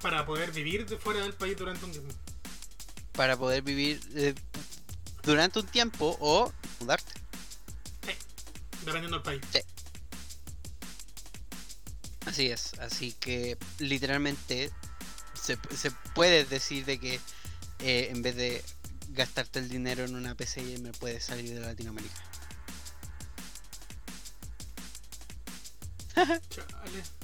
Para 0.00 0.24
poder 0.24 0.52
vivir 0.52 0.86
de 0.86 0.96
fuera 0.96 1.22
del 1.22 1.34
país 1.34 1.56
durante 1.56 1.84
un 1.84 1.90
tiempo. 1.90 2.14
Para 3.14 3.36
poder 3.36 3.62
vivir 3.62 4.00
eh, 4.14 4.32
durante 5.24 5.58
un 5.58 5.66
tiempo 5.66 6.16
o 6.20 6.52
mudarte. 6.78 7.12
Dependiendo 8.84 9.18
del 9.18 9.22
país. 9.24 9.40
Así 12.26 12.50
es. 12.50 12.72
Así 12.80 13.12
que 13.12 13.58
literalmente 13.78 14.70
se, 15.34 15.58
se 15.76 15.90
puede 16.14 16.44
decir 16.44 16.84
de 16.84 16.98
que 16.98 17.20
eh, 17.80 18.08
en 18.10 18.22
vez 18.22 18.36
de 18.36 18.62
gastarte 19.08 19.58
el 19.58 19.68
dinero 19.68 20.04
en 20.04 20.14
una 20.14 20.34
PC 20.34 20.78
me 20.78 20.92
puedes 20.92 21.24
salir 21.24 21.54
de 21.54 21.60
Latinoamérica. 21.60 22.22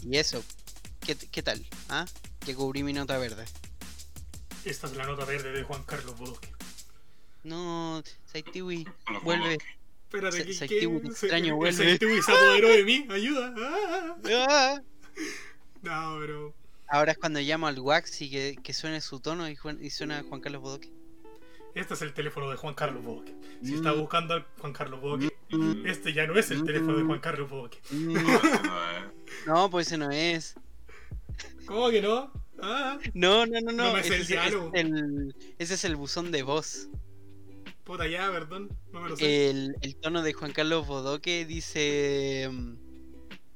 Y 0.03 0.17
eso, 0.17 0.43
¿qué, 1.01 1.15
qué 1.17 1.43
tal? 1.43 1.65
¿Ah? 1.89 2.07
Que 2.41 2.55
cubrí 2.55 2.83
mi 2.83 2.93
nota 2.93 3.19
verde. 3.19 3.45
Esta 4.65 4.87
es 4.87 4.97
la 4.97 5.07
nota 5.07 5.25
verde 5.25 5.53
de 5.53 5.63
Juan 5.63 5.85
Carlos 5.85 6.19
Bodoque. 6.19 6.53
No, 7.45 8.03
Saitiwi, 8.27 8.87
vuelve. 9.23 9.59
Espérate, 10.09 10.39
Se- 10.39 10.45
que, 10.47 10.55
Saitiwi, 10.55 11.01
te 11.01 11.09
extraño, 11.09 11.57
vuelve. 11.57 11.99
Se 12.23 12.33
apoderó 12.33 12.69
de 12.69 12.85
mí. 12.85 13.07
Ayuda. 13.11 13.55
Ah. 13.59 14.81
No, 15.83 16.17
pero. 16.21 16.55
Ahora 16.89 17.13
es 17.13 17.19
cuando 17.19 17.39
llamo 17.41 17.67
al 17.69 17.79
wax 17.79 18.21
y 18.23 18.31
que, 18.31 18.57
que 18.63 18.73
suene 18.73 19.01
su 19.01 19.21
tono 19.21 19.49
y, 19.49 19.55
Juan- 19.55 19.79
y 19.81 19.91
suena 19.91 20.25
Juan 20.29 20.41
Carlos 20.41 20.61
Bodoque. 20.63 20.91
Este 21.75 21.95
es 21.95 22.03
el 22.03 22.13
teléfono 22.15 22.51
de 22.51 22.57
Juan 22.57 22.75
Carlos 22.75 23.05
Bodoque. 23.05 23.35
Si 23.63 23.73
Mm. 23.73 23.77
está 23.77 23.93
buscando 23.93 24.35
a 24.35 24.47
Juan 24.59 24.73
Carlos 24.73 25.01
Bodoque, 25.01 25.31
este 25.85 26.13
ya 26.15 26.27
no 26.27 26.37
es 26.39 26.51
el 26.51 26.65
teléfono 26.65 26.97
de 26.97 27.05
Juan 27.05 27.21
Carlos 27.21 27.49
Bodoque. 27.49 27.79
Mm, 27.91 28.15
No, 29.47 29.67
eh. 29.67 29.69
Pues 29.71 29.87
ese 29.87 29.99
no 29.99 30.11
es. 30.11 30.55
¿Cómo 31.67 31.91
que 31.91 32.01
no? 32.03 32.33
Ah, 32.61 32.99
No, 33.15 33.47
no, 33.47 33.61
no, 33.61 33.71
no. 33.73 33.85
No 33.85 33.93
me 33.93 34.01
ese, 34.01 34.17
el 34.17 34.23
es- 34.23 34.29
diálogo. 34.29 34.71
ese 34.75 34.81
es 34.89 34.93
el, 34.93 35.35
ese 35.59 35.75
es 35.75 35.85
el 35.85 35.95
buzón 35.97 36.33
de 36.33 36.43
voz. 36.43 36.89
Puta 37.89 38.07
ya, 38.07 38.31
perdón. 38.31 38.69
No 38.93 39.01
me 39.01 39.09
lo 39.09 39.17
sé. 39.17 39.51
El, 39.51 39.75
el 39.81 39.97
tono 39.97 40.23
de 40.23 40.33
Juan 40.33 40.53
Carlos 40.53 40.87
Bodoque 40.87 41.45
dice. 41.47 42.49
mm, 42.53 42.75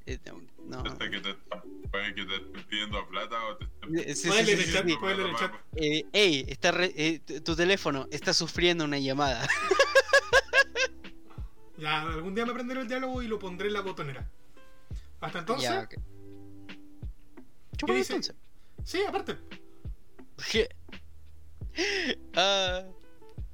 eh, 0.06 0.18
no, 0.66 0.82
no, 0.82 0.90
Este 0.90 1.10
que 1.10 1.20
te, 1.20 1.34
puede 1.90 2.14
que 2.14 2.24
te 2.24 2.36
estén 2.36 2.64
pidiendo 2.64 3.06
plata 3.08 3.36
o 3.46 3.56
te 3.58 3.64
estén 3.66 4.16
Sí, 4.16 4.22
sí, 4.22 4.30
sí, 4.32 4.38
en 4.40 4.46
sí, 4.46 4.52
el 4.52 4.72
chat, 4.72 5.38
chat. 5.38 5.52
Eh, 5.76 6.04
ey, 6.12 6.44
está 6.48 6.72
re- 6.72 6.92
eh, 6.96 7.20
tu- 7.20 7.54
teléfono 7.54 8.08
está 8.10 8.32
sufriendo 8.34 8.84
una 8.84 8.98
llamada. 8.98 9.46
Ya, 11.78 12.02
algún 12.02 12.32
día 12.34 12.44
me 12.46 12.52
aprenderé 12.52 12.82
el 12.82 12.86
diálogo 12.88 13.22
y 13.22 13.26
lo 13.26 13.40
pondré 13.40 13.66
en 13.66 13.72
la 13.74 13.80
botonera. 13.80 14.30
Hasta 15.20 15.40
entonces, 15.40 15.68
Ya. 15.68 15.88
Chúpalo 17.76 17.98
dice? 17.98 18.12
entonces. 18.14 18.36
sí, 18.84 19.00
aparte. 19.06 19.36
¿Qué? 20.50 20.68
Ah, 22.36 22.84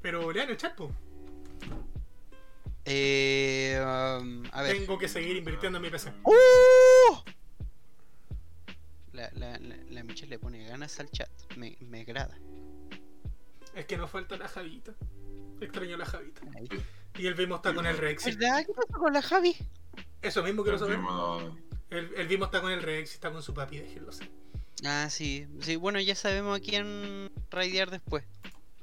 Pero 0.09 0.33
lean 0.33 0.49
el 0.49 0.57
chat, 0.57 0.75
po. 0.75 0.91
eh, 2.87 3.79
um, 3.79 4.43
a 4.53 4.63
ver. 4.63 4.79
Tengo 4.79 4.97
que 4.97 5.07
seguir 5.07 5.37
invirtiendo 5.37 5.77
en 5.77 5.83
mi 5.83 5.91
PC. 5.91 6.11
¡Uh! 6.25 7.15
La, 9.13 9.29
la, 9.35 9.59
la, 9.59 9.77
la 9.91 10.03
Michelle 10.05 10.31
le 10.31 10.39
pone 10.39 10.65
ganas 10.67 10.99
al 10.99 11.11
chat. 11.11 11.29
Me, 11.57 11.77
me 11.81 12.01
agrada. 12.01 12.39
Es 13.75 13.85
que 13.85 13.99
nos 13.99 14.11
falta 14.11 14.39
la 14.39 14.49
Javita. 14.49 14.95
Extraño 15.61 15.99
la 15.99 16.07
Javita. 16.07 16.41
Ahí. 16.57 16.67
Y 17.19 17.27
el 17.27 17.35
Vimo 17.35 17.57
está 17.57 17.75
con 17.75 17.85
el 17.85 17.99
Rex. 17.99 18.25
¿Verdad? 18.25 18.65
¿Qué 18.65 18.73
pasó 18.73 18.99
con 18.99 19.13
la 19.13 19.21
Javi? 19.21 19.57
Eso 20.23 20.43
mismo 20.43 20.63
quiero 20.63 20.79
saber. 20.79 20.95
Primo, 20.97 21.55
El, 21.91 22.15
el 22.15 22.29
Vimo 22.29 22.47
está 22.47 22.63
con 22.63 22.73
el 22.73 22.81
Rex 22.81 23.11
y 23.11 23.15
está 23.17 23.31
con 23.31 23.43
su 23.43 23.53
papi, 23.53 23.77
déjenlo 23.77 24.11
ser. 24.11 24.31
Ah, 24.87 25.11
sí. 25.11 25.47
Sí, 25.61 25.77
bueno, 25.77 26.01
ya 26.01 26.15
sabemos 26.15 26.57
a 26.57 26.63
quién 26.63 27.31
raidear 27.51 27.91
después. 27.91 28.25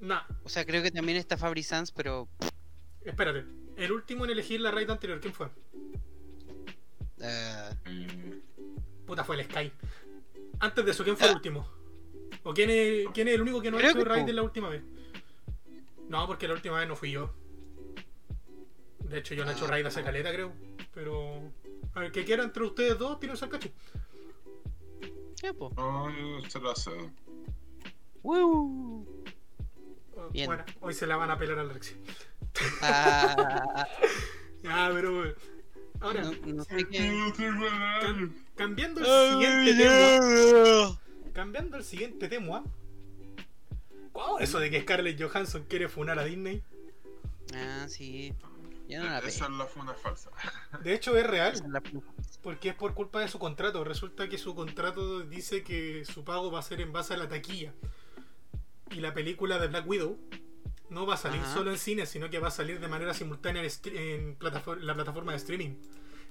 Nah, 0.06 0.22
O 0.44 0.50
sea, 0.50 0.66
creo 0.66 0.84
que 0.84 0.92
también 0.92 1.18
está 1.18 1.36
Fabri 1.36 1.64
Sanz, 1.64 1.92
pero. 1.92 2.28
espérate. 3.04 3.44
El 3.76 3.92
último 3.92 4.24
en 4.26 4.32
elegir 4.32 4.62
la 4.62 4.72
raid 4.72 4.90
anterior, 4.90 5.20
¿quién 5.20 5.34
fue? 5.34 5.48
eh, 7.20 7.70
eh, 7.86 8.42
Puta, 9.06 9.24
fue 9.24 9.36
el 9.38 9.46
Sky. 9.46 9.72
Antes 10.60 10.86
de 10.86 10.92
eso, 10.92 11.04
¿quién 11.04 11.18
fue 11.18 11.28
el 11.30 11.36
último? 11.36 11.68
¿O 12.44 12.54
quién 12.54 12.70
es, 12.70 13.08
quién 13.14 13.28
es 13.28 13.36
el 13.36 13.42
único 13.42 13.62
que 13.62 13.72
no 13.72 13.78
ha 13.78 13.80
Creo 13.80 13.92
hecho 13.92 14.00
que 14.04 14.06
raid 14.06 14.30
en 14.30 14.36
la 14.36 14.44
última 14.44 14.70
vez? 14.70 14.84
No, 16.08 16.28
porque 16.28 16.48
la 16.48 16.54
última 16.54 16.78
vez 16.80 16.88
no 16.88 16.96
fui 16.96 17.12
yo. 17.12 17.34
De 19.00 19.18
hecho, 19.20 19.34
yo 19.34 19.44
no 19.44 19.52
he 19.52 19.54
hecho 19.56 19.66
Ah, 19.66 19.70
raid 19.72 19.86
hace 19.88 20.04
caleta, 20.04 20.32
creo. 20.32 20.54
Pero. 20.94 21.52
A 21.96 22.00
ver, 22.02 22.12
que 22.12 22.24
quiera 22.26 22.44
entre 22.44 22.64
ustedes 22.64 22.98
dos, 23.00 23.20
tírense 23.20 23.46
al 23.46 23.52
cacho. 23.52 23.70
ya, 25.42 25.54
po. 25.54 25.72
no, 25.76 26.10
yo 26.12 26.48
se 26.50 26.60
la 26.62 26.76
cedo. 26.76 27.10
¡Woo! 28.24 29.06
Bien. 30.32 30.48
Bueno, 30.48 30.64
hoy 30.82 30.94
se 30.94 31.08
la 31.08 31.16
van 31.18 31.32
a 31.32 31.38
pelar 31.38 31.60
al 31.60 31.70
Rex. 31.70 31.96
Ah, 32.82 33.88
Ya, 34.64 34.90
pero. 34.94 35.34
Ahora, 36.02 36.22
no, 36.24 36.32
no 36.54 36.64
sé 36.64 36.88
qué. 36.90 37.00
cam- 37.38 38.34
cambiando 38.56 39.02
el 39.02 39.32
siguiente 39.32 39.84
tema. 39.84 41.00
Cambiando 41.34 41.78
el 41.78 41.84
siguiente 41.84 42.28
tema. 42.28 42.64
Wow, 44.14 44.40
eso 44.40 44.60
de 44.60 44.70
que 44.70 44.82
Scarlett 44.82 45.22
Johansson 45.22 45.66
quiere 45.70 45.88
funar 45.90 46.18
a 46.20 46.24
Disney. 46.24 46.64
Ah, 47.54 47.86
sí. 47.90 48.34
Ya 48.88 49.00
no 49.00 49.06
la 49.06 49.20
Esa 49.20 49.46
es 49.46 49.52
la 49.52 49.66
funa 49.66 49.94
falsa. 49.94 50.30
De 50.84 50.94
hecho, 50.94 51.18
es 51.18 51.26
real. 51.26 51.54
Esa 51.54 51.64
es 51.66 51.70
la- 51.70 51.82
Porque 52.42 52.70
es 52.70 52.76
por 52.76 52.94
culpa 52.94 53.20
de 53.22 53.28
su 53.28 53.40
contrato. 53.40 53.84
Resulta 53.84 54.28
que 54.30 54.38
su 54.38 54.56
contrato 54.56 55.22
dice 55.22 55.64
que 55.64 56.06
su 56.06 56.24
pago 56.24 56.52
va 56.52 56.60
a 56.60 56.64
ser 56.64 56.82
en 56.82 56.92
base 56.94 57.14
a 57.14 57.18
la 57.18 57.28
taquilla. 57.28 57.74
Y 58.92 58.96
la 59.02 59.14
película 59.14 59.58
de 59.60 59.68
Black 59.68 59.88
Widow 59.88 60.18
no 60.90 61.06
va 61.06 61.16
a 61.16 61.18
salir 61.18 61.42
Ajá. 61.42 61.54
solo 61.54 61.72
en 61.72 61.78
cine, 61.78 62.06
sino 62.06 62.30
que 62.30 62.40
va 62.40 62.50
a 62.50 62.52
salir 62.52 62.80
de 62.80 62.88
manera 62.88 63.14
simultánea 63.14 63.64
en, 63.64 63.70
en 63.98 64.38
la 64.86 64.94
plataforma 64.94 65.32
de 65.32 65.38
streaming. 65.38 65.76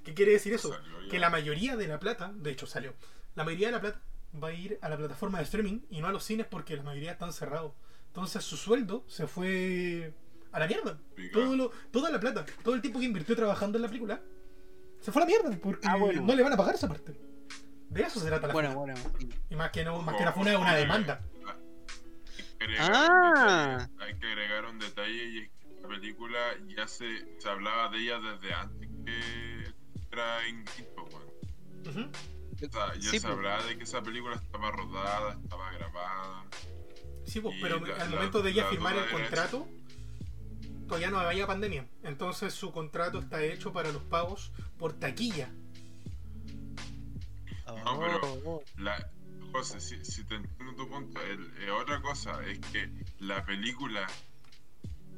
¿Qué 0.04 0.14
quiere 0.14 0.32
decir 0.32 0.52
eso? 0.52 0.76
Que 1.10 1.18
la 1.18 1.30
mayoría 1.30 1.76
de 1.76 1.88
la 1.88 1.98
plata, 1.98 2.32
de 2.34 2.50
hecho 2.50 2.66
salió, 2.66 2.94
la 3.34 3.44
mayoría 3.44 3.68
de 3.68 3.72
la 3.72 3.80
plata 3.80 4.00
va 4.42 4.48
a 4.48 4.52
ir 4.52 4.78
a 4.82 4.88
la 4.88 4.96
plataforma 4.96 5.38
de 5.38 5.44
streaming 5.44 5.80
y 5.90 6.00
no 6.00 6.06
a 6.08 6.12
los 6.12 6.24
cines 6.24 6.46
porque 6.46 6.76
la 6.76 6.82
mayoría 6.82 7.12
están 7.12 7.32
cerrados. 7.32 7.72
Entonces 8.08 8.44
su 8.44 8.56
sueldo 8.56 9.04
se 9.08 9.26
fue 9.26 10.12
a 10.52 10.60
la 10.60 10.66
mierda. 10.68 10.98
Todo 11.32 11.56
lo- 11.56 11.70
toda 11.90 12.10
la 12.10 12.20
plata, 12.20 12.44
todo 12.62 12.74
el 12.74 12.80
tiempo 12.80 13.00
que 13.00 13.06
invirtió 13.06 13.34
trabajando 13.34 13.78
en 13.78 13.82
la 13.82 13.88
película, 13.88 14.20
se 15.00 15.10
fue 15.10 15.22
a 15.22 15.24
la 15.24 15.26
mierda 15.26 15.58
porque 15.62 15.88
Ah, 15.88 15.96
bueno. 15.96 16.22
no 16.22 16.34
le 16.34 16.42
van 16.42 16.52
a 16.52 16.56
pagar 16.56 16.74
esa 16.76 16.86
parte. 16.88 17.14
De 17.88 18.02
eso 18.02 18.20
se 18.20 18.26
trata 18.26 18.46
la 18.46 18.52
Bueno, 18.52 18.74
bueno. 18.74 18.94
Y 19.50 19.56
más 19.56 19.70
que 19.70 19.84
no, 19.84 20.00
más 20.02 20.16
que 20.16 20.24
la 20.24 20.32
funa 20.32 20.52
es 20.52 20.58
una 20.58 20.74
demanda. 20.74 21.20
Hay 22.60 22.66
que 22.68 22.78
agregar 22.78 22.90
un 22.90 23.36
Ah. 23.36 23.88
detalle- 23.88 24.04
Hay 24.04 24.18
que 24.18 24.26
agregar 24.26 24.64
un 24.66 24.78
detalle 24.78 25.24
y 25.24 25.38
es 25.38 25.50
que 25.50 25.80
la 25.82 25.88
película 25.88 26.38
ya 26.76 26.88
se, 26.88 27.40
se 27.40 27.48
hablaba 27.48 27.88
de 27.90 27.98
ella 27.98 28.18
desde 28.20 28.54
antes 28.54 28.88
que 29.04 29.74
era 30.12 30.46
en 30.46 30.64
quinto, 30.64 31.04
weón. 31.04 31.88
Ujú. 31.88 32.10
O 32.66 32.70
sea, 32.72 32.94
ya 32.94 33.10
Sí, 33.10 33.18
se 33.18 33.26
pues. 33.26 33.36
hablaba 33.36 33.64
de 33.64 33.76
que 33.76 33.84
esa 33.84 34.02
película 34.02 34.36
estaba 34.36 34.70
rodada, 34.70 35.38
estaba 35.42 35.72
grabada. 35.72 36.44
Sí, 37.26 37.40
pues, 37.40 37.56
pero 37.60 37.80
la- 37.84 37.94
al 37.96 38.10
la- 38.10 38.16
momento 38.16 38.42
de 38.42 38.50
ella 38.50 38.64
la 38.64 38.70
firmar 38.70 38.96
el 38.96 39.10
contrato, 39.10 39.66
todavía 40.86 41.10
no 41.10 41.18
había 41.18 41.46
pandemia. 41.46 41.86
Entonces 42.02 42.54
su 42.54 42.70
contrato 42.72 43.18
está 43.18 43.42
hecho 43.42 43.72
para 43.72 43.90
los 43.92 44.02
pagos 44.04 44.52
por 44.78 44.92
taquilla. 44.94 45.50
No, 47.66 47.98
pero- 47.98 48.20
Oh, 48.44 48.62
La, 48.76 49.10
José, 49.54 49.78
si, 49.80 50.04
si 50.04 50.24
te 50.24 50.34
entiendo 50.34 50.74
tu 50.74 50.88
punto, 50.88 51.20
el- 51.22 51.48
eh, 51.62 51.70
otra 51.70 52.02
cosa 52.02 52.44
es 52.44 52.58
que 52.72 52.90
la 53.20 53.44
película 53.44 54.04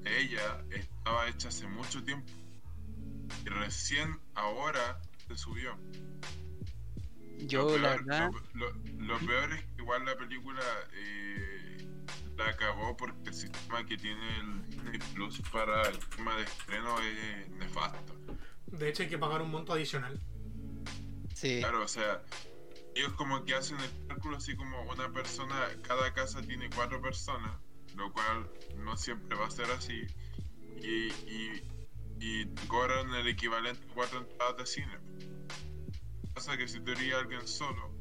ella 0.04 0.62
estaba 0.70 1.26
hecha 1.26 1.48
hace 1.48 1.66
mucho 1.66 2.04
tiempo 2.04 2.30
y 3.46 3.48
recién 3.48 4.20
ahora 4.34 5.00
se 5.26 5.38
subió. 5.38 5.78
Yo, 7.46 7.78
la 7.78 7.90
verdad. 7.96 8.30
lo- 8.52 8.70
lo- 8.70 9.16
lo 9.16 9.18
peor 9.26 9.52
es 9.54 9.62
que 9.64 9.82
igual 9.82 10.04
la 10.04 10.16
película 10.18 10.62
eh, 10.92 11.88
la 12.36 12.48
acabó 12.50 12.94
porque 12.94 13.30
el 13.30 13.34
sistema 13.34 13.86
que 13.86 13.96
tiene 13.96 14.38
el 14.40 14.68
Disney 14.68 14.98
Plus 15.14 15.40
para 15.50 15.88
el 15.88 15.98
tema 16.10 16.36
de 16.36 16.42
estreno 16.44 17.00
es 17.00 17.48
nefasto. 17.52 18.14
De 18.66 18.90
hecho, 18.90 19.02
hay 19.02 19.08
que 19.08 19.16
pagar 19.16 19.40
un 19.40 19.50
monto 19.50 19.72
adicional. 19.72 20.20
Sí. 21.34 21.58
Claro, 21.60 21.84
o 21.84 21.88
sea, 21.88 22.22
ellos 22.96 23.12
como 23.12 23.44
que 23.44 23.54
hacen 23.54 23.78
el 23.78 24.08
cálculo 24.08 24.38
así 24.38 24.56
como 24.56 24.82
una 24.90 25.12
persona, 25.12 25.68
cada 25.82 26.12
casa 26.14 26.40
tiene 26.40 26.70
cuatro 26.74 27.00
personas, 27.00 27.52
lo 27.94 28.10
cual 28.12 28.50
no 28.78 28.96
siempre 28.96 29.36
va 29.36 29.46
a 29.46 29.50
ser 29.50 29.70
así, 29.70 30.06
y, 30.82 31.12
y, 31.28 31.62
y 32.18 32.46
te 32.46 32.66
cobran 32.68 33.12
el 33.14 33.28
equivalente 33.28 33.86
a 33.90 33.94
cuatro 33.94 34.20
entradas 34.20 34.56
de 34.56 34.66
cine. 34.66 34.98
Pasa 36.34 36.56
que 36.56 36.66
si 36.66 36.80
tú 36.80 36.92
eres 36.92 37.14
alguien 37.14 37.46
solo, 37.46 37.94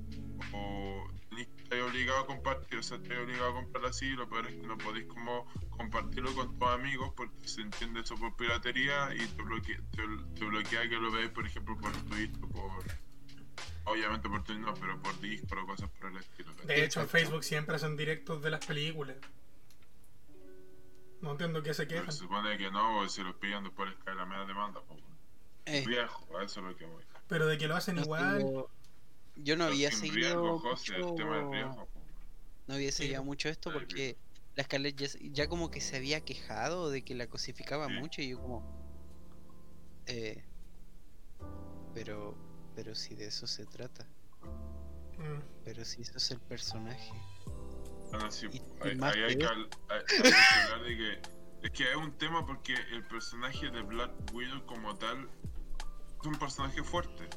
o 0.53 1.09
estar 1.37 1.81
obligado 1.81 2.19
a 2.19 2.27
compartir, 2.27 2.79
o 2.79 2.83
sea, 2.83 2.97
estás 2.97 3.17
obligado 3.17 3.49
a 3.49 3.53
comprar 3.53 3.85
así, 3.85 4.09
lo 4.11 4.29
peor 4.29 4.47
es 4.47 4.55
que 4.55 4.67
no 4.67 4.77
podéis 4.77 5.07
como 5.07 5.45
compartirlo 5.71 6.33
con 6.35 6.57
tus 6.57 6.69
amigos 6.69 7.11
porque 7.17 7.47
se 7.47 7.61
entiende 7.61 8.01
eso 8.01 8.15
por 8.15 8.35
piratería 8.37 9.13
y 9.13 9.25
te 9.27 9.41
bloquea, 9.41 9.81
te, 9.91 10.03
te 10.39 10.89
que 10.89 10.95
lo 10.95 11.11
veáis, 11.11 11.31
por 11.31 11.45
ejemplo, 11.45 11.77
por 11.77 11.91
Twitch 11.91 12.35
o 12.41 12.47
por 12.47 13.04
Obviamente 13.85 14.27
por 14.27 14.43
Twitch 14.43 14.59
no, 14.59 14.73
pero 14.73 14.99
por 15.01 15.19
Discord 15.21 15.59
o 15.59 15.65
cosas 15.67 15.89
por 15.91 16.09
el 16.11 16.17
estilo. 16.17 16.53
De 16.65 16.83
hecho, 16.83 17.01
en. 17.01 17.07
Facebook 17.09 17.43
siempre 17.43 17.75
hacen 17.75 17.95
directos 17.95 18.41
de 18.41 18.49
las 18.49 18.65
películas. 18.65 19.15
No 21.21 21.31
entiendo 21.31 21.61
qué 21.63 21.73
se 21.73 21.85
Pero 21.85 22.01
quejan. 22.01 22.11
se 22.13 22.19
supone 22.19 22.57
que 22.57 22.69
no, 22.71 22.93
porque 22.95 23.09
si 23.09 23.23
los 23.23 23.35
pillan 23.35 23.63
después 23.63 23.89
les 23.89 23.97
cae 24.03 24.15
la 24.15 24.25
media 24.25 24.45
demanda. 24.45 24.81
po, 24.81 24.93
weón. 24.95 25.05
Eh, 25.65 25.83
Viejo, 25.87 26.37
a 26.37 26.43
eso 26.43 26.59
es 26.59 26.65
lo 26.65 26.75
que 26.75 26.85
voy. 26.85 27.03
Pero 27.27 27.47
de 27.47 27.57
que 27.57 27.67
lo 27.67 27.75
hacen 27.75 27.95
no 27.95 28.01
igual. 28.03 28.37
tengo- 28.37 28.69
Yo 29.37 29.55
no 29.57 29.65
había 29.65 29.91
seguido. 29.91 30.15
riesgo, 30.15 30.59
José, 30.59 30.95
el 30.95 31.15
tema 31.15 31.35
del 31.37 31.45
mucho- 31.45 31.51
riesgo. 31.63 31.85
po. 31.85 32.01
No 32.67 32.73
había 32.75 32.91
seguido 32.91 33.23
mucho 33.23 33.49
esto 33.49 33.71
porque 33.73 34.17
la 34.55 34.63
Scarlett 34.63 34.95
ya, 34.95 35.07
ya 35.31 35.47
como 35.47 35.69
que 35.71 35.81
se 35.81 35.97
había 35.97 36.21
quejado 36.21 36.89
de 36.89 37.03
que 37.03 37.13
la 37.15 37.27
cosificaba 37.27 37.87
Sí. 37.87 37.93
mucho 37.93 38.21
y 38.21 38.29
yo 38.29 38.41
como... 38.41 38.85
Eh, 40.07 40.43
pero, 41.93 42.35
pero 42.75 42.93
si 42.95 43.15
de 43.15 43.27
eso 43.27 43.47
se 43.47 43.65
trata. 43.65 44.05
mm, 45.17 45.39
Pero 45.63 45.83
si 45.85 46.01
eso 46.01 46.17
es 46.17 46.31
el 46.31 46.39
personaje. 46.41 47.11
Bueno, 48.11 48.29
sí, 48.31 48.47
Y- 48.51 48.89
y 48.89 48.95
más 48.95 49.15
ahí 49.15 49.23
hay 49.23 49.37
que 49.37 49.45
hay- 49.45 49.69
hablar 50.63 50.83
de 50.83 50.97
que. 50.97 51.21
Es 51.63 51.71
que 51.71 51.89
es 51.89 51.95
un 51.95 52.11
tema 52.17 52.45
porque 52.45 52.73
el 52.91 53.03
personaje 53.07 53.71
de 53.71 53.81
Black 53.81 54.11
Widow 54.33 54.63
como 54.67 54.95
tal 54.97 55.27
es 56.21 56.27
un 56.27 56.35
personaje 56.35 56.83
fuerte. 56.83 57.27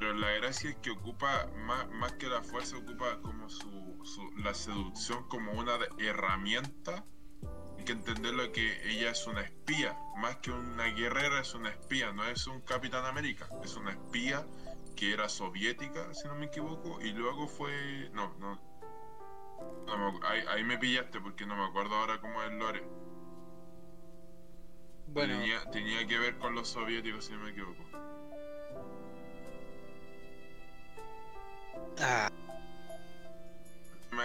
Pero 0.00 0.14
la 0.14 0.30
gracia 0.32 0.70
es 0.70 0.76
que 0.76 0.90
ocupa, 0.90 1.46
más, 1.56 1.88
más 1.90 2.12
que 2.14 2.26
la 2.28 2.42
fuerza, 2.42 2.76
ocupa 2.78 3.20
como 3.22 3.48
su, 3.48 4.00
su- 4.04 4.30
la 4.38 4.54
seducción 4.54 5.28
como 5.28 5.52
una 5.52 5.78
herramienta. 5.98 7.04
Que 7.88 7.92
entender 7.94 8.34
lo 8.34 8.52
que 8.52 8.86
ella 8.86 9.12
es 9.12 9.26
una 9.26 9.40
espía. 9.40 9.98
Más 10.18 10.36
que 10.36 10.50
una 10.50 10.84
guerrera, 10.88 11.40
es 11.40 11.54
una 11.54 11.70
espía. 11.70 12.12
No 12.12 12.22
es 12.26 12.46
un 12.46 12.60
Capitán 12.60 13.06
América. 13.06 13.48
Es 13.64 13.76
una 13.76 13.92
espía 13.92 14.44
que 14.94 15.14
era 15.14 15.26
soviética, 15.30 16.12
si 16.12 16.28
no 16.28 16.34
me 16.34 16.44
equivoco. 16.44 17.00
Y 17.00 17.12
luego 17.12 17.48
fue. 17.48 18.10
No, 18.12 18.34
no. 18.40 18.60
no 19.86 20.12
me 20.12 20.26
ahí, 20.28 20.42
ahí 20.50 20.64
me 20.64 20.76
pillaste 20.76 21.18
porque 21.18 21.46
no 21.46 21.56
me 21.56 21.64
acuerdo 21.64 21.94
ahora 21.94 22.20
cómo 22.20 22.42
es 22.42 22.52
lore. 22.52 22.86
Bueno, 25.06 25.38
Tenía, 25.38 25.70
tenía 25.70 26.06
que 26.06 26.18
ver 26.18 26.36
con 26.36 26.54
los 26.54 26.68
soviéticos, 26.68 27.24
si 27.24 27.32
no 27.32 27.38
me 27.38 27.52
equivoco. 27.52 27.84
ah, 32.00 32.30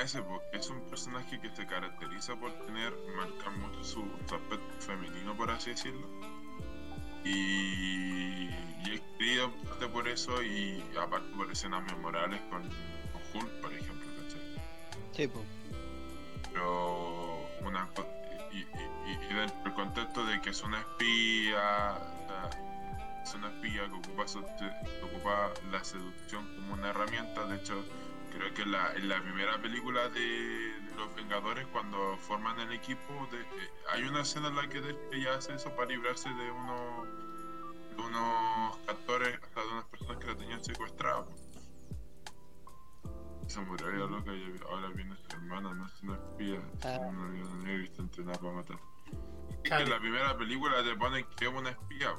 ese, 0.01 0.21
porque 0.21 0.57
es 0.57 0.69
un 0.69 0.81
personaje 0.89 1.39
que 1.39 1.49
se 1.55 1.65
caracteriza 1.65 2.35
por 2.35 2.51
tener, 2.65 2.93
marcar 3.15 3.51
mucho 3.57 3.83
su, 3.83 4.01
su 4.27 4.35
aspecto 4.35 4.81
femenino, 4.81 5.35
por 5.35 5.49
así 5.51 5.71
decirlo. 5.71 6.07
Y, 7.25 8.49
y 8.49 8.91
es 8.93 9.01
querido 9.17 9.45
en 9.45 9.51
parte 9.63 9.87
por 9.87 10.07
eso 10.07 10.43
y 10.43 10.83
aparte 11.01 11.29
por 11.35 11.49
escenas 11.51 11.83
memorables 11.83 12.41
con, 12.49 12.61
con 12.63 13.21
Hulk, 13.41 13.61
por 13.61 13.73
ejemplo, 13.73 14.07
¿cachai? 14.21 14.41
Sí, 15.15 15.29
pero 16.51 17.47
una 17.61 17.89
y, 18.51 18.57
y, 18.57 18.63
y- 19.11 19.33
dentro 19.33 19.63
del 19.63 19.73
contexto 19.73 20.25
de 20.25 20.41
que 20.41 20.49
es 20.51 20.61
una 20.63 20.79
espía 20.79 21.97
es 23.23 23.33
una 23.33 23.47
espía 23.47 23.87
que 23.87 23.93
ocupa, 23.95 24.25
que 24.25 25.03
ocupa 25.05 25.49
la 25.71 25.83
seducción 25.83 26.45
como 26.55 26.73
una 26.73 26.89
herramienta 26.89 27.45
de 27.45 27.55
hecho 27.55 27.83
creo 28.33 28.53
que 28.53 28.65
la, 28.65 28.93
en 28.93 29.07
la 29.09 29.21
primera 29.21 29.61
película 29.61 30.09
de, 30.09 30.19
de 30.19 30.95
los 30.97 31.13
Vengadores 31.15 31.65
cuando 31.67 32.17
forman 32.17 32.59
el 32.59 32.71
equipo 32.73 33.27
de- 33.31 33.41
eh, 33.41 33.69
hay 33.91 34.03
una 34.03 34.21
escena 34.21 34.47
en 34.49 34.55
la 34.55 34.67
que 34.67 34.81
ella 35.11 35.35
hace 35.35 35.53
eso 35.55 35.73
para 35.75 35.89
librarse 35.89 36.29
de 36.29 36.51
unos 36.51 37.07
de 37.95 38.01
unos 38.01 38.77
captores 38.87 39.37
o 39.39 39.53
sea, 39.53 39.63
de 39.63 39.71
unas 39.73 39.85
personas 39.85 40.17
que 40.17 40.27
la 40.27 40.35
tenían 40.37 40.63
secuestrada 40.63 41.25
se 43.47 43.59
murió 43.61 43.89
ella 43.89 44.05
loca 44.05 44.33
y 44.33 44.55
ahora 44.69 44.87
viene 44.89 45.15
su 45.17 45.35
hermana, 45.35 45.73
no 45.73 45.85
es 45.85 46.01
una 46.01 46.15
espía, 46.15 46.55
es 46.79 46.85
Ah. 46.85 46.97
una 47.01 47.53
negra 47.63 47.83
está 47.83 48.01
entrenada 48.01 48.39
para 48.39 48.53
matar. 48.53 48.79
Es 49.63 49.69
que 49.69 49.83
en 49.83 49.89
la 49.89 49.99
primera 49.99 50.37
película 50.37 50.83
te 50.83 50.95
ponen 50.95 51.25
que 51.37 51.45
es 51.45 51.53
una 51.53 51.69
espía, 51.69 52.13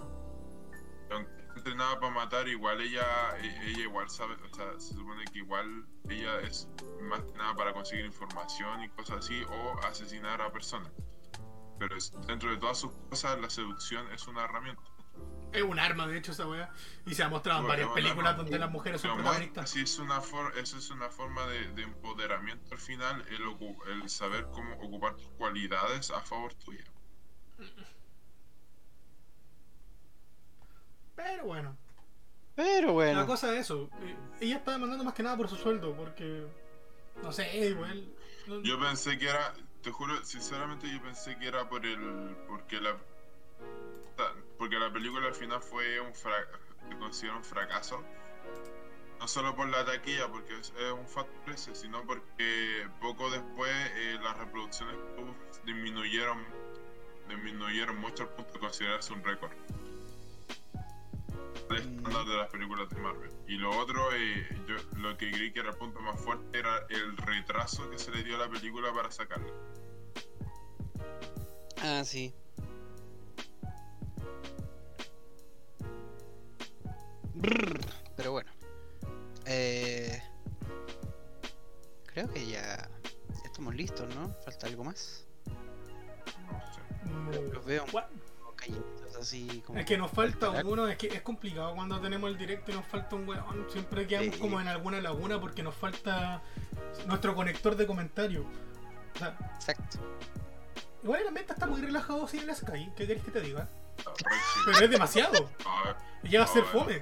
aunque 1.10 1.43
entrenada 1.56 1.98
para 2.00 2.12
matar, 2.12 2.48
igual 2.48 2.80
ella, 2.80 3.04
e- 3.38 3.70
ella 3.70 3.82
igual 3.82 4.08
sabe, 4.10 4.34
o 4.34 4.54
sea, 4.54 4.72
se 4.80 4.94
supone 4.94 5.24
que 5.26 5.38
igual 5.38 5.86
ella 6.08 6.40
es 6.40 6.68
más 7.02 7.20
que 7.22 7.32
nada 7.32 7.54
para 7.54 7.72
conseguir 7.72 8.04
información 8.04 8.82
y 8.82 8.88
cosas 8.90 9.18
así, 9.18 9.42
o 9.44 9.78
asesinar 9.84 10.40
a 10.42 10.50
personas. 10.52 10.90
Pero 11.78 11.96
es- 11.96 12.12
dentro 12.26 12.50
de 12.50 12.56
todas 12.56 12.78
sus 12.78 12.92
cosas, 13.10 13.38
la 13.40 13.50
seducción 13.50 14.10
es 14.12 14.26
una 14.26 14.44
herramienta. 14.44 14.82
Es 15.52 15.62
un 15.62 15.78
arma, 15.78 16.08
de 16.08 16.18
hecho, 16.18 16.32
esa 16.32 16.48
weá. 16.48 16.72
Y 17.06 17.14
se 17.14 17.22
ha 17.22 17.28
mostrado 17.28 17.60
en 17.60 17.68
varias 17.68 17.88
películas 17.90 18.30
arma. 18.32 18.42
donde 18.42 18.58
las 18.58 18.70
mujeres 18.70 19.00
son 19.00 19.14
protagonistas. 19.14 19.64
así 19.70 19.82
es 19.82 19.98
una 20.00 20.20
for- 20.20 20.52
eso 20.58 20.76
es 20.78 20.90
una 20.90 21.08
forma 21.10 21.46
de, 21.46 21.68
de 21.72 21.82
empoderamiento 21.82 22.74
al 22.74 22.80
final, 22.80 23.24
el, 23.28 23.92
el 24.02 24.08
saber 24.10 24.48
cómo 24.52 24.74
ocupar 24.74 25.14
tus 25.14 25.28
cualidades 25.38 26.10
a 26.10 26.20
favor 26.22 26.52
tuya. 26.54 26.84
Pero 31.16 31.44
bueno, 31.44 31.76
Pero 32.56 32.86
la 32.88 32.92
bueno. 32.92 33.26
cosa 33.26 33.52
es 33.54 33.60
eso. 33.62 33.88
eh, 34.02 34.16
Ella 34.40 34.56
está 34.56 34.72
demandando 34.72 35.04
más 35.04 35.14
que 35.14 35.22
nada 35.22 35.36
por 35.36 35.48
su 35.48 35.56
sueldo, 35.56 35.94
porque. 35.96 36.46
No 37.22 37.32
sé, 37.32 37.56
igual. 37.68 38.12
no- 38.46 38.60
Yo 38.62 38.78
pensé 38.80 39.16
que 39.18 39.28
era, 39.28 39.54
te 39.82 39.90
juro, 39.90 40.24
sinceramente 40.24 40.88
yo 40.92 41.00
pensé 41.02 41.36
que 41.38 41.46
era 41.46 41.68
por 41.68 41.84
el, 41.86 42.36
porque 42.48 42.80
la, 42.80 42.96
porque 44.58 44.78
la 44.78 44.92
película 44.92 45.26
al 45.28 45.34
final 45.34 45.60
fue 45.60 46.00
un 46.00 46.14
fra- 46.14 46.46
se 46.88 46.96
considera 46.98 47.36
un 47.36 47.44
fracaso. 47.44 48.02
No 49.20 49.28
solo 49.28 49.54
por 49.54 49.68
la 49.68 49.84
taquilla, 49.84 50.28
porque 50.28 50.58
es, 50.58 50.72
es 50.76 50.92
un 50.92 51.06
factor 51.06 51.54
ese, 51.54 51.74
sino 51.74 52.02
porque 52.04 52.86
poco 53.00 53.30
después 53.30 53.70
eh, 53.94 54.18
las 54.22 54.36
reproducciones 54.36 54.96
que 54.96 55.22
tuvo 55.22 55.34
disminuyeron, 55.64 56.44
disminuyeron 57.28 57.96
mucho 57.98 58.24
al 58.24 58.30
punto 58.30 58.52
de 58.52 58.58
considerarse 58.58 59.12
un 59.12 59.22
récord. 59.24 59.52
El 61.70 61.76
estándar 61.76 62.26
de 62.26 62.36
las 62.36 62.50
películas 62.50 62.88
de 62.90 63.00
Marvel. 63.00 63.30
Y 63.46 63.56
lo 63.56 63.76
otro, 63.78 64.12
eh, 64.14 64.46
yo 64.66 64.76
lo 64.98 65.16
que 65.16 65.30
creí 65.30 65.52
que 65.52 65.60
era 65.60 65.70
el 65.70 65.76
punto 65.76 66.00
más 66.00 66.20
fuerte 66.20 66.58
era 66.58 66.86
el 66.90 67.16
retraso 67.16 67.88
que 67.90 67.98
se 67.98 68.10
le 68.10 68.22
dio 68.22 68.36
a 68.36 68.46
la 68.46 68.48
película 68.48 68.92
para 68.92 69.10
sacarla. 69.10 69.52
Ah, 71.82 72.02
sí. 72.04 72.34
Brr, 77.34 77.80
Pero 78.16 78.32
bueno. 78.32 78.50
Eh, 79.46 80.22
creo 82.06 82.30
que 82.30 82.46
ya 82.46 82.88
estamos 83.44 83.74
listos, 83.74 84.14
¿no? 84.14 84.34
Falta 84.44 84.66
algo 84.66 84.84
más. 84.84 85.26
No 86.46 87.32
sé. 87.32 87.52
Los 87.52 87.64
veo 87.64 87.84
Así 89.20 89.62
como. 89.66 89.78
Es 89.78 89.86
que 89.86 89.96
nos 89.96 90.10
falta 90.10 90.46
Esperar. 90.46 90.66
uno, 90.66 90.88
es 90.88 90.96
que 90.98 91.06
es 91.08 91.22
complicado 91.22 91.74
cuando 91.74 92.00
tenemos 92.00 92.30
el 92.30 92.36
directo 92.38 92.72
y 92.72 92.74
nos 92.74 92.86
falta 92.86 93.16
un 93.16 93.28
weón. 93.28 93.66
Siempre 93.70 94.06
quedamos 94.06 94.34
Sí. 94.34 94.40
como 94.40 94.60
en 94.60 94.68
alguna 94.68 95.00
laguna 95.00 95.40
porque 95.40 95.62
nos 95.62 95.74
falta 95.74 96.42
nuestro 97.06 97.34
conector 97.34 97.76
de 97.76 97.86
comentarios. 97.86 98.44
O 99.14 99.18
sea, 99.18 99.36
Exacto. 99.54 99.98
igual 101.02 101.20
el 101.22 101.28
ambiente 101.28 101.52
está 101.52 101.66
muy 101.66 101.80
relajado 101.80 102.26
sin 102.28 102.48
el 102.48 102.54
Sky. 102.54 102.90
¿Qué 102.96 103.06
querés 103.06 103.22
que 103.22 103.30
te 103.30 103.40
diga? 103.40 103.68
Pero 104.66 104.78
es 104.84 104.90
demasiado. 104.90 105.48
Llega 106.24 106.44
a 106.44 106.46
ser 106.48 106.64
fome. 106.64 107.00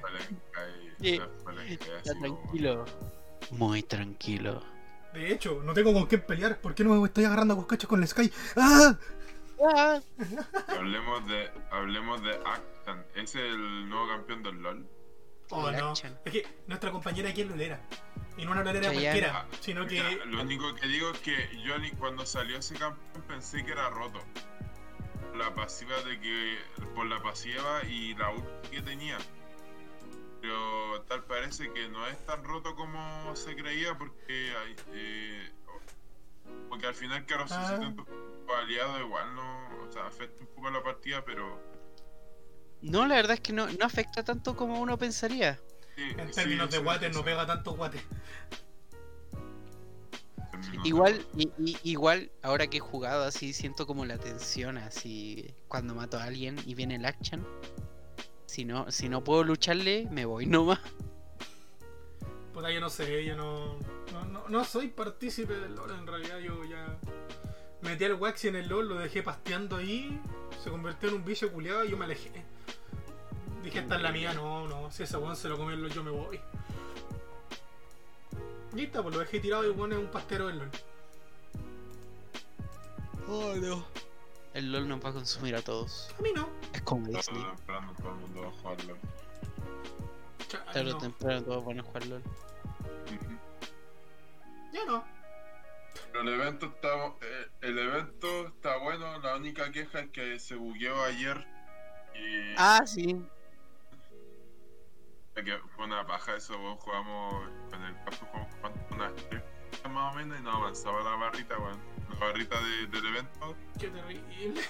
Está 1.01 2.13
tranquilo. 2.19 2.85
Muy 3.51 3.83
tranquilo. 3.83 4.63
De 5.13 5.31
hecho, 5.31 5.61
no 5.63 5.73
tengo 5.73 5.93
con 5.93 6.05
quién 6.07 6.21
pelear. 6.25 6.59
¿Por 6.59 6.73
qué 6.73 6.83
no 6.83 6.95
me 6.95 7.05
estoy 7.05 7.25
agarrando 7.25 7.53
a 7.53 7.57
coscachos 7.57 7.87
con 7.89 8.01
el 8.01 8.07
Sky? 8.07 8.31
¡Ah! 8.55 8.95
Hablemos 10.67 11.27
de, 11.27 11.51
hablemos 11.71 12.21
de 12.23 12.31
Actan. 12.45 13.05
¿Es 13.15 13.35
el 13.35 13.89
nuevo 13.89 14.07
campeón 14.07 14.43
del 14.43 14.61
LOL? 14.61 14.87
Oh, 15.49 15.71
no. 15.71 15.89
action. 15.89 16.17
Es 16.25 16.31
que 16.33 16.47
nuestra 16.67 16.91
compañera 16.91 17.29
aquí 17.29 17.41
es 17.41 17.47
lolera. 17.49 17.79
Y 18.37 18.45
no 18.45 18.51
una 18.51 18.63
lolera 18.63 18.87
Chayanne. 18.87 19.03
cualquiera, 19.03 19.47
sino 19.59 19.85
que. 19.85 20.01
Mira, 20.03 20.25
lo 20.25 20.41
único 20.41 20.73
que 20.75 20.87
digo 20.87 21.11
es 21.11 21.19
que 21.19 21.61
yo 21.63 21.77
ni 21.77 21.91
cuando 21.91 22.25
salió 22.25 22.57
ese 22.57 22.75
campeón 22.75 23.23
pensé 23.27 23.63
que 23.63 23.71
era 23.71 23.89
roto. 23.89 24.19
La 25.35 25.53
pasiva 25.53 25.95
de 26.03 26.19
que. 26.19 26.57
por 26.95 27.05
la 27.05 27.21
pasiva 27.21 27.83
y 27.87 28.15
la 28.15 28.31
ulti 28.31 28.69
que 28.69 28.81
tenía. 28.81 29.17
Pero 30.41 31.01
tal 31.03 31.23
parece 31.23 31.71
que 31.71 31.87
no 31.89 32.05
es 32.07 32.17
tan 32.25 32.43
roto 32.43 32.75
como 32.75 33.35
se 33.35 33.55
creía 33.55 33.97
porque 33.97 34.53
hay. 34.57 34.75
eh, 34.93 35.51
porque 36.69 36.87
al 36.87 36.95
final 36.95 37.25
que 37.25 37.35
Ah. 37.35 37.79
Tus 38.45 38.55
aliados 38.55 38.99
igual 39.01 39.35
no. 39.35 39.83
O 39.87 39.91
sea, 39.91 40.07
afecta 40.07 40.41
un 40.43 40.47
poco 40.47 40.69
la 40.69 40.83
partida, 40.83 41.23
pero. 41.25 41.59
No, 42.81 43.05
la 43.07 43.15
verdad 43.15 43.33
es 43.35 43.39
que 43.41 43.53
no, 43.53 43.67
no 43.67 43.85
afecta 43.85 44.23
tanto 44.23 44.55
como 44.55 44.79
uno 44.81 44.97
pensaría. 44.97 45.59
sí, 45.95 46.03
En 46.17 46.31
términos 46.31 46.69
de 46.69 46.77
sí, 46.79 46.83
sí, 46.83 47.09
no 47.13 47.23
pega 47.23 47.45
tanto 47.45 47.75
guate. 47.75 48.01
Igual, 50.83 51.25
i- 51.37 51.77
igual, 51.83 52.31
ahora 52.41 52.67
que 52.67 52.77
he 52.77 52.81
jugado 52.81 53.23
así, 53.23 53.53
siento 53.53 53.87
como 53.87 54.05
la 54.05 54.17
tensión 54.17 54.77
así 54.77 55.53
cuando 55.67 55.95
mato 55.95 56.17
a 56.17 56.23
alguien 56.25 56.57
y 56.65 56.75
viene 56.75 56.95
el 56.95 57.05
action. 57.05 57.45
Si 58.45 58.65
no, 58.65 58.91
si 58.91 59.07
no 59.09 59.23
puedo 59.23 59.43
lucharle, 59.43 60.07
me 60.11 60.25
voy 60.25 60.45
nomás. 60.47 60.79
Puta, 62.53 62.69
yo 62.71 62.79
no 62.81 62.89
sé, 62.89 63.23
yo 63.25 63.35
no. 63.35 63.77
No, 64.11 64.25
no, 64.25 64.49
no 64.49 64.63
soy 64.63 64.89
partícipe 64.89 65.53
del 65.55 65.73
LOL, 65.75 65.91
en 65.91 66.05
realidad 66.05 66.39
yo 66.39 66.63
ya. 66.65 66.99
Metí 67.83 68.05
al 68.05 68.13
Waxi 68.15 68.47
en 68.47 68.55
el 68.55 68.67
LOL, 68.69 68.87
lo 68.87 68.95
dejé 68.95 69.23
pasteando 69.23 69.75
ahí, 69.75 70.19
se 70.63 70.69
convirtió 70.69 71.09
en 71.09 71.15
un 71.15 71.25
bicho 71.25 71.51
culiado 71.51 71.83
y 71.83 71.91
yo 71.91 71.97
me 71.97 72.05
alejé. 72.05 72.31
Dije, 73.61 73.79
esta 73.79 73.95
es 73.95 74.01
la 74.01 74.11
mía, 74.11 74.33
no, 74.33 74.67
no, 74.67 74.91
si 74.91 75.03
ese 75.03 75.17
weón 75.17 75.35
se 75.35 75.49
lo 75.49 75.57
comió 75.57 75.73
el 75.73 75.81
LOL, 75.81 75.91
yo 75.91 76.03
me 76.03 76.11
voy. 76.11 76.39
Y 78.75 78.83
está, 78.83 79.03
pues 79.03 79.13
lo 79.13 79.19
dejé 79.21 79.39
tirado 79.39 79.63
y 79.63 79.67
el 79.67 79.73
weón 79.73 79.91
es 79.93 79.99
un 79.99 80.07
pastero 80.07 80.47
del 80.47 80.59
LOL. 80.59 80.69
Oh, 83.27 83.53
no. 83.55 83.85
El 84.53 84.71
LOL 84.71 84.87
nos 84.87 85.03
va 85.03 85.09
a 85.09 85.13
consumir 85.13 85.55
a 85.55 85.61
todos. 85.61 86.09
A 86.17 86.21
mí 86.21 86.29
no. 86.35 86.47
Es 86.73 86.81
como 86.81 87.07
Disney. 87.07 87.43
temprano 87.43 87.93
todo 87.97 88.09
el 88.09 88.15
mundo 88.15 88.41
va 88.41 88.47
a 88.47 88.51
jugarlo. 88.51 88.97
Chale, 90.47 90.65
Tarde 90.73 90.91
o 90.91 90.93
no. 90.93 90.97
temprano 90.99 91.43
todos 91.43 91.65
van 91.65 91.79
a 91.79 91.83
jugar 91.83 92.05
LOL. 92.07 92.23
Ya 94.73 94.85
no. 94.85 95.03
Pero 96.13 96.21
el 96.21 96.29
evento 96.39 96.67
está 96.67 96.87
eh, 97.21 97.47
el 97.61 97.77
evento 97.79 98.47
está 98.47 98.77
bueno, 98.77 99.19
la 99.19 99.35
única 99.35 99.69
queja 99.71 99.99
es 100.01 100.09
que 100.11 100.39
se 100.39 100.55
bugueó 100.55 101.03
ayer 101.03 101.45
y 102.15 102.53
Ah, 102.57 102.83
sí. 102.85 103.19
que 105.35 105.57
fue 105.75 105.85
una 105.85 106.05
paja 106.05 106.35
eso, 106.37 106.53
weón, 106.61 106.77
jugamos 106.77 107.49
en 107.73 107.81
el 107.81 107.95
campo 107.95 108.27
jugamos 108.31 108.79
unas 108.91 109.13
tres 109.29 109.41
más 109.91 110.13
o 110.13 110.17
menos 110.17 110.39
y 110.39 110.43
no 110.43 110.51
avanzaba 110.51 111.01
la 111.03 111.15
barrita, 111.17 111.57
weón. 111.59 111.77
La 112.13 112.19
barrita 112.19 112.57
de- 112.61 112.87
del 112.87 113.05
evento. 113.07 113.55
Qué 113.79 113.89
terrible. 113.89 114.61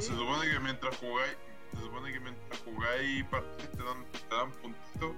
Se 0.00 0.16
supone 0.16 0.50
que 0.50 0.58
mientras 0.58 0.96
jugáis, 0.96 1.36
se 1.72 1.78
supone 1.80 2.12
que 2.12 2.18
mientras 2.20 2.60
jugáis 2.62 3.24
partidas 3.26 3.70
te 3.70 3.82
dan, 3.84 4.04
te 4.10 4.34
dan 4.34 4.50
puntitos 4.52 5.14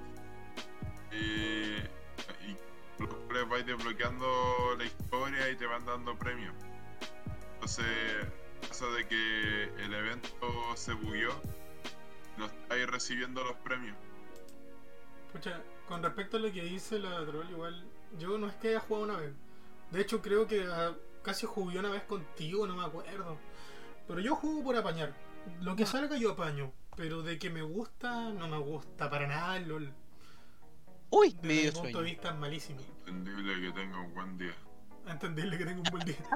eh, 1.12 1.88
los 3.00 3.14
cuales 3.26 3.48
vais 3.48 3.66
desbloqueando 3.66 4.26
la 4.76 4.84
historia 4.84 5.50
y 5.50 5.56
te 5.56 5.66
van 5.66 5.84
dando 5.84 6.16
premios. 6.18 6.54
Entonces 7.54 7.86
pasa 8.68 8.86
de 8.86 9.06
que 9.06 9.64
el 9.84 9.94
evento 9.94 10.48
se 10.76 10.92
bugueó 10.92 11.32
no 12.40 12.46
estáis 12.46 12.86
recibiendo 12.86 13.44
los 13.44 13.56
premios. 13.56 13.96
Pucha, 15.32 15.62
con 15.86 16.02
respecto 16.02 16.38
a 16.38 16.40
lo 16.40 16.50
que 16.50 16.62
dice 16.62 16.98
la 16.98 17.24
troll, 17.24 17.48
igual, 17.50 17.84
yo 18.18 18.38
no 18.38 18.48
es 18.48 18.54
que 18.54 18.68
haya 18.68 18.80
jugado 18.80 19.04
una 19.04 19.16
vez, 19.18 19.32
De 19.90 20.00
hecho, 20.00 20.22
creo 20.22 20.46
que 20.46 20.64
ah, 20.64 20.94
casi 21.22 21.46
jugué 21.46 21.78
una 21.78 21.90
vez 21.90 22.02
contigo, 22.04 22.66
no 22.66 22.76
me 22.76 22.84
acuerdo. 22.84 23.38
Pero 24.08 24.20
yo 24.20 24.34
juego 24.36 24.64
por 24.64 24.76
apañar. 24.76 25.14
Lo 25.60 25.76
que 25.76 25.86
salga 25.86 26.16
yo 26.16 26.32
apaño. 26.32 26.72
Pero 26.96 27.22
de 27.22 27.38
que 27.38 27.50
me 27.50 27.62
gusta, 27.62 28.30
no 28.30 28.48
me 28.48 28.58
gusta 28.58 29.10
para 29.10 29.26
nada 29.26 29.56
el 29.56 29.68
LOL. 29.68 29.92
Uy, 31.10 31.30
Desde 31.32 31.42
mi 31.48 31.54
medio 31.54 31.72
punto 31.72 31.98
de 31.98 32.04
vista 32.04 32.28
es 32.30 32.36
malísimo. 32.36 32.80
Entendible 33.06 33.60
que 33.60 33.72
tenga 33.80 34.00
un 34.00 34.14
buen 34.14 34.38
día. 34.38 34.54
Entenderle 35.06 35.58
que 35.58 35.64
tengo 35.64 35.82
un 35.82 35.90
buen 35.90 36.04
día. 36.04 36.16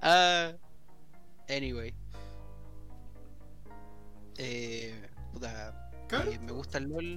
Ah, 0.00 0.52
anyway. 1.48 1.92
Eh, 4.38 5.08
puta, 5.32 5.90
eh, 6.10 6.38
me 6.40 6.52
gusta 6.52 6.78
el 6.78 6.88
LOL. 6.88 7.16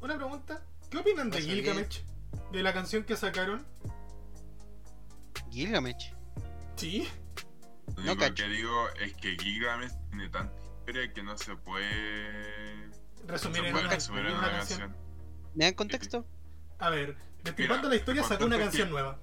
una 0.00 0.16
pregunta. 0.16 0.62
¿Qué 0.90 0.98
opinan 0.98 1.30
de 1.30 1.40
Gilgamesh? 1.42 2.04
De 2.52 2.62
la 2.62 2.72
canción 2.74 3.04
que 3.04 3.16
sacaron. 3.16 3.64
Gilgamesh. 5.50 6.12
Sí. 6.76 7.08
Lo 7.88 7.94
No 7.94 8.00
único 8.12 8.16
cacho. 8.18 8.34
que 8.44 8.48
digo 8.48 8.88
es 9.00 9.14
que 9.14 9.36
Gilgamesh 9.38 9.92
tiene 10.10 10.28
tanta 10.28 10.54
historia 10.80 11.12
que 11.12 11.22
no 11.22 11.38
se 11.38 11.56
puede, 11.56 12.88
no 12.88 13.28
Resumir 13.28 13.62
se 13.62 13.66
en 13.68 13.72
puede 13.72 13.84
una, 13.86 13.94
resumir 13.94 14.20
en 14.22 14.26
en 14.26 14.32
una 14.36 14.48
una 14.48 14.56
canción. 14.58 14.80
canción. 14.80 15.05
¿Me 15.56 15.64
dan 15.64 15.74
contexto? 15.74 16.24
A 16.78 16.90
ver, 16.90 17.16
destripando 17.42 17.88
la 17.88 17.96
historia 17.96 18.22
sacó 18.22 18.44
una 18.44 18.58
canción 18.58 18.86
que- 18.88 18.92
nueva. 18.92 19.18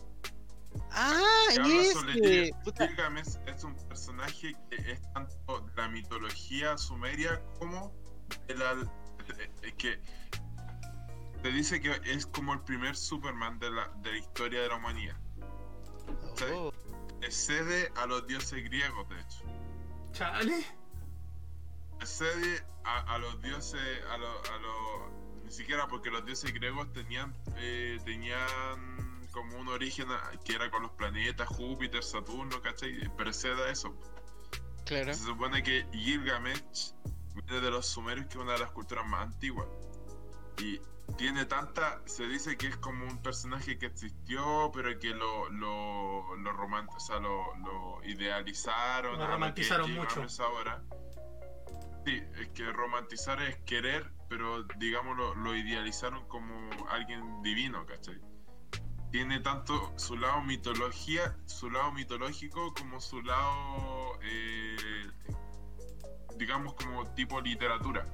Ah. 0.91 1.45
Gil- 1.51 2.55
Puta, 2.63 2.87
Gilgamesh 2.87 3.37
es 3.45 3.63
un 3.63 3.75
personaje 3.87 4.55
que 4.69 4.75
es 4.91 5.01
tanto 5.13 5.61
de 5.61 5.71
la 5.75 5.87
mitología 5.87 6.77
sumeria 6.77 7.39
como 7.59 7.93
de 8.47 8.55
la. 8.55 8.71
eh, 9.61 9.73
que 9.77 9.99
te 11.43 11.51
dice 11.51 11.79
que 11.79 11.91
es 12.05 12.25
como 12.25 12.53
el 12.53 12.61
primer 12.61 12.95
Superman 12.95 13.59
de 13.59 13.69
la, 13.69 13.87
de 14.01 14.11
la 14.13 14.17
historia 14.17 14.61
de 14.61 14.67
la 14.69 14.75
humanidad. 14.77 15.15
¿sí? 16.37 16.45
oh, 16.53 16.73
Excede 17.21 17.91
a 17.95 18.05
los 18.07 18.25
dioses 18.27 18.63
griegos, 18.63 19.07
de 19.09 19.19
hecho. 19.21 19.43
Chale. 20.11 20.65
Excede 22.01 22.63
a, 22.83 23.13
a 23.13 23.17
los 23.19 23.41
dioses, 23.41 23.79
a 24.11 24.17
los, 24.17 24.49
a 24.49 24.57
los- 24.57 25.11
Ni 25.13 25.22
siquiera 25.53 25.87
porque 25.87 26.09
los 26.09 26.25
dioses 26.25 26.53
griegos 26.53 26.91
tenían, 26.91 27.33
eh, 27.57 27.97
tenían 28.03 28.47
como 29.31 29.57
un 29.57 29.67
origen 29.69 30.11
a- 30.11 30.31
que 30.43 30.53
era 30.53 30.69
con 30.69 30.83
los 30.83 30.91
planetas, 30.91 31.47
Júpiter, 31.47 32.03
Saturno, 32.03 32.61
¿cachai? 32.61 33.09
Pero 33.17 33.29
excede 33.29 33.63
a 33.63 33.71
eso. 33.71 33.95
claro. 34.85 35.13
Se 35.13 35.23
supone 35.23 35.63
que 35.63 35.87
Gilgamesh 35.93 36.93
viene 37.35 37.61
de 37.61 37.71
los 37.71 37.87
sumerios, 37.87 38.25
que 38.27 38.33
es 38.33 38.43
una 38.43 38.53
de 38.53 38.59
las 38.59 38.71
culturas 38.71 39.05
más 39.07 39.21
antiguas. 39.21 39.67
Y 40.59 40.79
tiene 41.17 41.45
tanta. 41.45 42.01
Se 42.05 42.27
dice 42.27 42.57
que 42.57 42.67
es 42.67 42.77
como 42.77 43.05
un 43.05 43.21
personaje 43.23 43.77
que 43.79 43.87
existió, 43.87 44.71
pero 44.73 44.99
que 44.99 45.09
lo, 45.09 45.49
lo, 45.49 46.35
lo, 46.35 46.51
romant- 46.53 46.93
o 46.95 46.99
sea, 46.99 47.19
lo, 47.19 47.55
lo 47.57 48.03
idealizaron. 48.03 49.13
Lo 49.13 49.19
que 49.25 49.31
romantizaron 49.31 49.91
mucho. 49.93 50.25
Ahora. 50.43 50.83
Sí, 52.05 52.21
es 52.39 52.49
que 52.49 52.71
romantizar 52.71 53.41
es 53.41 53.57
querer, 53.59 54.11
pero 54.27 54.63
digamos 54.77 55.17
lo, 55.37 55.55
idealizaron 55.55 56.27
como 56.27 56.69
alguien 56.89 57.41
divino, 57.41 57.85
¿cachai? 57.85 58.19
Tiene 59.11 59.39
tanto 59.39 59.93
su 59.97 60.17
lado 60.17 60.41
mitología, 60.41 61.37
su 61.45 61.69
lado 61.69 61.91
mitológico 61.93 62.73
como 62.73 62.99
su 62.99 63.21
lado 63.21 64.19
eh, 64.21 65.07
digamos 66.37 66.73
como 66.73 67.05
tipo 67.13 67.39
literatura. 67.39 68.05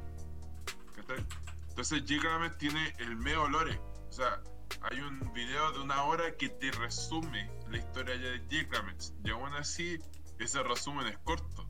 ¿cachai? 0.95 1.26
Entonces 1.70 2.03
Gilgamesh 2.06 2.57
tiene 2.57 2.94
el 2.99 3.16
meo 3.16 3.48
lore. 3.48 3.80
O 4.10 4.11
sea, 4.11 4.41
hay 4.82 4.99
un 4.99 5.34
video 5.34 5.72
de 5.72 5.80
una 5.80 6.03
hora 6.03 6.36
que 6.36 6.49
te 6.49 6.72
resume 6.72 7.49
la 7.70 7.78
historia 7.78 8.16
de 8.16 8.44
Gilgamesh. 8.49 9.14
Y 9.24 9.32
aún 9.32 9.53
así, 9.53 9.98
ese 10.38 10.61
resumen 10.64 11.07
es 11.07 11.18
corto. 11.20 11.68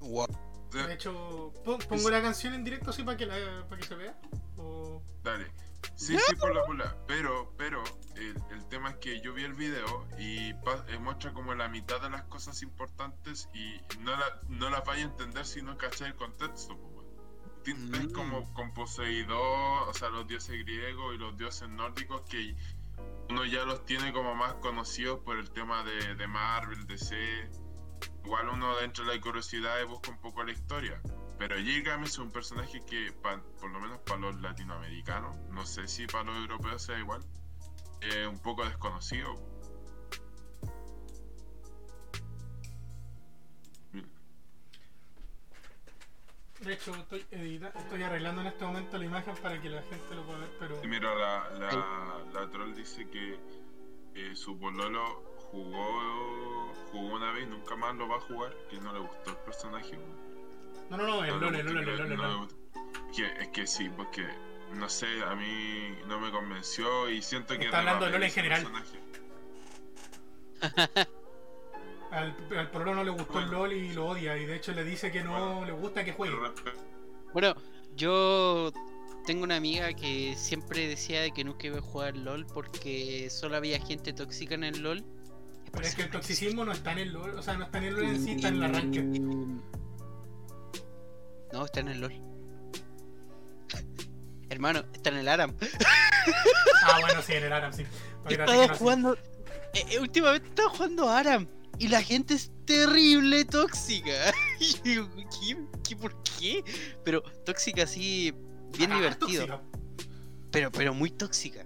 Wow. 0.00 0.49
De 0.72 0.94
hecho, 0.94 1.52
pon- 1.64 1.78
pongo 1.88 2.10
la 2.10 2.22
canción 2.22 2.54
en 2.54 2.64
directo 2.64 2.90
así 2.90 3.02
para 3.02 3.16
que, 3.16 3.26
la, 3.26 3.64
para 3.68 3.80
que 3.80 3.86
se 3.86 3.94
vea. 3.94 4.16
O... 4.56 5.02
Dale. 5.22 5.50
Sí, 5.96 6.16
sí, 6.28 6.36
por 6.36 6.54
la 6.54 6.64
pula. 6.64 6.96
Pero, 7.06 7.52
pero, 7.56 7.82
el, 8.16 8.36
el 8.50 8.64
tema 8.68 8.90
es 8.90 8.96
que 8.96 9.20
yo 9.20 9.32
vi 9.32 9.44
el 9.44 9.54
video 9.54 10.06
y 10.18 10.52
pa- 10.54 10.84
eh, 10.88 10.98
muestra 10.98 11.32
como 11.32 11.54
la 11.54 11.68
mitad 11.68 12.00
de 12.02 12.10
las 12.10 12.22
cosas 12.24 12.62
importantes 12.62 13.48
y 13.54 13.80
no, 14.00 14.14
la, 14.16 14.40
no 14.48 14.68
las 14.70 14.84
vaya 14.84 15.02
a 15.04 15.06
entender 15.08 15.44
si 15.46 15.62
no 15.62 15.76
cachai 15.78 16.08
el 16.08 16.14
contexto. 16.16 16.78
Ti- 17.64 17.72
Es 17.72 17.76
Mm. 18.06 18.12
como 18.12 18.52
con 18.54 18.72
Poseidón, 18.74 19.88
o 19.88 19.92
sea, 19.94 20.08
los 20.10 20.26
dioses 20.26 20.58
griegos 20.64 21.14
y 21.14 21.18
los 21.18 21.36
dioses 21.36 21.68
nórdicos 21.68 22.22
que 22.22 22.54
uno 23.30 23.44
ya 23.46 23.64
los 23.64 23.84
tiene 23.86 24.12
como 24.12 24.34
más 24.34 24.54
conocidos 24.54 25.20
por 25.20 25.38
el 25.38 25.50
tema 25.50 25.82
de, 25.84 26.14
de 26.14 26.26
Marvel, 26.26 26.86
DC. 26.86 27.50
Igual 28.24 28.48
uno 28.48 28.76
dentro 28.76 29.04
de 29.04 29.14
la 29.16 29.20
curiosidad 29.20 29.84
busca 29.86 30.10
un 30.10 30.20
poco 30.20 30.42
la 30.44 30.52
historia. 30.52 31.00
Pero 31.38 31.56
Gilgamesh 31.56 32.08
es 32.10 32.18
un 32.18 32.30
personaje 32.30 32.84
que, 32.84 33.12
pa- 33.22 33.42
por 33.60 33.70
lo 33.70 33.80
menos 33.80 33.98
para 34.00 34.20
los 34.20 34.40
latinoamericanos, 34.40 35.36
no 35.50 35.64
sé 35.64 35.88
si 35.88 36.06
para 36.06 36.24
los 36.24 36.36
europeos 36.36 36.82
sea 36.82 36.98
igual, 36.98 37.22
es 38.02 38.26
un 38.26 38.38
poco 38.40 38.64
desconocido. 38.64 39.34
De 46.60 46.74
hecho, 46.74 46.94
estoy, 46.94 47.24
edita- 47.30 47.72
estoy 47.74 48.02
arreglando 48.02 48.42
en 48.42 48.48
este 48.48 48.64
momento 48.66 48.98
la 48.98 49.04
imagen 49.06 49.34
para 49.36 49.58
que 49.62 49.70
la 49.70 49.82
gente 49.82 50.14
lo 50.14 50.24
pueda 50.26 50.40
ver, 50.40 50.50
pero... 50.58 50.82
Mira, 50.84 51.14
la, 51.14 51.50
la, 51.58 52.24
la 52.34 52.50
troll 52.50 52.74
dice 52.74 53.08
que 53.08 53.40
eh, 54.14 54.36
su 54.36 54.58
pololo 54.58 55.29
jugó, 55.50 56.72
jugó 56.90 57.14
una 57.14 57.32
vez 57.32 57.44
y 57.44 57.50
nunca 57.50 57.76
más 57.76 57.94
lo 57.96 58.08
va 58.08 58.16
a 58.16 58.20
jugar, 58.20 58.54
que 58.68 58.80
no 58.80 58.92
le 58.92 59.00
gustó 59.00 59.30
el 59.30 59.36
personaje. 59.38 59.98
No, 60.90 60.96
no, 60.96 61.06
no, 61.06 61.24
el 61.24 61.30
No 61.30 61.38
LOL, 61.38 61.54
el 61.54 61.66
LOL, 61.66 61.88
el 61.88 62.16
LOL, 62.16 62.48
es 63.40 63.48
que 63.48 63.66
sí, 63.66 63.88
porque 63.96 64.26
no 64.74 64.88
sé, 64.88 65.06
a 65.24 65.34
mí 65.34 65.94
no 66.06 66.20
me 66.20 66.30
convenció 66.30 67.08
y 67.10 67.22
siento 67.22 67.56
que 67.58 67.66
Está 67.66 67.78
hablando 67.78 68.06
de 68.06 68.12
LOL 68.12 68.22
en 68.22 68.30
general. 68.30 68.62
personaje. 68.62 69.00
Al, 72.10 72.34
al 72.56 72.84
no 72.84 73.04
le 73.04 73.10
gustó 73.10 73.38
el. 73.38 73.50
LOL 73.50 73.72
y 73.72 73.92
lo 73.92 74.06
odia. 74.08 74.36
Y 74.36 74.44
de 74.44 74.56
hecho 74.56 74.72
le 74.72 74.84
dice 74.84 75.12
que 75.12 75.22
no 75.22 75.30
Bueno. 75.30 75.64
le 75.64 75.72
gusta 75.72 76.04
que 76.04 76.12
juegue. 76.12 76.34
Bueno, 77.32 77.54
yo 77.94 78.72
tengo 79.24 79.44
una 79.44 79.56
amiga 79.56 79.92
que 79.92 80.34
siempre 80.36 80.88
decía 80.88 81.22
de 81.22 81.30
que 81.30 81.44
nunca 81.44 81.68
iba 81.68 81.78
a 81.78 81.82
jugar 81.82 82.16
LOL 82.16 82.46
porque 82.46 83.30
solo 83.30 83.56
había 83.56 83.78
gente 83.80 84.12
tóxica 84.12 84.54
en 84.56 84.64
el 84.64 84.82
LOL. 84.82 85.04
Pero 85.72 85.86
es 85.86 85.94
que 85.94 86.02
el 86.02 86.10
toxicismo 86.10 86.64
no 86.64 86.72
está 86.72 86.92
en 86.92 86.98
el 86.98 87.12
LOL, 87.12 87.38
o 87.38 87.42
sea, 87.42 87.54
no 87.56 87.64
está 87.64 87.78
en 87.78 87.84
el 87.84 87.94
LOL 87.94 88.04
en 88.04 88.24
sí, 88.24 88.32
está 88.32 88.48
en 88.48 88.60
la 88.60 88.68
ranked. 88.68 89.04
No, 91.52 91.64
está 91.64 91.80
en 91.80 91.88
el 91.88 92.00
LOL. 92.00 92.14
Hermano, 94.50 94.84
está 94.92 95.10
en 95.10 95.16
el 95.16 95.28
ARAM. 95.28 95.54
Ah, 96.84 96.98
bueno, 97.00 97.22
sí, 97.22 97.32
en 97.34 97.44
el 97.44 97.52
Aram, 97.52 97.72
sí. 97.72 97.84
Que 98.28 98.36
no, 98.36 98.74
jugando. 98.76 99.14
eh, 99.74 99.84
eh, 99.92 99.98
últimamente 100.00 100.46
he 100.46 100.50
estado 100.50 100.70
jugando 100.70 101.08
ARAM. 101.08 101.46
Y 101.78 101.88
la 101.88 102.02
gente 102.02 102.34
es 102.34 102.50
terrible 102.66 103.44
tóxica. 103.44 104.32
Y 104.60 104.72
yo 104.74 104.82
digo, 104.84 105.08
¿qué, 105.16 105.56
¿Qué? 105.88 105.96
¿Por 105.96 106.22
qué? 106.22 106.64
Pero 107.04 107.22
tóxica 107.44 107.84
así, 107.84 108.34
bien 108.76 108.92
Ah, 108.92 108.96
divertido. 108.96 109.46
tóxica. 109.46 109.62
Pero, 110.50 110.70
pero 110.72 110.92
muy 110.94 111.10
tóxica. 111.10 111.64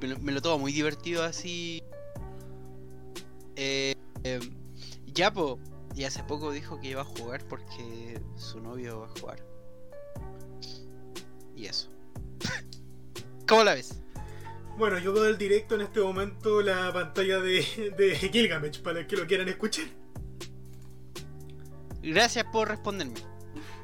Me 0.00 0.08
lo, 0.08 0.18
me 0.20 0.30
lo 0.32 0.40
tomo 0.42 0.58
muy 0.60 0.72
divertido 0.72 1.24
así. 1.24 1.82
Eh, 3.56 3.94
eh, 4.24 4.40
ya, 5.06 5.32
po. 5.32 5.58
Y 5.94 6.04
hace 6.04 6.22
poco 6.24 6.52
dijo 6.52 6.80
que 6.80 6.88
iba 6.88 7.02
a 7.02 7.04
jugar 7.04 7.44
porque 7.48 8.20
su 8.36 8.60
novio 8.60 9.00
va 9.00 9.06
a 9.06 9.20
jugar. 9.20 9.44
Y 11.54 11.66
eso. 11.66 11.88
¿Cómo 13.46 13.64
la 13.64 13.74
ves? 13.74 14.00
Bueno, 14.78 14.98
yo 14.98 15.12
veo 15.12 15.26
el 15.26 15.36
directo 15.36 15.74
en 15.74 15.82
este 15.82 16.00
momento 16.00 16.62
la 16.62 16.90
pantalla 16.92 17.40
de, 17.40 17.94
de 17.96 18.16
Gilgamesh 18.16 18.80
para 18.80 19.06
que 19.06 19.16
lo 19.16 19.26
quieran 19.26 19.48
escuchar. 19.48 19.84
Gracias 22.02 22.44
por 22.50 22.68
responderme. 22.68 23.14
Está 23.18 23.26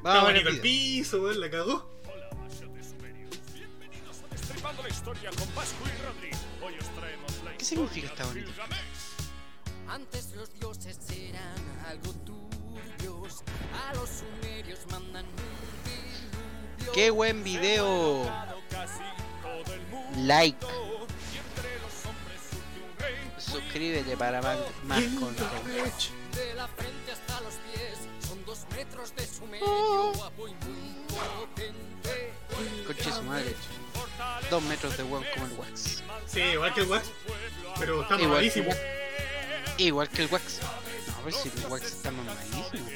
Vamos 0.02 0.22
a 0.22 0.32
ver 0.32 0.44
bonito 0.44 0.48
el 0.48 0.60
piso, 0.60 1.32
la 1.32 1.50
cagó. 1.50 1.90
Hola, 2.04 2.30
Masha 2.36 2.64
Sumerios. 2.82 3.30
Bienvenidos 3.54 4.16
a 4.24 4.34
Destripando 4.34 4.82
la 4.82 4.88
Historia 4.88 5.30
con 5.30 5.46
Pascu 5.48 5.84
y 5.84 6.02
Rodri. 6.02 6.30
Hoy 6.62 6.74
os 6.80 6.88
traemos 6.96 7.44
la 7.44 7.56
¿Qué 7.56 7.64
significa 7.64 8.06
esta 8.06 8.22
de 8.24 8.28
bonita? 8.30 8.48
Gilgamesh. 8.48 8.97
Antes 9.88 10.34
los 10.36 10.52
dioses 10.54 10.98
eran 11.10 11.86
algo 11.88 12.12
turbios, 12.24 13.42
a 13.88 13.94
los 13.94 14.08
sumerios 14.10 14.80
mandan 14.90 15.24
un 15.24 16.76
diluvio. 16.76 16.92
Qué 16.92 17.10
buen 17.10 17.42
video. 17.42 18.30
Like. 20.18 20.58
Suscríbete 23.38 24.16
para 24.16 24.42
más, 24.42 24.58
más 24.84 25.02
contenido. 25.18 25.84
De 26.34 26.54
la 26.54 26.68
frente 26.68 27.12
hasta 27.12 27.40
los 27.40 27.54
pies, 27.54 27.98
son 28.28 28.44
dos 28.44 28.66
metros 28.76 29.14
de 29.16 29.26
sumerio, 29.26 29.66
Oh. 29.66 30.12
guapo 30.14 30.48
y 30.48 30.52
muy 30.52 31.06
potente. 31.08 32.32
Conche 32.86 33.12
su 33.12 33.22
madre. 33.22 33.56
Dos 34.50 34.62
metros 34.64 34.96
de 34.98 35.02
weón 35.04 35.24
como 35.34 35.46
el 35.46 35.52
Wax. 35.58 36.02
Sí, 36.26 36.40
igual 36.40 36.74
que 36.74 36.80
el 36.82 36.88
Wax. 36.88 37.10
Pero 37.78 38.02
está 38.02 38.20
Igual 38.20 38.50
Igual 39.78 40.08
que 40.08 40.22
el 40.22 40.28
Wax. 40.30 40.60
No, 40.62 41.14
pero 41.24 41.36
si 41.36 41.48
el 41.48 41.66
Wax 41.66 41.84
está 41.84 42.10
mamadísimo. 42.10 42.88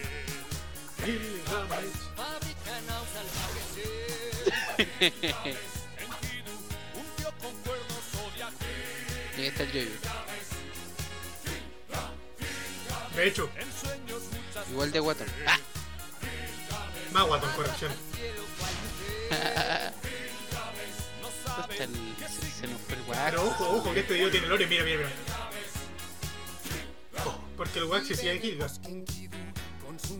Y 9.36 9.40
ahí 9.40 9.46
está 9.46 9.62
el 9.64 9.72
yoyo. 9.72 9.90
De 13.16 13.28
hecho, 13.28 13.50
Igual 14.70 14.90
de 14.92 15.00
guatón. 15.00 15.26
¡Ah! 15.46 15.58
más 17.12 17.24
guato 17.26 17.46
en 17.48 17.52
corrección. 17.56 17.92
¿Dónde 21.56 21.72
está 21.74 21.84
el- 21.84 22.16
se, 22.28 22.50
se 22.60 22.66
nos 22.66 22.80
fue 22.82 22.94
el 22.96 23.02
Wax. 23.02 23.20
Pero 23.30 23.44
ojo, 23.44 23.68
ojo, 23.76 23.92
que 23.94 24.00
este 24.00 24.14
video 24.14 24.30
tiene 24.30 24.46
lore. 24.46 24.66
Mira, 24.66 24.84
mira, 24.84 24.96
mira. 24.98 25.10
Porque 27.56 27.78
el 27.78 27.84
Wax 27.84 28.08
sí 28.08 28.28
en 28.28 28.40
Gilgas. 28.40 28.80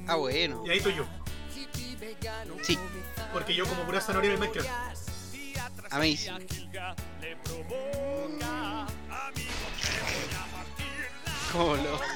Ah, 0.07 0.15
bueno. 0.17 0.63
Y 0.67 0.71
ahí 0.71 0.79
estoy 0.79 0.97
yo. 0.97 1.07
Sí, 2.63 2.79
Porque 3.33 3.55
yo 3.55 3.67
como 3.67 3.85
pura 3.85 4.01
zanahoria 4.01 4.31
en 4.31 4.35
el 4.35 4.41
Minecraft. 4.41 4.69
amazing. 5.91 6.49
¿Cómo 11.53 11.77
lo? 11.77 12.01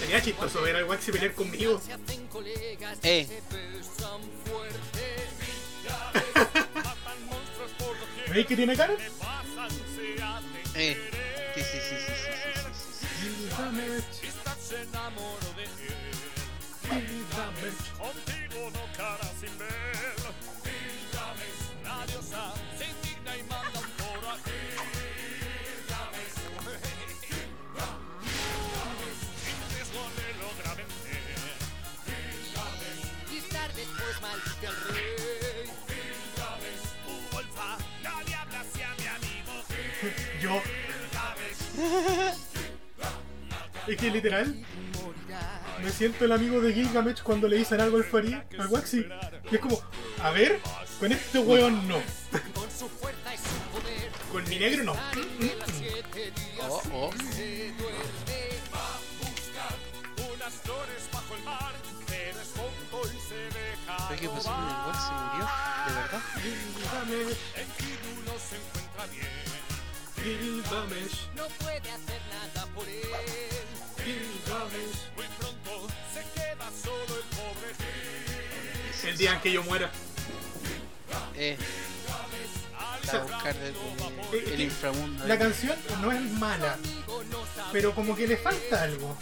Sería 0.00 0.22
chistoso 0.22 0.62
ver 0.62 0.76
al 0.76 0.84
Wax 0.84 1.04
pelear 1.06 1.34
conmigo. 1.34 1.80
Eh, 3.02 3.28
¿Veis 8.32 8.46
que 8.46 8.56
tiene 8.56 8.76
cara? 8.76 8.94
se 10.74 10.92
eh. 10.92 11.11
Yo. 40.40 40.60
Es 43.86 43.96
que 43.96 44.10
literal, 44.10 44.64
me 45.82 45.90
siento 45.90 46.24
el 46.24 46.32
amigo 46.32 46.60
de 46.60 46.72
Gilgamesh 46.72 47.22
cuando 47.22 47.48
le 47.48 47.56
dicen 47.58 47.80
algo 47.80 47.96
al 47.96 48.04
Farid, 48.04 48.36
al 48.58 48.66
Waxi. 48.68 49.06
Y 49.50 49.54
es 49.54 49.60
como, 49.60 49.80
a 50.22 50.30
ver, 50.30 50.60
con 50.98 51.12
este 51.12 51.38
weón 51.38 51.86
no. 51.88 52.00
Con 54.30 54.48
mi 54.48 54.58
negro 54.58 54.84
no. 54.84 54.96
Oh, 56.60 56.82
oh. 56.92 57.10
Unas 60.34 60.54
flores 60.54 61.08
bajo 61.12 61.34
el 61.36 61.42
mar, 61.44 61.72
pero 62.06 62.40
es 62.40 62.48
tonto 62.48 63.02
y 63.08 63.20
se 63.28 63.34
deja. 63.34 64.08
¿Pero 64.08 64.20
qué 64.20 64.28
pasó 64.28 64.54
con 64.54 64.64
el 64.64 64.74
Wax? 64.86 64.98
¿Se 65.06 65.12
murió? 65.12 65.46
¿De 65.86 65.92
verdad? 65.94 66.22
Gilgamesh, 70.22 71.26
no. 71.34 71.48
Gilgamesh, 71.48 71.58
puede 71.58 71.90
hacer 71.90 72.20
nada 72.30 72.66
por 72.74 72.88
él. 72.88 73.02
Gilgamesh. 74.04 75.10
Muy 75.16 75.26
pronto 75.38 75.88
se 76.14 76.40
queda 76.40 76.70
solo 76.82 77.16
el 77.16 77.24
pobre. 77.36 79.10
El 79.10 79.16
día 79.18 79.34
en 79.34 79.40
que 79.40 79.52
yo 79.52 79.62
muera. 79.64 79.90
Eh. 81.36 81.56
A 83.12 83.18
buscar 83.18 83.54
el, 83.56 84.52
el 84.52 84.60
inframundo. 84.60 85.26
La 85.26 85.38
canción 85.38 85.76
no 86.00 86.12
es 86.12 86.20
mala, 86.20 86.78
pero 87.72 87.94
como 87.94 88.14
que 88.14 88.26
le 88.26 88.36
falta 88.36 88.84
algo. 88.84 89.16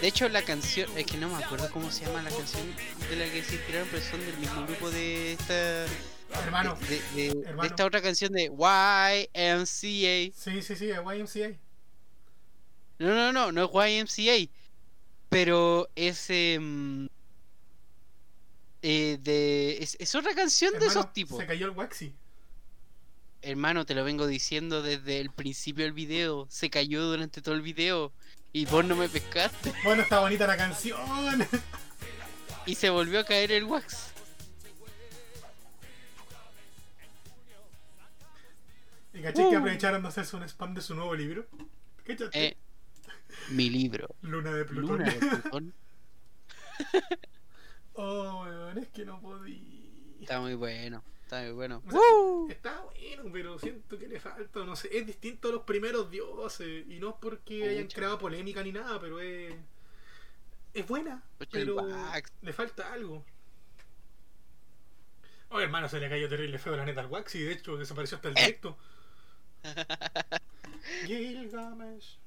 De 0.00 0.08
hecho, 0.08 0.28
la 0.28 0.42
canción, 0.42 0.88
es 0.96 1.06
que 1.06 1.16
no 1.16 1.28
me 1.28 1.42
acuerdo 1.42 1.70
cómo 1.70 1.90
se 1.90 2.04
llama 2.04 2.22
la 2.22 2.30
canción 2.30 2.62
de 3.08 3.16
la 3.16 3.24
que 3.24 3.42
se 3.42 3.54
inspiraron, 3.56 3.88
pero 3.90 4.02
son 4.02 4.20
del 4.20 4.36
mismo 4.36 4.66
grupo 4.66 4.90
de 4.90 5.32
esta. 5.32 5.86
Hermano, 6.32 6.76
De, 6.88 7.00
de- 7.14 7.34
de 7.34 7.48
hermano. 7.48 7.68
esta 7.68 7.84
otra 7.84 8.00
canción 8.02 8.32
de 8.32 8.44
YMCA. 8.44 9.66
sí, 9.72 10.62
sí, 10.62 10.76
sí, 10.76 10.90
es 10.90 10.98
YMCA. 10.98 11.56
No, 12.98 13.14
no, 13.14 13.32
no, 13.32 13.52
no 13.52 13.64
es 13.64 14.08
YMCA. 14.18 14.50
Pero 15.28 15.88
es. 15.94 16.26
em, 16.30 17.08
eh, 18.82 19.18
de, 19.20 19.78
es, 19.80 19.96
es 20.00 20.14
otra 20.14 20.34
canción 20.34 20.72
de 20.78 20.86
esos 20.86 21.12
tipos. 21.12 21.38
Se 21.38 21.46
cayó 21.46 21.66
el 21.66 21.72
Waxi. 21.72 22.14
Hermano, 23.42 23.86
te 23.86 23.94
lo 23.94 24.04
vengo 24.04 24.26
diciendo 24.26 24.82
desde 24.82 25.20
el 25.20 25.30
principio 25.30 25.84
del 25.84 25.92
video. 25.94 26.46
Se 26.50 26.68
cayó 26.70 27.02
durante 27.04 27.40
todo 27.42 27.54
el 27.54 27.62
video. 27.62 28.12
Y 28.52 28.66
vos 28.66 28.84
no 28.84 28.96
me 28.96 29.08
pescaste. 29.08 29.72
Bueno, 29.84 30.02
está 30.02 30.20
bonita 30.20 30.46
la 30.46 30.56
canción. 30.56 30.98
Y 32.66 32.74
se 32.74 32.90
volvió 32.90 33.20
a 33.20 33.24
caer 33.24 33.52
el 33.52 33.64
wax. 33.64 34.12
¿Y 39.20 39.22
caché 39.22 39.42
que 39.50 39.56
Uh. 39.56 39.58
aprovecharon 39.58 40.00
de 40.02 40.08
hacerse 40.08 40.34
un 40.36 40.42
spam 40.44 40.72
de 40.72 40.80
su 40.80 40.94
nuevo 40.94 41.14
libro? 41.14 41.46
¿Cachaste? 42.04 42.46
Eh, 42.46 42.56
mi 43.50 43.68
libro. 43.68 44.08
Luna 44.22 44.50
de 44.54 44.64
Plutón. 44.64 44.98
Luna 44.98 45.12
de 45.12 45.20
Plutón. 45.42 45.74
oh, 47.94 48.42
weón, 48.44 48.78
es 48.78 48.88
que 48.88 49.04
no 49.04 49.20
podí. 49.20 50.16
Está 50.22 50.40
muy 50.40 50.54
bueno. 50.54 51.04
Está 51.22 51.42
muy 51.42 51.52
bueno. 51.52 51.82
O 51.86 51.90
sea, 51.90 52.00
¡Woo! 52.00 52.48
Está 52.50 52.80
bueno, 52.80 53.30
pero 53.32 53.58
siento 53.58 53.98
que 53.98 54.08
le 54.08 54.18
falta, 54.18 54.64
no 54.64 54.74
sé, 54.74 54.88
es 54.96 55.06
distinto 55.06 55.48
a 55.48 55.52
los 55.52 55.62
primeros 55.64 56.10
dioses. 56.10 56.86
Y 56.88 56.98
no 56.98 57.10
es 57.10 57.14
porque 57.20 57.68
hayan 57.68 57.88
creado 57.88 58.18
polémica 58.18 58.62
ni 58.62 58.72
nada, 58.72 58.98
pero 59.00 59.20
es. 59.20 59.54
Es 60.72 60.86
buena, 60.88 61.22
pero 61.52 61.86
le 62.42 62.52
falta 62.54 62.90
algo. 62.92 63.24
Oh, 65.50 65.60
hermano, 65.60 65.88
se 65.90 65.98
le 66.00 66.08
cayó 66.08 66.28
terrible 66.28 66.58
feo 66.58 66.76
la 66.76 66.84
neta 66.86 67.00
al 67.00 67.08
Wax 67.08 67.34
y 67.34 67.42
de 67.42 67.52
hecho 67.52 67.76
desapareció 67.76 68.16
hasta 68.16 68.28
el 68.28 68.38
Eh. 68.38 68.40
directo. 68.40 68.78
Gilgamesh. 71.06 72.18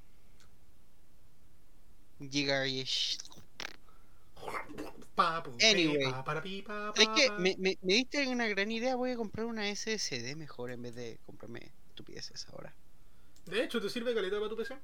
Papu, 5.15 5.51
Anyway. 5.61 6.13
Es 6.95 7.07
que 7.15 7.31
me, 7.37 7.55
me, 7.59 7.77
me 7.81 7.93
diste 7.93 8.27
una 8.27 8.47
gran 8.47 8.71
idea. 8.71 8.95
Voy 8.95 9.11
a 9.11 9.15
comprar 9.15 9.45
una 9.45 9.63
SSD 9.73 10.35
mejor 10.35 10.71
en 10.71 10.81
vez 10.81 10.95
de 10.95 11.19
comprarme 11.25 11.71
estupideces 11.89 12.47
ahora. 12.49 12.73
De 13.45 13.63
hecho, 13.63 13.79
¿te 13.81 13.89
sirve 13.89 14.13
caleta 14.13 14.37
para 14.37 14.49
tu 14.49 14.55
PC? 14.57 14.77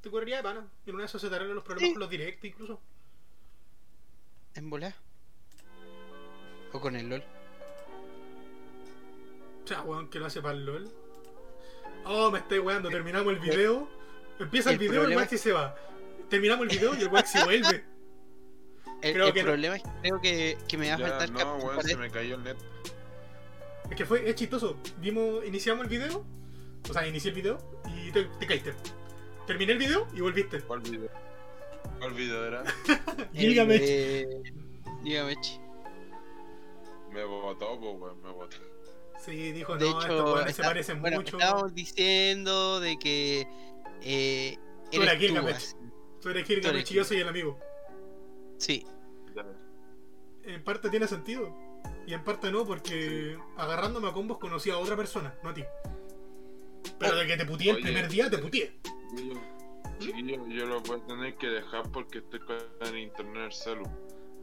Te 0.00 0.10
correría 0.10 0.36
de 0.36 0.42
pana. 0.42 0.68
En 0.86 0.94
una 0.94 1.02
de 1.04 1.06
esas 1.08 1.20
se 1.20 1.28
te 1.28 1.34
arreglan 1.34 1.56
los 1.56 1.64
problemas 1.64 1.88
Sí. 1.88 1.94
con 1.94 2.00
los 2.00 2.10
directos 2.10 2.44
incluso. 2.44 2.80
En 4.54 4.70
volar. 4.70 4.94
O 6.72 6.80
con 6.80 6.96
el 6.96 7.08
LOL. 7.08 7.24
O 9.64 9.68
sea, 9.68 9.82
weón, 9.82 10.08
que 10.08 10.18
lo 10.18 10.26
hace 10.26 10.40
para 10.42 10.54
el 10.54 10.64
LOL. 10.64 10.92
Oh, 12.04 12.30
me 12.30 12.38
estoy 12.38 12.58
weando. 12.58 12.88
Terminamos 12.88 13.32
el 13.32 13.38
video. 13.38 13.88
Empieza 14.38 14.70
el, 14.70 14.74
el 14.74 14.78
video, 14.80 15.02
problema- 15.02 15.12
el 15.22 15.26
Waxi 15.26 15.38
se 15.38 15.52
va. 15.52 15.74
Terminamos 16.28 16.62
el 16.68 16.78
video 16.78 16.94
y 16.94 17.02
el 17.02 17.08
Waxi 17.08 17.38
vuelve. 17.44 17.84
El, 19.02 19.12
Creo 19.14 19.26
el 19.28 19.32
que 19.32 19.42
no. 19.42 19.48
problema 19.48 19.76
es 19.76 19.82
que 19.82 19.88
creo 20.00 20.20
que, 20.20 20.58
que 20.68 20.78
me 20.78 20.88
va 20.88 20.94
a 20.94 20.98
Ya, 20.98 21.08
faltar 21.08 21.30
no, 21.30 21.56
weón, 21.56 21.82
se 21.82 21.96
me 21.96 22.10
cayó 22.10 22.36
el 22.36 22.44
net. 22.44 22.56
Es 23.90 23.96
que 23.96 24.04
fue, 24.06 24.28
es 24.28 24.34
chistoso. 24.36 24.76
Dimos, 25.00 25.44
iniciamos 25.44 25.84
el 25.84 25.90
video. 25.90 26.24
O 26.88 26.92
sea, 26.92 27.06
inicié 27.06 27.30
el 27.30 27.36
video 27.36 27.58
y 27.96 28.10
te, 28.12 28.24
te 28.24 28.46
caíste. 28.46 28.74
Terminé 29.46 29.72
el 29.72 29.78
video 29.78 30.06
y 30.14 30.20
volviste. 30.20 30.60
¿Cuál 30.62 30.80
video? 30.80 31.08
¿Cuál 31.98 32.12
video 32.14 32.44
era? 32.46 32.64
Eh, 33.34 34.42
Gilgamesh. 35.04 35.58
Me 37.12 37.24
botó, 37.24 37.78
pues, 37.78 37.96
weón, 38.00 38.22
me 38.22 38.30
botó. 38.30 38.56
Sí, 39.24 39.52
dijo, 39.52 39.76
De 39.76 39.84
no, 39.88 40.00
estos 40.00 40.04
hecho, 40.06 40.34
weones 40.34 40.56
se 40.56 40.62
parecen 40.62 41.00
bueno, 41.00 41.18
mucho. 41.18 41.36
estábamos 41.38 41.74
diciendo 41.74 42.80
de 42.80 42.98
que 42.98 43.46
eh, 44.02 44.58
Tú 44.90 45.00
eres 45.02 45.18
Gilgamesh. 45.18 45.74
Tú 46.20 46.28
eres 46.30 46.46
Gilgamesh 46.46 46.90
y 46.90 46.94
yo 46.94 47.04
soy 47.04 47.18
el 47.18 47.28
amigo. 47.28 47.58
Sí. 48.58 48.84
En 50.44 50.64
parte 50.64 50.90
tiene 50.90 51.06
sentido. 51.06 51.54
Y 52.06 52.14
en 52.14 52.24
parte 52.24 52.50
no, 52.50 52.64
porque 52.66 53.38
agarrándome 53.56 54.08
a 54.08 54.12
combos 54.12 54.38
conocí 54.38 54.70
a 54.70 54.78
otra 54.78 54.96
persona, 54.96 55.34
no 55.44 55.50
a 55.50 55.54
ti. 55.54 55.62
Pero 56.98 57.16
de 57.16 57.26
que 57.26 57.36
te 57.36 57.44
putié 57.44 57.70
el 57.70 57.80
primer 57.80 58.08
día, 58.08 58.28
te 58.28 58.38
putié. 58.38 58.76
Chiquillo, 59.10 59.40
chiquillo, 60.00 60.48
yo 60.48 60.66
lo 60.66 60.80
voy 60.80 61.00
a 61.00 61.06
tener 61.06 61.36
que 61.36 61.46
dejar 61.46 61.88
porque 61.92 62.18
estoy 62.18 62.40
con 62.40 62.56
el 62.80 62.98
internet 62.98 63.52
celu. 63.52 63.84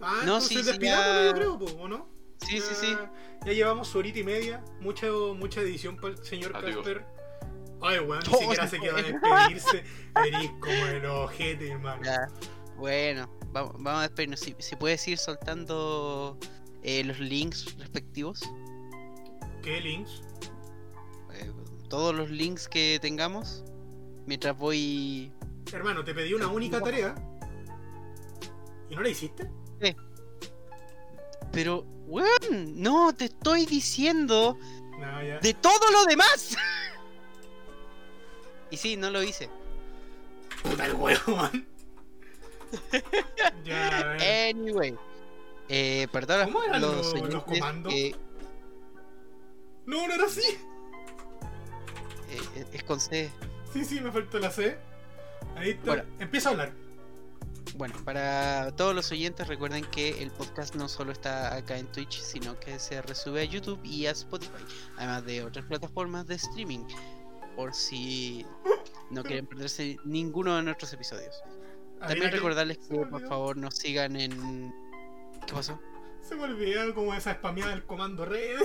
Ah, 0.02 0.22
No, 0.26 0.36
entonces 0.36 0.66
sí, 0.66 0.72
sí, 0.74 0.80
ya- 0.80 1.26
yo 1.26 1.34
creo, 1.34 1.60
po, 1.60 1.66
¿o 1.66 1.88
no? 1.90 2.08
Sí, 2.46 2.60
sí, 2.60 2.74
sí. 2.74 2.98
Ya, 3.46 3.54
llevamos 3.54 3.88
su 3.88 4.00
horita 4.00 4.20
y 4.20 4.24
media. 4.24 4.64
Mucha, 4.80 5.08
mucha 5.36 5.62
edición 5.62 5.98
para 5.98 6.14
el 6.14 6.24
señor 6.24 6.56
Adiós. 6.56 6.78
Casper. 6.78 7.06
Ay, 7.82 8.00
weón, 8.00 8.20
ni 8.28 8.38
siquiera 8.38 8.68
se 8.68 8.80
quedó 8.80 8.98
a 8.98 9.02
despedirse. 9.02 9.84
Venís 10.16 10.52
como 10.60 10.86
el 10.88 11.06
ojete, 11.06 11.72
hermano. 11.72 12.04
Ya. 12.04 12.28
Bueno, 12.76 13.30
vamos, 13.52 13.74
vamos 13.80 14.00
a 14.00 14.02
despedirnos. 14.04 14.40
Si, 14.40 14.56
si 14.60 14.76
puedes 14.76 15.08
ir 15.08 15.18
soltando 15.18 16.38
eh, 16.84 17.04
los 17.04 17.20
links 17.20 17.78
respectivos. 17.78 18.42
¿Qué 19.62 19.80
links? 19.82 20.22
eh, 21.34 21.52
todos 21.90 22.16
los 22.16 22.30
links 22.30 22.68
que 22.68 23.00
tengamos. 23.02 23.64
Mientras 24.26 24.58
voy. 24.58 25.32
Hermano, 25.72 26.04
te 26.04 26.14
pedí 26.14 26.34
una 26.34 26.48
única 26.48 26.82
tarea. 26.82 27.16
¿Y 28.90 28.96
no 28.96 29.02
la 29.02 29.10
hiciste? 29.10 29.50
Pero, 31.52 31.86
weón, 32.10 32.82
no, 32.82 33.14
te 33.14 33.26
estoy 33.26 33.66
diciendo 33.66 34.58
No, 35.00 35.24
ya. 35.24 35.40
de 35.40 35.54
todo 35.54 35.92
lo 35.92 36.06
demás. 36.06 36.58
y 38.72 38.78
sí, 38.78 38.98
no 38.98 39.10
lo 39.10 39.24
hice. 39.24 39.50
Puta 40.64 40.86
el 40.86 40.94
ya, 43.64 43.90
ver. 44.20 44.50
Anyway. 44.56 44.96
Eh, 45.70 46.08
todos 46.12 46.46
¿Cómo 46.46 46.64
eran 46.64 46.82
los, 46.82 47.14
los- 47.14 47.34
los 47.34 47.44
comandos? 47.44 47.94
que- 47.94 48.16
No, 49.86 50.08
no 50.08 50.14
era 50.14 50.26
así. 50.26 50.42
eh, 52.30 52.66
es 52.74 52.84
con 52.84 53.00
C. 53.00 53.32
Sí, 53.74 53.86
sí, 53.86 54.00
me 54.02 54.12
faltó 54.12 54.40
la 54.40 54.52
C. 54.52 54.78
Ahí 55.56 55.72
está. 55.72 55.86
Bueno. 55.86 56.04
Empieza 56.20 56.50
a 56.50 56.52
hablar. 56.54 56.74
Bueno, 57.76 57.96
para 58.04 58.72
todos 58.76 58.94
los 58.96 59.12
oyentes 59.12 59.48
recuerden 59.48 59.86
que 59.86 60.22
el 60.22 60.32
podcast 60.32 60.76
no 60.76 60.90
solo 60.90 61.12
está 61.12 61.56
acá 61.56 61.78
en 61.78 61.88
Twitch, 61.88 62.20
sino 62.22 62.60
que 62.60 62.80
se 62.80 63.02
resube 63.02 63.42
a 63.42 63.44
YouTube 63.46 63.80
y 63.84 64.06
a 64.06 64.12
Spotify, 64.12 64.64
además 64.98 65.26
de 65.26 65.44
otras 65.44 65.66
plataformas 65.66 66.28
de 66.28 66.36
streaming, 66.36 66.86
por 67.56 67.74
si 67.74 68.46
no 69.10 69.24
quieren 69.24 69.48
perderse 69.48 69.98
ninguno 70.04 70.56
de 70.56 70.64
nuestros 70.64 70.92
episodios. 70.94 71.42
También 72.00 72.32
recordarles 72.32 72.78
que 72.80 72.96
por 73.06 73.28
favor 73.28 73.58
nos 73.58 73.76
sigan 73.76 74.16
en... 74.16 74.74
¿Qué 75.46 75.54
pasó? 75.54 75.80
Se 76.22 76.36
me 76.36 76.44
olvidó 76.44 76.94
como 76.94 77.14
esa 77.14 77.34
spameada 77.34 77.72
del 77.72 77.86
comando 77.86 78.26
red. 78.26 78.60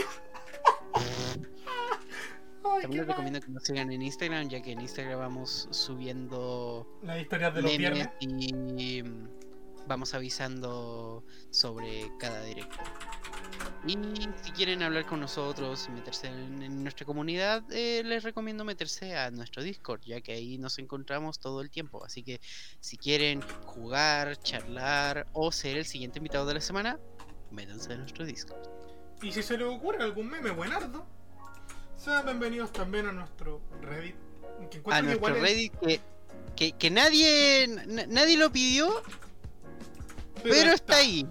Ay, 2.65 2.83
También 2.83 3.03
les 3.03 3.09
recomiendo 3.09 3.41
que 3.41 3.51
nos 3.51 3.63
sigan 3.63 3.93
en 3.93 4.03
Instagram, 4.03 4.49
ya 4.49 4.63
que 4.63 4.73
en 4.73 4.81
Instagram 4.81 5.19
vamos 5.19 5.69
subiendo. 5.71 6.87
Las 7.03 7.21
historias 7.21 7.55
de 7.55 7.63
los 7.63 7.71
memes 7.79 7.79
viernes. 7.79 8.09
y 8.21 9.03
mm, 9.03 9.29
vamos 9.87 10.15
avisando 10.15 11.25
sobre 11.51 12.11
cada 12.19 12.43
directo. 12.43 12.79
Y 13.87 13.99
si 14.43 14.51
quieren 14.53 14.83
hablar 14.83 15.05
con 15.05 15.21
nosotros, 15.21 15.91
meterse 15.91 16.29
en, 16.29 16.63
en 16.63 16.83
nuestra 16.83 17.05
comunidad, 17.05 17.63
eh, 17.71 18.03
les 18.03 18.23
recomiendo 18.23 18.65
meterse 18.65 19.15
a 19.17 19.31
nuestro 19.31 19.63
Discord, 19.63 20.01
ya 20.05 20.23
que 20.23 20.33
ahí 20.33 20.57
nos 20.57 20.79
encontramos 20.79 21.39
todo 21.39 21.61
el 21.61 21.71
tiempo. 21.71 22.03
Así 22.03 22.23
que 22.23 22.41
si 22.81 22.97
quieren 22.97 23.43
jugar, 23.67 24.39
charlar 24.39 25.27
o 25.35 25.53
ser 25.53 25.77
el 25.77 25.85
siguiente 25.85 26.19
invitado 26.19 26.47
de 26.47 26.55
la 26.55 26.61
semana, 26.63 26.99
métanse 27.51 27.93
a 27.93 27.97
nuestro 27.97 28.25
Discord. 28.25 28.67
Y 29.23 29.33
si 29.33 29.43
se 29.43 29.59
les 29.59 29.67
ocurre 29.67 30.03
algún 30.03 30.29
meme 30.29 30.51
buenardo, 30.51 31.07
sean 32.05 32.25
bienvenidos 32.25 32.73
también 32.73 33.07
a 33.07 33.13
nuestro 33.13 33.61
Reddit. 33.81 34.17
Que 34.71 34.79
A 34.91 34.97
que 34.97 35.03
nuestro 35.03 35.37
es- 35.37 35.43
Reddit 35.43 35.73
que, 36.57 36.73
que, 36.73 36.91
nadie, 36.91 37.67
na- 37.87 38.07
nadie 38.07 38.37
lo 38.37 38.51
pidió, 38.53 39.03
pero 40.43 40.73
está 40.73 40.97
ahí. 40.99 41.27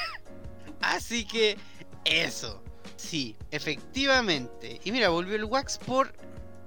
Así 0.80 1.24
que 1.26 1.56
eso. 2.04 2.62
Sí, 2.96 3.36
efectivamente. 3.52 4.80
Y 4.84 4.90
mira, 4.92 5.10
volvió 5.10 5.36
el 5.36 5.44
Wax 5.44 5.78
por 5.78 6.12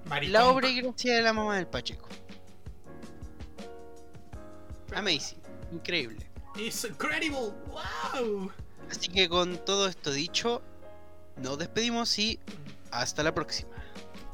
Maricón. 0.05 0.34
la 0.34 0.47
obra 0.47 0.69
y 0.69 0.81
gracia 0.81 1.15
de 1.15 1.22
la 1.22 1.34
mamá 1.34 1.57
del 1.57 1.68
Pacheco. 1.68 2.07
Amazing, 4.95 5.39
increíble. 5.72 6.26
It's 6.55 6.84
incredible. 6.85 7.51
Wow. 7.68 8.51
Así 8.89 9.07
que 9.09 9.27
con 9.30 9.57
todo 9.65 9.88
esto 9.88 10.11
dicho, 10.11 10.61
nos 11.38 11.57
despedimos 11.57 12.18
y 12.19 12.39
hasta 12.91 13.23
la 13.23 13.34
próxima. 13.34 13.70